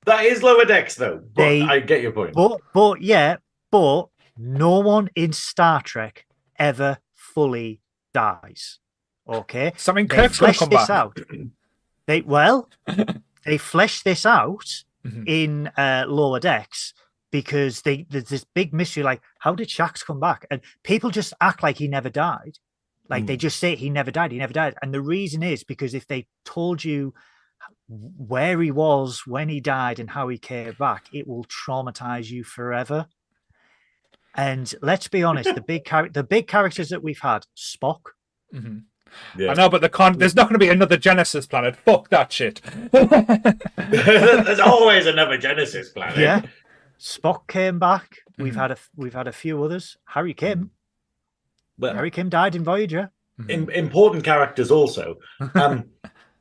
that 0.05 0.25
is 0.25 0.43
lower 0.43 0.65
decks, 0.65 0.95
though. 0.95 1.17
But 1.19 1.41
They- 1.43 1.61
I 1.61 1.79
get 1.79 2.01
your 2.01 2.11
point. 2.11 2.33
But 2.33 2.61
but 2.73 3.01
yeah, 3.01 3.37
but 3.71 4.07
no 4.37 4.79
one 4.79 5.09
in 5.15 5.33
Star 5.33 5.81
Trek 5.81 6.25
ever 6.57 6.99
fully 7.13 7.81
dies. 8.13 8.79
Okay. 9.27 9.73
Something 9.77 10.07
Kirk's 10.07 10.39
to 10.39 10.53
come 10.53 10.69
this 10.69 10.87
back. 10.87 10.89
out. 10.89 11.17
They 12.07 12.21
well, 12.21 12.69
they 13.45 13.57
flesh 13.57 14.01
this 14.01 14.25
out 14.25 14.83
Mhm. 15.05 15.23
in 15.27 15.67
uh, 15.77 16.05
lower 16.07 16.39
decks 16.39 16.93
because 17.31 17.81
they 17.83 18.05
there's 18.09 18.29
this 18.29 18.45
big 18.55 18.73
mystery 18.73 19.03
like 19.03 19.21
how 19.39 19.53
did 19.53 19.67
Shax 19.69 20.05
come 20.05 20.19
back? 20.19 20.45
And 20.49 20.61
people 20.83 21.09
just 21.11 21.33
act 21.41 21.61
like 21.63 21.77
he 21.77 21.87
never 21.87 22.09
died. 22.09 22.57
Like 23.09 23.25
they 23.25 23.37
just 23.37 23.59
say 23.59 23.75
he 23.75 23.89
never 23.89 24.11
died, 24.11 24.31
he 24.31 24.37
never 24.37 24.53
died. 24.53 24.75
And 24.83 24.93
the 24.93 25.01
reason 25.01 25.41
is 25.41 25.63
because 25.63 25.95
if 25.95 26.05
they 26.05 26.27
told 26.45 26.83
you 26.83 27.13
where 27.87 28.61
he 28.61 28.69
was 28.69 29.23
when 29.25 29.49
he 29.49 29.59
died 29.59 29.99
and 29.99 30.11
how 30.11 30.27
he 30.27 30.37
came 30.37 30.73
back, 30.77 31.05
it 31.11 31.27
will 31.27 31.43
traumatize 31.45 32.29
you 32.29 32.43
forever. 32.43 33.07
And 34.35 34.71
let's 34.83 35.07
be 35.07 35.23
honest, 35.23 35.55
the 35.55 35.61
big 35.61 35.85
char- 35.85 36.09
the 36.09 36.23
big 36.23 36.47
characters 36.47 36.89
that 36.89 37.01
we've 37.03 37.19
had, 37.19 37.45
Spock, 37.57 38.01
Mhm. 38.53 38.83
Yeah. 39.35 39.49
I 39.49 39.53
know, 39.55 39.69
but 39.69 39.81
the 39.81 39.89
con 39.89 40.19
there's 40.19 40.35
not 40.35 40.43
going 40.43 40.59
to 40.59 40.63
be 40.63 40.69
another 40.69 40.95
Genesis 40.97 41.47
planet. 41.47 41.75
Fuck 41.77 42.09
that 42.09 42.31
shit. 42.31 42.61
There's 42.93 44.59
always 44.59 45.07
another 45.07 45.35
Genesis 45.37 45.89
planet. 45.89 46.17
yeah, 46.19 46.41
Spock 46.99 47.47
came 47.47 47.79
back. 47.79 48.19
We've 48.37 48.53
Mhm. 48.53 48.57
had 48.57 48.71
a 48.71 48.73
f- 48.73 48.89
we've 48.95 49.13
had 49.13 49.27
a 49.27 49.31
few 49.31 49.63
others. 49.63 49.97
Harry 50.05 50.33
Kim, 50.33 50.71
But 51.77 51.95
Harry 51.95 52.11
Kim 52.11 52.29
died 52.29 52.55
in 52.55 52.63
Voyager. 52.63 53.11
im- 53.47 53.69
important 53.69 54.23
characters 54.25 54.69
also. 54.71 55.17
Um, 55.55 55.89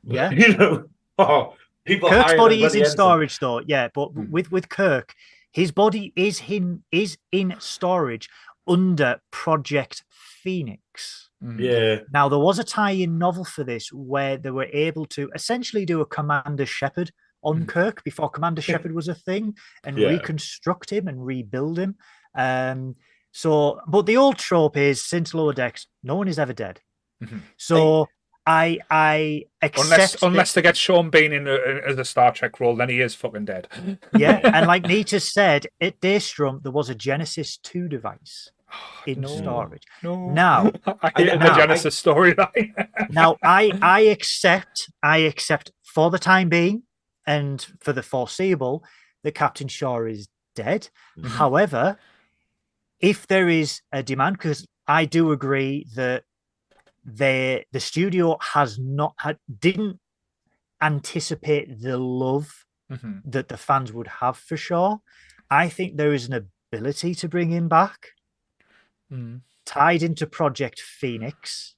Yeah. 0.03 0.29
you 0.41 0.57
know, 0.57 0.89
oh, 1.17 1.55
people. 1.85 2.09
Kirk's 2.09 2.33
body 2.33 2.63
is 2.63 2.73
in 2.73 2.79
Buddy 2.79 2.79
Ensign. 2.81 2.91
storage 2.91 3.39
though. 3.39 3.61
Yeah, 3.65 3.87
but 3.93 4.09
Hmm. 4.09 4.29
with 4.31 4.51
with 4.51 4.67
Kirk, 4.69 5.13
his 5.51 5.71
body 5.71 6.11
is 6.15 6.41
in 6.47 6.83
is 6.91 7.17
in 7.31 7.55
storage 7.59 8.29
under 8.67 9.21
Project 9.31 10.03
Phoenix. 10.09 11.29
Mhm. 11.43 11.59
Yeah, 11.59 11.99
Now 12.13 12.27
there 12.27 12.37
was 12.39 12.59
a 12.59 12.63
tie-in 12.65 13.17
novel 13.17 13.45
for 13.45 13.63
this 13.63 13.93
where 13.93 14.35
they 14.37 14.51
were 14.51 14.67
able 14.73 15.05
to 15.07 15.31
essentially 15.33 15.85
do 15.85 16.01
a 16.01 16.05
Commander 16.05 16.65
Shepard 16.65 17.11
on 17.43 17.63
Mhm. 17.63 17.67
Kirk 17.67 18.03
before 18.03 18.29
Commander 18.29 18.61
Shepard 18.61 18.93
was 18.93 19.07
a 19.07 19.15
thing 19.15 19.55
and 19.83 19.97
Yeah. 19.97 20.09
reconstruct 20.09 20.89
him 20.91 21.07
and 21.07 21.25
rebuild 21.25 21.79
him. 21.79 21.95
Um, 22.35 22.95
so, 23.31 23.79
but 23.87 24.05
the 24.05 24.17
old 24.17 24.37
trope 24.37 24.77
is 24.77 25.05
since 25.05 25.33
Lower 25.33 25.53
Decks, 25.53 25.87
no 26.03 26.15
one 26.15 26.27
is 26.27 26.39
ever 26.39 26.53
dead. 26.53 26.81
Mhm. 27.23 27.41
So 27.57 28.07
I 28.45 28.79
I 28.89 29.43
accept 29.61 29.85
Unless 29.91 30.11
that- 30.13 30.23
unless 30.25 30.53
they 30.53 30.61
get 30.61 30.75
Sean 30.77 31.09
Bean 31.09 31.33
in 31.33 31.47
as 31.47 31.97
a 31.99 32.05
Star 32.05 32.31
Trek 32.33 32.59
role, 32.59 32.75
then 32.75 32.89
he 32.89 33.01
is 33.01 33.13
fucking 33.15 33.45
dead. 33.45 33.67
yeah, 34.17 34.39
and 34.55 34.65
like 34.67 34.83
Nita 34.83 35.19
said, 35.19 35.67
at 35.81 35.99
Daystrom 36.01 36.63
there 36.63 36.71
was 36.71 36.89
a 36.89 36.95
Genesis 36.95 37.57
2 37.57 37.87
device 37.87 38.49
in 39.05 39.21
No. 39.21 39.27
storage. 39.27 39.83
No. 40.01 40.29
Now, 40.31 40.71
I 41.03 41.11
hated 41.15 41.39
now- 41.39 41.49
the 41.49 41.55
Genesis 41.61 42.01
storyline. 42.01 42.73
now 43.11 43.37
I 43.43 43.71
I 43.81 44.01
accept 44.01 44.89
I 45.03 45.17
accept 45.19 45.71
for 45.83 46.09
the 46.09 46.19
time 46.19 46.49
being 46.49 46.83
and 47.29 47.65
for 47.79 47.93
the 47.93 48.01
foreseeable 48.03 48.83
that 49.23 49.35
Captain 49.35 49.67
Shaw 49.67 50.03
is 50.05 50.27
dead. 50.55 50.89
Mhm. 51.17 51.27
However, 51.41 51.99
if 52.99 53.27
there 53.27 53.47
is 53.47 53.81
a 53.91 54.01
demand, 54.01 54.37
because 54.37 54.65
I 54.87 55.05
do 55.05 55.31
agree 55.31 55.85
that 55.95 56.23
they 57.05 57.65
the 57.71 57.79
studio 57.79 58.37
has 58.53 58.79
not 58.79 59.13
had 59.17 59.37
didn't 59.67 59.99
anticipate 60.81 61.67
the 61.81 61.97
love 61.97 62.65
Mhm. 62.91 63.21
that 63.33 63.47
the 63.49 63.57
fans 63.57 63.93
would 63.93 64.07
have 64.21 64.37
for 64.37 64.57
Shaw. 64.57 64.97
I 65.49 65.69
think 65.69 65.89
there 65.97 66.13
is 66.13 66.25
an 66.27 66.33
ability 66.33 67.13
to 67.15 67.27
bring 67.29 67.49
him 67.51 67.67
back 67.69 67.99
Mhm. 69.11 69.41
tied 69.65 70.01
into 70.03 70.25
Project 70.27 70.79
Phoenix 70.81 71.75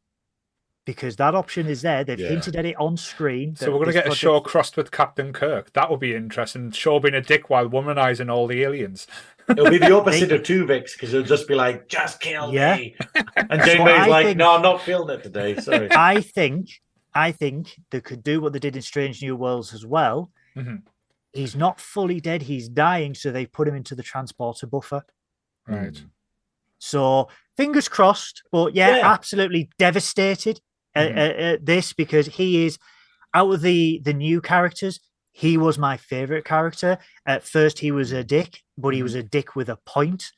because 0.86 1.16
that 1.18 1.36
option 1.36 1.68
is 1.68 1.82
there. 1.84 2.04
They've 2.04 2.20
Yeah. 2.20 2.30
hinted 2.30 2.56
at 2.56 2.66
it 2.66 2.76
on 2.78 2.98
screen. 2.98 3.56
So 3.56 3.68
we're 3.72 3.80
gonna 3.80 3.86
this 3.88 3.94
get 3.96 4.00
a 4.06 4.10
project- 4.10 4.20
Shaw 4.22 4.40
crossed 4.42 4.78
with 4.78 4.92
Captain 4.92 5.32
Kirk. 5.34 5.74
That 5.74 5.90
would 5.92 6.00
be 6.00 6.16
interesting. 6.16 6.72
Shaw 6.72 7.00
being 7.00 7.14
a 7.14 7.22
dick 7.22 7.50
while 7.50 7.68
womanizing 7.70 8.32
all 8.32 8.48
the 8.48 8.64
aliens. 8.64 9.08
it'll 9.50 9.70
be 9.70 9.78
the 9.78 9.92
opposite 9.96 10.32
of 10.32 10.42
Tuvix 10.44 10.94
because 10.94 11.14
it'll 11.14 11.26
just 11.26 11.48
be 11.48 11.56
like, 11.56 11.88
"Just 11.88 12.20
kill 12.20 12.54
Yeah. 12.54 12.76
me," 12.78 12.96
and 13.36 13.62
So 13.62 13.68
Janeway's 13.68 14.08
like, 14.08 14.26
think- 14.28 14.38
"No, 14.38 14.56
I'm 14.56 14.62
not 14.62 14.82
feeling 14.82 15.16
it 15.18 15.24
today. 15.24 15.56
Sorry." 15.58 15.90
I 15.92 16.22
think, 16.22 16.70
I 17.14 17.32
think 17.32 17.76
they 17.92 18.02
could 18.02 18.24
do 18.24 18.40
what 18.42 18.54
they 18.54 18.60
did 18.60 18.76
in 18.76 18.82
Strange 18.82 19.22
New 19.22 19.36
Worlds 19.36 19.74
as 19.74 19.86
well. 19.86 20.32
Mhm. 20.56 20.84
He's 21.34 21.56
not 21.56 21.80
fully 21.80 22.20
dead; 22.20 22.44
he's 22.44 22.68
dying, 22.70 23.14
so 23.14 23.32
they 23.32 23.46
put 23.46 23.68
him 23.68 23.76
into 23.76 23.94
the 23.96 24.04
transporter 24.04 24.68
buffer. 24.68 25.04
Right. 25.68 25.94
Mm. 25.94 26.10
So 26.80 27.28
fingers 27.58 27.88
crossed. 27.88 28.44
But 28.52 28.74
yeah, 28.76 28.98
Yeah. 28.98 29.12
absolutely 29.14 29.70
devastated 29.78 30.60
at, 30.96 31.12
Mhm. 31.12 31.18
at- 31.18 31.36
at 31.40 31.66
this 31.66 31.94
because 31.94 32.28
he 32.28 32.66
is 32.66 32.78
out 33.34 33.52
of 33.54 33.62
the 33.62 34.02
the 34.04 34.14
new 34.14 34.42
characters. 34.42 35.00
He 35.32 35.58
was 35.58 35.78
my 35.78 35.96
favorite 35.98 36.44
character. 36.44 36.98
At 37.26 37.44
first, 37.44 37.80
he 37.80 37.92
was 37.92 38.12
a 38.12 38.24
dick, 38.24 38.62
but 38.78 38.90
he 38.90 39.00
mm-hmm. 39.00 39.04
was 39.04 39.16
a 39.16 39.24
dick 39.24 39.56
with 39.56 39.70
a 39.70 39.78
point. 39.86 40.32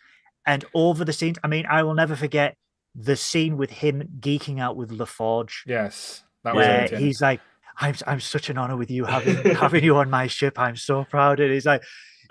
And 0.45 0.65
over 0.75 1.03
the 1.03 1.13
scenes, 1.13 1.37
I 1.43 1.47
mean, 1.47 1.65
I 1.67 1.81
will 1.83 1.95
never 1.95 2.15
forget 2.15 2.55
the 2.93 3.15
scene 3.15 3.57
with 3.57 3.71
him 3.71 4.07
geeking 4.19 4.59
out 4.59 4.75
with 4.75 4.91
LaForge, 4.91 5.61
Yes. 5.65 6.23
That 6.43 6.55
was 6.55 6.67
where 6.67 6.87
he's 6.99 7.21
like, 7.21 7.39
"I'm 7.77 7.95
I'm 8.05 8.19
such 8.19 8.49
an 8.49 8.57
honor 8.57 8.75
with 8.75 8.91
you 8.91 9.05
having 9.05 9.35
having 9.55 9.83
you 9.83 9.95
on 9.95 10.09
my 10.09 10.27
ship. 10.27 10.59
I'm 10.59 10.75
so 10.75 11.05
proud." 11.05 11.39
And 11.39 11.51
he's 11.51 11.65
like, 11.65 11.81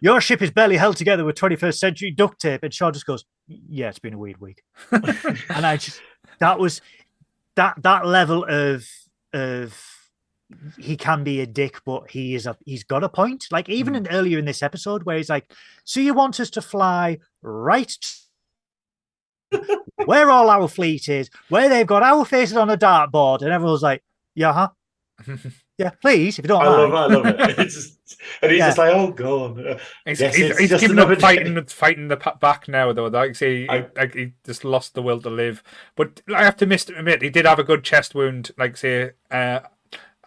"Your 0.02 0.20
ship 0.20 0.42
is 0.42 0.50
barely 0.50 0.76
held 0.76 0.96
together 0.98 1.24
with 1.24 1.34
21st 1.36 1.78
century 1.78 2.10
duct 2.10 2.38
tape." 2.40 2.62
And 2.62 2.72
Shaw 2.74 2.90
just 2.90 3.06
goes, 3.06 3.24
"Yeah, 3.48 3.88
it's 3.88 3.98
been 3.98 4.12
a 4.12 4.18
weird 4.18 4.38
week." 4.38 4.62
and 4.92 5.64
I 5.66 5.78
just 5.78 6.00
that 6.40 6.58
was 6.58 6.82
that 7.56 7.82
that 7.82 8.06
level 8.06 8.44
of 8.44 8.86
of 9.32 9.92
he 10.78 10.96
can 10.96 11.24
be 11.24 11.40
a 11.40 11.46
dick, 11.46 11.80
but 11.84 12.10
he 12.10 12.34
is 12.34 12.46
a 12.46 12.56
he's 12.64 12.84
got 12.84 13.04
a 13.04 13.08
point. 13.08 13.46
Like 13.50 13.68
even 13.68 13.94
hmm. 13.94 14.06
in, 14.06 14.08
earlier 14.08 14.38
in 14.38 14.44
this 14.44 14.62
episode, 14.62 15.04
where 15.04 15.16
he's 15.16 15.30
like, 15.30 15.52
"So 15.84 16.00
you 16.00 16.14
want 16.14 16.40
us 16.40 16.50
to 16.50 16.62
fly 16.62 17.18
right 17.42 17.96
where 20.04 20.30
all 20.30 20.50
our 20.50 20.68
fleet 20.68 21.08
is, 21.08 21.30
where 21.48 21.68
they've 21.68 21.86
got 21.86 22.02
our 22.02 22.24
faces 22.24 22.56
on 22.56 22.70
a 22.70 22.76
dartboard?" 22.76 23.42
And 23.42 23.50
everyone's 23.50 23.82
like, 23.82 24.02
"Yeah, 24.34 24.52
huh? 24.52 24.68
Yeah, 25.82 25.90
please, 26.00 26.38
if 26.38 26.44
you 26.44 26.48
don't 26.48 26.62
I 26.62 26.66
love, 26.68 26.90
it. 26.90 26.94
I 26.94 27.06
love 27.06 27.26
it. 27.26 27.58
It's 27.58 27.74
just, 27.74 27.98
and 28.40 28.50
he's 28.52 28.58
Yeah. 28.60 28.66
just 28.68 28.78
like, 28.78 28.94
"Oh 28.94 29.10
God." 29.10 29.80
He's, 30.06 30.20
Yes, 30.20 30.34
he's, 30.36 30.56
he's 30.58 30.70
just 30.70 30.80
giving 30.80 30.98
up 30.98 31.20
fighting, 31.20 31.54
day. 31.54 31.62
fighting 31.66 32.08
the 32.08 32.16
back 32.40 32.68
now, 32.68 32.92
though. 32.92 33.06
Like, 33.06 33.34
say, 33.34 33.62
he, 33.62 33.68
I- 33.68 33.86
like, 33.96 34.14
he 34.14 34.32
just 34.44 34.64
lost 34.64 34.94
the 34.94 35.02
will 35.02 35.20
to 35.22 35.30
live. 35.30 35.62
But 35.96 36.22
I 36.34 36.44
have 36.44 36.56
to 36.58 36.64
admit, 36.64 37.22
he 37.22 37.30
did 37.30 37.46
have 37.46 37.58
a 37.58 37.64
good 37.64 37.82
chest 37.84 38.14
wound. 38.14 38.52
Like, 38.56 38.76
say, 38.76 39.10
uh, 39.30 39.60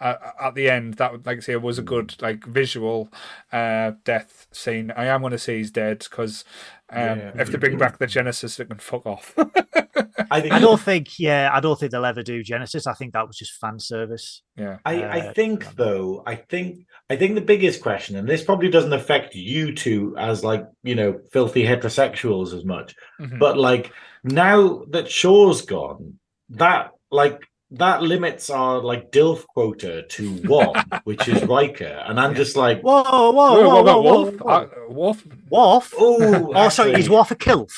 uh, 0.01 0.15
at 0.41 0.55
the 0.55 0.69
end, 0.69 0.95
that 0.95 1.25
like 1.25 1.37
I 1.37 1.41
say 1.41 1.55
was 1.55 1.79
a 1.79 1.83
good 1.83 2.21
like 2.21 2.45
visual 2.45 3.09
uh, 3.53 3.93
death 4.03 4.47
scene. 4.51 4.91
I 4.91 5.05
am 5.05 5.21
going 5.21 5.31
to 5.31 5.37
say 5.37 5.57
he's 5.57 5.71
dead 5.71 5.99
because 5.99 6.43
um, 6.89 6.99
Yeah. 7.19 7.31
if 7.35 7.51
they 7.51 7.57
bring 7.57 7.77
back 7.77 7.97
the 7.97 8.07
Genesis, 8.07 8.57
they 8.57 8.65
can 8.65 8.77
fuck 8.79 9.05
off. 9.05 9.33
I 10.31 10.41
think 10.41 10.53
I 10.53 10.59
don't 10.59 10.79
think, 10.81 11.19
yeah, 11.19 11.49
I 11.53 11.59
don't 11.59 11.79
think 11.79 11.91
they'll 11.91 12.05
ever 12.05 12.23
do 12.23 12.41
Genesis. 12.43 12.87
I 12.87 12.93
think 12.93 13.13
that 13.13 13.27
was 13.27 13.37
just 13.37 13.53
fan 13.59 13.79
service. 13.79 14.41
yeah, 14.57 14.77
I, 14.85 15.03
I 15.03 15.19
Uh, 15.27 15.33
think 15.33 15.75
though, 15.75 16.23
I 16.25 16.35
think 16.35 16.85
I 17.09 17.15
think 17.15 17.35
the 17.35 17.41
biggest 17.41 17.81
question, 17.81 18.15
and 18.15 18.27
this 18.27 18.43
probably 18.43 18.69
doesn't 18.69 18.93
affect 18.93 19.35
you 19.35 19.73
two 19.75 20.15
as 20.17 20.43
like, 20.43 20.65
you 20.83 20.95
know, 20.95 21.19
filthy 21.31 21.63
heterosexuals 21.63 22.53
as 22.53 22.65
much, 22.65 22.95
Mhm. 23.21 23.39
but 23.39 23.57
like 23.57 23.91
now 24.23 24.83
that 24.89 25.09
Shaw's 25.09 25.61
gone, 25.61 26.19
that 26.49 26.91
like 27.11 27.39
that 27.71 28.03
limits 28.03 28.49
our 28.49 28.79
like 28.81 29.11
DILF 29.11 29.45
quota 29.47 30.03
to 30.09 30.33
one, 30.47 30.83
which 31.03 31.27
is 31.27 31.43
Riker. 31.43 32.03
And 32.05 32.19
I'm 32.19 32.35
just 32.35 32.55
like, 32.55 32.81
Whoa, 32.81 33.03
whoa, 33.03 33.31
whoa, 33.31 33.31
Whoa, 33.31 33.83
whoa, 33.83 33.83
whoa, 33.83 34.01
whoa, 34.01 34.01
whoa, 34.01 34.01
whoa, 34.01 34.11
Wolf, 34.11 34.39
whoa. 34.39 34.49
Uh, 34.53 34.67
Wolf, 34.89 35.25
Worf? 35.49 35.93
oh, 35.97 36.51
Oh, 36.55 36.69
sorry, 36.69 36.93
is 36.93 37.09
Worf 37.09 37.31
a 37.31 37.35
kilf? 37.35 37.71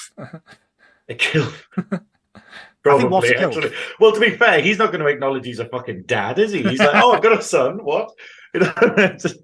a 1.09 1.13
kill. 1.15 1.51
I 1.77 2.99
think 2.99 3.11
Worf's 3.11 3.29
Probably, 3.29 3.29
a 3.29 3.37
kill. 3.39 3.47
actually. 3.49 3.71
Well, 3.99 4.11
to 4.13 4.19
be 4.19 4.29
fair, 4.31 4.61
he's 4.61 4.77
not 4.77 4.91
going 4.91 5.01
to 5.03 5.07
acknowledge 5.07 5.45
he's 5.45 5.59
a 5.59 5.65
fucking 5.69 6.03
dad, 6.03 6.39
is 6.39 6.51
he? 6.51 6.63
He's 6.63 6.79
like, 6.79 6.91
oh, 6.93 7.13
I've 7.13 7.23
got 7.23 7.37
a 7.37 7.41
son. 7.41 7.83
What? 7.83 8.11
You 8.53 8.61
know, 8.61 8.73
it's 8.97 9.23
just- 9.23 9.39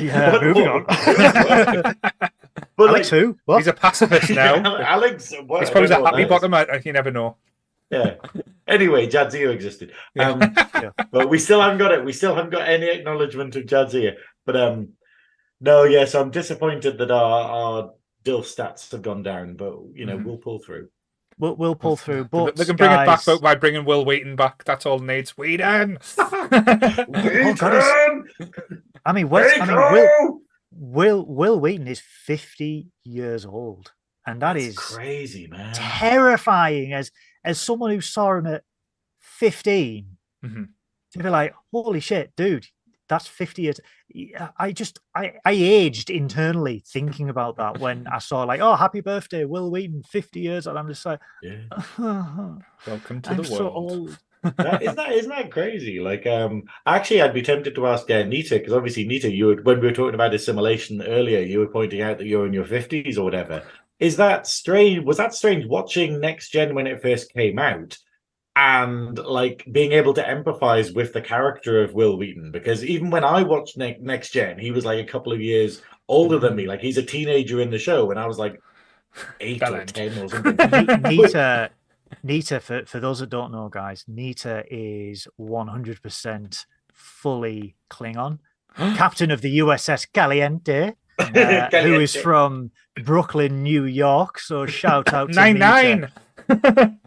Yeah, 0.00 0.32
What- 0.32 0.42
moving 0.42 0.64
what- 0.64 0.90
on. 0.90 1.94
but 2.76 2.88
Alex 2.88 3.12
like, 3.12 3.20
who? 3.20 3.36
What? 3.44 3.58
he's 3.58 3.66
a 3.68 3.72
pacifist 3.72 4.30
now. 4.30 4.76
Alex, 4.82 5.32
what, 5.46 5.60
He's 5.60 5.68
I 5.68 5.72
probably 5.72 5.88
don't 5.90 6.02
a 6.06 6.10
happy 6.10 6.24
bottom. 6.24 6.54
I, 6.54 6.80
you 6.84 6.92
never 6.92 7.10
know. 7.10 7.36
Yeah. 7.92 8.14
Anyway, 8.66 9.06
Jadzia 9.06 9.52
existed. 9.52 9.92
Um, 10.18 10.40
Yeah. 10.74 10.90
But 11.12 11.28
we 11.28 11.38
still 11.38 11.60
haven't 11.60 11.78
got 11.78 11.92
it. 11.92 12.04
We 12.04 12.12
still 12.12 12.34
haven't 12.34 12.50
got 12.50 12.66
any 12.68 12.88
acknowledgement 12.88 13.54
of 13.54 13.64
Jadzia. 13.66 14.14
But 14.46 14.56
um, 14.56 14.88
no, 15.60 15.84
yeah. 15.84 16.06
So 16.06 16.20
I'm 16.20 16.30
disappointed 16.30 16.98
that 16.98 17.10
our 17.10 17.42
our 17.50 17.90
DILF 18.24 18.44
stats 18.46 18.90
have 18.92 19.02
gone 19.02 19.22
down. 19.22 19.54
But 19.54 19.74
you 19.94 20.06
know, 20.06 20.16
Mhm. 20.16 20.24
we'll 20.24 20.38
pull 20.38 20.58
through. 20.58 20.88
We'll, 21.38 21.54
we'll 21.56 21.74
pull 21.76 21.96
through. 21.96 22.24
They- 22.24 22.28
But 22.32 22.56
they 22.56 22.64
can 22.64 22.76
bring 22.76 22.90
it 22.90 23.06
back 23.06 23.24
guys- 23.24 23.38
by 23.40 23.54
bringing 23.54 23.84
Wil 23.84 24.04
Wheaton 24.04 24.36
back. 24.36 24.64
That's 24.64 24.86
all 24.86 25.00
it 25.00 25.06
needs. 25.06 25.30
Wheaton. 25.36 25.98
Oh, 26.18 27.54
God, 27.58 28.24
I 29.04 29.12
mean, 29.12 29.28
Wes, 29.28 29.58
I 29.60 29.66
mean, 29.66 29.76
Will, 29.76 30.40
Will 30.72 31.26
Wil 31.26 31.60
Wheaton 31.60 31.88
is 31.88 32.00
50 32.00 32.88
years 33.04 33.44
old, 33.46 33.92
and 34.26 34.40
that 34.42 34.54
That's 34.54 34.66
is 34.66 34.78
crazy, 34.78 35.46
man. 35.48 35.74
terrifying. 35.74 36.92
As 36.92 37.10
as 37.44 37.60
someone 37.60 37.90
who 37.90 38.00
saw 38.00 38.34
him 38.34 38.46
at 38.46 38.64
15, 39.20 40.16
Mhm. 40.44 40.68
to 41.12 41.18
be 41.18 41.28
like, 41.28 41.54
"Holy 41.72 42.00
shit, 42.00 42.32
dude, 42.36 42.66
that's 43.08 43.26
50 43.26 43.62
years." 43.62 43.80
I 44.58 44.72
just 44.72 45.00
I 45.14 45.34
I 45.44 45.52
aged 45.52 46.10
internally 46.10 46.82
thinking 46.86 47.28
about 47.30 47.56
that 47.56 47.78
when 47.78 48.06
I 48.06 48.18
saw 48.18 48.42
like, 48.44 48.60
"Oh, 48.60 48.74
happy 48.74 49.00
birthday, 49.00 49.44
Wil 49.44 49.70
Wheaton, 49.70 50.02
50 50.02 50.40
years," 50.40 50.66
and 50.66 50.78
I'm 50.78 50.88
just 50.88 51.04
like, 51.06 51.20
Yeah. 51.42 51.62
"I'm 51.98 52.62
Welcome 52.86 53.22
to 53.22 53.34
the 53.34 53.44
so 53.44 53.64
world. 53.64 53.90
old." 53.90 54.18
that, 54.56 54.82
isn't 54.82 54.96
that 54.96 55.12
isn't 55.12 55.30
that 55.30 55.52
crazy? 55.52 56.00
Like, 56.00 56.26
um, 56.26 56.64
actually, 56.84 57.22
I'd 57.22 57.32
be 57.32 57.42
tempted 57.42 57.76
to 57.76 57.86
ask 57.86 58.10
uh, 58.10 58.24
Nita 58.24 58.56
because 58.58 58.72
obviously, 58.72 59.04
Nita, 59.04 59.30
you 59.30 59.46
would 59.46 59.64
when 59.64 59.80
we 59.80 59.86
were 59.86 59.94
talking 59.94 60.14
about 60.16 60.34
assimilation 60.34 61.00
earlier, 61.02 61.38
you 61.40 61.60
were 61.60 61.68
pointing 61.68 62.02
out 62.02 62.18
that 62.18 62.26
you're 62.26 62.46
in 62.46 62.52
your 62.52 62.64
fifties 62.64 63.16
or 63.16 63.24
whatever. 63.24 63.62
Is 64.02 64.16
that 64.16 64.48
strange? 64.48 65.04
Was 65.04 65.18
that 65.18 65.32
strange 65.32 65.64
watching 65.64 66.18
Next 66.18 66.50
Gen 66.50 66.74
when 66.74 66.88
it 66.88 67.00
first 67.00 67.32
came 67.32 67.56
out? 67.58 67.96
And 68.56 69.16
like 69.16 69.64
being 69.70 69.92
able 69.92 70.12
to 70.14 70.22
empathize 70.22 70.92
with 70.92 71.12
the 71.12 71.22
character 71.22 71.82
of 71.84 71.94
Wil 71.94 72.16
Wheaton, 72.18 72.50
because 72.50 72.84
even 72.84 73.10
when 73.10 73.22
I 73.24 73.44
watched 73.44 73.78
ne- 73.78 73.98
Next 74.00 74.30
Gen, 74.32 74.58
he 74.58 74.72
was 74.72 74.84
like 74.84 74.98
a 74.98 75.08
couple 75.10 75.32
of 75.32 75.40
years 75.40 75.82
older 76.08 76.38
than 76.40 76.56
me. 76.56 76.66
Like 76.66 76.80
he's 76.80 76.98
a 76.98 77.02
teenager 77.02 77.60
in 77.60 77.70
the 77.70 77.78
show, 77.78 78.10
and 78.10 78.18
I 78.18 78.26
was 78.26 78.38
like 78.38 78.60
eight 79.40 79.62
or 79.62 79.66
Bellend. 79.66 79.92
ten 79.92 80.18
or 80.18 80.28
something. 80.28 81.02
Nita, 81.02 81.70
Nita, 82.24 82.60
for, 82.60 82.84
for 82.86 82.98
those 82.98 83.20
that 83.20 83.30
don't 83.30 83.52
know, 83.52 83.68
guys, 83.68 84.04
Nita 84.08 84.64
is 84.68 85.28
100% 85.40 86.66
fully 86.92 87.76
Klingon, 87.88 88.38
captain 88.76 89.30
of 89.30 89.42
the 89.42 89.58
USS 89.60 90.08
Caliente, 90.12 90.94
uh, 91.18 91.68
who 91.82 92.00
is 92.00 92.14
from 92.16 92.70
Brooklyn, 93.04 93.62
New 93.62 93.84
York. 93.84 94.38
So 94.38 94.66
shout 94.66 95.12
out 95.12 95.28
to 95.30 95.34
Nine 95.34 95.54
Nita. 95.54 96.10
nine. 96.48 96.98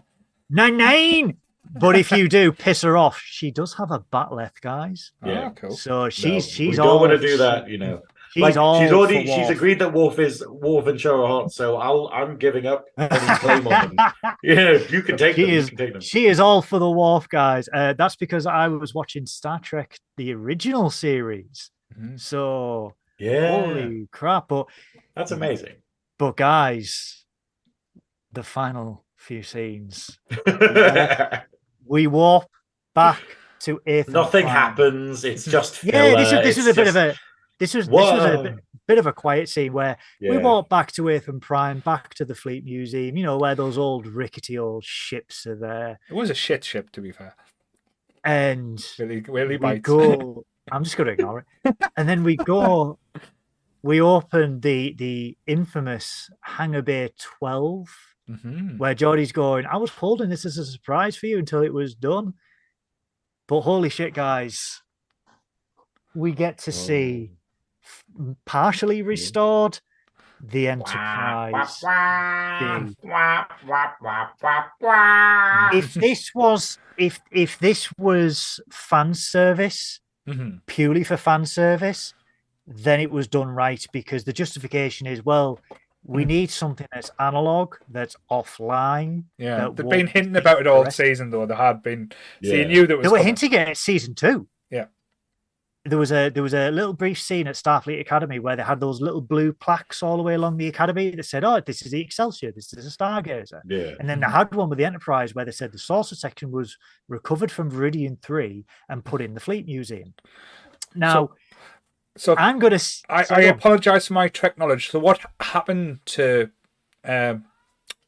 nine 0.49 0.77
nine. 0.77 1.37
But 1.77 1.97
if 1.97 2.11
you 2.11 2.29
do 2.29 2.51
piss 2.53 2.83
her 2.83 2.95
off, 2.95 3.19
she 3.23 3.51
does 3.51 3.73
have 3.73 3.91
a 3.91 3.99
bat'leth, 3.99 4.61
guys. 4.61 5.11
Yeah. 5.25 5.49
Cool. 5.55 5.71
So 5.75 6.09
she's 6.09 6.45
No, 6.45 6.49
she's 6.49 6.69
we 6.71 6.75
don't 6.77 6.87
all 6.87 6.99
want 7.01 7.11
to 7.11 7.17
do 7.27 7.35
that, 7.37 7.67
you 7.69 7.77
know. 7.77 8.01
She's 8.31 8.41
like 8.41 8.55
all 8.57 8.79
she's 8.81 8.91
already 8.91 9.25
for 9.25 9.33
she's 9.33 9.49
agreed 9.49 9.79
that 9.79 9.91
Wolf 9.93 10.19
is 10.19 10.43
Wolf 10.47 10.87
and 10.87 10.99
Shaw 10.99 11.23
are 11.23 11.27
hot, 11.27 11.51
so 11.53 11.77
I'll 11.77 12.09
I'm 12.13 12.37
giving 12.37 12.65
up 12.65 12.85
any 12.97 13.37
claim 13.39 13.67
on 13.67 13.95
them. 13.95 14.35
Yeah, 14.43 14.77
you 14.89 15.01
can 15.01 15.17
take 15.17 15.35
She 15.35 15.43
them. 15.43 15.51
You 15.51 15.57
is- 15.57 15.69
can 15.69 15.77
take 15.77 15.93
them. 15.93 16.01
She 16.01 16.27
is 16.27 16.39
all 16.39 16.61
for 16.61 16.77
the 16.79 16.89
Wolf, 16.89 17.27
guys. 17.29 17.67
Uh, 17.73 17.93
that's 17.93 18.15
because 18.17 18.45
I 18.45 18.67
was 18.67 18.93
watching 18.93 19.25
Star 19.25 19.59
Trek, 19.59 19.97
the 20.17 20.33
original 20.33 20.89
series. 20.89 21.71
Mhm. 21.97 22.19
So 22.19 22.93
Yeah, 23.17 23.49
holy 23.65 24.07
crap! 24.11 24.47
But 24.49 24.67
that's 25.15 25.31
amazing. 25.31 25.75
but 26.17 26.35
guys, 26.37 27.25
the 28.31 28.43
final 28.43 29.05
few 29.15 29.41
scenes, 29.43 30.19
we 31.85 32.07
warp 32.07 32.45
back 32.93 33.21
to 33.61 33.79
Earth. 33.87 34.09
Nothing 34.09 34.43
Prime. 34.43 34.53
happens. 34.55 35.23
It's 35.23 35.45
just 35.45 35.83
Yeah, 35.83 36.15
this 36.15 36.29
filler. 36.29 36.41
is 36.41 36.55
this 36.55 36.57
is 36.57 36.67
It's 36.67 36.77
a 36.77 36.81
bit 36.81 36.87
of 36.89 36.95
a 36.95 37.15
this 37.59 37.73
was 37.73 37.87
this 37.87 37.93
was 37.93 38.23
a 38.25 38.43
bit, 38.43 38.53
bit 38.87 38.97
of 38.97 39.07
a 39.07 39.13
quiet 39.13 39.47
scene 39.47 39.71
where 39.71 39.97
we 40.19 40.27
yeah. 40.35 40.37
walk 40.41 40.67
back 40.69 40.91
to 40.93 41.07
Earth 41.09 41.27
and 41.29 41.41
Prime, 41.41 41.79
back 41.79 42.13
to 42.15 42.25
the 42.25 42.35
Fleet 42.35 42.65
Museum. 42.65 43.15
You 43.15 43.23
know 43.23 43.37
where 43.37 43.55
those 43.55 43.77
old 43.77 44.07
rickety 44.07 44.57
old 44.57 44.83
ships 44.83 45.45
are 45.47 45.55
there, 45.55 45.99
It 46.09 46.13
was 46.13 46.29
a 46.29 46.33
shit 46.35 46.63
ship, 46.65 46.91
to 46.91 47.01
be 47.01 47.11
fair. 47.13 47.33
and 48.25 48.83
Really, 48.99 49.21
really 49.21 49.55
we 49.55 49.57
bites. 49.57 49.81
go. 49.87 50.43
I'm 50.71 50.83
just 50.83 50.97
going 50.97 51.07
to 51.07 51.13
ignore 51.13 51.45
it. 51.63 51.75
And 51.97 52.07
then 52.09 52.23
we 52.23 52.35
go. 52.35 52.97
We 53.83 54.01
open 54.01 54.61
the 54.61 54.93
the 54.97 55.37
infamous 55.45 56.29
Hangar 56.41 56.81
Bay 56.81 57.09
12, 57.39 57.87
Mhm. 58.29 58.77
where 58.79 58.95
Geordi's 58.95 59.31
going. 59.31 59.67
I 59.67 59.77
was 59.77 59.91
holding 59.91 60.29
this 60.29 60.43
as 60.45 60.57
a 60.57 60.65
surprise 60.65 61.15
for 61.15 61.27
you 61.27 61.37
until 61.37 61.61
it 61.61 61.71
was 61.73 61.93
done. 61.93 62.33
But 63.47 63.61
holy 63.61 63.89
shit, 63.89 64.15
guys, 64.15 64.81
we 66.15 66.31
get 66.31 66.57
to 66.59 66.71
see 66.71 67.33
Oh. 68.19 68.35
partially 68.45 69.03
restored 69.03 69.79
the 70.41 70.67
Enterprise. 70.67 71.83
If 75.73 75.93
this 75.93 76.31
was 76.33 76.79
if 76.97 77.19
if 77.31 77.59
this 77.59 77.93
was 77.97 78.59
fan 78.71 79.13
service, 79.13 79.99
Mhm. 80.27 80.61
purely 80.65 81.03
for 81.03 81.17
fan 81.17 81.45
service, 81.45 82.13
then 82.67 82.99
it 82.99 83.11
was 83.11 83.27
done 83.27 83.47
right 83.49 83.85
because 83.91 84.23
the 84.23 84.33
justification 84.33 85.05
is 85.07 85.23
well, 85.23 85.59
we 86.03 86.23
Mm. 86.23 86.27
need 86.27 86.49
something 86.51 86.87
that's 86.93 87.11
analog, 87.19 87.75
that's 87.89 88.15
offline. 88.31 89.23
Yeah, 89.37 89.69
that 89.69 89.75
they've 89.75 89.89
been 89.89 90.07
hinting 90.07 90.35
about 90.35 90.61
it 90.61 90.67
all 90.67 90.89
season, 90.91 91.29
though. 91.31 91.45
They 91.45 91.55
had 91.55 91.81
been. 91.83 92.11
So 92.43 92.53
you 92.53 92.65
knew 92.67 92.87
that 92.87 92.97
was. 92.97 93.03
They 93.03 93.09
were 93.09 93.17
coming. 93.17 93.25
hinting 93.27 93.53
at 93.55 93.67
it 93.67 93.71
at 93.71 93.77
season 93.77 94.13
two. 94.15 94.47
There 95.87 95.99
was 95.99 96.11
a 96.11 96.29
there 96.29 96.41
was 96.41 96.55
a 96.55 96.71
little 96.71 96.93
brief 96.93 97.21
scene 97.21 97.47
at 97.47 97.55
Starfleet 97.55 98.01
Academy 98.01 98.39
where 98.39 98.55
they 98.55 98.63
had 98.63 98.79
those 98.79 99.01
little 99.01 99.21
blue 99.21 99.53
plaques 99.53 100.01
all 100.01 100.17
the 100.17 100.23
way 100.23 100.33
along 100.33 100.57
the 100.57 100.67
academy 100.67 101.11
that 101.11 101.23
said, 101.25 101.43
"Oh, 101.43 101.61
this 101.63 101.83
is 101.83 101.91
the 101.91 102.01
Excelsior, 102.01 102.51
this 102.51 102.73
is 102.73 102.87
a 102.87 102.97
Stargazer." 102.97 103.61
Yeah. 103.67 103.93
And 103.99 104.09
then 104.09 104.19
they 104.19 104.25
had 104.27 104.53
one 104.55 104.67
with 104.69 104.79
the 104.79 104.85
Enterprise 104.85 105.35
where 105.35 105.45
they 105.45 105.51
said 105.51 105.71
the 105.71 105.77
saucer 105.77 106.15
section 106.15 106.51
was 106.51 106.75
recovered 107.07 107.51
from 107.51 107.69
Veridian 107.69 108.19
3 108.21 108.65
and 108.89 109.05
put 109.05 109.21
in 109.21 109.35
the 109.35 109.39
Fleet 109.39 109.67
Museum. 109.67 110.13
Now, 110.95 111.31
So 112.17 112.35
I'm 112.37 112.59
going 112.59 112.77
to. 112.77 112.83
I, 113.09 113.25
I 113.29 113.41
apologize 113.41 114.07
for 114.07 114.13
my 114.13 114.27
Trek 114.29 114.57
knowledge. 114.57 114.89
So 114.89 114.99
what 114.99 115.19
happened 115.39 115.99
to 116.07 116.49
um, 117.03 117.45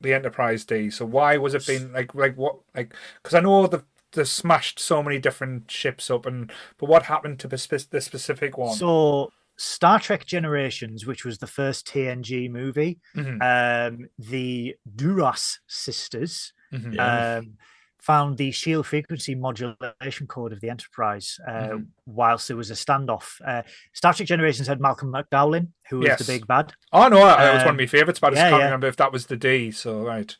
the 0.01 0.13
Enterprise 0.13 0.63
D? 0.65 0.89
So 0.89 1.05
why 1.05 1.37
was 1.37 1.53
it 1.53 1.67
being 1.67 1.91
like 1.91 2.15
like 2.15 2.35
what 2.37 2.55
like? 2.73 2.93
Because 3.21 3.35
I 3.35 3.41
know 3.41 3.67
the 3.67 3.83
they 4.13 4.23
smashed 4.23 4.79
so 4.79 5.03
many 5.03 5.19
different 5.19 5.69
ships 5.69 6.09
up, 6.09 6.25
and 6.25 6.51
but 6.77 6.87
what 6.89 7.03
happened 7.03 7.39
to 7.39 7.47
the, 7.47 7.57
specific 7.57 8.57
one? 8.57 8.75
So, 8.75 9.31
Star 9.57 9.99
Trek 9.99 10.25
Generations, 10.25 11.05
which 11.05 11.25
was 11.25 11.37
the 11.39 11.47
first 11.47 11.87
TNG 11.87 12.49
movie, 12.49 12.99
Mhm, 13.15 13.41
um, 13.41 14.07
the 14.19 14.75
Duras 14.95 15.59
sisters 15.67 16.53
mhm. 16.73 16.95
Yeah. 16.95 17.37
um, 17.37 17.57
found 17.99 18.37
the 18.37 18.51
shield 18.51 18.85
frequency 18.85 19.35
modulation 19.35 20.27
code 20.27 20.53
of 20.53 20.61
the 20.61 20.69
Enterprise 20.69 21.37
uh, 21.45 21.51
Mhm. 21.51 21.87
whilst 22.05 22.47
there 22.47 22.55
was 22.55 22.71
a 22.71 22.75
standoff. 22.75 23.41
Uh, 23.45 23.63
Star 23.93 24.13
Trek 24.13 24.27
Generations 24.27 24.67
had 24.67 24.79
Malcolm 24.79 25.11
McDowell, 25.11 25.67
who 25.89 25.97
was 25.99 26.07
Yes. 26.07 26.19
the 26.19 26.31
big 26.31 26.47
bad. 26.47 26.73
Oh 26.93 27.07
no, 27.09 27.17
that 27.25 27.53
was 27.53 27.61
one 27.63 27.69
um, 27.69 27.75
of 27.75 27.79
my 27.81 27.85
favorites, 27.87 28.19
but 28.19 28.27
I 28.27 28.29
just 28.35 28.39
yeah, 28.45 28.49
can't 28.51 28.59
yeah. 28.61 28.65
remember 28.65 28.87
if 28.87 28.95
that 28.97 29.11
was 29.11 29.25
the 29.25 29.35
D. 29.35 29.71
So 29.71 30.03
right, 30.05 30.33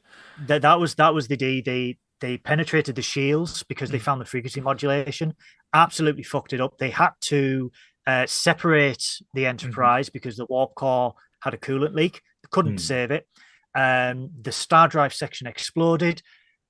That 0.45 0.61
that 0.61 0.80
was 0.80 0.95
that 0.95 1.14
was 1.14 1.27
the 1.27 1.35
D. 1.35 1.61
The 1.61 1.98
they 2.19 2.38
penetrated 2.38 2.95
the 2.95 3.02
shields 3.02 3.64
because 3.64 3.89
Mm. 3.89 3.94
they 3.94 3.99
found 3.99 4.22
the 4.22 4.26
frequency 4.26 4.61
modulation. 4.61 5.35
Absolutely 5.73 6.23
fucked 6.23 6.53
it 6.53 6.61
up. 6.61 6.77
They 6.77 6.89
had 6.89 7.11
to 7.22 7.72
uh, 8.07 8.26
separate 8.26 9.03
the 9.34 9.41
Mm-hmm. 9.41 9.49
Enterprise 9.49 10.10
because 10.10 10.38
the 10.38 10.45
warp 10.45 10.76
core 10.76 11.14
had 11.41 11.53
a 11.53 11.57
coolant 11.57 11.94
leak. 11.94 12.22
They 12.41 12.48
couldn't 12.52 12.73
Hmm. 12.73 12.77
save 12.77 13.11
it. 13.11 13.27
Um, 13.76 14.30
the 14.41 14.53
star 14.53 14.88
drive 14.88 15.14
section 15.14 15.45
exploded, 15.45 16.22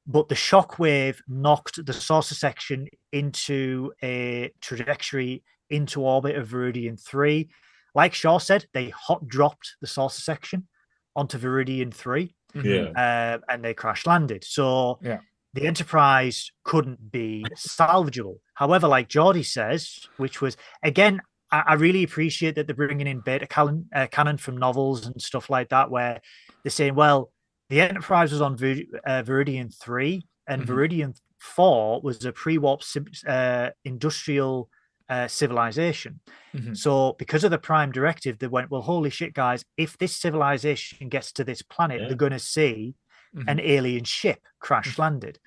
but 0.07 0.30
the 0.30 0.36
shockwave 0.36 1.19
knocked 1.28 1.86
the 1.86 1.94
saucer 1.94 2.34
section 2.34 2.88
into 3.11 3.91
a 4.03 4.52
trajectory 4.61 5.44
into 5.69 6.02
orbit 6.02 6.36
of 6.38 6.49
Veridian 6.49 6.99
3. 6.99 7.49
Like 7.94 8.14
Shaw 8.15 8.40
said, 8.40 8.65
they 8.74 8.90
hot 8.90 9.28
dropped 9.28 9.76
the 9.80 9.88
saucer 9.88 10.22
section 10.22 10.68
onto 11.15 11.38
Veridian 11.38 11.94
3 11.94 12.36
Yeah. 12.56 12.90
uh, 12.95 13.40
and 13.48 13.64
they 13.64 13.74
crash 13.76 14.06
landed. 14.07 14.44
So 14.44 14.99
Yeah. 15.03 15.19
The 15.57 15.65
Enterprise 15.65 16.51
couldn't 16.63 17.11
be 17.11 17.43
salvageable. 17.55 18.38
However, 18.53 18.88
like 18.88 19.09
Geordi 19.09 19.43
says, 19.43 20.05
which 20.17 20.39
was 20.39 20.55
again, 20.84 21.19
I, 21.51 21.63
I 21.69 21.73
really 21.73 22.03
appreciate 22.03 22.53
that 22.55 22.67
they're 22.67 22.75
bringing 22.75 23.07
in 23.07 23.21
beta 23.21 23.47
canon, 23.47 23.89
uh, 23.91 24.05
canon 24.11 24.38
from 24.38 24.57
novels 24.57 25.07
and 25.07 25.19
stuff 25.19 25.49
like 25.49 25.69
that, 25.69 25.89
where 25.89 26.21
they're 26.63 26.69
saying, 26.69 26.93
well, 26.93 27.31
the 27.71 27.81
Enterprise 27.81 28.31
was 28.31 28.39
on 28.39 28.55
Vir- 28.55 28.84
uh, 29.03 29.23
Veridian 29.23 29.73
3 29.75 30.27
and 30.47 30.61
Mhm. 30.61 30.67
Veridian 30.67 31.19
4 31.39 32.01
was 32.01 32.23
a 32.23 32.31
pre 32.31 32.59
warp 32.59 32.84
uh, 33.27 33.71
industrial 33.84 34.69
uh, 35.09 35.27
civilization. 35.27 36.19
Mhm. 36.53 36.77
So, 36.77 37.15
because 37.17 37.43
of 37.43 37.49
the 37.49 37.57
Prime 37.57 37.91
Directive, 37.91 38.38
they 38.38 38.47
went, 38.47 38.69
well, 38.69 38.81
holy 38.81 39.09
shit, 39.09 39.34
guys, 39.34 39.63
if 39.75 39.97
this 39.97 40.15
civilization 40.15 41.09
gets 41.09 41.31
to 41.31 41.43
this 41.43 41.63
planet, 41.63 42.01
Yeah. 42.01 42.07
they're 42.09 42.15
going 42.17 42.34
to 42.34 42.39
see 42.39 42.93
Mhm. 43.35 43.43
an 43.47 43.59
alien 43.59 44.03
ship 44.03 44.41
crash 44.59 44.97
landed. 44.97 45.39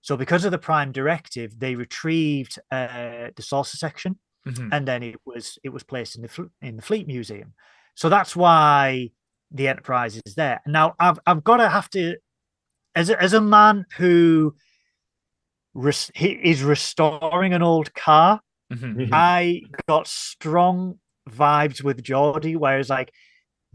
So, 0.00 0.16
because 0.16 0.44
of 0.44 0.52
the 0.52 0.58
Prime 0.58 0.92
Directive, 0.92 1.58
they 1.58 1.74
retrieved 1.74 2.58
uh, 2.70 3.30
the 3.34 3.42
saucer 3.42 3.76
section, 3.76 4.18
Mhm. 4.46 4.68
and 4.72 4.86
then 4.88 5.02
it 5.02 5.16
was 5.26 5.58
it 5.64 5.70
was 5.70 5.82
placed 5.82 6.16
in 6.16 6.22
the 6.22 6.28
fl- 6.28 6.52
in 6.62 6.76
the 6.76 6.82
Fleet 6.82 7.06
Museum. 7.06 7.54
So 7.94 8.08
that's 8.08 8.36
why 8.36 9.10
the 9.50 9.68
Enterprise 9.68 10.20
is 10.24 10.34
there. 10.34 10.60
Now, 10.66 10.94
I've 11.00 11.18
I've 11.26 11.42
got 11.44 11.56
to 11.58 11.68
have 11.68 11.88
to, 11.90 12.16
as 12.94 13.10
a, 13.10 13.20
as 13.20 13.32
a 13.32 13.40
man 13.40 13.84
who 13.96 14.54
res- 15.74 16.10
he 16.14 16.28
is 16.32 16.62
restoring 16.62 17.52
an 17.54 17.62
old 17.62 17.92
car, 17.94 18.40
Mhm. 18.72 19.08
I 19.12 19.62
got 19.88 20.06
strong 20.06 20.98
vibes 21.28 21.82
with 21.82 22.02
Geordi, 22.02 22.56
whereas 22.56 22.88
like 22.90 23.12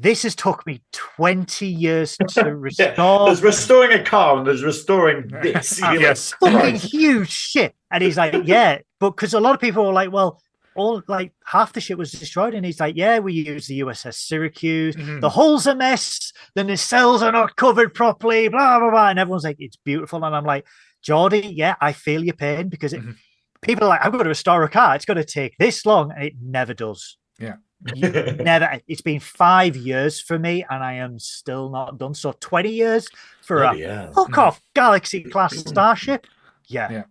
this 0.02 0.24
has 0.24 0.36
took 0.36 0.66
me 0.66 0.82
20 0.92 1.68
years 1.68 2.18
to 2.30 2.56
restore 2.56 3.26
There's 3.28 3.42
restoring 3.44 4.00
a 4.00 4.04
car 4.04 4.38
and 4.38 4.48
there's 4.48 4.64
restoring 4.64 5.28
this. 5.42 5.80
You're 5.80 5.90
like, 5.92 6.00
yes. 6.02 6.34
fucking 6.40 6.76
huge 6.76 7.30
shit. 7.30 7.76
And 7.92 8.04
he's 8.04 8.18
like, 8.18 8.36
Yeah, 8.46 8.80
but 9.00 9.12
because 9.12 9.34
a 9.34 9.40
lot 9.40 9.54
of 9.56 9.62
people 9.62 9.86
were 9.86 9.94
like, 9.94 10.12
Well, 10.12 10.42
all 10.76 11.02
like 11.08 11.34
half 11.46 11.74
the 11.74 11.82
shit 11.82 11.98
was 11.98 12.12
destroyed, 12.12 12.54
and 12.54 12.66
he's 12.66 12.80
like, 12.80 12.96
Yeah, 12.96 13.20
we 13.20 13.34
use 13.34 13.68
the 13.68 13.82
USS 13.82 14.16
Syracuse. 14.16 14.96
Mhm. 14.96 15.22
The 15.22 15.30
hull's 15.30 15.68
a 15.68 15.76
mess, 15.76 16.32
Then 16.56 16.68
the 16.68 16.74
nacelles 16.74 17.22
are 17.22 17.32
not 17.32 17.56
covered 17.56 17.94
properly, 17.94 18.48
blah 18.48 18.80
blah 18.80 18.90
blah. 18.90 19.10
And 19.10 19.20
everyone's 19.20 19.44
like, 19.44 19.58
It's 19.60 19.78
beautiful. 19.78 20.24
And 20.24 20.36
I'm 20.36 20.46
like, 20.46 20.66
Geordi, 21.06 21.52
yeah, 21.56 21.76
I 21.82 21.94
feel 21.94 22.24
your 22.24 22.36
pain 22.36 22.70
because 22.70 22.94
it, 22.94 23.02
Mhm. 23.02 23.16
people 23.62 23.86
are 23.86 23.90
like, 23.90 24.06
I've 24.06 24.12
got 24.14 24.24
to 24.24 24.30
restore 24.30 24.64
a 24.64 24.70
car. 24.70 24.96
It's 24.96 25.06
going 25.06 25.18
to 25.18 25.26
take 25.26 25.58
this 25.58 25.86
long. 25.86 26.12
And 26.12 26.24
it 26.24 26.34
never 26.42 26.74
does. 26.74 27.18
Yeah. 27.40 27.56
You 27.96 28.10
never. 28.12 28.80
It's 28.88 29.02
been 29.02 29.20
five 29.20 29.76
years 29.76 30.20
for 30.20 30.38
me, 30.38 30.66
and 30.70 30.84
I 30.84 30.94
am 30.94 31.18
still 31.20 31.70
not 31.70 31.98
done. 31.98 32.14
So 32.14 32.34
20 32.40 32.70
years 32.70 33.08
for 33.42 33.64
a 33.64 33.70
Bloody 33.72 33.82
hell. 33.84 34.14
fuck 34.14 34.38
off 34.38 34.62
Galaxy 34.74 35.24
class 35.24 35.58
starship. 35.58 36.28
Yeah. 36.68 36.92
Yeah. 36.92 37.04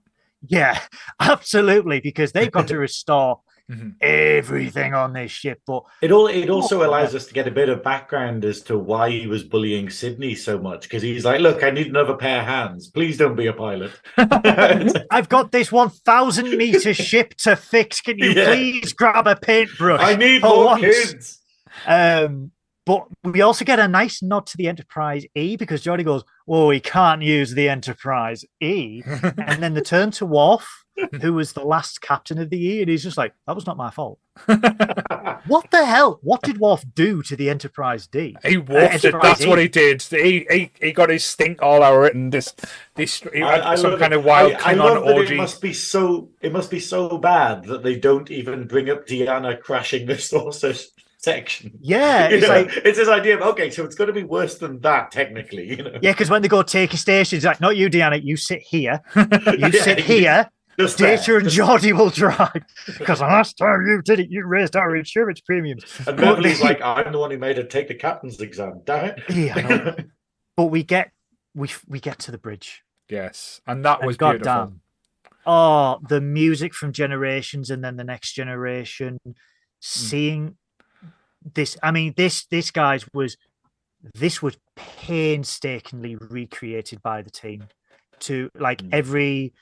Yeah, 0.48 0.80
absolutely. 1.20 2.00
Because 2.00 2.32
they've 2.32 2.50
got 2.50 2.68
to 2.68 2.78
restore 2.78 3.40
Mhm. 3.70 3.94
everything 4.00 4.94
on 4.94 5.12
this 5.12 5.30
ship. 5.30 5.60
But 5.66 5.84
It 6.02 6.10
all 6.12 6.26
it 6.26 6.50
also 6.50 6.82
Oh, 6.82 6.86
allows 6.88 7.14
us 7.14 7.26
to 7.26 7.34
get 7.34 7.46
a 7.46 7.50
bit 7.50 7.68
of 7.68 7.82
background 7.84 8.44
as 8.44 8.62
to 8.62 8.76
why 8.78 9.10
he 9.10 9.26
was 9.26 9.44
bullying 9.44 9.88
Sidney 9.90 10.34
so 10.34 10.58
much 10.58 10.82
because 10.82 11.02
he's 11.02 11.24
like, 11.24 11.40
look, 11.40 11.62
I 11.62 11.70
need 11.70 11.86
another 11.86 12.14
pair 12.16 12.40
of 12.40 12.46
hands. 12.46 12.88
Please 12.90 13.16
don't 13.16 13.36
be 13.36 13.46
a 13.46 13.52
pilot. 13.52 13.92
I've 15.10 15.28
got 15.28 15.52
this 15.52 15.70
1,000 15.70 16.56
meter 16.56 16.92
ship 17.10 17.34
to 17.38 17.54
fix. 17.56 18.00
Can 18.00 18.18
you 18.18 18.30
Yeah. 18.32 18.46
please 18.46 18.92
grab 18.92 19.26
a 19.26 19.36
paintbrush? 19.36 20.00
I 20.02 20.16
need 20.16 20.42
more 20.42 20.64
once? 20.66 20.80
kids. 20.82 21.40
Um, 21.86 22.50
but 22.86 23.06
we 23.24 23.40
also 23.42 23.64
get 23.64 23.78
a 23.78 23.88
nice 23.88 24.22
nod 24.22 24.46
to 24.48 24.56
the 24.56 24.68
Enterprise 24.68 25.24
E 25.34 25.56
because 25.56 25.82
Geordi 25.84 26.04
goes, 26.04 26.24
"Oh, 26.48 26.68
we 26.68 26.80
can't 26.80 27.22
use 27.22 27.52
the 27.54 27.68
Enterprise 27.68 28.44
E," 28.60 29.02
and 29.06 29.62
then 29.62 29.74
they 29.74 29.80
turn 29.82 30.10
to 30.12 30.26
Worf, 30.26 30.84
who 31.20 31.34
was 31.34 31.52
the 31.52 31.64
last 31.64 32.00
captain 32.00 32.38
of 32.38 32.50
the 32.50 32.62
E, 32.64 32.80
and 32.80 32.90
he's 32.90 33.02
just 33.02 33.18
like, 33.18 33.34
"That 33.46 33.54
was 33.54 33.66
not 33.66 33.76
my 33.76 33.90
fault." 33.90 34.18
What 35.46 35.70
the 35.70 35.84
hell? 35.84 36.20
What 36.22 36.42
did 36.42 36.58
Worf 36.58 36.84
do 36.94 37.22
to 37.22 37.34
the 37.34 37.48
Enterprise 37.48 38.06
D? 38.06 38.36
He 38.44 38.56
uh, 38.56 38.60
wolfed 38.60 38.94
it. 38.96 39.04
Enterprise 39.06 39.38
That's 39.38 39.46
what 39.46 39.58
E. 39.58 39.62
he 39.62 39.68
did. 39.68 40.02
He, 40.02 40.46
he 40.50 40.70
he 40.80 40.92
got 40.92 41.08
his 41.08 41.24
stink 41.24 41.62
all 41.62 41.82
over 41.82 42.06
it 42.06 42.14
and 42.14 42.30
this 42.30 42.54
this 42.94 43.20
he 43.32 43.40
had 43.40 43.60
I, 43.62 43.72
I 43.72 43.74
some 43.76 43.98
kind 43.98 44.12
it. 44.12 44.18
of 44.18 44.24
wild 44.24 44.52
I, 44.52 44.56
I 44.56 44.74
Klingon 44.74 44.78
love 44.78 45.04
that 45.04 45.14
orgy. 45.14 45.34
it 45.34 45.38
must 45.38 45.62
be 45.62 45.72
so 45.72 46.28
it 46.42 46.52
must 46.52 46.70
be 46.70 46.78
so 46.78 47.16
bad 47.18 47.64
that 47.64 47.82
they 47.82 47.98
don't 47.98 48.30
even 48.30 48.66
bring 48.66 48.90
up 48.90 49.06
Deanna 49.06 49.60
crashing 49.60 50.06
the 50.06 50.18
saucer 50.18 50.74
section. 51.22 51.72
Yeah, 51.80 52.28
it's 52.30 52.46
know, 52.46 52.54
like 52.62 52.76
it's 52.84 52.98
this 52.98 53.08
idea 53.08 53.36
of 53.36 53.42
okay, 53.42 53.70
so 53.70 53.84
it's 53.84 53.94
going 53.94 54.08
to 54.08 54.14
be 54.14 54.24
worse 54.24 54.58
than 54.58 54.80
that 54.80 55.10
technically. 55.12 55.68
You 55.70 55.82
know, 55.84 55.98
yeah, 56.02 56.12
because 56.12 56.30
when 56.30 56.42
they 56.42 56.48
go 56.48 56.62
take 56.62 56.92
a 56.94 56.96
station, 56.96 57.36
it's 57.36 57.44
like, 57.46 57.60
"Not 57.60 57.76
you, 57.76 57.88
Deanna. 57.90 58.22
You 58.22 58.36
sit 58.36 58.60
here. 58.62 59.00
You 59.16 59.68
Yeah, 59.72 59.82
sit 59.82 60.00
here. 60.00 60.50
just 60.78 60.98
there. 60.98 61.16
Data 61.16 61.36
and 61.36 61.48
Geordie 61.48 61.92
will 61.92 62.10
drive." 62.10 62.64
Because 62.98 63.18
the 63.20 63.26
last 63.26 63.56
time 63.58 63.86
you 63.86 64.02
did 64.02 64.20
it, 64.20 64.30
you 64.30 64.44
raised 64.44 64.76
our 64.76 64.96
insurance 64.96 65.40
premiums. 65.40 65.84
And 66.06 66.16
Beverly's 66.16 66.60
like, 66.62 66.80
I'm 66.82 67.12
the 67.12 67.18
one 67.18 67.30
who 67.30 67.38
made 67.38 67.56
her 67.58 67.62
take 67.64 67.88
the 67.88 67.94
captain's 67.94 68.40
exam. 68.40 68.80
Damn 68.84 69.04
it! 69.16 69.22
Yeah, 69.30 69.54
I 69.56 69.62
know. 69.62 69.94
it. 69.98 70.06
but 70.56 70.64
we 70.66 70.82
get 70.82 71.10
we 71.54 71.68
we 71.86 72.00
get 72.00 72.18
to 72.20 72.30
the 72.32 72.38
bridge. 72.38 72.82
yes, 73.08 73.60
and 73.66 73.84
that 73.84 73.98
And 74.00 74.06
was 74.06 74.16
beautiful. 74.16 74.44
goddamn. 74.44 74.80
Oh, 75.46 75.98
the 76.08 76.20
music 76.20 76.74
from 76.74 76.92
Generations 76.92 77.70
and 77.70 77.82
then 77.82 77.96
the 77.96 78.04
next 78.04 78.32
generation. 78.34 79.18
Mm. 79.26 79.34
Seeing 79.82 80.56
this, 81.42 81.76
I 81.82 81.90
mean, 81.90 82.14
this 82.16 82.46
this 82.46 82.70
guys 82.70 83.04
was 83.12 83.36
this 84.14 84.40
was 84.42 84.56
painstakingly 84.76 86.16
recreated 86.16 87.02
by 87.02 87.22
the 87.22 87.30
team 87.30 87.68
to 88.20 88.50
like 88.54 88.82
Mm. 88.82 88.88
every 88.92 89.52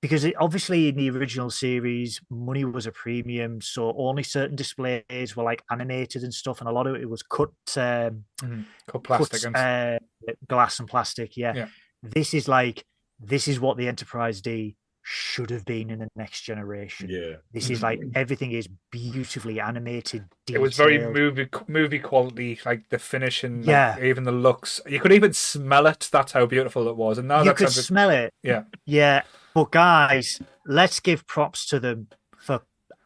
because 0.00 0.24
it, 0.24 0.34
obviously 0.38 0.88
in 0.88 0.96
the 0.96 1.10
original 1.10 1.50
series 1.50 2.20
money 2.30 2.64
was 2.64 2.86
a 2.86 2.92
premium 2.92 3.60
so 3.60 3.92
only 3.98 4.22
certain 4.22 4.54
displays 4.54 5.34
were 5.34 5.42
like 5.42 5.62
animated 5.70 6.22
and 6.22 6.32
stuff 6.32 6.60
and 6.60 6.68
a 6.68 6.72
lot 6.72 6.86
of 6.86 6.94
it 6.94 7.08
was 7.10 7.22
cut 7.22 7.50
um 7.76 8.24
Mhm. 8.40 8.64
Cut 8.86 9.02
plastic 9.04 9.42
cut, 9.42 9.56
and 9.56 10.00
uh, 10.28 10.32
glass 10.48 10.78
and 10.78 10.88
plastic. 10.88 11.36
Yeah. 11.36 11.54
Yeah. 11.54 11.68
This 12.02 12.34
is 12.34 12.46
like 12.46 12.84
this 13.18 13.48
is 13.48 13.58
what 13.58 13.76
the 13.76 13.88
Enterprise 13.88 14.40
D 14.40 14.76
should 15.10 15.48
have 15.48 15.64
been 15.64 15.88
in 15.88 16.00
the 16.00 16.08
next 16.16 16.42
generation. 16.42 17.08
yeah. 17.08 17.36
This 17.50 17.70
is 17.70 17.82
like 17.82 17.98
mm-hmm. 17.98 18.10
everything 18.14 18.52
is 18.52 18.68
beautifully 18.90 19.58
animated. 19.58 20.26
it 20.50 20.60
was 20.60 20.76
very 20.76 20.98
movie 20.98 21.48
movie 21.66 21.98
quality, 21.98 22.60
like 22.66 22.90
the 22.90 22.98
finishing, 22.98 23.60
like, 23.60 23.68
Yeah. 23.68 23.96
even 24.02 24.24
the 24.24 24.32
looks. 24.32 24.82
You 24.86 25.00
could 25.00 25.12
even 25.12 25.32
smell 25.32 25.86
it. 25.86 26.10
That's 26.12 26.32
how 26.32 26.44
beautiful 26.44 26.88
it 26.88 26.96
was. 26.96 27.16
And 27.16 27.26
now 27.26 27.42
you 27.42 27.54
could 27.54 27.70
sounds 27.70 27.86
smell 27.86 28.10
it. 28.10 28.34
Yeah. 28.42 28.64
Yeah. 28.84 29.22
But 29.54 29.70
guys, 29.70 30.42
let's 30.66 31.00
give 31.00 31.26
props 31.26 31.64
to 31.68 31.80
them 31.80 32.08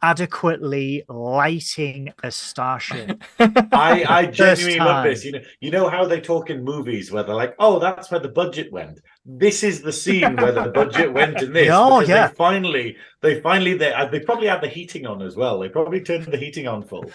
adequately 0.03 1.05
lighting 1.09 2.13
a 2.23 2.31
starship. 2.31 3.23
I, 3.39 4.05
I 4.09 4.27
genuinely 4.27 4.79
love 4.79 5.05
this. 5.05 5.25
You 5.25 5.33
know, 5.33 5.41
you 5.61 5.71
know 5.71 5.89
how 5.89 6.05
they 6.05 6.21
talk 6.21 6.51
in 6.51 6.65
movies 6.65 7.11
where 7.13 7.23
they're 7.23 7.35
like, 7.35 7.55
"Oh, 7.59 7.79
that's 7.79 8.11
where 8.11 8.21
the 8.21 8.29
budget 8.29 8.73
went." 8.73 9.01
This 9.25 9.63
is 9.63 9.83
the 9.83 9.93
scene 9.93 10.37
where 10.37 10.53
the 10.53 10.71
budget 10.75 11.13
went 11.13 11.41
in 11.41 11.53
this. 11.59 11.71
Oh, 11.73 12.01
yeah. 12.01 12.29
They 12.29 12.35
finally, 12.35 12.97
they 13.21 13.41
finally, 13.41 13.75
they 13.75 13.93
uh, 13.93 14.07
they 14.07 14.21
probably 14.21 14.49
had 14.49 14.61
the 14.61 14.69
heating 14.69 15.07
on 15.07 15.23
as 15.23 15.37
well. 15.37 15.61
They 15.61 15.69
probably 15.69 16.01
turned 16.01 16.27
the 16.27 16.37
heating 16.37 16.67
on 16.67 16.83
full, 16.83 17.11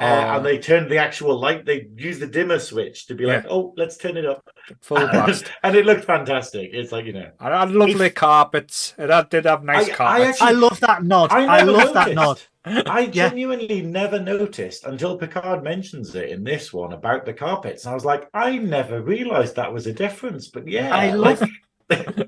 uh, 0.00 0.04
Oh. 0.04 0.36
and 0.36 0.46
they 0.46 0.58
turned 0.58 0.90
the 0.90 0.98
actual 0.98 1.38
light. 1.38 1.64
They 1.66 1.88
used 1.96 2.20
the 2.20 2.26
dimmer 2.26 2.58
switch 2.58 3.06
to 3.06 3.14
be 3.14 3.26
like, 3.26 3.44
"Oh, 3.50 3.74
let's 3.76 3.96
turn 3.96 4.16
it 4.16 4.24
up," 4.26 4.42
full 4.80 4.96
blast. 5.12 5.46
and 5.62 5.74
it 5.76 5.84
looked 5.86 6.04
fantastic. 6.04 6.70
It's 6.72 6.92
like 6.92 7.04
you 7.06 7.12
know, 7.12 7.30
And 7.40 7.54
it 7.54 7.56
had 7.58 7.70
lovely 7.72 8.10
carpets. 8.10 8.94
It 8.98 9.10
had, 9.10 9.28
did 9.30 9.44
have 9.46 9.64
nice 9.64 9.88
I- 9.88 9.92
I 9.92 9.94
carpets. 9.94 10.42
I 10.42 10.50
love 10.52 10.80
that 10.80 11.02
nod. 11.04 11.32
I 11.32 11.46
I, 11.46 11.58
never 11.58 11.72
love 11.72 11.94
that 11.94 12.14
nod. 12.14 12.40
I 12.64 13.00
Yeah. 13.12 13.28
genuinely 13.30 13.80
never 13.82 14.20
noticed 14.20 14.84
until 14.84 15.16
Picard 15.16 15.62
mentions 15.64 16.14
it 16.14 16.28
in 16.28 16.44
this 16.44 16.72
one 16.72 16.92
about 16.92 17.24
the 17.24 17.32
carpets. 17.32 17.84
And 17.84 17.92
I 17.92 17.94
was 17.94 18.04
like, 18.04 18.28
I 18.34 18.58
never 18.58 19.00
realized 19.00 19.56
that 19.56 19.72
was 19.72 19.86
a 19.86 19.92
difference. 19.92 20.48
But 20.48 20.68
yeah, 20.68 20.94
I 20.94 21.12
like- 21.12 21.40
love 21.40 21.50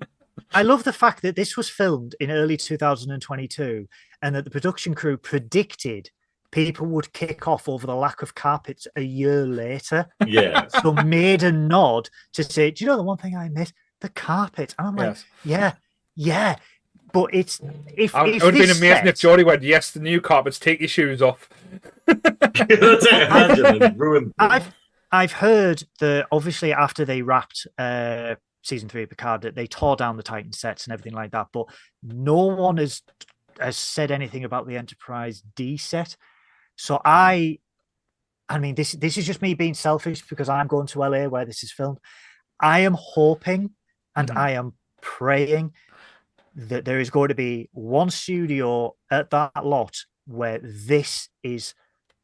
I 0.52 0.62
love 0.62 0.82
the 0.82 0.92
fact 0.92 1.22
that 1.22 1.36
this 1.36 1.56
was 1.56 1.68
filmed 1.68 2.16
in 2.18 2.30
early 2.30 2.56
2022 2.56 3.86
and 4.22 4.34
that 4.34 4.44
the 4.44 4.50
production 4.50 4.94
crew 4.94 5.16
predicted 5.16 6.10
people 6.52 6.86
would 6.86 7.12
kick 7.12 7.46
off 7.46 7.68
over 7.68 7.86
the 7.86 7.94
lack 7.94 8.22
of 8.22 8.34
carpets 8.34 8.86
a 8.96 9.02
year 9.02 9.46
later. 9.46 10.06
yeah, 10.26 10.66
So 10.82 10.92
made 10.92 11.42
a 11.42 11.52
nod 11.52 12.08
to 12.32 12.42
say, 12.44 12.70
Do 12.70 12.84
you 12.84 12.90
know 12.90 12.96
the 12.96 13.02
one 13.02 13.18
thing 13.18 13.36
I 13.36 13.48
miss? 13.48 13.72
the 14.00 14.08
carpet. 14.08 14.74
And 14.78 14.88
I'm 14.88 14.96
like, 14.96 15.08
Yes. 15.08 15.24
yeah, 15.44 15.72
yeah. 16.16 16.56
But 17.12 17.34
it's 17.34 17.60
if, 17.96 18.14
I- 18.14 18.28
if 18.28 18.36
it 18.36 18.44
would 18.44 18.54
have 18.54 18.62
been 18.62 18.68
this 18.68 18.78
amazing 18.78 19.06
if 19.08 19.18
set- 19.18 19.28
Geordi 19.28 19.44
went, 19.44 19.62
"Yes, 19.62 19.90
the 19.90 19.98
new 20.00 20.20
carpets. 20.20 20.58
Take 20.60 20.78
your 20.80 20.88
shoes 20.88 21.20
off." 21.20 21.48
That's 22.06 23.06
it. 23.06 23.22
Imagine 23.28 23.82
it 23.82 23.96
ruined. 23.98 24.32
I've 24.38 24.72
I've 25.12 25.32
heard 25.32 25.82
that 25.98 26.26
obviously 26.30 26.72
after 26.72 27.04
they 27.04 27.22
wrapped 27.22 27.66
uh 27.78 28.36
season 28.62 28.88
three 28.88 29.02
of 29.02 29.08
Picard 29.10 29.42
that 29.42 29.54
they 29.56 29.66
tore 29.66 29.96
down 29.96 30.16
the 30.16 30.22
Titan 30.22 30.52
sets 30.52 30.84
and 30.86 30.92
everything 30.92 31.14
like 31.14 31.32
that, 31.32 31.48
but 31.52 31.66
no 32.02 32.36
one 32.46 32.76
has 32.76 33.02
has 33.58 33.76
said 33.76 34.10
anything 34.10 34.44
about 34.44 34.66
the 34.68 34.76
Enterprise 34.76 35.42
D 35.56 35.76
set. 35.76 36.16
So 36.80 36.98
I 37.04 37.58
I 38.48 38.58
mean 38.58 38.74
this 38.74 38.92
this 38.92 39.18
is 39.18 39.26
just 39.26 39.42
me 39.42 39.52
being 39.52 39.74
selfish 39.74 40.22
because 40.26 40.48
I'm 40.48 40.66
going 40.66 40.86
to 40.88 41.00
LA 41.00 41.28
where 41.28 41.44
this 41.44 41.62
is 41.62 41.70
filmed. 41.70 41.98
I 42.58 42.80
am 42.80 42.96
hoping 42.98 43.70
and 44.16 44.28
Mhm. 44.28 44.36
I 44.36 44.50
am 44.52 44.72
praying 45.02 45.74
that 46.54 46.86
there 46.86 46.98
is 46.98 47.10
going 47.10 47.28
to 47.28 47.34
be 47.34 47.68
one 47.72 48.08
studio 48.10 48.96
at 49.10 49.28
that 49.30 49.64
lot 49.64 49.94
where 50.26 50.58
this 50.62 51.28
is 51.42 51.74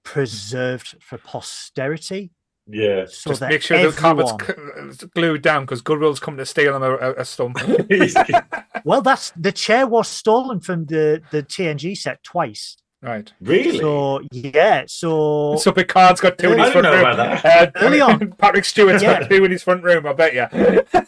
preserved 0.04 0.96
for 1.02 1.18
posterity. 1.18 2.30
Yeah. 2.66 3.04
So 3.08 3.30
Just 3.30 3.40
that 3.40 3.50
make 3.50 3.62
sure 3.62 3.76
the 3.78 3.88
everyone, 3.88 4.38
carpets 4.38 5.04
glued 5.14 5.42
down 5.42 5.64
because 5.64 5.82
Goodwill's 5.82 6.18
coming 6.18 6.38
to 6.38 6.46
steal 6.46 6.72
them 6.72 6.82
a, 6.82 6.92
a, 6.96 7.12
a 7.20 7.24
stump. 7.24 7.58
well, 8.84 9.02
that's 9.02 9.32
the 9.36 9.52
chair 9.52 9.86
was 9.86 10.08
stolen 10.08 10.60
from 10.60 10.86
the 10.86 11.22
the 11.30 11.42
TNG 11.42 11.94
set 11.96 12.22
twice. 12.24 12.76
Right. 13.02 13.32
really? 13.40 13.78
So 13.78 14.20
yeah, 14.32 14.84
so 14.86 15.56
So 15.56 15.72
Picard's 15.72 16.20
got 16.20 16.38
two 16.38 16.52
in 16.52 16.58
his 16.58 16.72
didn't 16.72 16.82
front 16.82 16.84
know 16.84 16.92
room. 16.92 17.14
about 17.20 17.44
Uh, 17.44 17.70
Early 17.76 18.00
on. 18.00 18.32
Patrick 18.38 18.64
Stewart's 18.64 19.02
Yeah. 19.02 19.20
got 19.20 19.30
two 19.30 19.44
in 19.44 19.50
his 19.50 19.62
front 19.62 19.82
room. 19.84 20.06
I 20.06 20.12
bet 20.12 20.34
you. 20.34 20.46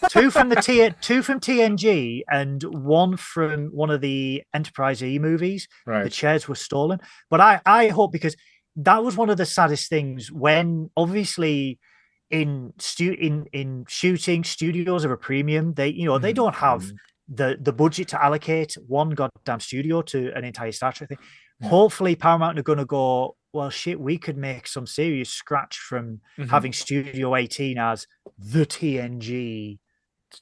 two 0.10 0.31
from 0.31 0.48
the 0.48 0.56
T 0.56 0.90
two 1.01 1.23
from 1.23 1.40
TNG 1.40 2.23
and 2.31 2.62
one 2.65 3.16
from 3.16 3.66
one 3.69 3.90
of 3.90 4.01
the 4.01 4.43
Enterprise 4.55 5.02
E 5.02 5.19
movies. 5.19 5.66
Right. 5.86 6.05
The 6.05 6.10
chairs 6.10 6.47
were 6.48 6.55
stolen. 6.55 7.01
But 7.31 7.40
I, 7.40 7.60
I 7.66 7.89
hope 7.89 8.12
because 8.12 8.36
that 8.77 9.02
was 9.02 9.16
one 9.16 9.28
of 9.31 9.36
the 9.39 9.47
saddest 9.47 9.89
things 9.89 10.31
when 10.31 10.90
obviously 10.97 11.78
in 12.31 12.74
stu- 12.78 13.16
in 13.19 13.47
in 13.52 13.85
shooting 13.89 14.44
studios 14.44 15.05
are 15.05 15.12
a 15.12 15.19
premium. 15.19 15.74
They 15.74 15.89
you 15.89 16.05
know 16.06 16.19
they 16.19 16.32
Mhm. 16.32 16.36
don't 16.36 16.55
have 16.56 16.85
the 17.28 17.56
the 17.60 17.73
budget 17.73 18.09
to 18.09 18.23
allocate 18.23 18.74
one 18.86 19.10
goddamn 19.10 19.60
studio 19.60 20.02
to 20.02 20.32
an 20.36 20.44
entire 20.44 20.73
Star 20.73 20.93
Trek 20.93 21.09
thing. 21.09 21.19
Yeah. 21.60 21.68
Hopefully 21.68 22.14
Paramount 22.14 22.59
are 22.59 22.62
going 22.62 22.78
to 22.78 22.85
go. 22.85 23.36
Well, 23.52 23.70
shit, 23.70 23.98
we 23.98 24.18
could 24.18 24.36
make 24.36 24.66
some 24.68 24.86
serious 24.86 25.30
scratch 25.30 25.78
from 25.78 26.20
Mhm. 26.39 26.51
having 26.51 26.72
Studio 26.72 27.35
18 27.35 27.78
as 27.78 28.06
the 28.39 28.66
TNG. 28.66 29.78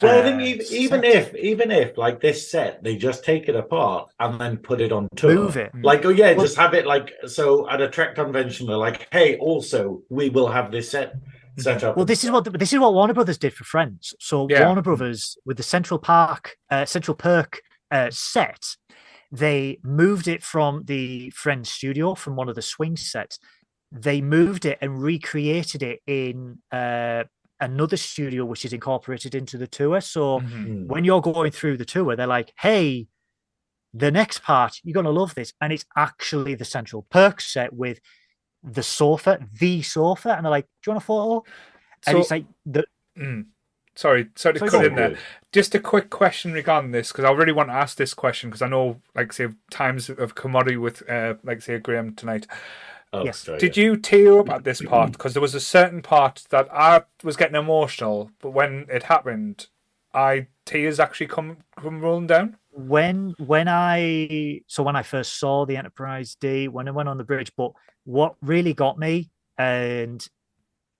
Well, 0.03 0.17
I 0.17 0.19
uh, 0.19 0.23
think 0.25 0.43
even, 0.43 0.67
even 0.73 1.05
if 1.05 1.35
even 1.37 1.71
if 1.71 1.97
like 1.97 2.21
this 2.21 2.51
set, 2.51 2.83
they 2.83 2.97
just 2.97 3.25
take 3.25 3.49
it 3.49 3.55
apart 3.55 4.11
and 4.19 4.41
then 4.41 4.57
put 4.57 4.81
it 4.81 4.91
on 4.91 5.09
tour. 5.15 5.33
Move 5.33 5.57
it. 5.57 5.71
Like, 5.81 6.05
oh 6.05 6.09
yeah, 6.09 6.33
Well- 6.33 6.45
just 6.45 6.57
have 6.57 6.75
it 6.75 6.87
like 6.87 7.13
so 7.27 7.71
at 7.71 7.81
a 7.81 7.89
Trek 7.89 8.17
convention. 8.17 8.67
They're 8.67 8.77
like, 8.77 9.07
hey, 9.13 9.37
also 9.39 10.03
we 10.11 10.29
will 10.29 10.49
have 10.49 10.73
this 10.73 10.91
set 10.91 11.13
set 11.57 11.85
up. 11.85 11.97
Well, 11.97 12.05
this 12.05 12.25
is 12.25 12.31
what 12.33 12.53
this 12.59 12.73
is 12.73 12.81
what 12.81 12.93
Warner 12.95 13.15
Brothers 13.15 13.39
did 13.39 13.55
for 13.55 13.63
Friends. 13.65 14.13
So 14.19 14.49
Yeah. 14.51 14.67
Warner 14.67 14.83
Brothers 14.83 15.39
with 15.47 15.57
the 15.57 15.63
Central 15.63 16.01
Park, 16.01 16.57
uh, 16.69 16.85
Central 16.85 17.15
Perk 17.15 17.61
uh, 17.93 18.11
set, 18.11 18.77
they 19.33 19.79
moved 19.83 20.29
it 20.29 20.43
from 20.43 20.85
the 20.85 21.31
Friends 21.31 21.71
studio 21.71 22.15
from 22.15 22.37
one 22.37 22.49
of 22.49 22.55
the 22.55 22.63
swing 22.63 22.97
sets. 22.97 23.39
They 23.93 24.21
moved 24.21 24.65
it 24.65 24.79
and 24.81 25.03
recreated 25.03 25.83
it 25.83 26.01
in 26.07 26.59
uh, 26.73 27.25
another 27.61 27.97
studio, 27.97 28.45
which 28.45 28.65
is 28.65 28.73
incorporated 28.73 29.35
into 29.35 29.59
the 29.59 29.67
tour. 29.67 30.01
So 30.01 30.41
Mhm. 30.41 30.63
Hmm. 30.65 30.87
when 30.89 31.05
you're 31.05 31.23
going 31.23 31.53
through 31.53 31.77
the 31.79 31.85
tour, 31.85 32.17
they're 32.17 32.27
like, 32.27 32.53
"Hey, 32.59 33.09
the 33.95 34.11
next 34.11 34.43
part, 34.43 34.81
you're 34.85 34.95
gonna 34.95 35.11
love 35.11 35.35
this," 35.35 35.53
and 35.61 35.73
it's 35.73 35.87
actually 35.97 36.55
the 36.55 36.65
Central 36.65 37.03
Perk 37.11 37.41
set 37.41 37.73
with 37.73 38.01
the 38.63 38.83
sofa, 38.83 39.41
the 39.61 39.83
sofa, 39.83 40.35
and 40.37 40.45
they're 40.45 40.51
like, 40.51 40.67
"Do 40.83 40.91
you 40.91 40.95
want 40.95 41.05
a 41.05 41.07
photo?" 41.07 41.45
And 42.07 42.15
So, 42.17 42.21
it's 42.21 42.31
like 42.31 42.47
the 42.67 42.87
mm, 43.19 43.47
sorry, 43.97 44.29
sorry 44.37 44.55
to 44.55 44.61
Sorry, 44.61 44.71
cut 44.71 44.85
in 44.85 44.93
on. 44.93 44.97
there. 44.97 45.19
Just 45.53 45.75
a 45.75 45.81
quick 45.81 46.11
question 46.11 46.53
regarding 46.53 46.93
this 46.93 47.13
because 47.13 47.25
I 47.25 47.33
really 47.33 47.53
want 47.53 47.71
to 47.71 47.75
ask 47.75 47.97
this 47.97 48.15
question 48.15 48.51
because 48.51 48.63
I 48.63 48.69
know, 48.69 49.01
like, 49.15 49.33
say, 49.33 49.49
times 49.71 50.09
of 50.11 50.35
commodity 50.35 50.77
with, 50.77 51.09
uh, 51.09 51.35
like, 51.43 51.63
say, 51.63 51.79
Graeme 51.79 52.15
tonight. 52.15 52.47
Oh, 53.13 53.25
Yes. 53.25 53.39
sorry, 53.45 53.61
Did 53.61 53.77
you 53.77 53.97
tear 53.97 54.39
up 54.41 54.51
at 54.51 54.65
this 54.65 54.83
part? 54.83 55.13
Because 55.13 55.33
there 55.35 55.43
was 55.43 55.55
a 55.55 55.61
certain 55.61 56.03
part 56.03 56.45
that 56.51 56.69
I 56.73 57.05
was 57.25 57.37
getting 57.37 57.57
emotional, 57.57 58.31
but 58.41 58.51
when 58.51 58.87
it 58.91 59.05
happened, 59.05 59.69
I 60.13 60.49
tears 60.67 61.01
actually 61.01 61.29
come 61.29 61.59
come 61.81 62.01
rolling 62.01 62.27
down. 62.27 62.57
when 62.71 63.35
when 63.39 63.69
I 63.69 64.61
so 64.67 64.83
when 64.83 64.97
I 64.97 65.03
first 65.03 65.39
saw 65.39 65.65
the 65.65 65.77
Enterprise 65.77 66.37
D 66.41 66.69
when 66.69 66.89
I 66.89 66.91
went 66.91 67.09
on 67.09 67.19
the 67.19 67.25
bridge, 67.25 67.53
but 67.57 67.73
what 68.05 68.35
really 68.43 68.75
got 68.75 68.99
me, 68.99 69.31
and 69.57 70.27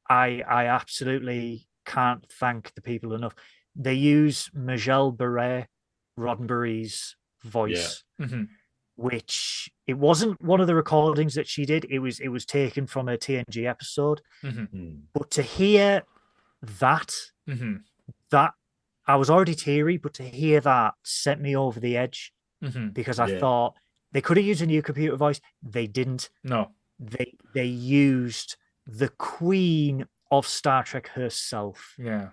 I 0.09 0.43
I 0.49 0.67
absolutely 0.67 1.66
can't 1.87 2.25
thank 2.31 2.75
the 2.75 2.83
people 2.83 3.15
enough. 3.15 3.35
They 3.75 3.95
use 3.95 4.51
Majel 4.55 5.13
Barrett 5.13 5.69
Roddenberry's 6.19 7.17
voice, 7.45 8.03
hmm 8.19 8.45
which 8.99 9.71
it 9.87 9.99
wasn't 9.99 10.41
one 10.43 10.59
of 10.59 10.67
the 10.67 10.75
recordings 10.75 11.35
that 11.35 11.47
she 11.47 11.67
did. 11.67 11.85
It 11.91 11.99
was 11.99 12.19
it 12.19 12.29
was 12.29 12.47
taken 12.47 12.87
from 12.87 13.09
a 13.09 13.17
TNG 13.19 13.67
episode. 13.67 14.21
hmm 14.43 14.65
Hmm. 14.65 14.91
But 15.13 15.31
to 15.33 15.43
hear 15.43 16.03
that 16.81 17.13
hmm 17.47 17.77
that 18.31 18.53
I 19.07 19.17
was 19.17 19.31
already 19.31 19.55
teary, 19.55 19.99
but 19.99 20.15
to 20.15 20.23
hear 20.25 20.61
that 20.61 20.95
sent 21.05 21.41
me 21.41 21.55
over 21.55 21.79
the 21.79 21.97
edge 21.97 22.33
hmm 22.63 22.89
because 22.89 23.21
I 23.21 23.29
Yeah. 23.29 23.39
thought 23.39 23.77
they 24.13 24.21
could 24.23 24.37
have 24.39 24.47
used 24.47 24.63
a 24.63 24.67
new 24.67 24.83
computer 24.83 25.17
voice. 25.17 25.41
They 25.63 25.87
didn't. 25.87 26.31
No. 26.43 26.73
They 26.99 27.35
they 27.53 27.67
used 27.67 28.57
the 28.87 29.11
queen 29.11 30.07
of 30.31 30.47
Star 30.47 30.83
Trek 30.85 31.09
herself. 31.09 31.95
Yeah. 31.99 32.29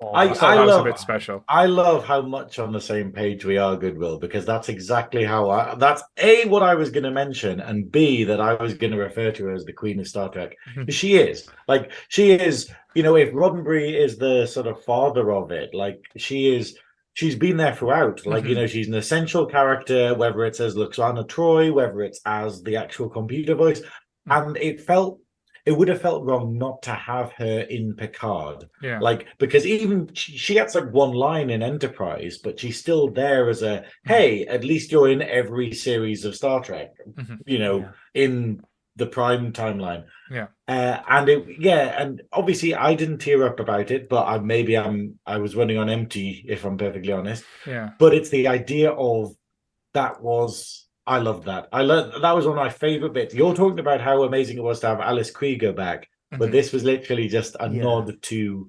for 0.00 0.16
I- 0.16 0.22
I 0.22 0.26
that. 0.26 0.36
thought 0.36 0.58
was 0.58 0.68
love- 0.68 0.86
a 0.86 0.90
bit 0.90 0.98
special. 0.98 1.44
I 1.48 1.66
love 1.66 2.04
how 2.04 2.22
much 2.22 2.58
on 2.58 2.72
the 2.72 2.80
same 2.80 3.12
page 3.12 3.44
we 3.44 3.56
are, 3.56 3.76
Goodwill, 3.76 4.18
because 4.18 4.44
that's 4.44 4.68
exactly 4.68 5.22
how 5.22 5.48
I. 5.48 5.76
That's 5.76 6.02
a 6.18 6.44
what 6.46 6.64
I 6.64 6.74
was 6.74 6.90
going 6.90 7.04
to 7.04 7.12
mention, 7.12 7.60
and 7.60 7.90
b 7.92 8.24
that 8.24 8.40
I 8.40 8.54
was 8.54 8.74
going 8.74 8.90
to 8.92 8.98
refer 8.98 9.30
to 9.30 9.44
her 9.44 9.52
as 9.54 9.64
the 9.64 9.72
Queen 9.72 10.00
of 10.00 10.08
Star 10.08 10.28
Trek. 10.28 10.56
She 10.88 11.14
is 11.18 11.48
like 11.68 11.92
she 12.08 12.32
is. 12.32 12.68
You 12.94 13.04
know, 13.04 13.14
if 13.16 13.32
Roddenberry 13.32 13.94
is 13.94 14.18
the 14.18 14.44
sort 14.46 14.66
of 14.66 14.82
father 14.84 15.30
of 15.32 15.52
it, 15.52 15.72
like 15.72 16.00
she 16.16 16.52
is. 16.56 16.76
She's 17.14 17.36
been 17.36 17.56
there 17.58 17.74
throughout. 17.74 18.26
Like 18.26 18.44
you 18.44 18.56
Mhm. 18.56 18.60
know, 18.62 18.66
she's 18.66 18.88
an 18.88 18.94
essential 18.94 19.46
character, 19.46 20.14
whether 20.14 20.44
it's 20.46 20.58
as 20.60 20.74
Lwaxana 20.74 21.28
Troi, 21.28 21.70
whether 21.72 22.00
it's 22.02 22.20
as 22.26 22.62
the 22.62 22.74
actual 22.76 23.08
computer 23.08 23.54
voice, 23.54 23.82
and 24.26 24.56
it 24.56 24.80
felt. 24.80 25.20
It 25.64 25.72
would 25.78 25.88
have 25.88 26.02
felt 26.02 26.24
wrong 26.24 26.58
not 26.58 26.82
to 26.82 26.90
have 26.90 27.32
her 27.32 27.60
in 27.60 27.94
Picard 27.94 28.64
Yeah. 28.82 28.98
like 29.00 29.26
because 29.38 29.64
even 29.64 30.10
she, 30.12 30.36
she 30.36 30.54
gets 30.54 30.74
like 30.74 30.90
one 30.92 31.12
line 31.12 31.50
in 31.50 31.62
enterprise 31.62 32.38
but 32.42 32.58
she's 32.58 32.78
still 32.80 33.08
there 33.10 33.48
as 33.48 33.62
a 33.62 33.84
hey 34.04 34.44
at 34.46 34.64
least 34.64 34.90
you're 34.90 35.08
in 35.10 35.22
every 35.22 35.72
series 35.72 36.24
of 36.24 36.34
star 36.34 36.62
trek 36.64 36.90
Mhm. 37.18 37.38
you 37.46 37.58
know 37.58 37.78
Yeah. 37.78 37.90
in 38.14 38.60
the 38.96 39.06
prime 39.06 39.52
timeline 39.52 40.04
Yeah. 40.30 40.48
uh, 40.68 40.98
and 41.08 41.28
it 41.28 41.46
yeah 41.60 42.02
and 42.02 42.22
obviously 42.32 42.74
i 42.74 42.94
didn't 42.94 43.18
tear 43.18 43.44
up 43.46 43.58
about 43.60 43.90
it 43.90 44.08
but 44.08 44.26
i 44.26 44.38
maybe 44.38 44.76
i'm 44.76 45.18
i 45.24 45.38
was 45.38 45.56
running 45.56 45.78
on 45.78 45.88
empty 45.88 46.44
if 46.46 46.64
i'm 46.66 46.76
perfectly 46.76 47.12
honest 47.12 47.44
yeah. 47.66 47.90
but 47.98 48.12
it's 48.14 48.28
the 48.30 48.48
idea 48.48 48.90
of 48.90 49.32
that 49.94 50.20
was 50.22 50.86
i 51.06 51.18
loved 51.18 51.44
that 51.46 51.68
i 51.72 51.82
learned 51.82 52.12
that 52.22 52.32
was 52.36 52.46
one 52.46 52.56
of 52.58 52.64
my 52.64 52.70
favorite 52.70 53.12
bits 53.12 53.34
you're 53.34 53.54
talking 53.54 53.78
about 53.80 54.00
how 54.00 54.22
amazing 54.22 54.56
it 54.56 54.62
was 54.62 54.80
to 54.80 54.86
have 54.86 55.00
Alice 55.00 55.30
Krige 55.32 55.74
back 55.74 56.08
but 56.30 56.48
Mhm. 56.48 56.52
this 56.52 56.72
was 56.72 56.84
literally 56.84 57.28
just 57.28 57.56
a 57.60 57.68
Yeah. 57.68 57.82
nod 57.82 58.22
to 58.22 58.68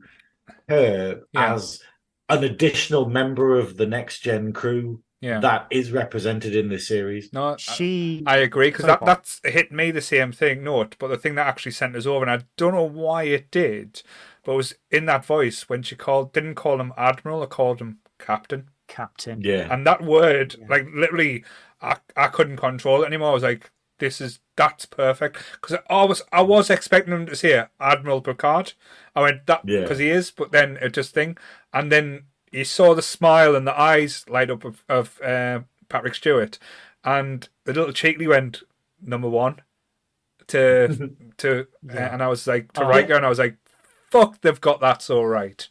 her 0.69 1.21
Yeah. 1.31 1.53
as 1.53 1.81
an 2.29 2.43
additional 2.43 3.07
member 3.09 3.57
of 3.57 3.77
the 3.77 3.85
next 3.85 4.19
gen 4.19 4.51
crew 4.53 5.01
yeah. 5.21 5.39
that 5.39 5.67
is 5.71 5.91
represented 5.91 6.55
in 6.55 6.67
this 6.69 6.87
series. 6.87 7.31
no, 7.31 7.55
She 7.57 8.23
I 8.25 8.37
agree 8.37 8.69
because 8.69 8.85
that 8.85 9.05
that's 9.05 9.39
hit 9.45 9.71
me 9.71 9.91
the 9.91 10.01
same 10.01 10.31
thing. 10.33 10.63
Note, 10.63 10.95
but 10.99 11.07
the 11.09 11.17
thing 11.17 11.35
that 11.35 11.47
actually 11.47 11.71
sent 11.73 11.95
us 11.95 12.05
over, 12.05 12.25
and 12.25 12.31
I 12.31 12.45
don't 12.57 12.73
know 12.73 12.83
why 12.83 13.23
it 13.23 13.49
did, 13.51 14.01
but 14.43 14.53
it 14.53 14.55
was 14.57 14.75
in 14.91 15.05
that 15.05 15.23
voice 15.23 15.69
when 15.69 15.81
she 15.83 15.95
called 15.95 16.33
didn't 16.33 16.55
call 16.55 16.81
him 16.81 16.91
admiral, 16.97 17.41
or 17.43 17.47
called 17.47 17.79
him 17.79 17.99
captain, 18.19 18.69
captain. 18.89 19.39
Yeah. 19.41 19.67
and 19.73 19.87
that 19.87 20.01
word, 20.01 20.55
Yeah. 20.59 20.65
like 20.69 20.87
literally, 20.93 21.45
I 21.83 21.97
I 22.15 22.27
couldn't 22.27 22.57
control 22.57 23.03
it 23.03 23.07
anymore. 23.07 23.31
I 23.31 23.33
was 23.33 23.43
like, 23.43 23.69
this 23.99 24.19
is 24.21 24.39
that's 24.55 24.85
perfect 24.85 25.37
because 25.53 25.77
I 25.89 26.03
was 26.05 26.21
I 26.31 26.41
was 26.41 26.69
expecting 26.69 27.13
him 27.13 27.25
to 27.27 27.35
say 27.35 27.65
Admiral 27.79 28.21
Picard. 28.21 28.73
I 29.15 29.21
went 29.21 29.45
that 29.47 29.61
Yeah. 29.65 29.81
because 29.81 29.99
he 29.99 30.09
is, 30.09 30.31
but 30.31 30.51
then 30.51 30.77
it 30.81 30.93
just 30.93 31.13
thing, 31.13 31.37
and 31.73 31.91
then 31.91 32.23
you 32.51 32.63
saw 32.63 32.93
the 32.95 33.01
smile 33.01 33.55
and 33.55 33.67
the 33.67 33.79
eyes 33.79 34.25
light 34.29 34.49
up 34.51 34.63
of, 34.63 34.83
of 34.87 35.19
uh, 35.21 35.61
Patrick 35.89 36.15
Stewart, 36.15 36.57
and 37.03 37.49
the 37.65 37.73
little 37.73 37.93
cheekly 37.93 38.27
went 38.27 38.61
number 39.01 39.27
one 39.29 39.59
to 40.47 41.09
to, 41.37 41.67
Yeah. 41.83 42.13
and 42.13 42.21
I 42.23 42.27
was 42.27 42.47
like 42.47 42.71
to 42.73 42.83
Oh. 42.83 42.87
Riker, 42.87 43.13
and 43.15 43.25
I 43.25 43.29
was 43.29 43.39
like, 43.39 43.57
fuck, 44.11 44.41
they've 44.41 44.61
got 44.61 44.79
that 44.81 45.01
so 45.01 45.23
right. 45.23 45.67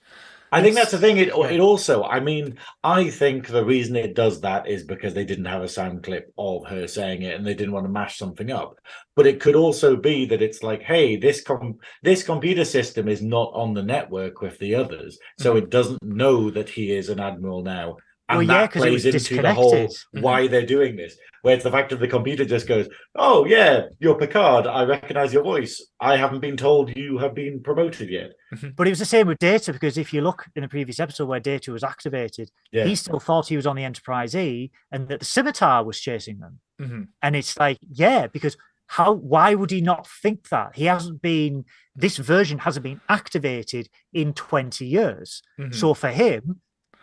I 0.53 0.61
think 0.61 0.75
that's 0.75 0.91
the 0.91 0.99
thing. 0.99 1.17
It 1.17 1.29
yeah. 1.29 1.47
it 1.49 1.61
also, 1.61 2.05
I 2.05 2.21
mean, 2.21 2.59
I 2.85 3.09
think 3.09 3.49
the 3.49 3.65
reason 3.65 3.97
it 3.97 4.15
does 4.15 4.41
that 4.43 4.69
is 4.69 4.85
because 4.85 5.15
they 5.15 5.25
didn't 5.25 5.47
have 5.47 5.63
a 5.63 5.69
sound 5.69 6.03
clip 6.03 6.33
of 6.37 6.67
her 6.67 6.87
saying 6.87 7.23
it, 7.23 7.35
and 7.37 7.47
they 7.47 7.55
didn't 7.55 7.73
want 7.73 7.87
to 7.87 7.91
mash 7.93 8.19
something 8.19 8.51
up. 8.51 8.77
But 9.17 9.27
it 9.27 9.41
could 9.41 9.57
also 9.57 9.97
be 9.97 10.27
that 10.27 10.43
it's 10.43 10.63
like, 10.63 10.83
hey, 10.83 11.17
this 11.17 11.43
com- 11.43 11.79
this 12.03 12.23
computer 12.23 12.67
system 12.67 13.09
is 13.09 13.23
not 13.23 13.51
on 13.55 13.73
the 13.73 13.83
network 13.83 14.43
with 14.43 14.59
the 14.59 14.75
others, 14.75 15.19
so 15.39 15.55
Mhm. 15.55 15.59
it 15.59 15.71
doesn't 15.71 16.03
know 16.03 16.51
that 16.51 16.69
he 16.69 16.93
is 16.93 17.09
an 17.09 17.19
admiral 17.19 17.63
now. 17.63 17.97
And 18.33 18.39
Well, 18.49 18.57
yeah, 18.57 18.63
that 18.63 18.73
'cause 18.73 18.83
it 18.83 18.87
plays 18.89 19.05
was 19.05 19.15
into 19.31 19.43
the 19.43 19.55
whole 19.55 19.71
disconnected. 19.71 20.23
why 20.23 20.47
they're 20.49 20.67
doing 20.67 20.97
this. 20.97 21.17
Where 21.43 21.55
it's 21.55 21.65
the 21.65 21.71
fact 21.71 21.91
that 21.91 21.99
the 22.01 22.07
computer 22.09 22.45
just 22.45 22.67
goes, 22.69 22.89
"Oh 23.17 23.45
yeah, 23.47 23.87
you're 23.99 24.17
Picard. 24.17 24.67
I 24.67 24.85
recognize 24.85 25.33
your 25.33 25.43
voice. 25.43 25.85
I 26.01 26.17
haven't 26.17 26.41
been 26.41 26.57
told 26.57 26.97
you 26.97 27.19
have 27.19 27.35
been 27.35 27.61
promoted 27.63 28.09
yet." 28.11 28.33
But 28.77 28.87
it 28.87 28.91
was 28.91 29.01
the 29.01 29.05
same 29.05 29.27
with 29.27 29.39
Data 29.39 29.73
because 29.73 29.99
if 29.99 30.13
you 30.15 30.21
look 30.23 30.47
in 30.57 30.63
the 30.63 30.69
previous 30.69 30.99
episode 31.01 31.27
where 31.27 31.41
Data 31.41 31.73
was 31.73 31.85
activated, 31.85 32.51
Yeah, 32.73 32.85
he 32.85 32.95
still 32.95 33.19
thought 33.21 33.49
he 33.49 33.57
was 33.57 33.67
on 33.67 33.77
the 33.77 33.85
Enterprise 33.85 34.35
E 34.35 34.71
and 34.91 35.09
that 35.09 35.19
the 35.21 35.27
scimitar 35.27 35.85
was 35.85 36.01
chasing 36.01 36.39
them. 36.39 36.61
Mhm. 36.81 37.09
And 37.23 37.37
it's 37.37 37.59
like, 37.59 37.79
yeah, 37.91 38.27
because 38.29 38.57
how 38.87 39.13
why 39.13 39.55
would 39.55 39.71
he 39.71 39.81
not 39.81 40.07
think 40.07 40.49
that? 40.49 40.77
He 40.77 40.85
hasn't 40.85 41.21
been 41.23 41.65
this 41.95 42.17
version 42.17 42.59
hasn't 42.61 42.85
been 42.85 43.01
activated 43.09 43.89
in 44.15 44.33
20 44.33 44.87
years. 44.87 45.43
Mhm. 45.61 45.75
So 45.75 45.93
for 45.93 46.09
him, 46.09 46.62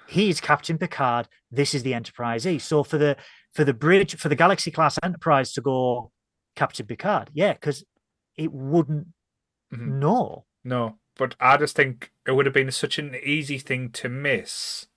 he's 0.10 0.42
Captain 0.42 0.78
Picard. 0.78 1.28
This 1.52 1.74
is 1.74 1.84
the 1.84 1.94
Enterprise 1.94 2.46
E. 2.48 2.60
So 2.60 2.84
for 2.84 2.98
the 2.98 3.16
for 3.54 3.64
the 3.64 3.74
bridge 3.74 4.16
for 4.18 4.30
the 4.30 4.36
Galaxy 4.36 4.72
class 4.72 4.98
Enterprise 5.04 5.54
to 5.54 5.62
go 5.62 6.12
Captain 6.56 6.86
Picard, 6.86 7.30
yeah, 7.34 7.54
because 7.54 7.84
it 8.36 8.52
wouldn't 8.52 9.08
Mhm. 9.74 10.00
know. 10.00 10.46
No, 10.64 11.00
but 11.16 11.36
I 11.40 11.58
just 11.58 11.76
think 11.76 12.12
it 12.26 12.32
would 12.32 12.46
have 12.46 12.54
been 12.54 12.72
such 12.72 12.98
an 13.00 13.16
easy 13.24 13.58
thing 13.60 13.92
to 13.92 14.10
miss. 14.10 14.88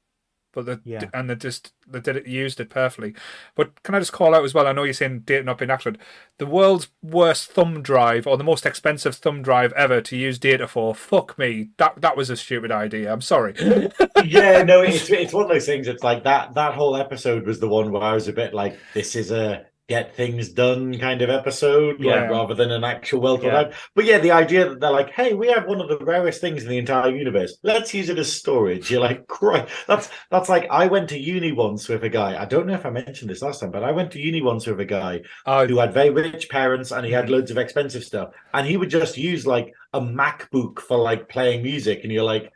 But 0.53 0.67
the 0.67 0.81
Yeah. 0.85 1.09
and 1.15 1.31
they 1.31 1.35
just 1.35 1.73
they 1.87 2.01
did 2.01 2.17
it 2.17 2.27
used 2.27 2.61
it 2.61 2.71
perfectly. 2.71 3.15
But 3.55 3.83
can 3.83 3.95
I 3.95 3.99
just 3.99 4.13
call 4.13 4.35
out 4.35 4.45
as 4.45 4.53
well? 4.55 4.67
I 4.67 4.73
know 4.73 4.85
you're 4.85 4.93
saying 4.93 5.21
data 5.21 5.45
not 5.45 5.59
being 5.59 5.71
accurate. 5.71 5.97
The 6.39 6.47
world's 6.47 6.89
worst 7.03 7.51
thumb 7.53 7.83
drive 7.83 8.27
or 8.27 8.37
the 8.37 8.45
most 8.45 8.67
expensive 8.67 9.15
thumb 9.17 9.43
drive 9.43 9.73
ever 9.73 10.01
to 10.03 10.17
use 10.17 10.39
data 10.39 10.69
for. 10.69 10.95
Fuck 10.95 11.39
me, 11.39 11.71
that 11.79 12.01
that 12.01 12.17
was 12.17 12.31
a 12.31 12.37
stupid 12.37 12.71
idea. 12.71 13.13
I'm 13.13 13.21
sorry. 13.23 13.55
yeah, 14.25 14.63
no, 14.63 14.83
it's 14.83 15.11
it's 15.11 15.33
one 15.33 15.45
of 15.45 15.51
those 15.51 15.67
things. 15.67 15.89
It's 15.89 16.03
like 16.03 16.25
that 16.25 16.55
that 16.55 16.75
whole 16.75 16.97
episode 16.97 17.47
was 17.47 17.61
the 17.61 17.69
one 17.69 17.91
where 17.93 18.03
I 18.03 18.13
was 18.15 18.29
a 18.29 18.33
bit 18.33 18.55
like, 18.55 18.79
this 18.95 19.17
is 19.17 19.31
a 19.31 19.65
get 19.95 20.17
things 20.21 20.45
done 20.65 20.85
kind 21.07 21.21
of 21.23 21.31
episode, 21.41 21.95
Yeah. 21.99 22.15
like 22.15 22.31
rather 22.37 22.55
than 22.61 22.71
an 22.79 22.85
actual 22.95 23.21
well 23.25 23.37
thought 23.37 23.53
Yeah. 23.53 23.61
out. 23.61 23.73
But 23.97 24.05
yeah, 24.11 24.19
the 24.27 24.31
idea 24.45 24.63
that 24.69 24.79
they're 24.81 24.99
like, 25.01 25.11
hey, 25.19 25.31
we 25.43 25.47
have 25.55 25.67
one 25.73 25.81
of 25.83 25.89
the 25.93 25.99
rarest 26.13 26.41
things 26.41 26.63
in 26.65 26.69
the 26.73 26.79
entire 26.85 27.11
universe. 27.25 27.53
Let's 27.63 27.93
use 27.99 28.09
it 28.13 28.19
as 28.25 28.33
storage. 28.43 28.91
You're 28.91 29.07
like, 29.09 29.21
Christ. 29.37 29.69
That's 29.91 30.07
that's 30.33 30.49
like 30.55 30.67
I 30.83 30.85
went 30.95 31.09
to 31.11 31.19
uni 31.35 31.53
once 31.67 31.83
with 31.91 32.03
a 32.11 32.13
guy. 32.21 32.31
I 32.43 32.47
don't 32.53 32.67
know 32.67 32.79
if 32.81 32.87
I 32.87 32.91
mentioned 32.91 33.29
this 33.31 33.43
last 33.47 33.61
time, 33.61 33.71
but 33.77 33.85
I 33.85 33.93
went 33.99 34.11
to 34.13 34.21
uni 34.29 34.43
once 34.51 34.67
with 34.67 34.81
a 34.81 34.85
guy 34.99 35.13
Uh, 35.47 35.67
who 35.67 35.79
had 35.79 35.93
very 36.01 36.11
rich 36.11 36.45
parents 36.59 36.91
and 36.93 37.05
he 37.07 37.13
had 37.19 37.29
loads 37.35 37.51
of 37.51 37.59
expensive 37.59 38.05
stuff. 38.11 38.29
And 38.55 38.67
he 38.71 38.77
would 38.79 38.91
just 39.01 39.15
use 39.31 39.43
like 39.55 39.69
a 39.93 40.01
MacBook 40.21 40.75
for 40.89 40.97
like 41.11 41.29
playing 41.29 41.63
music. 41.63 41.99
And 42.03 42.11
you're 42.13 42.31
like, 42.35 42.47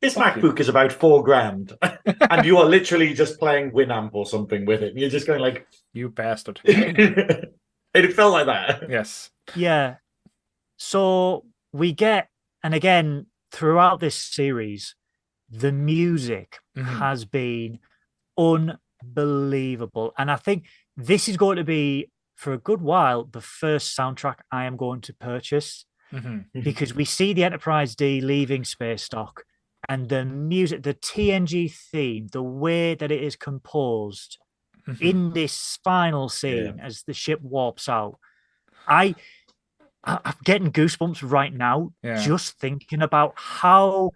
this 0.00 0.14
Fuck 0.14 0.36
you. 0.36 0.42
MacBook 0.42 0.60
is 0.60 0.68
about 0.68 0.92
four 0.92 1.22
grand. 1.22 1.72
and 2.30 2.44
you 2.46 2.56
are 2.58 2.64
literally 2.64 3.12
just 3.14 3.38
playing 3.38 3.70
Winamp 3.72 4.10
or 4.14 4.24
something 4.26 4.64
with 4.66 4.82
it. 4.82 4.96
You're 4.96 5.10
just 5.10 5.26
going 5.26 5.40
like, 5.40 5.66
you 5.92 6.08
bastard. 6.08 6.60
it 6.64 8.12
felt 8.14 8.32
like 8.32 8.46
that. 8.46 8.88
yes. 8.88 9.30
Yeah. 9.54 9.96
So 10.78 11.44
we 11.72 11.92
get, 11.92 12.28
and 12.64 12.74
again, 12.74 13.26
throughout 13.52 14.00
this 14.00 14.14
series, 14.14 14.94
the 15.50 15.72
music 15.72 16.58
Mhm. 16.76 16.84
has 16.98 17.24
been 17.24 17.80
unbelievable. 18.38 20.12
And 20.16 20.30
I 20.30 20.36
think 20.36 20.66
this 20.96 21.28
is 21.28 21.36
going 21.36 21.56
to 21.56 21.64
be, 21.64 22.10
for 22.36 22.52
a 22.52 22.58
good 22.58 22.80
while, 22.80 23.24
the 23.24 23.40
first 23.40 23.96
soundtrack 23.96 24.36
I 24.50 24.64
am 24.64 24.76
going 24.76 25.00
to 25.02 25.12
purchase 25.14 25.84
Mhm. 26.12 26.46
because 26.64 26.94
we 26.94 27.04
see 27.04 27.32
the 27.32 27.44
Enterprise 27.44 27.94
D 27.94 28.20
leaving 28.20 28.62
spacedock 28.62 29.38
and 29.88 30.08
the 30.08 30.24
music, 30.24 30.82
the 30.82 30.94
TNG 30.94 31.72
theme, 31.72 32.28
the 32.28 32.42
way 32.42 32.94
that 32.94 33.10
it 33.10 33.22
is 33.22 33.36
composed 33.36 34.38
Mhm. 34.86 35.00
in 35.00 35.32
this 35.32 35.78
final 35.84 36.28
scene 36.28 36.80
as 36.80 37.02
the 37.06 37.12
ship 37.14 37.40
warps 37.42 37.88
out. 37.88 38.18
I, 38.88 39.14
I'm 40.04 40.34
getting 40.44 40.72
goosebumps 40.72 41.28
right 41.30 41.52
now 41.52 41.92
Yeah. 42.02 42.20
just 42.22 42.58
thinking 42.58 43.02
about 43.02 43.34
how 43.36 44.12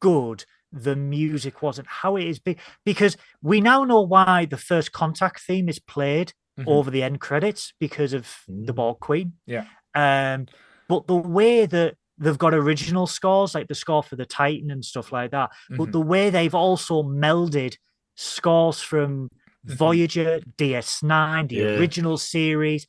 good 0.00 0.44
the 0.72 0.94
music 0.96 1.62
was 1.62 1.78
and 1.78 1.86
how 1.88 2.16
it 2.16 2.24
is 2.26 2.38
big 2.38 2.58
because 2.84 3.16
we 3.42 3.60
now 3.60 3.84
know 3.84 4.00
why 4.02 4.44
the 4.44 4.56
first 4.56 4.92
contact 4.92 5.40
theme 5.40 5.68
is 5.68 5.78
played 5.78 6.32
Mhm. 6.58 6.68
over 6.68 6.90
the 6.90 7.02
end 7.02 7.20
credits 7.20 7.72
because 7.80 8.12
of 8.12 8.42
the 8.46 8.72
Mm. 8.72 8.76
Borg 8.76 9.00
Queen. 9.00 9.32
Yeah. 9.46 9.66
Um, 9.94 10.46
but 10.88 11.06
the 11.08 11.16
way 11.16 11.66
that 11.66 11.96
they've 12.18 12.38
got 12.38 12.54
original 12.54 13.06
scores, 13.06 13.54
like 13.54 13.68
the 13.68 13.74
score 13.74 14.02
for 14.02 14.16
the 14.16 14.26
Titan 14.26 14.70
and 14.70 14.84
stuff 14.84 15.10
like 15.12 15.30
that, 15.32 15.50
but 15.70 15.88
Mhm. 15.88 15.92
the 15.92 16.00
way 16.00 16.30
they've 16.30 16.54
also 16.54 17.02
melded 17.02 17.76
scores 18.14 18.80
from 18.80 19.28
Mhm. 19.66 19.74
Voyager, 19.76 20.40
DS9, 20.56 21.48
the 21.48 21.56
Yeah. 21.56 21.64
original 21.78 22.16
series, 22.18 22.86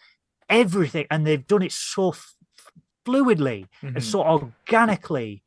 everything, 0.49 1.07
and 1.09 1.25
they've 1.25 1.47
done 1.47 1.63
it 1.63 1.71
so 1.71 2.09
f- 2.09 2.35
fluidly 3.05 3.67
and 3.81 3.95
Mhm. 3.97 4.01
so 4.03 4.23
organically. 4.23 5.43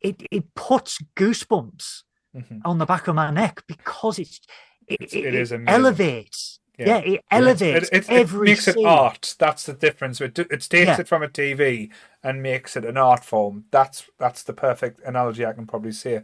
It 0.00 0.22
it 0.30 0.54
puts 0.54 0.98
goosebumps 1.16 2.04
Mhm. 2.34 2.60
on 2.64 2.78
the 2.78 2.86
back 2.86 3.08
of 3.08 3.14
my 3.16 3.30
neck 3.30 3.64
because 3.66 4.18
it's 4.18 4.40
it, 4.86 5.02
It's- 5.02 5.12
it, 5.12 5.52
it 5.52 5.68
elevates. 5.68 6.59
Yeah, 6.86 6.98
it 6.98 7.24
elevates 7.30 7.88
It, 7.90 8.08
it, 8.08 8.10
it 8.10 8.32
makes 8.32 8.68
it 8.68 8.76
art. 8.84 9.34
That's 9.38 9.66
the 9.66 9.74
difference. 9.74 10.20
It, 10.20 10.38
it 10.38 10.48
takes 10.48 10.72
Yeah. 10.72 10.96
it 10.98 11.08
from 11.08 11.22
a 11.22 11.28
TV 11.28 11.90
and 12.22 12.42
makes 12.42 12.76
it 12.76 12.84
an 12.84 12.96
art 12.96 13.24
form. 13.24 13.64
That's 13.70 14.08
that's 14.18 14.42
the 14.42 14.52
perfect 14.52 15.00
analogy 15.06 15.44
I 15.46 15.52
can 15.52 15.66
probably 15.66 15.92
say. 15.92 16.22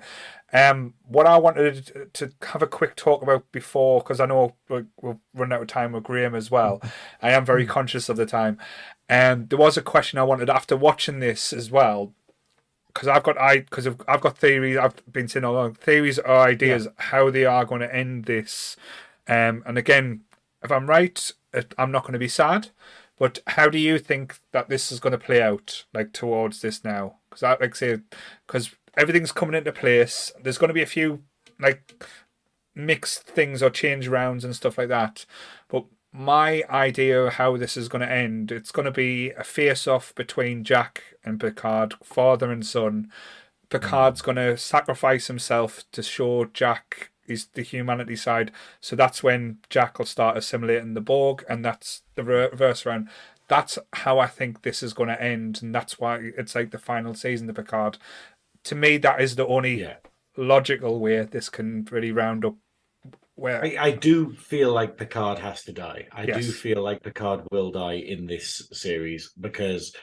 Um, 0.52 0.94
what 1.06 1.26
I 1.26 1.36
wanted 1.38 1.86
to, 1.86 2.06
to 2.28 2.32
have 2.48 2.62
a 2.62 2.66
quick 2.66 2.96
talk 2.96 3.22
about 3.22 3.50
before, 3.52 4.00
because 4.00 4.20
I 4.20 4.26
know 4.26 4.54
we're, 4.68 4.86
we'll 5.02 5.20
run 5.34 5.52
out 5.52 5.62
of 5.62 5.68
time 5.68 5.92
with 5.92 6.04
Graeme 6.04 6.34
as 6.34 6.50
well. 6.50 6.80
I 7.22 7.32
am 7.32 7.44
very 7.44 7.66
conscious 7.66 8.08
of 8.08 8.16
the 8.16 8.26
time. 8.26 8.58
Um, 9.10 9.46
there 9.48 9.58
was 9.58 9.76
a 9.76 9.82
question 9.82 10.18
I 10.18 10.24
wanted 10.24 10.50
after 10.50 10.76
watching 10.76 11.20
this 11.20 11.52
as 11.52 11.70
well. 11.70 12.12
Because 12.88 13.08
I've 13.08 13.22
got 13.24 13.38
I 13.38 13.58
because 13.60 13.86
I've, 13.86 14.00
I've 14.08 14.20
got 14.22 14.38
theories. 14.38 14.78
I've 14.78 14.94
been 15.12 15.28
saying 15.28 15.44
all 15.44 15.54
along 15.54 15.74
theories 15.74 16.18
or 16.18 16.38
ideas 16.38 16.88
how 16.96 17.30
they 17.30 17.44
are 17.44 17.64
going 17.66 17.82
to 17.82 17.94
end 17.94 18.24
this. 18.24 18.76
Um, 19.28 19.62
and 19.66 19.76
again, 19.76 20.22
if 20.66 20.72
I'm 20.72 20.86
right, 20.86 21.32
I'm 21.78 21.90
not 21.90 22.02
going 22.02 22.12
to 22.12 22.18
be 22.18 22.28
sad. 22.28 22.68
But 23.18 23.38
how 23.46 23.70
do 23.70 23.78
you 23.78 23.98
think 23.98 24.36
that 24.52 24.68
this 24.68 24.92
is 24.92 25.00
going 25.00 25.12
to 25.12 25.18
play 25.18 25.40
out, 25.40 25.84
like 25.94 26.12
towards 26.12 26.60
this 26.60 26.84
now? 26.84 27.16
Because 27.30 27.42
I 27.42 27.56
like 27.58 27.74
say, 27.74 28.00
because 28.46 28.74
everything's 28.94 29.32
coming 29.32 29.54
into 29.54 29.72
place. 29.72 30.32
There's 30.42 30.58
going 30.58 30.68
to 30.68 30.74
be 30.74 30.82
a 30.82 30.86
few 30.86 31.22
like 31.58 32.04
mixed 32.74 33.22
things 33.22 33.62
or 33.62 33.70
change 33.70 34.06
rounds 34.06 34.44
and 34.44 34.54
stuff 34.54 34.76
like 34.76 34.88
that. 34.88 35.24
But 35.68 35.86
my 36.12 36.62
idea 36.68 37.24
of 37.24 37.34
how 37.34 37.56
this 37.56 37.76
is 37.76 37.88
going 37.88 38.06
to 38.06 38.12
end, 38.12 38.52
it's 38.52 38.70
going 38.70 38.84
to 38.84 38.92
be 38.92 39.30
a 39.30 39.44
face-off 39.44 40.14
between 40.14 40.64
Jack 40.64 41.02
and 41.24 41.40
Picard, 41.40 41.94
father 42.02 42.52
and 42.52 42.66
son. 42.66 43.10
Picard's 43.70 44.20
mm. 44.20 44.26
going 44.26 44.36
to 44.36 44.58
sacrifice 44.58 45.26
himself 45.26 45.84
to 45.92 46.02
show 46.02 46.44
Jack 46.46 47.10
is 47.28 47.46
the 47.54 47.62
humanity 47.62 48.16
side. 48.16 48.52
So 48.80 48.96
that's 48.96 49.22
when 49.22 49.58
Jack 49.70 49.98
will 49.98 50.06
start 50.06 50.36
assimilating 50.36 50.94
the 50.94 51.00
Borg, 51.00 51.44
and 51.48 51.64
that's 51.64 52.02
the 52.14 52.24
reverse 52.24 52.86
round. 52.86 53.08
That's 53.48 53.78
how 53.92 54.18
I 54.18 54.26
think 54.26 54.62
this 54.62 54.82
is 54.82 54.92
going 54.92 55.08
to 55.08 55.22
end, 55.22 55.60
and 55.62 55.74
that's 55.74 55.98
why 55.98 56.18
it's 56.36 56.54
like 56.54 56.70
the 56.70 56.78
final 56.78 57.14
season 57.14 57.48
of 57.48 57.56
Picard. 57.56 57.98
To 58.64 58.74
me, 58.74 58.96
that 58.98 59.20
is 59.20 59.36
the 59.36 59.46
only 59.46 59.80
Yeah. 59.82 59.96
logical 60.36 60.98
way 60.98 61.22
this 61.22 61.48
can 61.48 61.86
really 61.90 62.12
round 62.12 62.44
up. 62.44 62.56
Where 63.36 63.62
I, 63.62 63.76
I 63.78 63.90
do 63.90 64.32
feel 64.32 64.72
like 64.72 64.96
Picard 64.96 65.38
has 65.38 65.62
to 65.64 65.72
die. 65.72 66.08
I 66.10 66.24
do 66.24 66.40
feel 66.40 66.82
like 66.82 67.02
Picard 67.02 67.42
will 67.52 67.70
die 67.70 67.98
in 67.98 68.26
this 68.26 68.66
series 68.72 69.30
because, 69.38 69.94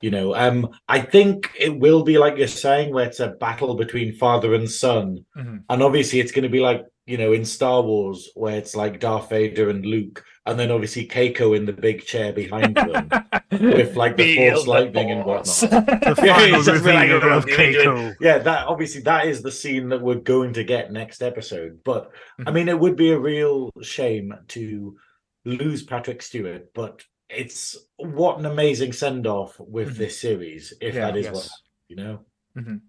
you 0.00 0.10
know, 0.10 0.34
um, 0.34 0.68
I 0.88 1.00
think 1.00 1.50
it 1.58 1.78
will 1.78 2.02
be 2.02 2.18
like 2.18 2.36
you're 2.36 2.48
saying, 2.48 2.92
where 2.92 3.06
it's 3.06 3.20
a 3.20 3.28
battle 3.28 3.74
between 3.76 4.14
father 4.16 4.54
and 4.54 4.70
son, 4.70 5.24
Mhm. 5.36 5.62
and 5.68 5.82
obviously 5.82 6.20
it's 6.20 6.32
going 6.32 6.42
to 6.44 6.48
be 6.48 6.60
like 6.60 6.82
you 7.06 7.16
know 7.16 7.32
in 7.32 7.44
Star 7.44 7.82
Wars 7.82 8.30
where 8.34 8.56
it's 8.58 8.74
like 8.74 8.98
Darth 9.00 9.30
Vader 9.30 9.70
and 9.70 9.86
Luke, 9.86 10.24
and 10.44 10.58
then 10.58 10.70
obviously 10.72 11.06
Keiko 11.06 11.56
in 11.56 11.64
the 11.64 11.72
big 11.72 12.04
chair 12.04 12.32
behind 12.32 12.74
them 12.76 13.08
with 13.52 13.96
like 13.96 14.16
the 14.16 14.34
Feel 14.34 14.52
Force 14.54 14.64
the 14.64 14.70
lightning 14.70 15.10
and 15.12 15.24
whatnot. 15.24 15.46
The 15.70 16.22
Yeah, 16.26 16.36
final 16.36 16.56
it's 16.56 16.66
just 16.66 16.84
like, 16.84 17.10
of 17.10 17.46
Keiko. 17.46 18.14
yeah 18.20 18.38
that 18.38 18.66
obviously 18.66 19.02
that 19.02 19.26
is 19.26 19.40
the 19.40 19.52
scene 19.52 19.88
that 19.90 20.02
we're 20.02 20.16
going 20.34 20.52
to 20.54 20.64
get 20.64 20.92
next 20.92 21.22
episode 21.22 21.78
but 21.84 22.10
i 22.40 22.42
Mhm. 22.50 22.54
mean 22.54 22.68
it 22.68 22.78
would 22.78 22.96
be 22.96 23.10
a 23.12 23.18
real 23.18 23.70
shame 23.82 24.34
to 24.48 24.96
lose 25.44 25.84
patrick 25.84 26.20
stewart 26.22 26.72
but 26.74 27.02
it's 27.28 27.76
what 27.96 28.38
an 28.38 28.46
amazing 28.46 28.92
send-off 28.92 29.58
with 29.58 29.94
Mhm. 29.94 29.96
this 29.98 30.20
series 30.20 30.72
if 30.80 30.94
Yeah. 30.94 31.06
that 31.10 31.16
is 31.16 31.30
what 31.30 31.48
you 31.88 31.96
know 31.96 32.24
Mhm. 32.56 32.82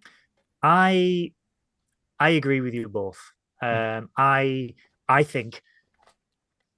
I 0.61 1.34
I 2.19 2.30
agree 2.31 2.61
with 2.61 2.73
you 2.73 2.89
both. 2.89 3.19
Um, 3.61 4.09
I 4.18 4.76
I 5.07 5.23
think 5.23 5.61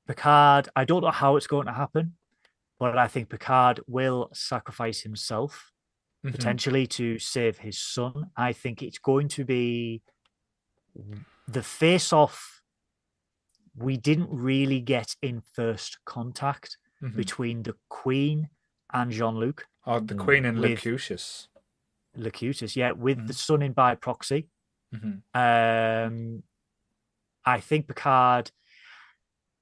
Picard. 0.07 0.69
I 0.75 0.85
don't 0.85 1.01
know 1.03 1.11
how 1.11 1.35
it's 1.35 1.47
going 1.47 1.67
to 1.67 1.73
happen, 1.73 2.17
but 2.79 2.97
I 2.97 3.07
think 3.07 3.29
Picard 3.29 3.79
will 3.87 4.29
sacrifice 4.33 5.01
himself 5.01 5.71
Mhm. 6.25 6.31
potentially 6.31 6.87
to 6.87 7.19
save 7.19 7.59
his 7.59 7.79
son. 7.79 8.31
I 8.35 8.53
think 8.53 8.81
it's 8.81 8.99
going 8.99 9.27
to 9.29 9.45
be 9.45 10.01
the 11.47 11.63
face 11.63 12.11
off 12.11 12.61
we 13.75 13.95
didn't 13.97 14.29
really 14.29 14.81
get 14.81 15.15
in 15.21 15.41
first 15.41 15.99
contact 16.05 16.77
Mhm. 17.01 17.15
between 17.15 17.63
the 17.63 17.75
Queen 17.89 18.49
and 18.93 19.11
Jean 19.11 19.35
Luc 19.37 19.65
Oh, 19.85 19.99
the 19.99 20.13
Mm. 20.15 20.19
Queen 20.23 20.45
and 20.45 20.59
With- 20.59 20.71
Locutus. 20.85 21.47
Locutus, 22.15 22.75
yeah, 22.75 22.91
with 22.91 23.17
Mhm. 23.19 23.27
the 23.27 23.33
son 23.33 23.61
in 23.61 23.73
by 23.73 23.95
proxy. 23.95 24.49
Mhm. 24.93 25.21
Um, 25.33 26.43
I 27.45 27.59
think 27.59 27.87
Picard, 27.87 28.51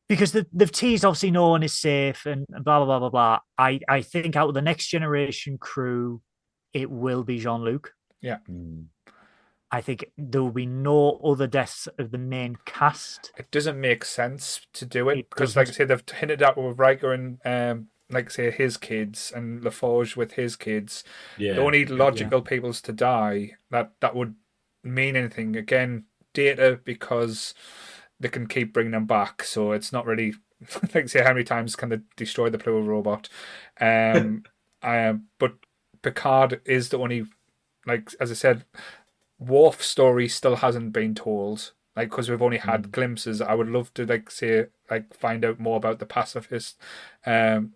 because 0.10 0.32
the, 0.32 0.48
they've 0.52 0.72
teased 0.72 1.06
obviously 1.06 1.32
no 1.32 1.50
one 1.50 1.64
is 1.64 1.74
safe 1.74 2.26
and, 2.26 2.46
and 2.50 2.64
blah 2.66 2.80
blah 2.84 2.86
blah 2.86 3.00
blah 3.00 3.10
blah. 3.10 3.40
I 3.58 3.80
I 3.88 4.02
think 4.02 4.36
out 4.36 4.48
of 4.50 4.54
the 4.56 4.62
next 4.62 4.88
generation 4.88 5.58
crew, 5.58 6.22
it 6.74 6.90
will 6.90 7.24
be 7.24 7.38
Jean 7.40 7.62
Luc. 7.62 7.94
Mm. 8.24 8.88
I 9.72 9.82
think 9.82 10.12
there 10.18 10.42
will 10.42 10.52
be 10.52 10.66
no 10.66 11.20
other 11.24 11.48
deaths 11.48 11.88
of 11.98 12.12
the 12.12 12.18
main 12.18 12.58
cast. 12.66 13.32
It 13.38 13.52
doesn't 13.52 13.80
make 13.80 14.06
sense 14.06 14.62
to 14.74 14.86
do 14.86 15.10
it 15.10 15.20
It 15.20 15.30
because, 15.30 15.56
like 15.56 15.68
I 15.68 15.72
doesn't. 15.72 15.76
say, 15.76 15.84
they've 15.86 16.04
hinted 16.20 16.42
at 16.42 16.58
with 16.58 16.80
Riker 16.80 17.12
and, 17.14 17.40
um, 17.46 17.88
like 18.10 18.28
I 18.28 18.30
say, 18.30 18.52
his 18.52 18.78
kids 18.78 19.32
and 19.36 19.62
LaForge 19.62 20.16
with 20.16 20.34
his 20.34 20.56
kids. 20.56 21.04
Yeah. 21.38 21.54
The 21.54 21.62
only 21.62 21.86
logical 21.86 22.42
peoples 22.42 22.82
to 22.84 22.94
die 22.94 23.56
that 23.70 23.92
that 24.00 24.16
would 24.16 24.36
mean 24.84 25.16
anything 25.18 25.56
again, 25.58 26.06
Data 26.34 26.80
because 26.84 27.54
they 28.20 28.30
can 28.30 28.48
keep 28.48 28.74
bringing 28.74 28.92
them 28.92 29.06
back. 29.06 29.44
So 29.44 29.74
it's 29.74 29.92
not 29.92 30.06
really 30.06 30.34
like 30.94 30.96
I 30.96 31.06
say 31.08 31.24
how 31.24 31.34
many 31.34 31.44
times 31.44 31.76
can 31.76 31.90
they 31.90 32.00
destroy 32.16 32.50
the 32.50 32.58
plural 32.58 32.84
robot. 32.84 33.28
Um, 33.82 34.44
um, 34.82 35.26
but 35.40 35.54
Picard 36.02 36.62
is 36.66 36.90
the 36.90 37.00
only 37.00 37.26
like 37.86 38.12
as 38.20 38.32
I 38.32 38.36
said, 38.36 38.66
Worf's 39.40 39.86
story 39.88 40.28
still 40.28 40.58
hasn't 40.58 40.94
been 40.94 41.16
told. 41.16 41.72
Like 41.96 42.10
because 42.10 42.30
we've 42.30 42.42
only 42.42 42.58
had 42.60 42.92
glimpses. 42.92 43.42
I 43.42 43.54
would 43.56 43.70
love 43.70 43.94
to 43.96 44.06
like 44.06 44.30
say 44.30 44.68
like 44.90 45.14
find 45.16 45.44
out 45.44 45.60
more 45.60 45.78
about 45.78 46.00
the 46.00 46.06
pacifist. 46.06 46.80
Um, 47.26 47.74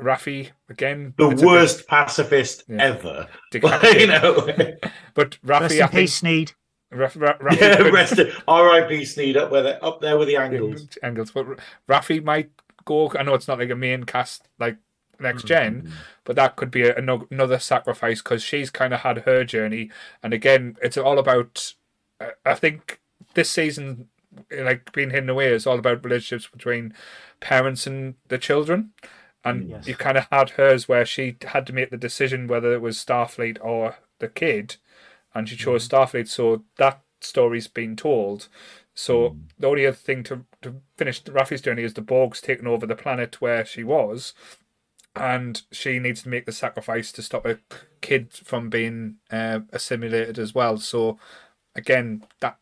Raffi 0.00 0.50
again. 0.70 1.14
The 1.18 1.28
it's 1.30 1.42
a 1.42 1.44
bit 1.44 1.50
worst 1.52 1.86
pacifist 1.86 2.64
Yeah. 2.68 2.82
ever. 2.82 3.28
decapitated. 3.50 4.00
you 4.00 4.06
know. 4.06 4.48
But 5.14 5.38
Rest 5.42 5.74
Raffi, 5.74 5.76
in 5.76 5.82
I 5.82 5.86
think 5.86 5.92
peace, 5.92 6.14
Sneed. 6.14 6.52
Raf, 6.90 7.16
Ra- 7.16 7.36
Raffi 7.38 7.60
yeah, 7.60 7.78
rest 7.90 8.18
of 8.18 8.28
R.I.P. 8.48 9.04
Sneed 9.04 9.36
up 9.36 9.50
with 9.50 9.66
it, 9.66 9.82
up 9.82 10.00
there 10.00 10.18
with 10.18 10.28
the 10.28 10.36
angles. 10.36 10.88
angles. 11.02 11.30
But 11.30 11.46
Raffi 11.88 12.22
might 12.24 12.50
go. 12.86 13.10
I 13.18 13.22
know 13.22 13.34
it's 13.34 13.48
not 13.48 13.58
like 13.58 13.70
a 13.70 13.76
main 13.76 14.04
cast 14.04 14.48
like 14.58 14.76
next 15.22 15.46
mm-hmm. 15.46 15.48
gen, 15.48 15.92
but 16.24 16.36
that 16.36 16.56
could 16.56 16.70
be 16.70 16.82
a, 16.82 16.96
another 16.96 17.58
sacrifice 17.58 18.22
because 18.22 18.42
she's 18.42 18.70
kind 18.70 18.92
of 18.94 19.00
had 19.00 19.18
her 19.18 19.44
journey. 19.44 19.90
And 20.22 20.34
again, 20.34 20.76
it's 20.82 20.96
all 20.96 21.18
about. 21.18 21.74
uh, 22.20 22.30
I 22.44 22.54
think 22.54 23.00
this 23.34 23.50
season, 23.50 24.08
like 24.50 24.92
being 24.92 25.10
hidden 25.10 25.30
away, 25.30 25.48
is 25.52 25.66
all 25.66 25.78
about 25.78 26.04
relationships 26.04 26.48
between 26.50 26.94
parents 27.40 27.86
and 27.86 28.14
the 28.28 28.38
children. 28.38 28.92
And 29.44 29.64
mm, 29.64 29.70
Yes. 29.70 29.88
you 29.88 29.94
kind 29.94 30.18
of 30.18 30.28
had 30.30 30.50
hers 30.50 30.88
where 30.88 31.04
she 31.04 31.36
had 31.46 31.66
to 31.66 31.72
make 31.72 31.90
the 31.90 31.96
decision 31.96 32.46
whether 32.46 32.72
it 32.72 32.82
was 32.82 32.98
Starfleet 32.98 33.58
or 33.60 33.96
the 34.18 34.28
kid, 34.28 34.76
and 35.34 35.48
she 35.48 35.56
chose 35.56 35.88
mm-hmm. 35.88 35.96
Starfleet. 35.96 36.28
So 36.28 36.64
that 36.76 37.02
story's 37.20 37.68
been 37.68 37.96
told. 37.96 38.48
So 38.94 39.30
mm. 39.30 39.38
the 39.58 39.68
only 39.68 39.86
other 39.86 39.96
thing 39.96 40.22
to, 40.24 40.44
to 40.60 40.82
finish 40.96 41.22
Raffi's 41.24 41.62
journey 41.62 41.82
is 41.82 41.94
the 41.94 42.02
Borg's 42.02 42.40
taken 42.40 42.66
over 42.66 42.86
the 42.86 42.94
planet 42.94 43.40
where 43.40 43.64
she 43.64 43.84
was, 43.84 44.34
and 45.14 45.62
she 45.70 45.98
needs 45.98 46.22
to 46.22 46.28
make 46.28 46.46
the 46.46 46.52
sacrifice 46.52 47.12
to 47.12 47.22
stop 47.22 47.44
a 47.46 47.58
kid 48.00 48.32
from 48.32 48.70
being 48.70 49.16
uh, 49.30 49.60
assimilated 49.72 50.38
as 50.38 50.54
well. 50.54 50.76
So 50.78 51.18
again, 51.74 52.24
that 52.40 52.58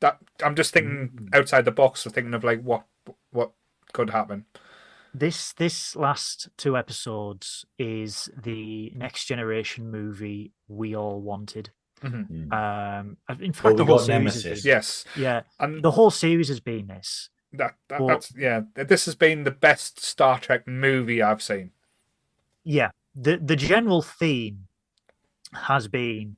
that 0.00 0.18
I'm 0.44 0.54
just 0.54 0.72
thinking 0.72 1.28
outside 1.32 1.64
the 1.64 1.72
box, 1.72 2.06
of 2.06 2.12
thinking 2.12 2.34
of 2.34 2.44
like 2.44 2.62
what 2.62 2.84
what 3.30 3.52
could 3.92 4.10
happen. 4.10 4.44
This 5.14 5.52
this 5.54 5.96
last 5.96 6.48
two 6.56 6.76
episodes 6.76 7.64
is 7.78 8.28
the 8.40 8.92
next 8.94 9.24
generation 9.24 9.90
movie 9.90 10.52
we 10.68 10.94
all 10.94 11.20
wanted. 11.20 11.70
Mm. 12.02 12.52
Um, 12.52 13.16
in 13.40 13.52
fact, 13.52 13.64
Well, 13.64 13.74
the 13.74 13.84
whole 13.84 13.98
series 13.98 14.08
Nemesis. 14.08 14.62
been, 14.62 14.68
Yes, 14.70 15.04
yeah, 15.16 15.40
and 15.58 15.82
the 15.82 15.90
whole 15.92 16.12
series 16.12 16.46
has 16.46 16.60
been 16.60 16.86
this. 16.86 17.30
that, 17.54 17.74
that 17.88 17.98
Well- 17.98 18.08
that's 18.10 18.32
yeah. 18.36 18.60
This 18.74 19.06
has 19.06 19.16
been 19.16 19.42
the 19.42 19.50
best 19.50 19.98
Star 19.98 20.38
Trek 20.38 20.68
movie 20.68 21.20
I've 21.20 21.42
seen. 21.42 21.72
Yeah, 22.68 22.90
the 23.14 23.38
the 23.38 23.56
general 23.56 24.02
theme 24.02 24.68
has 25.54 25.88
been 25.88 26.36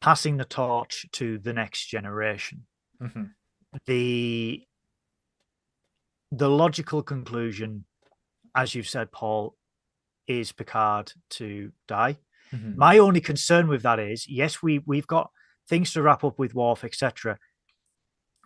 passing 0.00 0.38
the 0.38 0.46
torch 0.46 1.04
to 1.12 1.38
the 1.38 1.52
next 1.52 1.86
generation. 1.88 2.66
hmm 2.98 3.24
the 3.84 4.64
the 6.32 6.48
logical 6.48 7.02
conclusion, 7.02 7.84
as 8.54 8.74
you've 8.74 8.88
said, 8.88 9.12
Paul, 9.12 9.56
is 10.26 10.52
Picard 10.52 11.12
to 11.30 11.72
die. 11.86 12.16
Mhm. 12.50 12.76
My 12.76 12.96
only 12.98 13.20
concern 13.20 13.68
with 13.68 13.82
that 13.82 13.98
is, 13.98 14.26
yes, 14.26 14.62
we 14.62 14.78
we've 14.86 15.06
got 15.06 15.30
things 15.68 15.92
to 15.92 16.02
wrap 16.02 16.24
up 16.24 16.38
with 16.38 16.54
Worf, 16.54 16.82
etc. 16.82 17.38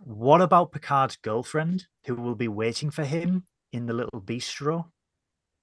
What 0.00 0.40
about 0.42 0.72
Picard's 0.72 1.16
girlfriend, 1.16 1.86
who 2.06 2.16
will 2.16 2.34
be 2.34 2.48
waiting 2.48 2.90
for 2.90 3.04
him 3.04 3.44
in 3.70 3.86
the 3.86 3.94
little 3.94 4.20
bistro? 4.20 4.91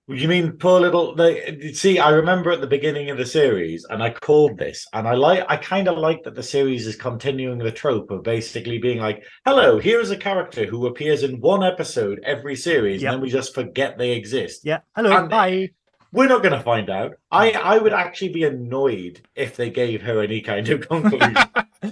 You 0.09 0.27
mean 0.27 0.53
poor 0.53 0.79
little? 0.81 1.13
They, 1.13 1.71
see, 1.73 1.99
I 1.99 2.09
remember 2.09 2.51
at 2.51 2.61
the 2.61 2.67
beginning 2.67 3.11
of 3.11 3.17
the 3.17 3.25
series, 3.25 3.85
and 3.89 4.01
I 4.01 4.09
called 4.09 4.57
this, 4.57 4.87
and 4.93 5.07
I 5.07 5.13
like, 5.13 5.45
I 5.47 5.55
kind 5.57 5.87
of 5.87 5.99
like 5.99 6.23
that 6.23 6.33
the 6.33 6.41
series 6.41 6.87
is 6.87 6.95
continuing 6.95 7.59
the 7.59 7.71
trope 7.71 8.09
of 8.09 8.23
basically 8.23 8.79
being 8.79 8.97
like, 8.99 9.23
"Hello, 9.45 9.77
here 9.77 9.99
is 10.01 10.09
a 10.09 10.17
character 10.17 10.65
who 10.65 10.87
appears 10.87 11.21
in 11.21 11.39
one 11.39 11.63
episode 11.63 12.21
every 12.23 12.55
series, 12.55 13.03
Yep. 13.03 13.07
and 13.09 13.15
then 13.17 13.21
we 13.21 13.29
just 13.29 13.53
forget 13.53 13.97
they 13.99 14.11
exist." 14.13 14.61
Yeah, 14.65 14.79
hello, 14.95 15.15
And- 15.15 15.29
bye. 15.29 15.69
We're 16.11 16.27
not 16.27 16.41
going 16.41 16.57
to 16.57 16.63
find 16.63 16.89
out. 16.89 17.11
I, 17.29 17.51
I 17.51 17.77
would 17.77 17.93
actually 17.93 18.29
be 18.29 18.43
annoyed 18.43 19.21
if 19.35 19.55
they 19.55 19.69
gave 19.69 20.01
her 20.01 20.23
any 20.23 20.41
kind 20.41 20.67
of 20.67 20.81
conclusion. 20.89 21.37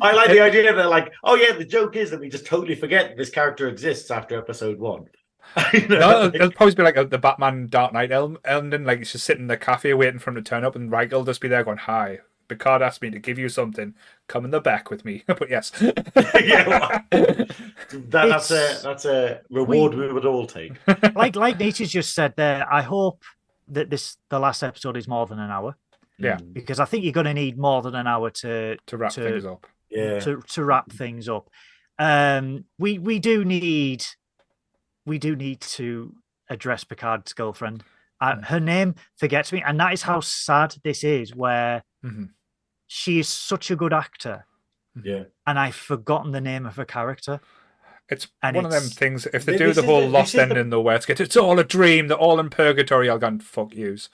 I 0.02 0.12
like 0.14 0.32
the 0.32 0.40
idea 0.40 0.74
that, 0.74 0.90
like, 0.90 1.12
oh 1.24 1.36
yeah, 1.36 1.56
the 1.56 1.64
joke 1.64 1.96
is 1.96 2.10
that 2.10 2.20
we 2.20 2.28
just 2.28 2.48
totally 2.48 2.74
forget 2.74 3.16
this 3.16 3.30
character 3.30 3.68
exists 3.68 4.10
after 4.10 4.36
episode 4.36 4.80
one. 4.80 5.06
You 5.74 5.88
know, 5.88 6.00
No, 6.00 6.08
like- 6.08 6.36
it'll, 6.36 6.36
it'll 6.36 6.52
probably 6.52 6.76
be 6.76 6.84
like 6.84 6.98
a, 6.98 7.06
the 7.06 7.18
Batman 7.18 7.68
Dark 7.68 7.94
Knight 7.94 8.12
el- 8.12 8.38
ending, 8.46 8.84
like 8.86 9.00
he's 9.00 9.12
just 9.12 9.26
sitting 9.26 9.44
in 9.44 9.48
the 9.48 9.58
cafe 9.58 9.94
waiting 9.94 10.20
for 10.20 10.30
him 10.32 10.36
to 10.36 10.42
turn 10.42 10.64
up, 10.66 10.76
and 10.76 10.92
Riker 10.92 11.18
will 11.18 11.24
just 11.26 11.42
be 11.42 11.48
there 11.48 11.64
going, 11.64 11.78
"Hi, 11.80 12.20
Picard 12.48 12.82
asked 12.82 13.02
me 13.02 13.10
to 13.12 13.20
give 13.20 13.38
you 13.40 13.50
something. 13.50 13.94
Come 14.28 14.46
in 14.46 14.52
the 14.52 14.62
back 14.62 14.90
with 14.90 15.04
me." 15.06 15.24
but 15.28 15.50
yes, 15.50 15.72
yeah, 15.82 17.02
that, 17.12 17.48
that's 18.12 18.52
a 18.52 18.80
that's 18.84 19.06
a 19.06 19.42
reward 19.50 19.94
we- 19.94 20.08
we 20.08 20.14
would 20.14 20.26
all 20.26 20.46
take. 20.48 20.74
like 21.16 21.36
like 21.36 21.60
Nature's 21.60 21.92
just 21.92 22.14
said 22.14 22.34
there. 22.36 22.66
I 22.72 22.82
hope 22.82 23.24
that 23.70 23.90
this 23.90 24.18
the 24.30 24.40
last 24.40 24.64
episode 24.64 24.98
is 24.98 25.08
more 25.08 25.26
than 25.26 25.40
an 25.40 25.52
hour 25.52 25.76
Yeah. 26.18 26.38
Mm, 26.38 26.54
because 26.54 26.80
I 26.80 26.86
think 26.86 27.04
you're 27.04 27.12
going 27.14 27.26
to 27.26 27.34
need 27.34 27.58
more 27.58 27.82
than 27.82 27.96
an 27.96 28.08
hour 28.08 28.30
to 28.30 28.78
to 28.86 28.98
wrap 28.98 29.12
To- 29.14 29.24
things 29.24 29.46
up. 29.46 29.68
yeah. 29.90 30.20
to 30.20 30.42
to 30.42 30.64
wrap 30.64 30.92
things 30.92 31.28
up. 31.28 31.50
Um, 32.00 32.66
we 32.78 32.98
we 33.00 33.20
do 33.20 33.44
need 33.44 34.06
we 35.08 35.18
do 35.18 35.36
need 35.36 35.62
to 35.62 36.14
address 36.50 36.84
Picard's 36.84 37.34
girlfriend. 37.34 37.84
Uh, 38.20 38.36
Mm. 38.36 38.46
her 38.46 38.60
name 38.60 38.96
forgets 39.16 39.52
me, 39.54 39.64
and 39.66 39.80
that 39.80 39.94
is 39.94 40.02
how 40.04 40.20
sad 40.20 40.76
this 40.84 41.04
is. 41.04 41.34
Where 41.36 41.84
hmm 42.04 42.26
she 42.90 43.20
is 43.20 43.28
such 43.28 43.70
a 43.70 43.76
good 43.76 43.92
actor, 43.94 44.46
yeah. 45.04 45.24
and 45.46 45.60
I've 45.60 45.76
forgotten 45.76 46.32
the 46.32 46.40
name 46.42 46.66
of 46.66 46.78
her 46.78 46.86
character. 46.86 47.42
It's 48.10 48.28
And 48.42 48.56
one 48.56 48.66
of 48.66 48.72
them 48.72 48.84
things. 48.84 49.26
If 49.34 49.44
they 49.44 49.58
do 49.58 49.74
the 49.74 49.82
whole 49.84 50.00
the- 50.02 50.08
lost 50.08 50.32
this 50.32 50.42
is 50.42 50.48
the- 50.48 50.56
ending, 50.56 50.70
though, 50.70 50.80
where 50.82 50.96
it's 50.96 51.06
get 51.06 51.20
it's 51.20 51.36
all 51.36 51.60
a 51.60 51.64
dream, 51.66 52.08
they're 52.08 52.18
all 52.18 52.40
in 52.40 52.50
purgatory, 52.50 53.10
I'll 53.10 53.18
go 53.20 53.28
and 53.28 53.44
fuck 53.44 53.74
yous. 53.76 54.10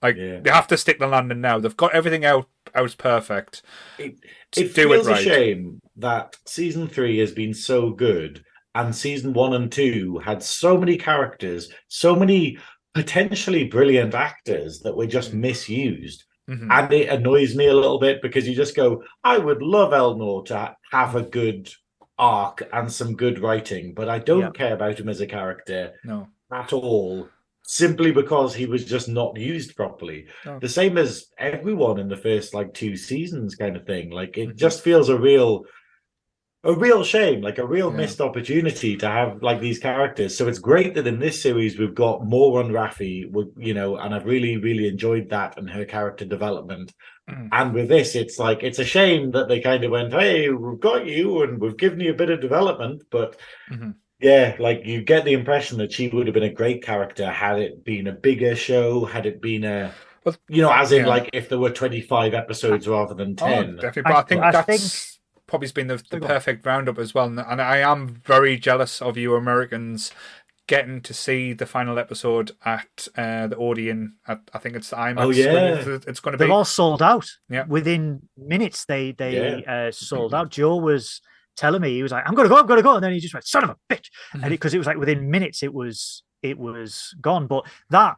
Like 0.00 0.16
Yeah. 0.16 0.38
they 0.40 0.50
have 0.50 0.68
to 0.68 0.76
stick 0.76 0.98
the 1.00 1.08
landing 1.08 1.40
now. 1.40 1.58
They've 1.58 1.76
got 1.76 1.92
everything 1.94 2.24
out 2.24 2.48
out 2.74 2.94
perfect. 2.96 3.62
It, 3.98 4.16
To 4.52 4.60
it 4.60 4.74
do 4.74 4.92
it 4.92 5.02
feels 5.04 5.08
a 5.08 5.16
shame 5.16 5.80
that 5.96 6.36
season 6.46 6.86
three 6.86 7.18
has 7.18 7.32
been 7.32 7.54
so 7.54 7.90
good, 7.90 8.44
and 8.76 8.94
season 8.94 9.32
one 9.32 9.54
and 9.54 9.72
two 9.72 10.18
had 10.18 10.42
so 10.42 10.76
many 10.78 10.96
characters, 10.96 11.70
so 11.88 12.14
many 12.14 12.58
potentially 12.94 13.64
brilliant 13.64 14.14
actors 14.14 14.80
that 14.80 14.96
were 14.96 15.06
just 15.06 15.32
Mm. 15.32 15.40
misused. 15.40 16.24
Mhm. 16.48 16.68
And 16.70 16.92
it 16.92 17.08
annoys 17.08 17.56
me 17.56 17.66
a 17.66 17.74
little 17.74 17.98
bit 17.98 18.22
because 18.22 18.46
you 18.48 18.54
just 18.54 18.76
go, 18.76 19.02
I 19.24 19.38
would 19.38 19.62
love 19.62 19.92
Elnor 19.92 20.44
to 20.46 20.76
have 20.92 21.16
a 21.16 21.22
good 21.22 21.70
arc 22.18 22.62
and 22.72 22.90
some 22.90 23.14
good 23.16 23.40
writing, 23.40 23.92
but 23.94 24.08
I 24.08 24.18
don't 24.20 24.40
Yeah. 24.40 24.50
care 24.50 24.74
about 24.74 24.98
him 25.00 25.08
as 25.08 25.20
a 25.20 25.26
character 25.26 25.92
No, 26.04 26.28
at 26.52 26.72
all, 26.72 27.28
simply 27.62 28.12
because 28.12 28.54
he 28.54 28.66
was 28.66 28.84
just 28.84 29.08
not 29.08 29.36
used 29.36 29.74
properly. 29.76 30.26
No. 30.46 30.58
The 30.60 30.68
same 30.68 30.96
as 30.96 31.26
everyone 31.38 31.98
in 31.98 32.08
the 32.08 32.16
first 32.16 32.54
like 32.54 32.72
two 32.72 32.96
seasons, 32.96 33.56
kind 33.56 33.76
of 33.76 33.84
thing. 33.86 34.10
Like 34.10 34.38
it 34.38 34.50
Mhm. 34.50 34.56
just 34.56 34.82
feels 34.82 35.08
a 35.08 35.18
real 35.18 35.64
a 36.66 36.74
real 36.74 37.02
shame, 37.04 37.40
like 37.40 37.58
a 37.58 37.66
real 37.66 37.90
Yeah. 37.90 37.96
missed 37.96 38.20
opportunity 38.20 38.96
to 38.96 39.08
have 39.08 39.42
like 39.42 39.60
these 39.60 39.78
characters. 39.78 40.36
So 40.36 40.48
it's 40.48 40.58
great 40.58 40.94
that 40.94 41.06
in 41.06 41.18
this 41.20 41.40
series 41.40 41.78
we've 41.78 41.94
got 41.94 42.24
more 42.26 42.60
on 42.62 42.70
Raffi, 42.70 43.30
with- 43.30 43.54
you 43.56 43.72
know, 43.74 43.96
and 43.96 44.14
I've 44.14 44.26
really, 44.26 44.56
really 44.56 44.88
enjoyed 44.88 45.30
that 45.30 45.58
and 45.58 45.70
her 45.70 45.84
character 45.84 46.24
development. 46.24 46.92
Mm. 47.30 47.48
And 47.52 47.74
with 47.74 47.88
this, 47.88 48.14
it's 48.14 48.38
like 48.38 48.62
it's 48.62 48.78
a 48.78 48.84
shame 48.84 49.30
that 49.32 49.48
they 49.48 49.60
kind 49.60 49.82
of 49.84 49.90
went, 49.90 50.12
"Hey, 50.12 50.48
we've 50.50 50.80
got 50.80 51.06
you 51.06 51.42
and 51.42 51.60
we've 51.60 51.76
given 51.76 52.00
you 52.00 52.10
a 52.10 52.14
bit 52.22 52.30
of 52.30 52.40
development," 52.40 53.02
but 53.10 53.36
Mhm. 53.72 53.94
yeah, 54.20 54.54
like 54.58 54.82
you 54.86 55.02
get 55.02 55.24
the 55.24 55.32
impression 55.32 55.78
that 55.78 55.92
she 55.92 56.08
would 56.08 56.26
have 56.26 56.34
been 56.34 56.42
a 56.44 56.52
great 56.52 56.82
character 56.82 57.26
had 57.28 57.58
it 57.58 57.84
been 57.84 58.06
a 58.06 58.12
bigger 58.12 58.54
show, 58.54 59.04
had 59.04 59.26
it 59.26 59.40
been 59.42 59.64
a 59.64 59.92
Well, 60.24 60.36
you 60.48 60.62
know, 60.62 60.72
as 60.72 60.90
in 60.92 61.02
yeah. 61.04 61.08
like 61.08 61.30
if 61.32 61.48
there 61.48 61.58
were 61.58 61.70
twenty 61.70 62.00
five 62.00 62.32
episodes 62.34 62.86
rather 62.88 63.14
than 63.14 63.36
Oh, 63.40 63.46
ten. 63.46 63.76
definitely. 63.76 64.02
But 64.02 64.12
I- 64.12 64.18
I, 64.18 64.22
think 64.22 64.42
I 64.42 64.50
that's 64.52 64.66
think- 64.66 65.15
probably 65.46 65.66
has 65.66 65.72
been 65.72 65.86
the, 65.86 66.02
the 66.10 66.20
perfect 66.20 66.64
roundup 66.66 66.98
as 66.98 67.14
well. 67.14 67.26
And, 67.26 67.38
and 67.40 67.60
I 67.60 67.78
am 67.78 68.08
very 68.08 68.56
jealous 68.56 69.00
of 69.00 69.16
you 69.16 69.34
Americans 69.34 70.12
getting 70.66 71.00
to 71.00 71.14
see 71.14 71.52
the 71.52 71.66
final 71.66 71.98
episode 71.98 72.50
at 72.64 73.06
uh, 73.16 73.46
the 73.46 73.56
Odeon. 73.56 74.16
At, 74.26 74.40
I 74.52 74.58
think 74.58 74.74
it's 74.74 74.90
the 74.90 74.96
IMAX. 74.96 75.16
Oh, 75.18 75.30
yeah. 75.30 75.52
It's, 75.76 76.06
it's 76.06 76.20
going 76.20 76.32
to 76.32 76.38
be. 76.38 76.44
They've 76.44 76.52
all 76.52 76.64
sold 76.64 77.02
out. 77.02 77.30
Yeah. 77.48 77.64
Within 77.66 78.28
minutes, 78.36 78.84
they 78.84 79.12
they 79.12 79.64
uh, 79.64 79.92
sold 79.92 80.34
out. 80.34 80.50
Joe 80.50 80.76
was 80.76 81.20
telling 81.56 81.80
me 81.80 81.94
he 81.94 82.02
was 82.02 82.12
like, 82.12 82.24
"I'm 82.26 82.34
gonna 82.34 82.48
go, 82.48 82.58
I'm 82.58 82.66
gonna 82.66 82.82
go," 82.82 82.94
and 82.94 83.04
then 83.04 83.12
he 83.12 83.20
just 83.20 83.34
went, 83.34 83.46
"Son 83.46 83.64
of 83.64 83.70
a 83.70 83.76
bitch," 83.94 84.08
and 84.32 84.50
because 84.50 84.74
it 84.74 84.78
was 84.78 84.86
like 84.86 84.98
within 84.98 85.30
minutes, 85.30 85.62
it 85.62 85.72
was 85.72 86.22
it 86.42 86.58
was 86.58 87.14
gone. 87.20 87.46
But 87.46 87.64
that 87.90 88.16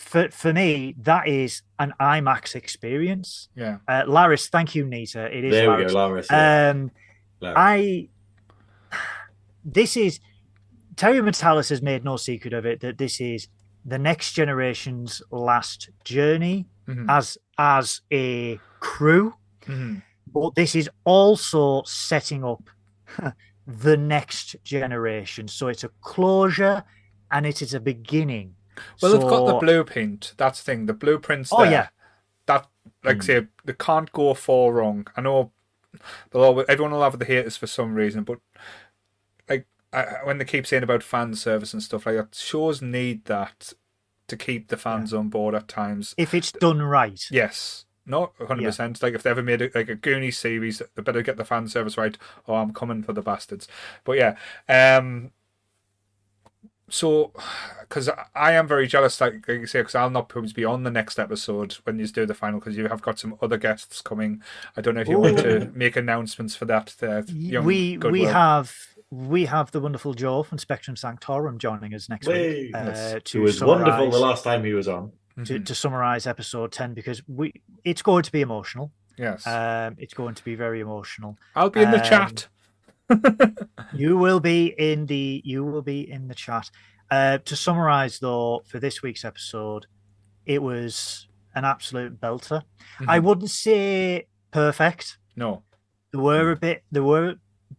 for 0.00 0.30
for 0.30 0.52
me, 0.52 0.94
that 1.02 1.28
is 1.28 1.62
an 1.78 1.92
IMAX 2.00 2.54
experience. 2.54 3.48
yeah. 3.54 3.78
Uh, 3.86 4.02
Laris, 4.06 4.48
thank 4.48 4.74
you, 4.74 4.84
Nita. 4.86 5.26
It 5.36 5.44
is 5.44 5.52
there 5.52 5.70
we 5.76 5.84
go, 5.84 5.94
Laris. 5.94 6.26
yeah. 6.30 6.70
Um, 6.70 6.90
Laris. 7.42 7.54
I 7.56 8.08
this 9.64 9.96
is 9.96 10.20
Terry 10.96 11.20
Matalas 11.20 11.70
has 11.70 11.82
made 11.82 12.04
no 12.04 12.16
secret 12.16 12.52
of 12.52 12.66
it 12.66 12.80
that 12.80 12.98
this 12.98 13.20
is 13.20 13.48
the 13.84 13.98
next 13.98 14.32
generation's 14.32 15.22
last 15.30 15.90
journey 16.04 16.66
Mhm. 16.88 17.06
as 17.08 17.38
as 17.58 18.00
a 18.12 18.58
crew, 18.80 19.34
Mhm. 19.66 20.02
but 20.32 20.54
this 20.54 20.74
is 20.74 20.88
also 21.04 21.82
setting 21.84 22.44
up 22.44 22.68
the 23.66 23.96
next 23.96 24.56
generation. 24.64 25.46
So 25.48 25.68
it's 25.68 25.84
a 25.84 25.90
closure 26.00 26.82
and 27.30 27.46
it 27.46 27.62
is 27.62 27.74
a 27.74 27.80
beginning. 27.80 28.54
Well, 29.02 29.12
they've 29.12 29.20
got 29.20 29.46
the 29.46 29.58
blueprint. 29.58 30.34
That's 30.36 30.62
the 30.62 30.64
thing. 30.72 30.86
The 30.86 30.94
blueprint's 30.94 31.52
Oh, 31.52 31.62
there. 31.62 31.70
yeah. 31.70 31.88
That, 32.46 32.66
like 33.04 33.18
I 33.18 33.20
say, 33.20 33.46
they 33.64 33.72
can't 33.74 34.10
go 34.12 34.34
far 34.34 34.72
wrong. 34.72 35.06
I 35.16 35.20
know 35.20 35.52
they'll 36.30 36.42
always, 36.42 36.66
everyone 36.68 36.92
will 36.92 37.02
have 37.02 37.18
the 37.18 37.24
haters 37.24 37.56
for 37.56 37.66
some 37.66 37.94
reason, 37.94 38.24
but 38.24 38.38
like 39.48 39.66
I, 39.92 40.04
when 40.24 40.38
they 40.38 40.44
keep 40.44 40.66
saying 40.66 40.82
about 40.82 41.02
fan 41.02 41.34
service 41.34 41.72
and 41.72 41.82
stuff 41.82 42.06
like 42.06 42.16
that, 42.16 42.34
shows 42.34 42.80
need 42.80 43.24
that 43.26 43.72
to 44.28 44.36
keep 44.36 44.68
the 44.68 44.76
fans 44.76 45.12
on 45.12 45.28
board 45.28 45.54
at 45.54 45.66
times. 45.68 46.14
if 46.16 46.32
it's 46.34 46.52
done 46.52 46.80
right. 46.82 47.24
Yes. 47.30 47.84
Not 48.06 48.36
100%. 48.38 49.02
Like, 49.02 49.14
if 49.14 49.22
they 49.22 49.30
ever 49.30 49.42
made 49.42 49.60
a, 49.62 49.70
like 49.74 49.88
a 49.88 49.94
Goonies 49.94 50.38
series, 50.38 50.80
they 50.94 51.02
better 51.02 51.22
get 51.22 51.36
the 51.36 51.44
fan 51.44 51.68
service 51.68 51.96
right, 51.98 52.16
or 52.46 52.58
I'm 52.60 52.72
coming 52.72 53.02
for 53.02 53.12
the 53.12 53.22
bastards. 53.22 53.68
But 54.04 54.16
yeah. 54.18 54.36
Um, 54.68 55.30
so, 56.90 57.32
because 57.80 58.10
I 58.34 58.52
am 58.52 58.66
very 58.68 58.86
jealous, 58.86 59.20
like, 59.20 59.46
like 59.48 59.60
you 59.60 59.66
say, 59.66 59.80
because 59.80 59.94
I'll 59.94 60.10
not 60.10 60.28
probably 60.28 60.52
be 60.52 60.64
on 60.64 60.82
the 60.82 60.90
next 60.90 61.18
episode 61.18 61.72
when 61.84 61.98
you 61.98 62.06
do 62.08 62.26
the 62.26 62.34
final, 62.34 62.58
because 62.60 62.76
you 62.76 62.88
have 62.88 63.00
got 63.02 63.18
some 63.18 63.36
other 63.40 63.56
guests 63.56 64.00
coming. 64.02 64.42
I 64.76 64.80
don't 64.80 64.94
know 64.94 65.00
if 65.00 65.08
you 65.08 65.18
want 65.18 65.38
to 65.38 65.70
make 65.74 65.96
announcements 65.96 66.54
for 66.54 66.66
that. 66.66 66.94
Uh, 67.02 67.22
young 67.28 67.64
we 67.64 67.92
we 67.92 67.96
Goodwill. 67.96 68.32
have 68.32 68.76
we 69.10 69.46
have 69.46 69.70
the 69.72 69.80
wonderful 69.80 70.14
Joe 70.14 70.42
from 70.44 70.58
Spectrum 70.58 70.96
Sanctorum 70.96 71.58
joining 71.58 71.94
us 71.94 72.08
next 72.08 72.26
Way. 72.28 72.66
week 72.66 72.76
uh, 72.76 72.84
Yes. 72.86 73.12
it 73.34 73.38
was 73.38 73.62
wonderful 73.62 74.10
the 74.10 74.18
last 74.20 74.44
time 74.44 74.62
he 74.64 74.72
was 74.72 74.86
on. 74.86 75.10
to, 75.44 75.58
Mhm. 75.58 75.64
to 75.66 75.74
summarize 75.74 76.26
episode 76.28 76.70
10 76.70 76.94
because 76.94 77.20
we 77.26 77.52
it's 77.82 78.02
going 78.02 78.22
to 78.22 78.30
be 78.30 78.40
emotional 78.40 78.92
Yes. 79.16 79.44
um 79.46 79.96
it's 79.98 80.14
going 80.14 80.34
to 80.36 80.44
be 80.44 80.54
very 80.54 80.80
emotional 80.80 81.36
I'll 81.56 81.70
be 81.70 81.82
in 81.82 81.90
the 81.90 81.98
um, 81.98 82.04
chat. 82.04 82.48
you 83.94 84.16
will 84.16 84.40
be 84.40 84.74
in 84.78 85.06
the 85.06 85.42
you 85.44 85.64
will 85.64 85.82
be 85.82 86.10
in 86.10 86.28
the 86.28 86.34
chat 86.34 86.70
uh 87.10 87.38
to 87.38 87.56
summarize 87.56 88.18
though 88.20 88.62
for 88.66 88.78
this 88.78 89.02
week's 89.02 89.24
episode 89.24 89.86
it 90.46 90.62
was 90.62 91.28
an 91.54 91.64
absolute 91.64 92.20
belter 92.20 92.62
i 93.08 93.18
Mhm. 93.18 93.22
wouldn't 93.24 93.50
say 93.50 94.26
perfect 94.52 95.18
No. 95.36 95.62
there 96.12 96.20
were 96.22 96.50
a 96.52 96.56
bit 96.56 96.84
there 96.92 97.02
were 97.04 97.36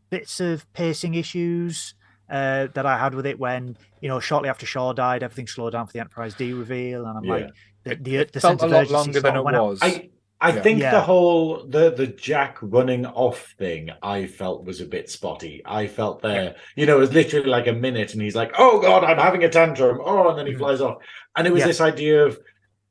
bits 0.10 0.40
of 0.40 0.72
pacing 0.74 1.14
issues 1.16 1.96
uh, 2.30 2.68
that 2.76 2.86
I 2.86 2.98
had 2.98 3.14
with 3.14 3.26
it 3.26 3.38
when 3.40 3.76
you 4.00 4.08
know 4.08 4.22
shortly 4.22 4.48
after 4.48 4.66
Shaw 4.66 4.94
died, 4.94 5.22
everything 5.22 5.48
slowed 5.48 5.74
down 5.74 5.86
for 5.88 5.92
the 5.92 6.00
Enterprise 6.00 6.34
D 6.34 6.54
reveal, 6.54 7.06
and 7.06 7.18
I'm 7.18 7.26
Yeah. 7.26 7.34
like 7.34 7.50
the 7.84 7.92
It- 7.92 8.04
the, 8.06 8.16
it 8.16 8.32
the 8.32 8.40
felt 8.40 8.52
sense 8.52 8.62
a 8.62 8.66
of 8.68 8.72
lot 8.72 8.90
longer 8.90 9.20
than 9.20 9.36
it 9.36 9.44
was. 9.44 9.80
I 9.82 10.11
I 10.44 10.50
Yeah. 10.56 10.62
think 10.62 10.80
Yeah. 10.80 10.92
the 10.92 11.02
whole 11.02 11.64
the 11.68 11.92
the 11.92 12.08
Jack 12.08 12.58
running 12.62 13.06
off 13.06 13.54
thing 13.60 13.92
I 14.02 14.26
felt 14.26 14.66
was 14.66 14.82
a 14.82 14.86
bit 14.86 15.10
spotty. 15.10 15.62
I 15.66 15.88
felt 15.88 16.22
there, 16.24 16.56
you 16.76 16.86
know, 16.88 16.98
it 16.98 17.02
was 17.02 17.14
literally 17.14 17.48
like 17.50 17.68
a 17.68 17.74
minute, 17.74 18.14
and 18.14 18.22
he's 18.22 18.36
like, 18.36 18.52
"Oh 18.58 18.80
God, 18.82 19.04
I'm 19.04 19.18
having 19.20 19.44
a 19.44 19.50
tantrum," 19.50 20.00
oh, 20.04 20.30
and 20.30 20.38
then 20.40 20.48
he 20.48 20.54
Mhm. 20.54 20.58
flies 20.58 20.82
off, 20.82 20.98
and 21.38 21.46
it 21.48 21.54
was 21.54 21.62
Yeah. 21.62 21.68
this 21.68 21.82
idea 21.82 22.26
of. 22.26 22.40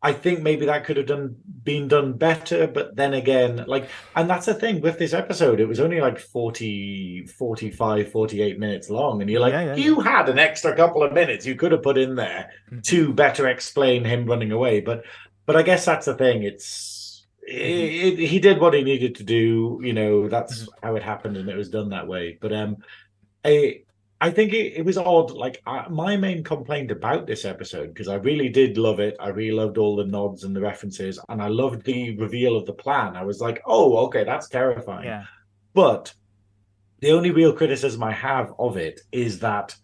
I 0.02 0.14
think 0.14 0.40
maybe 0.40 0.64
that 0.64 0.84
could 0.86 0.96
have 0.96 1.04
done 1.04 1.36
been 1.62 1.86
done 1.86 2.14
better, 2.14 2.66
but 2.66 2.96
then 2.96 3.12
again, 3.12 3.64
like, 3.66 3.86
and 4.16 4.30
that's 4.30 4.46
the 4.46 4.54
thing 4.54 4.80
with 4.80 4.98
this 4.98 5.12
episode, 5.12 5.60
it 5.60 5.66
was 5.68 5.78
only 5.78 6.00
like 6.00 6.18
40, 6.18 7.26
45, 7.26 8.10
48 8.10 8.58
minutes 8.58 8.88
long. 8.88 9.20
And 9.20 9.28
you're 9.30 9.40
like, 9.42 9.52
Yeah, 9.52 9.64
yeah, 9.66 9.74
you 9.74 10.00
had 10.00 10.30
an 10.30 10.38
extra 10.38 10.74
couple 10.74 11.02
of 11.02 11.12
minutes 11.12 11.44
you 11.44 11.54
could 11.54 11.72
have 11.72 11.82
put 11.82 11.98
in 11.98 12.14
there 12.14 12.48
Mhm. 12.72 12.82
to 12.84 13.12
better 13.12 13.46
explain 13.48 14.04
him 14.04 14.24
running 14.24 14.52
away. 14.52 14.80
But, 14.80 15.04
but 15.44 15.54
I 15.56 15.62
guess 15.62 15.84
that's 15.84 16.06
the 16.06 16.14
thing. 16.14 16.44
It's, 16.44 16.64
it, 17.50 18.18
he 18.18 18.38
did 18.38 18.60
what 18.60 18.74
he 18.74 18.82
needed 18.82 19.14
to 19.16 19.24
do. 19.24 19.80
You 19.82 19.92
know, 19.92 20.28
that's 20.28 20.68
how 20.82 20.94
it 20.96 21.02
happened 21.02 21.36
and 21.36 21.48
it 21.48 21.56
was 21.56 21.68
done 21.68 21.90
that 21.90 22.06
way. 22.06 22.38
But, 22.40 22.52
um, 22.52 22.76
I, 23.44 23.82
I 24.22 24.30
think 24.30 24.52
it, 24.52 24.74
it 24.76 24.84
was 24.84 24.98
odd. 24.98 25.30
Like 25.30 25.62
I, 25.66 25.88
my 25.88 26.16
main 26.16 26.44
complaint 26.44 26.90
about 26.90 27.26
this 27.26 27.44
episode, 27.46 27.88
because 27.88 28.08
I 28.08 28.16
really 28.16 28.50
did 28.50 28.76
love 28.76 29.00
it. 29.00 29.16
I 29.18 29.28
really 29.28 29.56
loved 29.56 29.78
all 29.78 29.96
the 29.96 30.04
nods 30.04 30.44
and 30.44 30.54
the 30.54 30.60
references, 30.60 31.18
and 31.30 31.40
I 31.42 31.48
loved 31.48 31.84
the 31.84 32.16
reveal 32.18 32.54
of 32.54 32.66
the 32.66 32.74
plan. 32.74 33.16
I 33.16 33.24
was 33.24 33.40
like, 33.40 33.62
"Oh, 33.64 33.96
okay, 34.06 34.24
that's 34.24 34.48
terrifying." 34.50 35.06
Yeah, 35.06 35.24
But 35.72 36.12
the 37.00 37.12
only 37.12 37.30
real 37.30 37.54
criticism 37.54 38.02
I 38.02 38.12
have 38.12 38.52
of 38.58 38.76
it 38.76 39.00
is 39.10 39.38
that 39.40 39.74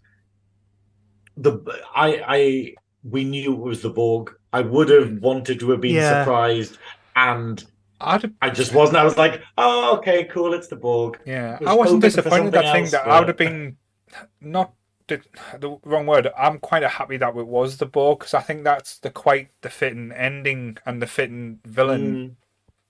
the 1.38 1.58
I 1.94 2.22
I 2.28 2.74
we 3.04 3.24
knew 3.24 3.54
it 3.54 3.58
was 3.60 3.80
the 3.80 3.88
Borg. 3.90 4.34
I 4.52 4.60
would 4.60 4.90
have 4.90 5.14
wanted 5.20 5.60
to 5.60 5.70
have 5.70 5.80
been 5.80 5.94
Yeah. 5.94 6.22
surprised, 6.24 6.76
and 7.16 7.64
I'd, 8.00 8.34
I 8.42 8.50
just 8.50 8.74
wasn't. 8.74 8.98
I 8.98 9.04
was 9.04 9.16
like, 9.18 9.42
"Oh, 9.58 9.96
okay, 9.98 10.24
cool, 10.24 10.54
it's 10.54 10.68
the 10.68 10.76
Borg." 10.76 11.20
Yeah, 11.24 11.58
was 11.60 11.70
I 11.70 11.74
wasn't 11.74 12.02
disappointed. 12.02 12.54
That 12.54 12.70
thing 12.70 12.84
else, 12.84 12.92
that 12.92 13.08
I 13.08 13.18
would 13.18 13.28
have 13.28 13.36
been 13.36 13.78
not 14.40 14.74
the, 15.08 15.22
the 15.58 15.78
wrong 15.84 16.06
word. 16.06 16.28
I'm 16.38 16.58
quite 16.58 16.84
happy 16.84 17.16
that 17.18 17.36
it 17.36 17.46
was 17.46 17.78
the 17.78 17.86
Borg 17.86 18.20
because 18.20 18.34
I 18.34 18.42
think 18.42 18.64
that's 18.64 18.98
the 18.98 19.10
quite 19.10 19.50
the 19.62 19.70
fitting 19.70 20.12
ending 20.12 20.78
and 20.86 21.02
the 21.02 21.06
fitting 21.06 21.60
villain 21.64 22.22
Mm, 22.22 22.36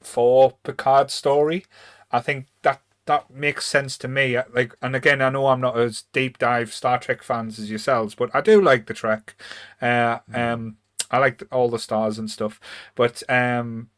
for 0.02 0.54
Picard's 0.64 1.14
story. 1.14 1.66
I 2.12 2.20
think 2.20 2.48
that 2.62 2.82
that 3.06 3.30
makes 3.30 3.66
sense 3.66 3.98
to 3.98 4.08
me. 4.08 4.38
Like, 4.54 4.74
and 4.82 4.96
again, 4.96 5.22
I 5.22 5.30
know 5.30 5.48
I'm 5.48 5.60
not 5.62 5.78
as 5.78 6.04
deep 6.12 6.38
dive 6.38 6.72
Star 6.74 6.98
Trek 6.98 7.22
fans 7.22 7.58
as 7.58 7.70
yourselves, 7.70 8.14
but 8.16 8.34
I 8.34 8.40
do 8.42 8.62
like 8.62 8.86
the 8.86 8.94
Trek. 8.94 9.36
Uh, 9.82 10.20
um, 10.34 10.78
I 11.10 11.18
like 11.18 11.42
all 11.52 11.70
the 11.70 11.78
stars 11.78 12.18
and 12.18 12.30
stuff, 12.30 12.60
but 12.96 13.22
um, 13.30 13.90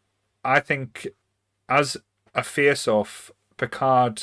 I 0.44 0.60
think 0.60 1.06
as 1.68 1.96
a 2.34 2.42
face-off, 2.42 3.30
Picard, 3.56 4.22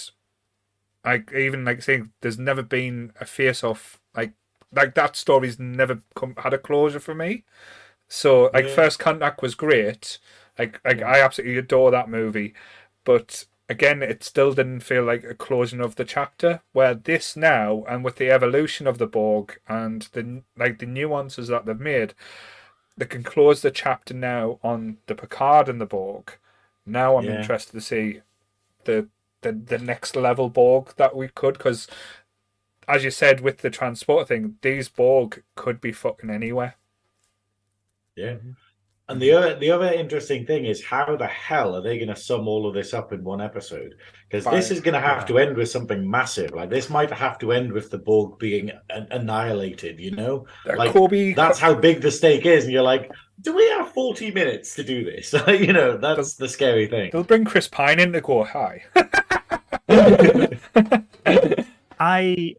like 1.04 1.32
even 1.34 1.66
like 1.66 1.82
saying, 1.82 2.12
there's 2.22 2.40
never 2.40 2.64
been 2.64 3.12
a 3.20 3.26
face-off 3.26 4.00
like 4.16 4.34
like 4.74 4.96
that 4.96 5.16
story's 5.16 5.60
never 5.60 6.02
come 6.16 6.36
had 6.38 6.54
a 6.54 6.58
closure 6.58 7.00
for 7.00 7.16
me. 7.16 7.44
So 8.08 8.50
like 8.54 8.66
Yeah. 8.66 8.76
First 8.76 9.00
Contact 9.00 9.42
was 9.42 9.56
great. 9.56 10.20
Like 10.58 10.80
like 10.86 11.02
I 11.02 11.22
absolutely 11.22 11.58
adore 11.58 11.92
that 11.92 12.10
movie, 12.10 12.54
but 13.04 13.46
again, 13.68 14.04
it 14.04 14.24
still 14.24 14.54
didn't 14.54 14.82
feel 14.82 15.04
like 15.04 15.24
a 15.24 15.34
closing 15.34 15.82
of 15.82 15.96
the 15.96 16.06
chapter. 16.06 16.62
Where 16.72 16.94
this 16.94 17.36
now, 17.36 17.84
and 17.88 18.04
with 18.04 18.16
the 18.18 18.32
evolution 18.32 18.88
of 18.88 18.98
the 18.98 19.08
Borg 19.08 19.60
and 19.68 20.04
the 20.14 20.44
like 20.58 20.80
the 20.80 20.86
nuances 20.86 21.48
that 21.50 21.66
they've 21.66 21.80
made, 21.80 22.14
they 22.98 23.06
can 23.06 23.24
close 23.24 23.62
the 23.62 23.72
chapter 23.72 24.14
now 24.14 24.60
on 24.64 24.98
the 25.08 25.16
Picard 25.16 25.70
and 25.70 25.82
the 25.82 25.86
Borg. 25.86 26.38
Now 26.86 27.18
I'm 27.18 27.26
Yeah. 27.26 27.32
interested 27.32 27.74
to 27.74 27.82
see 27.82 28.22
the 28.86 29.10
the 29.42 29.52
the 29.54 29.80
next 29.80 30.16
level 30.16 30.50
Borg 30.50 30.94
that 30.98 31.16
we 31.16 31.28
could 31.30 31.58
because. 31.58 31.88
As 32.88 33.04
you 33.04 33.12
said 33.12 33.42
with 33.42 33.60
the 33.60 33.70
transport 33.70 34.28
thing, 34.28 34.58
these 34.62 34.90
Borg 34.90 35.44
could 35.56 35.82
be 35.82 35.92
fucking 35.92 36.30
anywhere. 36.32 36.76
yeah. 38.16 38.36
And 39.07 39.22
the 39.22 39.32
other 39.34 39.56
the 39.60 39.69
other 39.69 39.91
interesting 39.94 40.48
thing 40.48 40.65
is 40.65 40.84
how 40.84 41.15
the 41.15 41.27
hell 41.27 41.76
are 41.76 41.82
they 41.82 41.98
going 41.99 42.07
to 42.10 42.15
sum 42.15 42.48
all 42.48 42.68
of 42.68 42.73
this 42.73 42.91
up 42.91 43.14
in 43.14 43.23
one 43.23 43.40
episode? 43.40 43.94
Because 44.27 44.45
this 44.45 44.72
is 44.72 44.82
going 44.82 44.95
to 44.95 44.99
have 44.99 45.22
Yeah. 45.22 45.26
to 45.27 45.38
end 45.40 45.56
with 45.57 45.69
something 45.69 46.10
massive. 46.10 46.52
Like 46.53 46.72
this 46.72 46.90
might 46.90 47.11
have 47.11 47.38
to 47.40 47.52
end 47.52 47.72
with 47.72 47.91
the 47.91 47.99
Borg 47.99 48.40
being 48.40 48.72
an- 48.90 49.07
annihilated. 49.11 49.99
You 49.99 50.11
know, 50.11 50.48
Uh, 50.68 50.76
Like, 50.76 50.91
Kobe, 50.91 51.34
that's 51.34 51.60
how 51.60 51.76
big 51.76 52.02
the 52.02 52.10
stake 52.10 52.48
is, 52.48 52.64
and 52.64 52.73
you're 52.73 52.82
like, 52.82 53.11
do 53.41 53.53
we 53.56 53.64
have 53.69 53.91
forty 53.94 54.32
minutes 54.32 54.73
to 54.76 54.84
do 54.84 55.03
this? 55.03 55.34
you 55.48 55.72
know, 55.72 55.98
that's 55.98 56.34
the 56.36 56.49
scary 56.49 56.88
thing. 56.88 57.11
they'll 57.11 57.23
bring 57.23 57.45
Chris 57.45 57.68
Pine 57.68 57.99
in 57.99 58.11
to 58.14 58.22
go 58.22 58.44
hi. 58.44 58.84
I 61.99 62.56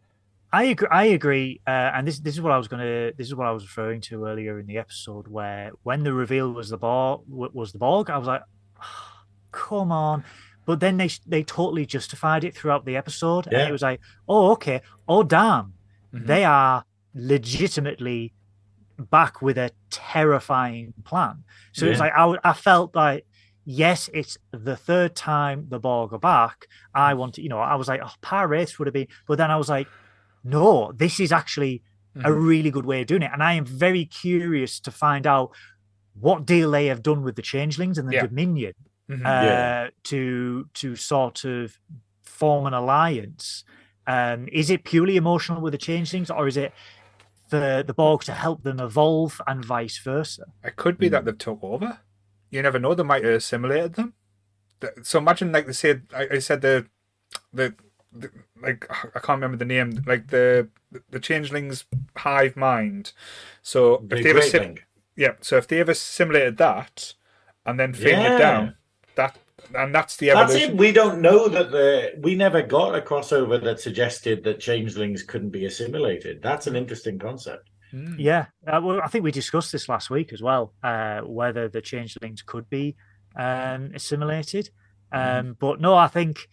I 0.51 0.63
agree. 0.65 0.87
I 0.89 1.03
agree. 1.05 1.61
Uh, 1.67 1.69
and 1.93 2.07
this 2.07 2.19
this 2.19 2.35
is 2.35 2.41
what 2.41 2.51
I 2.53 2.57
was 2.57 2.67
gonna. 2.67 3.11
This 3.13 3.27
is 3.27 3.35
what 3.35 3.47
I 3.47 3.51
was 3.51 3.63
referring 3.63 4.01
to 4.01 4.25
earlier 4.25 4.59
in 4.59 4.65
the 4.65 4.77
episode, 4.77 5.27
where 5.27 5.71
when 5.83 6.03
the 6.03 6.13
reveal 6.13 6.51
was 6.53 6.69
the 6.69 6.77
ball 6.77 7.23
was 7.27 7.73
the 7.73 7.79
Borg, 7.79 8.09
I 8.09 8.17
was 8.17 8.27
like, 8.27 8.43
"Ah, 8.79 9.23
come 9.51 9.91
on. 9.91 10.23
But 10.65 10.79
then 10.79 10.97
they 10.97 11.09
they 11.25 11.43
totally 11.43 11.85
justified 11.85 12.43
it 12.43 12.55
throughout 12.55 12.85
the 12.85 12.95
episode, 12.95 13.47
and 13.47 13.53
Yeah. 13.57 13.67
it 13.67 13.71
was 13.71 13.81
like, 13.81 13.99
oh 14.27 14.51
okay, 14.51 14.81
oh 15.07 15.23
damn, 15.23 15.73
Mhm. 16.13 16.27
they 16.27 16.45
are 16.45 16.83
legitimately 17.13 18.33
back 18.97 19.41
with 19.41 19.57
a 19.57 19.71
terrifying 19.89 20.93
plan. 21.03 21.43
So 21.73 21.85
it's 21.85 21.99
Yeah. 21.99 22.05
like 22.15 22.39
I 22.43 22.53
felt 22.53 22.95
like 22.95 23.25
yes, 23.69 24.09
it's 24.13 24.37
the 24.51 24.77
third 24.77 25.13
time 25.13 25.67
the 25.69 25.79
Borg 25.79 26.13
are 26.13 26.19
back. 26.19 26.67
I 26.93 27.13
wanted, 27.15 27.41
you 27.43 27.49
know, 27.49 27.59
I 27.59 27.75
was 27.75 27.89
like, 27.89 27.99
oh, 28.01 28.13
Pah-wraiths 28.21 28.79
would 28.79 28.87
have 28.87 28.93
been, 28.93 29.07
but 29.27 29.37
then 29.37 29.51
I 29.51 29.57
was 29.57 29.67
like, 29.67 29.87
no, 30.47 30.91
this 30.93 31.19
is 31.19 31.31
actually 31.31 31.83
a 32.15 32.29
Mhm. 32.31 32.47
really 32.47 32.71
good 32.71 32.85
way 32.85 33.01
of 33.01 33.07
doing 33.07 33.21
it, 33.21 33.31
and 33.33 33.43
I 33.43 33.53
am 33.53 33.65
very 33.65 34.05
curious 34.05 34.79
to 34.81 34.91
find 34.91 35.27
out 35.27 35.51
what 36.13 36.45
deal 36.45 36.71
they 36.71 36.87
have 36.87 37.03
done 37.03 37.21
with 37.21 37.35
the 37.35 37.41
Changelings 37.43 37.97
and 37.99 38.07
the 38.09 38.13
Yeah. 38.15 38.25
Dominion 38.27 38.73
Mhm. 39.09 39.21
uh, 39.25 39.43
Yeah. 39.45 39.89
to 40.05 40.69
to 40.73 40.95
sort 40.95 41.43
of 41.45 41.77
form 42.23 42.65
an 42.65 42.73
alliance. 42.73 43.63
Um, 44.07 44.47
is 44.51 44.69
it 44.69 44.83
purely 44.83 45.15
emotional 45.17 45.59
with 45.61 45.73
the 45.73 45.77
changelings, 45.77 46.29
or 46.31 46.47
is 46.47 46.55
it 46.57 46.71
for 47.49 47.83
the 47.83 47.93
Borg 47.93 48.21
to 48.23 48.33
help 48.33 48.63
them 48.63 48.79
evolve 48.79 49.41
and 49.47 49.63
vice 49.65 49.97
versa? 49.99 50.45
It 50.63 50.75
could 50.75 50.97
be 50.97 51.07
Hmm. 51.07 51.11
that 51.13 51.25
they've 51.25 51.37
took 51.37 51.59
over. 51.63 51.99
You 52.49 52.61
never 52.61 52.79
know. 52.79 52.93
They 52.95 53.03
might 53.03 53.23
have 53.25 53.33
assimilated 53.33 53.93
them. 53.95 54.13
So 55.03 55.19
imagine, 55.19 55.51
like 55.51 55.65
they 55.67 55.73
said, 55.73 56.07
I, 56.15 56.27
I 56.33 56.39
said 56.39 56.61
the, 56.61 56.87
the, 57.53 57.75
the, 58.13 58.29
like 58.61 58.87
I 58.89 59.19
can't 59.19 59.37
remember 59.41 59.57
the 59.57 59.65
name, 59.65 60.03
like 60.05 60.27
the 60.27 60.67
the 61.09 61.19
changelings 61.19 61.85
hive 62.15 62.55
mind. 62.55 63.13
So 63.61 64.03
The 64.07 64.17
if 64.17 64.23
they 64.23 64.29
ever 64.31 64.39
great 64.39 64.51
sim- 64.51 64.75
yeah, 65.15 65.33
so 65.41 65.57
if 65.57 65.67
they 65.67 65.79
ever 65.79 65.91
assimilated 65.91 66.57
that 66.57 67.13
and 67.65 67.79
then 67.79 67.93
faded 67.93 68.19
Yeah. 68.19 68.35
it 68.35 68.39
down, 68.39 68.75
that 69.15 69.37
and 69.75 69.93
that's 69.93 70.15
the 70.17 70.27
That's 70.27 70.51
evolution. 70.53 70.71
it. 70.75 70.77
We 70.77 70.91
don't 70.91 71.21
know 71.21 71.47
that 71.49 71.71
the 71.71 72.13
we 72.19 72.35
never 72.35 72.61
got 72.61 72.95
a 72.95 73.01
crossover 73.01 73.61
that 73.63 73.79
suggested 73.79 74.43
that 74.43 74.59
changelings 74.59 75.23
couldn't 75.23 75.49
be 75.49 75.65
assimilated. 75.65 76.41
That's 76.41 76.67
an 76.67 76.75
interesting 76.75 77.19
concept. 77.19 77.69
Mm. 77.93 78.15
Yeah, 78.19 78.47
uh, 78.67 78.81
well, 78.83 79.01
I 79.01 79.07
think 79.07 79.23
we 79.23 79.31
discussed 79.31 79.71
this 79.71 79.87
last 79.87 80.09
week 80.09 80.33
as 80.33 80.41
well, 80.41 80.73
uh, 80.83 81.21
whether 81.21 81.69
the 81.69 81.81
changelings 81.81 82.41
could 82.41 82.69
be 82.69 82.95
um, 83.35 83.91
assimilated. 83.93 84.69
Um, 85.11 85.55
But 85.57 85.79
no, 85.79 85.95
I 85.95 86.07
think 86.07 86.49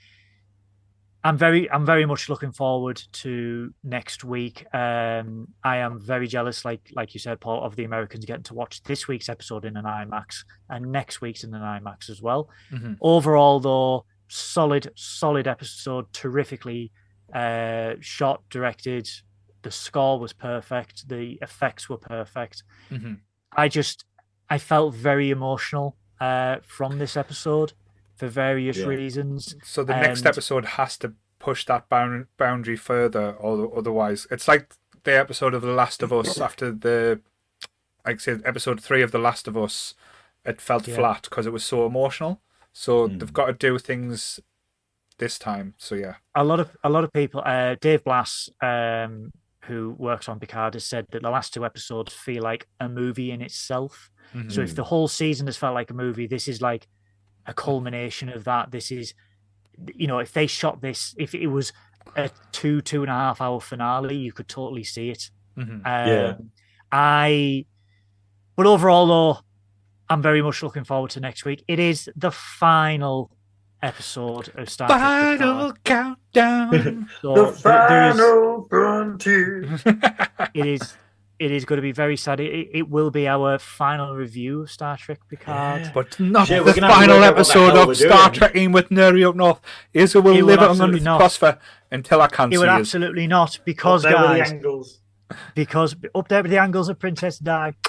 I'm 1.27 1.39
very, 1.39 1.71
I'm 1.71 1.87
very 1.87 2.05
much 2.05 2.29
looking 2.29 2.53
forward 2.53 3.03
to 3.13 3.73
next 3.83 4.25
week. 4.25 4.67
Um, 4.75 5.49
I 5.65 5.79
am 5.79 5.99
very 5.99 6.27
jealous, 6.29 6.65
like 6.67 6.91
like 6.95 7.15
you 7.15 7.21
said, 7.21 7.41
Paul, 7.41 7.65
of 7.65 7.77
the 7.77 7.85
Americans 7.85 8.27
getting 8.27 8.43
to 8.45 8.55
watch 8.55 8.83
this 8.83 9.09
week's 9.09 9.31
episode 9.31 9.65
in 9.65 9.77
an 9.79 9.85
IMAX 9.87 10.45
and 10.69 10.93
next 10.93 11.23
week's 11.23 11.43
in 11.43 11.55
an 11.55 11.63
IMAX 11.63 12.11
as 12.11 12.21
well. 12.21 12.51
Mhm. 12.71 12.99
Overall, 13.01 13.59
though, 13.59 14.05
solid, 14.29 14.91
solid 14.97 15.49
episode, 15.49 16.13
terrifically 16.13 16.93
uh, 17.33 17.95
shot, 18.01 18.43
directed. 18.51 19.09
The 19.63 19.71
score 19.71 20.21
was 20.21 20.35
perfect. 20.35 21.09
The 21.09 21.39
effects 21.41 21.89
were 21.89 21.97
perfect. 21.97 22.63
Mhm. 22.91 23.21
I 23.57 23.69
just, 23.69 24.05
I 24.51 24.59
felt 24.59 24.95
very 24.95 25.31
emotional 25.31 25.97
uh, 26.21 26.57
from 26.63 26.99
this 26.99 27.17
episode 27.17 27.73
for 28.17 28.29
various 28.29 28.77
Yeah. 28.79 28.87
reasons. 28.87 29.57
So 29.63 29.83
the 29.85 29.95
next 29.97 30.25
episode 30.27 30.65
has 30.65 30.97
to 30.99 31.15
push 31.39 31.65
that 31.67 31.89
bound, 31.89 32.27
boundary 32.37 32.77
further, 32.77 33.33
or 33.33 33.77
otherwise, 33.77 34.27
it's 34.31 34.49
like 34.49 34.75
the 35.05 35.13
episode 35.19 35.53
of 35.55 35.63
The 35.63 35.73
Last 35.73 36.03
of 36.03 36.13
Us 36.13 36.41
after 36.41 36.71
the, 36.73 37.21
like 38.07 38.17
I 38.17 38.19
said, 38.19 38.43
episode 38.45 38.81
three 38.81 39.03
of 39.03 39.11
The 39.13 39.19
Last 39.19 39.47
of 39.49 39.57
Us. 39.57 39.95
It 40.45 40.61
felt 40.61 40.87
Yeah. 40.89 40.97
flat 40.97 41.23
because 41.29 41.47
it 41.47 41.53
was 41.53 41.65
so 41.65 41.87
emotional. 41.87 42.41
So 42.73 43.09
Mm. 43.09 43.19
they've 43.21 43.33
got 43.33 43.47
to 43.47 43.53
do 43.53 43.79
things 43.79 44.41
this 45.19 45.39
time. 45.39 45.75
So 45.79 45.95
yeah, 45.95 46.17
a 46.35 46.43
lot 46.45 46.61
of 46.61 46.77
a 46.83 46.91
lot 46.91 47.05
of 47.05 47.13
people 47.13 47.41
uh 47.45 47.77
dave 47.81 48.03
blass 48.05 48.51
um 48.61 49.33
who 49.67 49.95
works 49.99 50.29
on 50.29 50.41
picard 50.41 50.75
has 50.75 50.85
said 50.85 51.07
that 51.13 51.23
the 51.23 51.31
last 51.31 51.55
two 51.55 51.65
episodes 51.65 52.13
feel 52.13 52.43
like 52.43 52.67
a 52.81 52.89
movie 52.89 53.31
in 53.31 53.41
itself 53.41 54.11
Mhm. 54.35 54.53
so 54.53 54.61
if 54.61 54.75
the 54.75 54.85
whole 54.85 55.09
season 55.09 55.47
has 55.47 55.57
felt 55.57 55.73
like 55.75 55.89
a 55.91 55.95
movie 55.95 56.27
this 56.27 56.49
is 56.49 56.61
like 56.61 56.87
a 57.47 57.55
culmination 57.55 58.29
of 58.29 58.45
that 58.45 58.71
this 58.71 58.91
is 58.91 59.15
you 59.95 60.07
know 60.07 60.19
if 60.19 60.33
they 60.33 60.47
shot 60.47 60.81
this 60.81 61.15
if 61.19 61.35
it 61.35 61.49
was 61.49 61.73
a 62.17 62.31
two 62.53 62.81
two 62.81 63.03
and 63.03 63.11
a 63.11 63.15
half 63.15 63.41
hour 63.41 63.61
finale 63.61 64.17
you 64.17 64.33
could 64.33 64.49
totally 64.49 64.85
see 64.85 65.11
it 65.11 65.31
Mhm. 65.59 65.71
um, 65.75 65.83
Yeah. 65.85 66.35
i 66.93 67.65
but 68.57 68.67
overall 68.67 69.07
though 69.07 69.39
i'm 70.09 70.23
very 70.23 70.43
much 70.43 70.63
looking 70.63 70.85
forward 70.85 71.11
to 71.13 71.21
next 71.21 71.45
week 71.45 71.65
it 71.69 71.79
is 71.79 72.09
the 72.17 72.31
final 72.31 73.31
episode 73.83 74.51
of 74.57 74.71
Star 74.71 74.89
Trek 74.89 74.99
Picard. 75.01 75.39
final 75.39 75.73
countdown. 75.85 77.09
So 77.21 77.51
there- 77.51 77.89
there 77.89 78.11
is- 78.11 78.67
frontier. 78.71 79.79
it 80.55 80.67
is 80.67 80.97
it 81.39 81.51
is 81.51 81.65
going 81.65 81.77
to 81.79 81.83
be 81.83 81.93
very 81.93 82.17
sad. 82.17 82.41
It, 82.41 82.69
it 82.73 82.89
will 82.89 83.11
be 83.11 83.27
our 83.27 83.59
final 83.59 84.15
review 84.15 84.63
of 84.63 84.71
Star 84.71 84.97
Trek 84.97 85.19
Picard. 85.29 85.83
Yeah. 85.83 85.91
But 85.93 86.19
not 86.21 86.47
Shit, 86.49 86.65
the 86.65 86.73
gonna 86.73 86.87
have 86.87 86.95
to 86.95 87.01
final 87.01 87.17
work 87.17 87.25
out 87.25 87.37
what 87.37 87.47
the 87.47 87.53
episode 87.59 87.89
of 87.91 87.97
Star 87.97 88.29
doing. 88.31 88.33
Trekking 88.39 88.73
with 88.73 88.89
Nerdy 88.91 89.29
Up 89.29 89.35
North. 89.37 89.61
Is 89.93 90.15
it 90.15 90.23
will 90.23 90.37
It 90.37 90.43
live 90.43 90.61
on 90.61 90.71
absolutely 90.71 91.01
underneath. 91.01 91.19
Prosper 91.19 91.59
until 91.91 92.21
I 92.23 92.27
can 92.29 92.51
It 92.51 92.57
see 92.57 92.59
would 92.59 92.69
absolutely 92.69 93.27
not, 93.27 93.59
because 93.65 94.05
Up 94.05 94.11
there 94.13 94.21
with 94.23 94.31
the 94.33 94.39
guys, 94.39 94.53
angles. 94.53 95.01
because 95.55 95.97
up 96.15 96.29
there 96.29 96.43
with 96.43 96.51
the 96.51 96.59
angles 96.59 96.89
of 96.89 96.99
Princess 96.99 97.39
Di. 97.39 97.75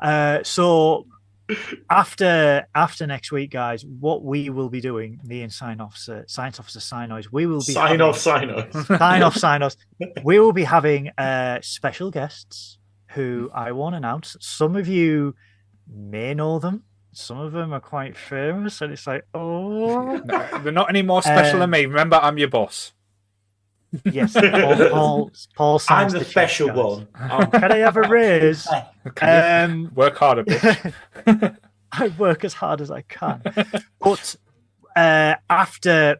Uh, 0.00 0.38
so 0.44 1.06
after 1.90 2.66
after 2.74 3.06
next 3.06 3.32
week, 3.32 3.50
guys, 3.50 3.84
what 3.84 4.22
we 4.22 4.50
will 4.50 4.68
be 4.68 4.80
doing, 4.80 5.20
me 5.24 5.42
and 5.42 5.52
sign 5.52 5.80
officer, 5.80 6.24
science 6.28 6.60
officer 6.60 6.78
Synoiz, 6.80 7.26
we 7.32 7.46
will 7.46 7.58
be 7.58 7.72
Sign 7.72 7.86
having- 7.88 8.00
off, 8.02 8.18
sign 8.18 8.50
off. 8.50 8.86
sign 8.86 9.22
off, 9.22 9.36
sign 9.36 9.62
off. 9.62 9.76
We 10.24 10.38
will 10.38 10.52
be 10.52 10.64
having 10.64 11.08
uh, 11.18 11.58
special 11.62 12.10
guests 12.10 12.77
who 13.18 13.50
I 13.52 13.72
won't 13.72 13.94
announce. 13.96 14.36
Some 14.40 14.76
of 14.76 14.86
you 14.86 15.34
may 15.92 16.34
know 16.34 16.58
them. 16.60 16.84
Some 17.12 17.38
of 17.38 17.50
them 17.52 17.72
are 17.72 17.80
quite 17.80 18.16
famous, 18.16 18.80
and 18.80 18.92
it's 18.92 19.06
like, 19.06 19.24
oh, 19.34 20.16
No, 20.24 20.58
They're 20.62 20.72
not 20.72 20.88
any 20.88 21.02
more 21.02 21.20
special 21.22 21.54
Um, 21.54 21.60
than 21.60 21.70
me. 21.70 21.86
Remember, 21.86 22.16
I'm 22.22 22.38
your 22.38 22.48
boss. 22.48 22.92
yes, 24.04 24.32
Paul. 24.38 24.76
Paul, 24.90 25.30
Paul 25.56 25.74
I'm 25.74 25.78
signs 25.80 26.12
the 26.12 26.24
special 26.24 26.68
guys. 26.68 26.76
one. 26.76 27.08
I'm- 27.16 27.50
Can 27.50 27.72
I 27.72 27.78
have 27.78 27.96
a 27.96 28.02
raise? 28.02 28.68
Um, 29.22 29.90
Work 29.94 30.16
harder, 30.18 30.44
bitch. 30.44 31.56
I 31.92 32.08
work 32.18 32.44
as 32.44 32.52
hard 32.52 32.80
as 32.82 32.90
I 32.90 33.00
can. 33.02 33.40
But 33.98 34.36
uh, 34.94 35.34
after 35.48 36.18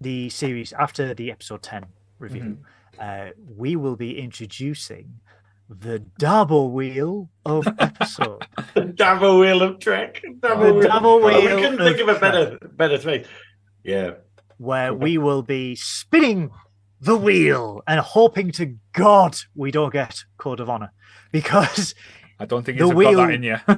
the 0.00 0.30
series, 0.30 0.72
after 0.72 1.12
the 1.12 1.30
episode 1.30 1.62
10 1.62 1.84
review, 2.18 2.56
uh, 2.98 3.28
we 3.56 3.76
will 3.76 3.96
be 3.96 4.18
introducing 4.18 5.20
the 5.70 6.00
double 6.18 6.72
wheel 6.72 7.30
of 7.46 7.66
episode. 7.78 8.44
the 8.74 8.84
double 8.86 9.38
wheel 9.38 9.62
of 9.62 9.78
Trek. 9.78 10.20
Double 10.40 10.64
The 10.66 10.72
wheel. 10.74 10.82
double 10.88 11.10
Oh, 11.10 11.26
we 11.26 11.46
couldn't 11.46 11.78
think 11.78 12.00
of 12.00 12.08
of 12.08 12.16
a 12.16 12.20
better 12.20 12.58
better 12.72 12.98
thing. 12.98 13.24
Yeah. 13.84 14.12
where 14.58 14.92
we 14.92 15.16
will 15.16 15.42
be 15.42 15.74
spinning 15.76 16.50
the 17.00 17.16
wheel 17.16 17.80
and 17.86 17.98
hoping 18.00 18.50
to 18.52 18.76
God 18.92 19.36
we 19.54 19.70
don't 19.70 19.92
get 19.92 20.24
Code 20.36 20.60
of 20.60 20.68
Honor 20.68 20.92
because 21.32 21.94
I 22.38 22.44
don't 22.46 22.64
think 22.64 22.78
The 22.78 22.84
you've 22.86 22.90
got 22.94 22.96
wheel- 22.98 23.16
that 23.18 23.30
in 23.30 23.42
you. 23.42 23.56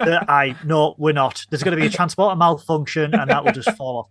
I 0.00 0.54
no, 0.64 0.94
we're 0.98 1.12
not. 1.12 1.44
There's 1.50 1.62
going 1.62 1.76
to 1.76 1.80
be 1.80 1.86
a 1.86 1.90
transporter 1.98 2.36
malfunction 2.36 3.14
and 3.14 3.30
that 3.30 3.44
will 3.44 3.52
just 3.52 3.72
fall 3.76 3.96
off. 3.98 4.06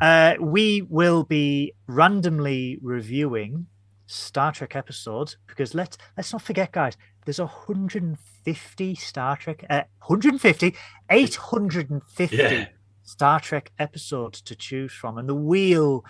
Uh, 0.00 0.34
we 0.40 0.82
will 0.88 1.24
be 1.24 1.74
randomly 1.86 2.78
reviewing 2.80 3.66
Star 4.10 4.50
Trek 4.52 4.74
episodes 4.74 5.36
because 5.46 5.74
let's 5.74 5.96
let's 6.16 6.32
not 6.32 6.42
forget, 6.42 6.72
guys. 6.72 6.96
There's 7.24 7.38
150 7.38 8.94
Star 8.96 9.36
Trek, 9.36 9.64
uh, 9.70 9.82
150, 10.06 10.74
850 11.10 12.36
Yeah. 12.36 12.66
Star 13.02 13.40
Trek 13.40 13.70
episodes 13.78 14.40
to 14.42 14.54
choose 14.56 14.92
from, 14.92 15.18
and 15.18 15.28
the 15.28 15.34
wheel. 15.34 16.04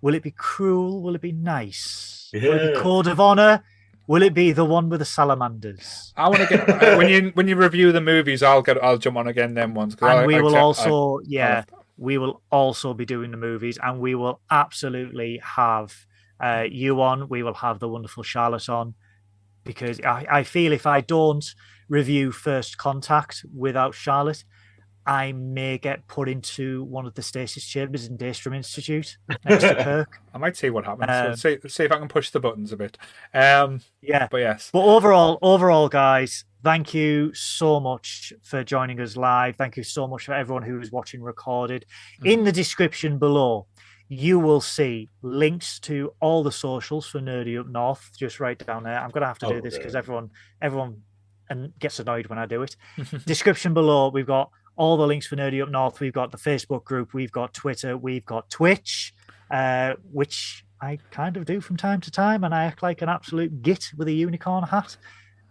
Will 0.00 0.14
it 0.14 0.22
be 0.22 0.32
cruel? 0.32 1.02
Will 1.02 1.14
it 1.14 1.20
be 1.22 1.32
nice? 1.32 2.30
Will 2.32 2.40
it 2.52 2.72
be 2.72 2.76
Yeah. 2.76 2.82
Code 2.82 3.06
of 3.06 3.20
Honor? 3.20 3.62
Will 4.06 4.22
it 4.22 4.34
be 4.34 4.52
the 4.52 4.64
one 4.66 4.90
with 4.90 5.00
the 5.00 5.06
salamanders? 5.06 6.12
I 6.16 6.28
want 6.28 6.42
to 6.42 6.56
get 6.56 6.66
when 6.98 7.08
you 7.08 7.30
when 7.34 7.48
you 7.48 7.56
review 7.56 7.90
the 7.92 8.00
movies. 8.02 8.42
I'll 8.42 8.62
get 8.62 8.82
I'll 8.82 8.98
jump 8.98 9.16
on 9.16 9.26
again 9.28 9.54
them 9.54 9.74
ones. 9.74 9.94
'cause 9.94 10.10
And 10.10 10.20
I- 10.20 10.26
we 10.26 10.36
I 10.36 10.40
will 10.40 10.48
accept- 10.48 10.86
I- 10.88 10.90
also, 10.90 11.20
yeah, 11.24 11.64
we 11.96 12.18
will 12.18 12.42
also 12.50 12.92
be 12.92 13.06
doing 13.06 13.30
the 13.30 13.36
movies, 13.38 13.78
and 13.82 14.00
we 14.00 14.14
will 14.14 14.40
absolutely 14.50 15.40
have 15.42 16.06
uh, 16.40 16.64
you 16.70 17.00
on. 17.02 17.28
We 17.28 17.42
will 17.42 17.54
have 17.54 17.78
the 17.78 17.88
wonderful 17.88 18.22
Charlotte 18.22 18.68
on 18.68 18.94
because 19.64 20.00
I, 20.00 20.26
I 20.30 20.42
feel 20.44 20.72
if 20.72 20.86
I 20.86 21.00
don't 21.00 21.44
review 21.88 22.32
First 22.32 22.76
Contact 22.78 23.44
without 23.56 23.94
Charlotte, 23.94 24.44
I 25.06 25.32
may 25.32 25.76
get 25.76 26.06
put 26.06 26.30
into 26.30 26.84
one 26.84 27.04
of 27.04 27.14
the 27.14 27.20
stasis 27.20 27.64
chambers 27.66 28.06
in 28.06 28.16
Daystrom 28.16 28.56
Institute 28.56 29.18
next 29.44 29.62
to 29.64 29.74
Kirk. 29.84 30.20
I 30.32 30.38
might 30.38 30.56
see 30.56 30.70
what 30.70 30.86
happens. 30.86 31.10
Um, 31.10 31.36
see, 31.36 31.58
see 31.68 31.84
if 31.84 31.92
I 31.92 31.98
can 31.98 32.08
push 32.08 32.30
the 32.30 32.40
buttons 32.40 32.72
a 32.72 32.76
bit. 32.78 32.96
Um, 33.34 33.80
Yeah. 34.00 34.28
but 34.30 34.38
yes, 34.38 34.70
But 34.72 34.82
overall, 34.84 35.38
overall, 35.42 35.90
guys, 35.90 36.46
thank 36.62 36.94
you 36.94 37.34
so 37.34 37.80
much 37.80 38.32
for 38.42 38.64
joining 38.64 38.98
us 38.98 39.14
live. 39.14 39.56
Thank 39.56 39.76
you 39.76 39.82
so 39.82 40.06
much 40.08 40.24
for 40.24 40.32
everyone 40.32 40.62
who 40.62 40.80
is 40.80 40.90
watching 40.90 41.20
recorded. 41.22 41.84
In 42.24 42.44
the 42.44 42.52
description 42.52 43.18
below, 43.18 43.66
you 44.08 44.38
will 44.38 44.60
see 44.60 45.08
links 45.22 45.78
to 45.80 46.12
all 46.20 46.42
the 46.42 46.52
socials 46.52 47.06
for 47.06 47.20
Nerdy 47.20 47.58
Up 47.58 47.66
North. 47.66 48.10
Just 48.18 48.38
right 48.40 48.58
down 48.58 48.82
there. 48.84 48.98
I'm 48.98 49.10
gonna 49.10 49.26
have 49.26 49.38
to 49.40 49.46
do 49.48 49.54
Oh, 49.54 49.60
this 49.60 49.76
because 49.76 49.94
everyone, 49.94 50.30
everyone, 50.60 51.02
and 51.50 51.72
gets 51.78 51.98
annoyed 51.98 52.26
when 52.26 52.38
I 52.38 52.46
do 52.46 52.62
it. 52.62 52.76
description 53.26 53.74
below, 53.74 54.08
we've 54.10 54.26
got 54.26 54.50
all 54.76 54.96
the 54.96 55.06
links 55.06 55.26
for 55.26 55.36
Nerdy 55.36 55.62
Up 55.62 55.68
North. 55.70 56.00
We've 56.00 56.12
got 56.12 56.32
the 56.32 56.38
Facebook 56.38 56.84
group. 56.84 57.14
We've 57.14 57.32
got 57.32 57.54
Twitter. 57.54 57.96
We've 57.96 58.24
got 58.24 58.50
Twitch, 58.50 59.14
uh, 59.50 59.94
which 60.12 60.64
I 60.82 60.98
kind 61.10 61.36
of 61.36 61.44
do 61.44 61.60
from 61.60 61.76
time 61.76 62.00
to 62.02 62.10
time, 62.10 62.44
and 62.44 62.54
I 62.54 62.64
act 62.64 62.82
like 62.82 63.00
an 63.00 63.08
absolute 63.08 63.62
git 63.62 63.90
with 63.96 64.08
a 64.08 64.12
unicorn 64.12 64.64
hat. 64.64 64.96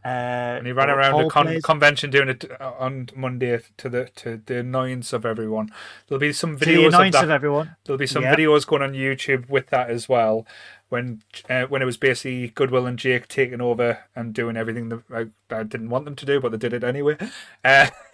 Uh, 0.05 0.57
and 0.57 0.67
he 0.67 0.73
ran 0.73 0.89
around 0.89 1.23
the 1.23 1.29
con- 1.29 1.61
convention 1.61 2.09
doing 2.09 2.27
it 2.29 2.43
uh, 2.59 2.73
on 2.77 3.07
Monday 3.15 3.61
to 3.77 3.87
the 3.89 4.09
to 4.17 4.41
the 4.45 4.59
annoyance 4.59 5.13
of 5.13 5.25
everyone. 5.25 5.71
There'll 6.07 6.19
be 6.19 6.33
some 6.33 6.57
to 6.57 6.65
the 6.65 6.71
videos 6.71 6.87
of 6.87 6.93
annoyance 6.95 7.15
that. 7.15 7.23
of 7.23 7.29
everyone. 7.29 7.75
There'll 7.85 7.97
be 7.97 8.07
some 8.07 8.23
Yeah. 8.23 8.35
videos 8.35 8.67
going 8.67 8.81
on 8.81 8.91
YouTube 8.93 9.47
with 9.49 9.67
that 9.69 9.89
as 9.89 10.09
well. 10.09 10.45
When 10.89 11.21
uh, 11.49 11.63
when 11.67 11.81
it 11.81 11.85
was 11.85 11.97
basically 11.97 12.49
Goodwill 12.49 12.85
and 12.85 12.99
Jake 12.99 13.27
taking 13.27 13.61
over 13.61 13.99
and 14.15 14.33
doing 14.33 14.57
everything 14.57 14.89
that 14.89 15.03
I, 15.11 15.55
I 15.55 15.63
didn't 15.63 15.89
want 15.89 16.05
them 16.05 16.15
to 16.17 16.25
do, 16.25 16.39
but 16.39 16.51
they 16.51 16.57
did 16.57 16.73
it 16.73 16.83
anyway. 16.83 17.17
Uh, 17.63 17.87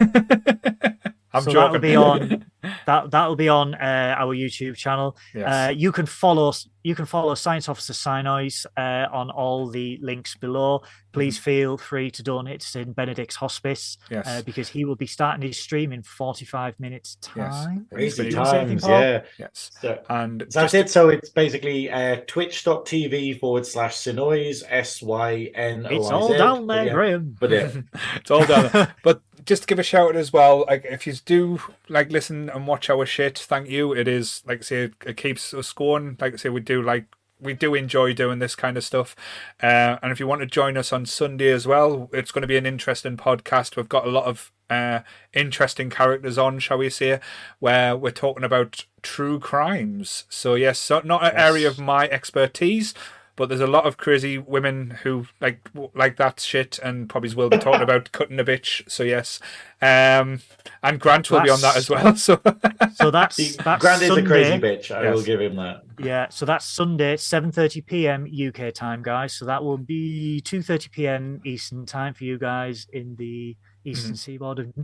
I'm 1.32 1.42
so 1.42 1.52
joking. 1.52 1.54
that'll 1.54 1.78
be 1.80 1.96
on 1.96 2.49
that 2.86 3.10
that'll 3.10 3.36
be 3.36 3.48
on 3.48 3.74
uh, 3.74 4.14
our 4.18 4.34
YouTube 4.34 4.76
channel. 4.76 5.16
yes. 5.34 5.46
Uh, 5.46 5.72
you 5.74 5.92
can 5.92 6.06
follow 6.06 6.48
us. 6.48 6.68
You 6.82 6.94
can 6.94 7.04
follow 7.04 7.34
Science 7.34 7.68
Officer 7.68 7.92
Synoiz 7.92 8.64
uh, 8.74 9.06
on 9.14 9.28
all 9.30 9.68
the 9.68 9.98
links 10.00 10.34
below. 10.36 10.82
Please 11.12 11.36
feel 11.36 11.76
free 11.76 12.10
to 12.12 12.22
donate 12.22 12.60
to 12.60 12.66
St 12.66 12.96
Benedict's 12.96 13.36
Hospice 13.36 13.98
yes. 14.10 14.26
uh, 14.26 14.42
because 14.46 14.68
he 14.70 14.86
will 14.86 14.96
be 14.96 15.06
starting 15.06 15.46
his 15.46 15.58
stream 15.58 15.92
in 15.92 16.02
45 16.02 16.80
minutes 16.80 17.18
Yes. 17.36 17.64
time. 17.66 17.86
Crazy 17.92 18.22
Did 18.30 18.34
anything, 18.36 18.78
times, 18.78 18.88
yeah. 18.88 19.22
yes. 19.38 19.70
So, 19.82 20.00
And 20.08 20.46
so 20.48 20.60
that's 20.60 20.72
just- 20.72 20.74
it. 20.74 20.90
So 20.90 21.10
it's 21.10 21.28
basically 21.28 21.90
uh, 21.90 22.22
twitch.tv 22.26 23.40
forward 23.40 23.66
slash 23.66 23.96
Synoiz, 23.96 24.62
S 24.68 25.02
Y 25.02 25.50
N 25.54 25.84
O 25.84 25.88
I 25.88 25.90
Z. 25.90 25.96
It's 25.96 26.10
all 26.10 26.32
down 26.32 26.66
there, 26.66 26.94
Graeme. 26.94 27.36
But 27.38 27.50
yeah, 27.50 27.70
it's 28.16 28.30
all 28.30 28.46
done. 28.46 28.88
but 29.04 29.20
just 29.44 29.62
to 29.62 29.66
give 29.66 29.78
a 29.78 29.82
shout 29.82 30.10
out 30.10 30.16
as 30.16 30.32
well, 30.32 30.64
like 30.68 30.84
if 30.84 31.06
you 31.06 31.14
do 31.24 31.60
like 31.88 32.10
listen 32.10 32.48
and 32.50 32.66
watch 32.66 32.90
our 32.90 33.06
shit, 33.06 33.38
thank 33.38 33.68
you. 33.68 33.92
It 33.92 34.08
is 34.08 34.42
like 34.46 34.58
I 34.60 34.62
say, 34.62 34.90
it 35.04 35.16
keeps 35.16 35.54
us 35.54 35.72
going. 35.72 36.16
Like 36.20 36.34
I 36.34 36.36
say, 36.36 36.48
we 36.48 36.60
do 36.60 36.82
like 36.82 37.06
we 37.40 37.54
do 37.54 37.74
enjoy 37.74 38.12
doing 38.12 38.38
this 38.38 38.54
kind 38.54 38.76
of 38.76 38.84
stuff. 38.84 39.16
Uh, 39.62 39.96
and 40.02 40.12
if 40.12 40.20
you 40.20 40.26
want 40.26 40.40
to 40.42 40.46
join 40.46 40.76
us 40.76 40.92
on 40.92 41.06
Sunday 41.06 41.50
as 41.50 41.66
well, 41.66 42.10
it's 42.12 42.32
going 42.32 42.42
to 42.42 42.48
be 42.48 42.56
an 42.56 42.66
interesting 42.66 43.16
podcast. 43.16 43.76
We've 43.76 43.88
got 43.88 44.06
a 44.06 44.10
lot 44.10 44.24
of 44.24 44.52
uh, 44.68 45.00
interesting 45.32 45.90
characters 45.90 46.38
on, 46.38 46.58
shall 46.58 46.78
we 46.78 46.90
say, 46.90 47.20
where 47.58 47.96
we're 47.96 48.10
talking 48.10 48.44
about 48.44 48.84
true 49.02 49.40
crimes. 49.40 50.24
So 50.28 50.54
yes, 50.54 50.78
so 50.78 51.00
not 51.04 51.24
an 51.24 51.32
area 51.34 51.68
of 51.68 51.78
my 51.78 52.08
expertise. 52.08 52.94
But 53.40 53.48
there's 53.48 53.62
a 53.62 53.66
lot 53.66 53.86
of 53.86 53.96
crazy 53.96 54.36
women 54.36 54.98
who 55.02 55.24
like 55.40 55.66
like 55.94 56.18
that 56.18 56.40
shit, 56.40 56.78
and 56.80 57.08
probably 57.08 57.34
will 57.34 57.48
be 57.48 57.56
talking 57.56 57.80
about 57.80 58.12
cutting 58.12 58.38
a 58.38 58.44
bitch. 58.44 58.86
So 58.86 59.02
yes, 59.02 59.40
um, 59.80 60.42
and 60.82 61.00
Grant 61.00 61.30
will 61.30 61.40
be 61.40 61.48
on 61.48 61.62
that 61.62 61.74
as 61.74 61.88
well. 61.88 62.14
So 62.16 62.38
So 62.92 63.10
that's 63.10 63.36
See, 63.36 63.56
that's 63.64 63.80
Grant 63.80 64.02
is 64.02 64.10
a 64.10 64.22
crazy 64.22 64.58
bitch. 64.58 64.94
I 64.94 65.10
will 65.10 65.22
give 65.22 65.40
him 65.40 65.56
that. 65.56 65.84
Yeah, 65.98 66.28
so 66.28 66.44
that's 66.44 66.66
Sunday, 66.66 67.16
7:30 67.16 67.86
p.m. 67.86 68.26
UK 68.30 68.74
time, 68.74 69.02
guys. 69.02 69.32
So 69.32 69.46
that 69.46 69.64
will 69.64 69.78
be 69.78 70.42
2:30 70.44 70.90
p.m. 70.90 71.40
Eastern 71.46 71.86
time 71.86 72.12
for 72.12 72.24
you 72.24 72.36
guys 72.38 72.88
in 72.92 73.16
the 73.16 73.56
eastern 73.86 74.16
seaboard 74.16 74.58
of, 74.58 74.74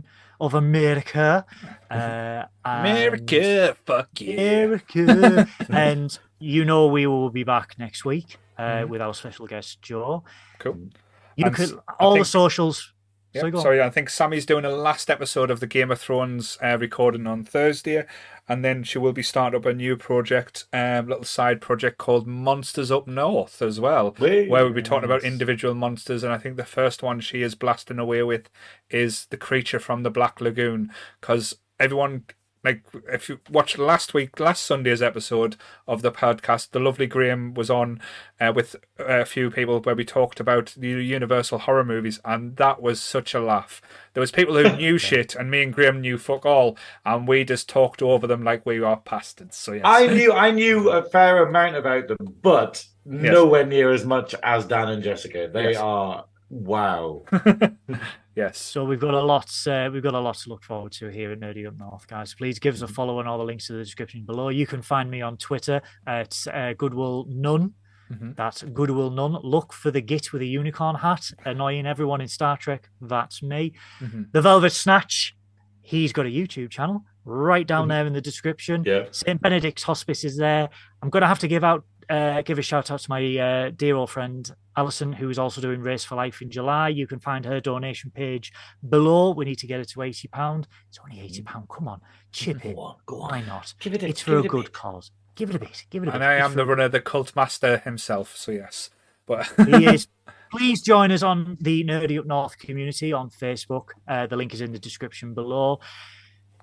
of 0.41 0.55
America. 0.55 1.45
Uh, 1.91 2.43
America, 2.65 3.77
fuck 3.85 4.09
yeah. 4.19 4.41
America. 4.41 5.47
and 5.69 6.19
you 6.39 6.65
know 6.65 6.87
we 6.87 7.07
will 7.07 7.29
be 7.29 7.43
back 7.43 7.75
next 7.79 8.03
week 8.03 8.37
uh, 8.57 8.61
Mhm. 8.61 8.89
with 8.89 9.01
our 9.01 9.13
special 9.13 9.47
guest 9.47 9.81
Joe. 9.81 10.23
Cool. 10.59 10.89
You 11.35 11.45
And 11.45 11.55
could 11.55 11.69
s- 11.69 11.73
I 11.87 11.93
all 11.99 12.13
think- 12.13 12.25
the 12.25 12.29
socials. 12.29 12.93
Yeah, 13.33 13.41
So 13.41 13.59
sorry, 13.59 13.81
I 13.81 13.89
think 13.91 14.09
Sammy's 14.09 14.45
doing 14.47 14.63
a 14.65 14.69
last 14.69 15.09
episode 15.11 15.51
of 15.51 15.59
the 15.59 15.67
Game 15.67 15.91
of 15.91 15.99
Thrones 15.99 16.57
uh, 16.63 16.77
recording 16.79 17.27
on 17.27 17.43
Thursday, 17.43 18.05
and 18.47 18.63
then 18.65 18.83
she 18.83 18.97
will 18.97 19.11
be 19.11 19.21
starting 19.21 19.59
up 19.59 19.65
a 19.65 19.73
new 19.73 19.95
project, 19.97 20.65
um, 20.73 21.07
little 21.09 21.25
side 21.25 21.61
project 21.61 21.97
called 21.99 22.25
Monsters 22.25 22.89
Up 22.89 23.05
North 23.05 23.61
as 23.61 23.79
well, 23.79 24.15
Wait, 24.17 24.49
where 24.49 24.63
we'll 24.63 24.73
be 24.73 24.81
talking 24.81 25.03
about 25.03 25.23
individual 25.23 25.75
monsters. 25.75 26.23
And 26.23 26.33
I 26.33 26.37
think 26.39 26.55
the 26.55 26.63
first 26.65 27.03
one 27.03 27.19
she 27.19 27.43
is 27.43 27.53
blasting 27.53 27.99
away 27.99 28.23
with 28.23 28.49
is 28.89 29.27
the 29.27 29.37
creature 29.37 29.77
from 29.79 30.01
the 30.03 30.09
Black 30.09 30.41
Lagoon, 30.41 30.89
because 31.21 31.59
everyone. 31.79 32.23
Like 32.67 32.81
if 33.09 33.29
you 33.29 33.39
watched 33.49 33.77
last 33.77 34.13
week, 34.13 34.41
last 34.41 34.63
Sunday's 34.63 35.01
episode 35.01 35.55
of 35.87 36.01
the 36.01 36.11
podcast, 36.11 36.71
the 36.71 36.81
lovely 36.81 37.07
Graeme 37.07 37.53
was 37.53 37.69
on 37.69 38.01
uh, 38.41 38.51
with 38.53 38.75
a 38.99 39.23
few 39.23 39.49
people 39.49 39.79
where 39.79 39.95
we 39.95 40.03
talked 40.03 40.41
about 40.41 40.73
the 40.75 40.89
Universal 40.89 41.59
horror 41.59 41.85
movies, 41.85 42.19
and 42.25 42.57
that 42.57 42.81
was 42.81 43.01
such 43.01 43.33
a 43.33 43.39
laugh. 43.39 43.81
There 44.13 44.19
was 44.19 44.33
people 44.33 44.55
who 44.57 44.75
knew 44.75 44.97
shit, 44.97 45.33
and 45.33 45.49
me 45.49 45.63
and 45.63 45.73
Graeme 45.73 46.01
knew 46.01 46.17
fuck 46.17 46.45
all, 46.45 46.77
and 47.05 47.25
we 47.25 47.45
just 47.45 47.69
talked 47.69 48.01
over 48.01 48.27
them 48.27 48.43
like 48.43 48.65
we 48.65 48.81
are 48.83 49.01
bastards. 49.09 49.55
So 49.55 49.71
yes, 49.71 49.83
I 49.85 50.07
knew 50.13 50.33
I 50.33 50.51
knew 50.51 50.89
a 50.89 51.03
fair 51.03 51.47
amount 51.47 51.77
about 51.77 52.09
them, 52.09 52.17
but 52.41 52.85
nowhere 53.05 53.65
near 53.65 53.93
as 53.93 54.03
much 54.05 54.35
as 54.43 54.65
Dan 54.65 54.89
and 54.89 55.01
Jessica. 55.01 55.49
They 55.53 55.69
Yes. 55.71 55.77
are 55.77 56.25
wow. 56.49 57.23
yes, 58.37 58.57
So 58.57 58.85
we've 58.85 58.99
got 58.99 59.13
a 59.13 59.21
lot. 59.21 59.49
Uh, 59.67 59.89
we've 59.91 60.03
got 60.03 60.13
a 60.13 60.19
lot 60.19 60.35
to 60.37 60.49
look 60.49 60.63
forward 60.63 60.91
to 60.93 61.07
here 61.09 61.31
at 61.33 61.39
Nerdy 61.41 61.67
Up 61.67 61.77
North, 61.77 62.07
guys. 62.07 62.33
Please 62.33 62.59
give 62.59 62.75
us 62.75 62.81
Mm-hmm. 62.81 62.91
a 62.91 62.95
follow 62.95 63.19
and 63.19 63.27
all 63.27 63.37
the 63.37 63.43
links 63.43 63.69
in 63.69 63.77
the 63.77 63.83
description 63.83 64.23
below. 64.25 64.47
You 64.49 64.65
can 64.67 64.81
find 64.81 65.11
me 65.11 65.21
on 65.21 65.35
Twitter 65.37 65.81
at 66.05 66.37
uh, 66.53 66.73
Goodwill 66.73 67.25
None. 67.29 67.73
Mhm. 68.13 68.35
That's 68.37 68.63
Goodwill 68.63 69.09
None. 69.11 69.33
Look 69.43 69.73
for 69.73 69.91
the 69.91 69.99
git 70.01 70.31
with 70.31 70.41
a 70.41 70.45
unicorn 70.45 70.95
hat, 70.95 71.29
annoying 71.43 71.85
everyone 71.85 72.21
in 72.21 72.29
Star 72.29 72.55
Trek. 72.55 72.89
That's 73.01 73.43
me. 73.43 73.73
Mhm. 73.99 74.31
The 74.31 74.41
Velvet 74.41 74.71
Snatch. 74.71 75.35
He's 75.81 76.13
got 76.13 76.25
a 76.25 76.29
YouTube 76.29 76.69
channel 76.69 77.03
right 77.25 77.67
down 77.67 77.85
Mhm. 77.85 77.89
there 77.89 78.05
in 78.07 78.13
the 78.13 78.21
description. 78.21 78.83
Yeah. 78.85 79.05
St. 79.11 79.41
Benedict's 79.41 79.83
Hospice 79.83 80.23
is 80.23 80.37
there. 80.37 80.69
I'm 81.01 81.09
going 81.09 81.21
to 81.21 81.27
have 81.27 81.39
to 81.39 81.47
give 81.49 81.63
out, 81.65 81.83
uh, 82.09 82.41
give 82.41 82.57
a 82.59 82.61
shout 82.61 82.89
out 82.91 82.99
to 83.01 83.09
my 83.09 83.37
uh, 83.37 83.71
dear 83.75 83.95
old 83.95 84.09
friend 84.09 84.49
Alison, 84.75 85.11
who 85.13 85.29
is 85.29 85.39
also 85.39 85.59
doing 85.61 85.81
Race 85.81 86.03
for 86.03 86.15
Life 86.15 86.41
in 86.41 86.49
July. 86.49 86.89
You 86.89 87.07
can 87.07 87.19
find 87.19 87.43
her 87.45 87.59
donation 87.59 88.11
page 88.11 88.53
below. 88.87 89.31
We 89.31 89.45
need 89.45 89.57
to 89.59 89.67
get 89.67 89.79
it 89.79 89.89
to 89.89 90.01
eighty 90.03 90.27
pound. 90.27 90.67
It's 90.89 90.99
only 91.03 91.19
eighty 91.21 91.41
pound. 91.41 91.67
Come 91.69 91.87
on, 91.87 92.01
chip 92.31 92.63
it. 92.65 92.75
Go 92.75 92.81
on, 92.81 92.95
go 93.05 93.17
Why 93.19 93.41
not? 93.41 93.73
Give 93.79 93.93
it 93.93 94.03
a, 94.03 94.07
It's 94.09 94.21
for 94.21 94.37
a 94.37 94.43
a 94.43 94.47
good 94.47 94.65
bit. 94.65 94.73
cause. 94.73 95.11
Give 95.35 95.49
it 95.49 95.55
a 95.55 95.59
bit. 95.59 95.85
Give 95.89 96.03
it 96.03 96.09
a 96.09 96.11
bit. 96.11 96.15
and 96.15 96.23
I 96.23 96.33
am 96.35 96.53
the 96.55 96.65
runner, 96.65 96.87
the 96.89 96.99
cult 97.01 97.35
master 97.35 97.77
himself. 97.79 98.35
So 98.35 98.51
yes, 98.51 98.89
but 99.25 99.45
he 99.65 99.85
is. 99.85 100.07
Please 100.49 100.81
join 100.81 101.11
us 101.11 101.23
on 101.23 101.57
the 101.59 101.83
Nerdy 101.83 102.17
Up 102.17 102.25
North 102.25 102.57
community 102.57 103.11
on 103.11 103.29
Facebook. 103.29 103.89
Uh, 104.07 104.27
the 104.27 104.37
link 104.37 104.53
is 104.53 104.61
in 104.61 104.71
the 104.71 104.79
description 104.79 105.33
below. 105.33 105.81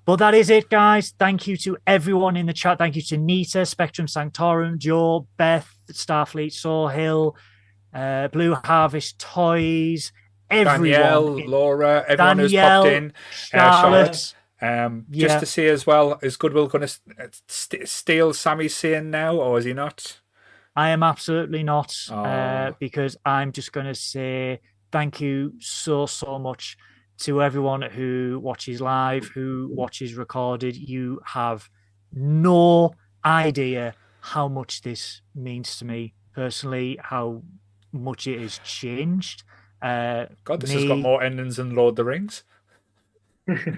But 0.05 0.17
that 0.17 0.35
is 0.35 0.49
it, 0.51 0.69
guys. 0.69 1.13
Thank 1.17 1.47
you 1.47 1.57
to 1.57 1.77
everyone 1.87 2.37
in 2.37 2.45
the 2.45 2.53
chat. 2.53 2.77
Thank 2.77 2.95
you 2.95 3.01
to 3.03 3.17
Nita, 3.17 3.65
Spectrum 3.65 4.07
Sanctorum, 4.07 4.77
Joe, 4.77 5.27
Beth, 5.37 5.67
Starfleet, 5.91 6.51
Sawhill, 6.53 7.35
uh, 7.93 8.27
Blue 8.27 8.53
Harvest 8.53 9.17
Toys, 9.17 10.11
everyone. 10.49 10.83
Danielle, 10.91 11.47
Laura, 11.47 12.05
everyone 12.07 12.37
who's 12.39 12.53
popped 12.53 12.87
in. 12.87 13.13
Charlotte. 13.31 14.35
Um, 14.61 15.05
Yeah. 15.09 15.27
just 15.27 15.39
to 15.41 15.45
see 15.47 15.67
as 15.67 15.85
well, 15.87 16.19
is 16.21 16.37
Goodwill 16.37 16.67
going 16.67 16.87
to 16.87 16.99
st- 17.47 17.87
steal 17.89 18.31
Sammy's 18.33 18.75
scene 18.75 19.09
now, 19.11 19.35
or 19.35 19.57
is 19.59 19.65
he 19.65 19.73
not? 19.73 20.21
I 20.75 20.89
am 20.89 21.03
absolutely 21.03 21.63
not, 21.63 21.95
uh, 22.11 22.69
Oh. 22.71 22.75
because 22.79 23.17
I'm 23.25 23.51
just 23.51 23.71
going 23.73 23.85
to 23.87 23.95
say 23.95 24.61
thank 24.91 25.19
you 25.19 25.53
so, 25.59 26.05
so 26.05 26.37
much 26.39 26.77
to 27.19 27.41
everyone 27.41 27.81
who 27.81 28.39
watches 28.43 28.81
live, 28.81 29.25
who 29.33 29.69
watches 29.73 30.13
recorded. 30.15 30.75
You 30.75 31.21
have 31.25 31.69
no 32.13 32.93
idea 33.23 33.93
how 34.21 34.47
much 34.47 34.81
this 34.81 35.21
means 35.33 35.77
to 35.77 35.85
me 35.85 36.13
personally, 36.33 36.97
how 37.01 37.41
much 37.91 38.27
it 38.27 38.39
has 38.41 38.59
changed. 38.63 39.43
Uh, 39.81 40.25
God, 40.43 40.61
this 40.61 40.71
has 40.73 40.85
got 40.85 40.97
more 40.99 41.21
endings 41.23 41.57
than 41.57 41.75
Lord 41.75 41.91
of 41.93 41.95
the 41.97 42.03
Rings. 42.05 42.43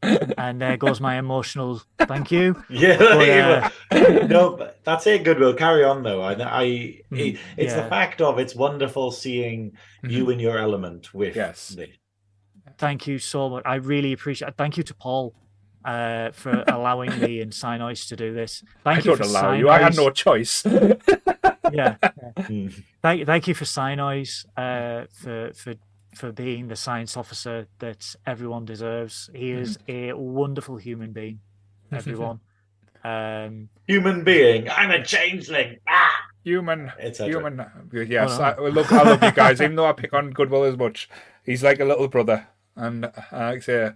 and 0.00 0.60
there 0.62 0.76
goes 0.76 1.00
my 1.00 1.18
emotional 1.18 1.82
thank 2.00 2.30
you. 2.30 2.56
Yeah, 2.70 2.96
But, 3.90 4.00
uh, 4.00 4.26
no, 4.26 4.70
that's 4.84 5.06
it. 5.06 5.24
Goodwill. 5.24 5.54
Carry 5.54 5.84
on, 5.84 6.02
though. 6.02 6.22
I, 6.22 6.32
I 6.34 6.62
it- 6.62 7.04
it's 7.10 7.12
Mm, 7.12 7.38
yeah. 7.58 7.64
Mm-hmm. 7.66 7.76
the 7.82 7.88
fact 7.88 8.20
of 8.22 8.38
it's 8.38 8.54
wonderful 8.54 9.10
seeing 9.10 9.72
you 10.02 10.30
in 10.30 10.38
your 10.40 10.58
element 10.58 11.12
with 11.12 11.36
Yes. 11.36 11.68
the- 11.70 11.88
Thank 12.78 13.06
you 13.06 13.18
so 13.18 13.48
much. 13.50 13.62
I 13.66 13.76
really 13.76 14.12
appreciate. 14.12 14.56
Thank 14.56 14.76
you 14.76 14.82
to 14.84 14.94
Paul 14.94 15.34
uh, 15.84 16.30
for 16.30 16.64
allowing 16.68 17.18
me 17.20 17.40
and 17.40 17.52
Synoiz 17.52 18.08
to 18.08 18.16
do 18.16 18.32
this. 18.32 18.62
Thank 18.84 18.98
I 18.98 19.00
you 19.00 19.04
don't 19.04 19.16
for 19.18 19.22
allow 19.24 19.52
you. 19.52 19.68
I 19.68 19.78
had 19.80 19.96
no 19.96 20.10
choice. 20.10 20.64
yeah. 21.72 21.96
Mm. 22.38 22.82
Thank, 23.02 23.26
thank 23.26 23.48
you 23.48 23.54
for 23.54 23.64
Synoiz 23.64 24.46
uh, 24.56 25.06
for 25.12 25.52
for 25.54 25.74
for 26.14 26.32
being 26.32 26.68
the 26.68 26.76
science 26.76 27.16
officer 27.16 27.66
that 27.80 28.14
everyone 28.26 28.64
deserves. 28.64 29.28
He 29.34 29.50
is 29.50 29.78
a 29.88 30.12
wonderful 30.12 30.76
human 30.76 31.12
being. 31.12 31.40
Everyone. 31.92 32.40
um, 33.04 33.68
human 33.86 34.24
being. 34.24 34.68
I'm 34.70 34.90
a 34.90 35.02
changeling. 35.04 35.78
Ah! 35.88 36.14
Human, 36.44 36.90
Etc. 36.98 37.26
human. 37.28 37.64
Yes, 37.92 38.30
Hold 38.30 38.40
I, 38.42 38.50
I 38.52 38.68
love. 38.68 38.92
I 38.92 39.02
love 39.02 39.22
you 39.22 39.32
guys. 39.32 39.60
Even 39.60 39.76
though 39.76 39.86
I 39.86 39.92
pick 39.92 40.14
on 40.14 40.30
Goodwill 40.30 40.64
as 40.64 40.78
much, 40.78 41.08
he's 41.44 41.62
like 41.62 41.78
a 41.80 41.84
little 41.84 42.08
brother, 42.08 42.46
and 42.78 43.04
uh, 43.06 43.10
like 43.32 43.56
I 43.56 43.60
say, 43.60 43.90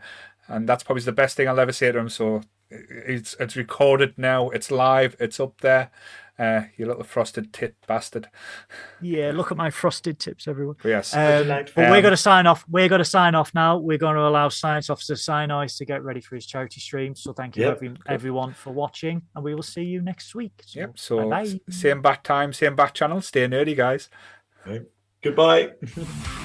and 0.48 0.68
that's 0.68 0.82
probably 0.82 1.02
the 1.04 1.12
best 1.12 1.36
thing 1.36 1.48
I'll 1.48 1.60
ever 1.60 1.72
say 1.72 1.90
to 1.92 1.98
him. 1.98 2.08
So 2.08 2.42
it's 2.70 3.34
it's 3.40 3.56
recorded 3.56 4.18
now. 4.18 4.50
It's 4.50 4.70
live. 4.70 5.16
It's 5.20 5.38
up 5.40 5.60
there. 5.60 5.90
Uh, 6.38 6.62
you 6.76 6.86
little 6.86 7.04
frosted 7.04 7.52
tit 7.52 7.76
bastard. 7.86 8.26
yeah, 9.02 9.30
look 9.32 9.52
at 9.52 9.56
my 9.56 9.70
frosted 9.70 10.18
tips, 10.18 10.48
everyone. 10.48 10.74
Yes, 10.82 11.14
Um, 11.14 11.44
Delightful. 11.44 11.82
but 11.82 11.90
we're 11.90 11.96
Um, 11.98 12.02
going 12.02 12.12
to 12.12 12.16
sign 12.16 12.46
off. 12.46 12.64
We're 12.68 12.88
going 12.88 13.00
to 13.00 13.04
sign 13.04 13.34
off 13.34 13.54
now. 13.54 13.76
We're 13.76 13.98
going 13.98 14.16
to 14.16 14.22
allow 14.22 14.48
Science 14.48 14.88
Officer 14.88 15.14
Synoiz 15.14 15.76
to 15.76 15.84
get 15.84 16.02
ready 16.02 16.20
for 16.22 16.34
his 16.34 16.46
charity 16.46 16.80
stream. 16.80 17.14
So 17.14 17.32
thank 17.34 17.56
you, 17.56 17.64
Yep, 17.64 17.74
every, 17.76 17.94
everyone, 18.08 18.54
for 18.54 18.72
watching, 18.72 19.22
and 19.36 19.44
we 19.44 19.54
will 19.54 19.62
see 19.62 19.84
you 19.84 20.00
next 20.00 20.34
week. 20.34 20.54
So, 20.64 20.80
yep. 20.80 20.92
So 20.98 21.28
bye-bye. 21.28 21.60
same 21.68 22.00
bat 22.00 22.24
time, 22.24 22.52
same 22.54 22.74
bat 22.76 22.94
channel. 22.94 23.20
Stay 23.20 23.46
nerdy, 23.46 23.76
guys. 23.76 24.08
Goodbye. 25.22 25.72